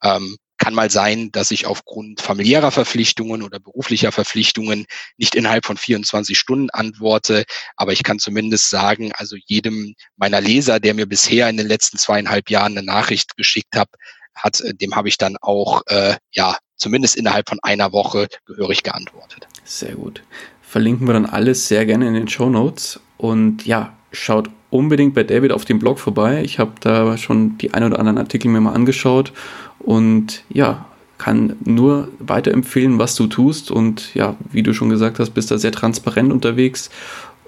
Ähm, 0.03 0.37
kann 0.59 0.75
mal 0.75 0.91
sein, 0.91 1.31
dass 1.33 1.51
ich 1.51 1.67
aufgrund 1.67 2.21
familiärer 2.21 2.71
Verpflichtungen 2.71 3.43
oder 3.43 3.61
beruflicher 3.61 4.13
Verpflichtungen 4.13 4.87
nicht 5.17 5.35
innerhalb 5.35 5.65
von 5.65 5.77
24 5.77 6.39
Stunden 6.39 6.71
antworte. 6.71 7.45
Aber 7.77 7.93
ich 7.93 8.03
kann 8.03 8.19
zumindest 8.19 8.69
sagen, 8.69 9.13
also 9.15 9.37
jedem 9.47 9.95
meiner 10.17 10.41
Leser, 10.41 10.81
der 10.81 10.95
mir 10.95 11.07
bisher 11.07 11.49
in 11.49 11.57
den 11.57 11.69
letzten 11.69 11.97
zweieinhalb 11.97 12.51
Jahren 12.51 12.77
eine 12.77 12.85
Nachricht 12.85 13.37
geschickt 13.37 13.77
hat, 13.77 13.89
hat, 14.35 14.61
äh, 14.61 14.75
dem 14.75 14.95
habe 14.95 15.09
ich 15.09 15.19
dann 15.19 15.37
auch, 15.41 15.83
äh, 15.87 16.17
ja, 16.33 16.57
zumindest 16.77 17.17
innerhalb 17.17 17.49
von 17.49 17.59
einer 17.63 17.93
Woche 17.93 18.29
gehörig 18.45 18.83
geantwortet. 18.83 19.49
Sehr 19.65 19.95
gut. 19.95 20.23
Verlinken 20.63 21.07
wir 21.07 21.15
dann 21.15 21.27
alles 21.27 21.67
sehr 21.67 21.87
gerne 21.87 22.07
in 22.07 22.15
den 22.15 22.29
Show 22.29 22.51
Notes. 22.51 23.01
Und 23.17 23.67
ja, 23.67 23.97
schaut 24.13 24.51
unbedingt 24.71 25.15
bei 25.15 25.25
David 25.25 25.53
auf 25.53 25.65
dem 25.65 25.79
Blog 25.79 25.99
vorbei. 25.99 26.43
Ich 26.45 26.59
habe 26.59 26.73
da 26.81 27.17
schon 27.17 27.59
die 27.59 27.75
ein 27.75 27.85
oder 27.85 27.99
anderen 27.99 28.19
Artikel 28.19 28.49
mir 28.49 28.61
mal 28.61 28.75
angeschaut 28.75 29.33
und 29.81 30.45
ja, 30.49 30.87
kann 31.19 31.57
nur 31.65 32.09
weiterempfehlen, 32.21 32.99
was 32.99 33.17
du 33.17 33.27
tust 33.27 33.71
und 33.71 34.15
ja, 34.15 34.37
wie 34.51 34.63
du 34.63 34.73
schon 34.73 34.89
gesagt 34.89 35.19
hast, 35.19 35.31
bist 35.31 35.51
da 35.51 35.59
sehr 35.59 35.73
transparent 35.73 36.33
unterwegs 36.33 36.91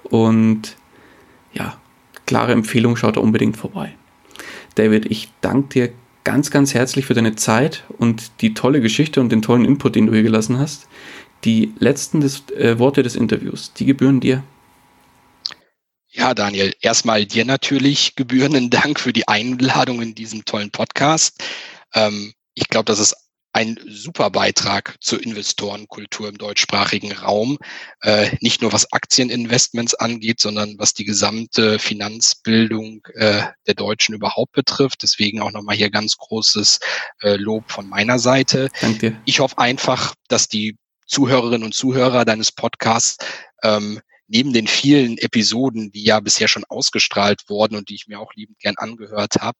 und 0.03 0.75
ja, 1.53 1.77
klare 2.25 2.51
Empfehlung, 2.51 2.95
schaut 2.95 3.15
da 3.17 3.21
unbedingt 3.21 3.57
vorbei. 3.57 3.95
David, 4.75 5.05
ich 5.09 5.29
danke 5.41 5.69
dir 5.69 5.93
ganz, 6.23 6.51
ganz 6.51 6.73
herzlich 6.73 7.05
für 7.05 7.13
deine 7.13 7.35
Zeit 7.35 7.83
und 7.97 8.31
die 8.41 8.53
tolle 8.53 8.81
Geschichte 8.81 9.21
und 9.21 9.31
den 9.31 9.41
tollen 9.41 9.65
Input, 9.65 9.95
den 9.95 10.07
du 10.07 10.13
hier 10.13 10.23
gelassen 10.23 10.59
hast. 10.59 10.87
Die 11.43 11.73
letzten 11.79 12.21
des, 12.21 12.43
äh, 12.51 12.77
Worte 12.77 13.03
des 13.03 13.15
Interviews, 13.15 13.73
die 13.73 13.85
gebühren 13.85 14.19
dir. 14.19 14.43
Ja, 16.13 16.33
Daniel, 16.33 16.73
erstmal 16.81 17.25
dir 17.25 17.45
natürlich 17.45 18.15
gebührenden 18.15 18.69
Dank 18.69 18.99
für 18.99 19.13
die 19.13 19.27
Einladung 19.27 20.01
in 20.01 20.13
diesem 20.13 20.43
tollen 20.45 20.69
Podcast. 20.69 21.41
Ähm, 21.93 22.33
ich 22.53 22.67
glaube, 22.67 22.85
das 22.85 22.99
ist 22.99 23.15
ein 23.53 23.77
super 23.85 24.29
Beitrag 24.29 24.95
zur 25.01 25.21
Investorenkultur 25.21 26.29
im 26.29 26.37
deutschsprachigen 26.37 27.11
Raum. 27.11 27.57
Äh, 28.01 28.31
nicht 28.39 28.61
nur 28.61 28.71
was 28.71 28.91
Aktieninvestments 28.93 29.93
angeht, 29.93 30.39
sondern 30.39 30.77
was 30.77 30.93
die 30.93 31.03
gesamte 31.03 31.77
Finanzbildung 31.77 33.05
äh, 33.15 33.43
der 33.67 33.73
Deutschen 33.73 34.15
überhaupt 34.15 34.53
betrifft. 34.53 35.03
Deswegen 35.03 35.41
auch 35.41 35.51
nochmal 35.51 35.75
hier 35.75 35.89
ganz 35.89 36.15
großes 36.17 36.79
äh, 37.21 37.35
Lob 37.35 37.69
von 37.69 37.89
meiner 37.89 38.19
Seite. 38.19 38.69
Danke. 38.79 39.21
Ich 39.25 39.41
hoffe 39.41 39.57
einfach, 39.57 40.15
dass 40.29 40.47
die 40.47 40.77
Zuhörerinnen 41.07 41.65
und 41.65 41.73
Zuhörer 41.73 42.23
deines 42.23 42.53
Podcasts 42.53 43.17
ähm, 43.63 43.99
neben 44.27 44.53
den 44.53 44.67
vielen 44.67 45.17
Episoden, 45.17 45.91
die 45.91 46.05
ja 46.05 46.21
bisher 46.21 46.47
schon 46.47 46.63
ausgestrahlt 46.63 47.41
wurden 47.49 47.75
und 47.75 47.89
die 47.89 47.95
ich 47.95 48.07
mir 48.07 48.21
auch 48.21 48.33
liebend 48.33 48.59
gern 48.59 48.75
angehört 48.77 49.35
habe, 49.41 49.57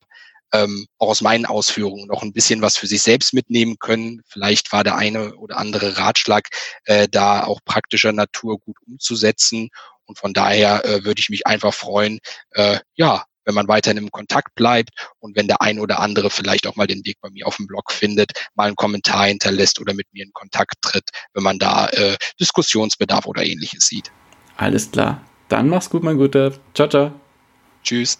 ähm, 0.54 0.88
auch 0.98 1.10
aus 1.10 1.22
meinen 1.22 1.46
Ausführungen 1.46 2.08
noch 2.08 2.24
ein 2.24 2.34
bisschen 2.34 2.62
was 2.62 2.78
für 2.78 2.88
sich 2.88 3.02
selbst 3.02 3.34
mitnehmen 3.34 3.78
können. 3.80 4.22
Vielleicht 4.28 4.72
war 4.72 4.84
der 4.84 4.98
eine 4.98 5.36
oder 5.36 5.58
andere 5.58 5.98
Ratschlag 5.98 6.48
äh, 6.86 7.08
da 7.10 7.44
auch 7.44 7.60
praktischer 7.66 8.12
Natur 8.12 8.60
gut 8.60 8.78
umzusetzen. 8.86 9.70
Und 10.06 10.18
von 10.18 10.34
daher 10.34 10.84
äh, 10.86 11.06
würde 11.06 11.20
ich 11.20 11.30
mich 11.30 11.48
einfach 11.48 11.74
freuen, 11.74 12.20
äh, 12.52 12.80
ja, 12.96 13.24
wenn 13.46 13.56
man 13.56 13.68
weiterhin 13.68 13.98
im 13.98 14.12
Kontakt 14.12 14.54
bleibt 14.56 14.90
und 15.20 15.36
wenn 15.36 15.48
der 15.48 15.62
ein 15.62 15.80
oder 15.80 16.00
andere 16.00 16.30
vielleicht 16.30 16.68
auch 16.68 16.76
mal 16.76 16.88
den 16.88 17.06
Weg 17.06 17.18
bei 17.22 17.30
mir 17.30 17.48
auf 17.48 17.58
dem 17.58 17.68
Blog 17.68 17.92
findet, 17.92 18.32
mal 18.56 18.68
einen 18.68 18.76
Kommentar 18.76 19.26
hinterlässt 19.26 19.80
oder 19.80 19.94
mit 19.94 20.08
mir 20.14 20.26
in 20.26 20.34
Kontakt 20.34 20.76
tritt, 20.82 21.10
wenn 21.34 21.44
man 21.44 21.58
da 21.58 21.88
äh, 21.88 22.18
Diskussionsbedarf 22.40 23.26
oder 23.26 23.44
ähnliches 23.44 23.88
sieht. 23.88 24.12
Alles 24.58 24.92
klar. 24.92 25.26
Dann 25.48 25.70
mach's 25.70 25.90
gut, 25.90 26.04
mein 26.04 26.18
Guter. 26.18 26.54
Ciao, 26.74 26.88
ciao. 26.88 27.12
Tschüss. 27.84 28.20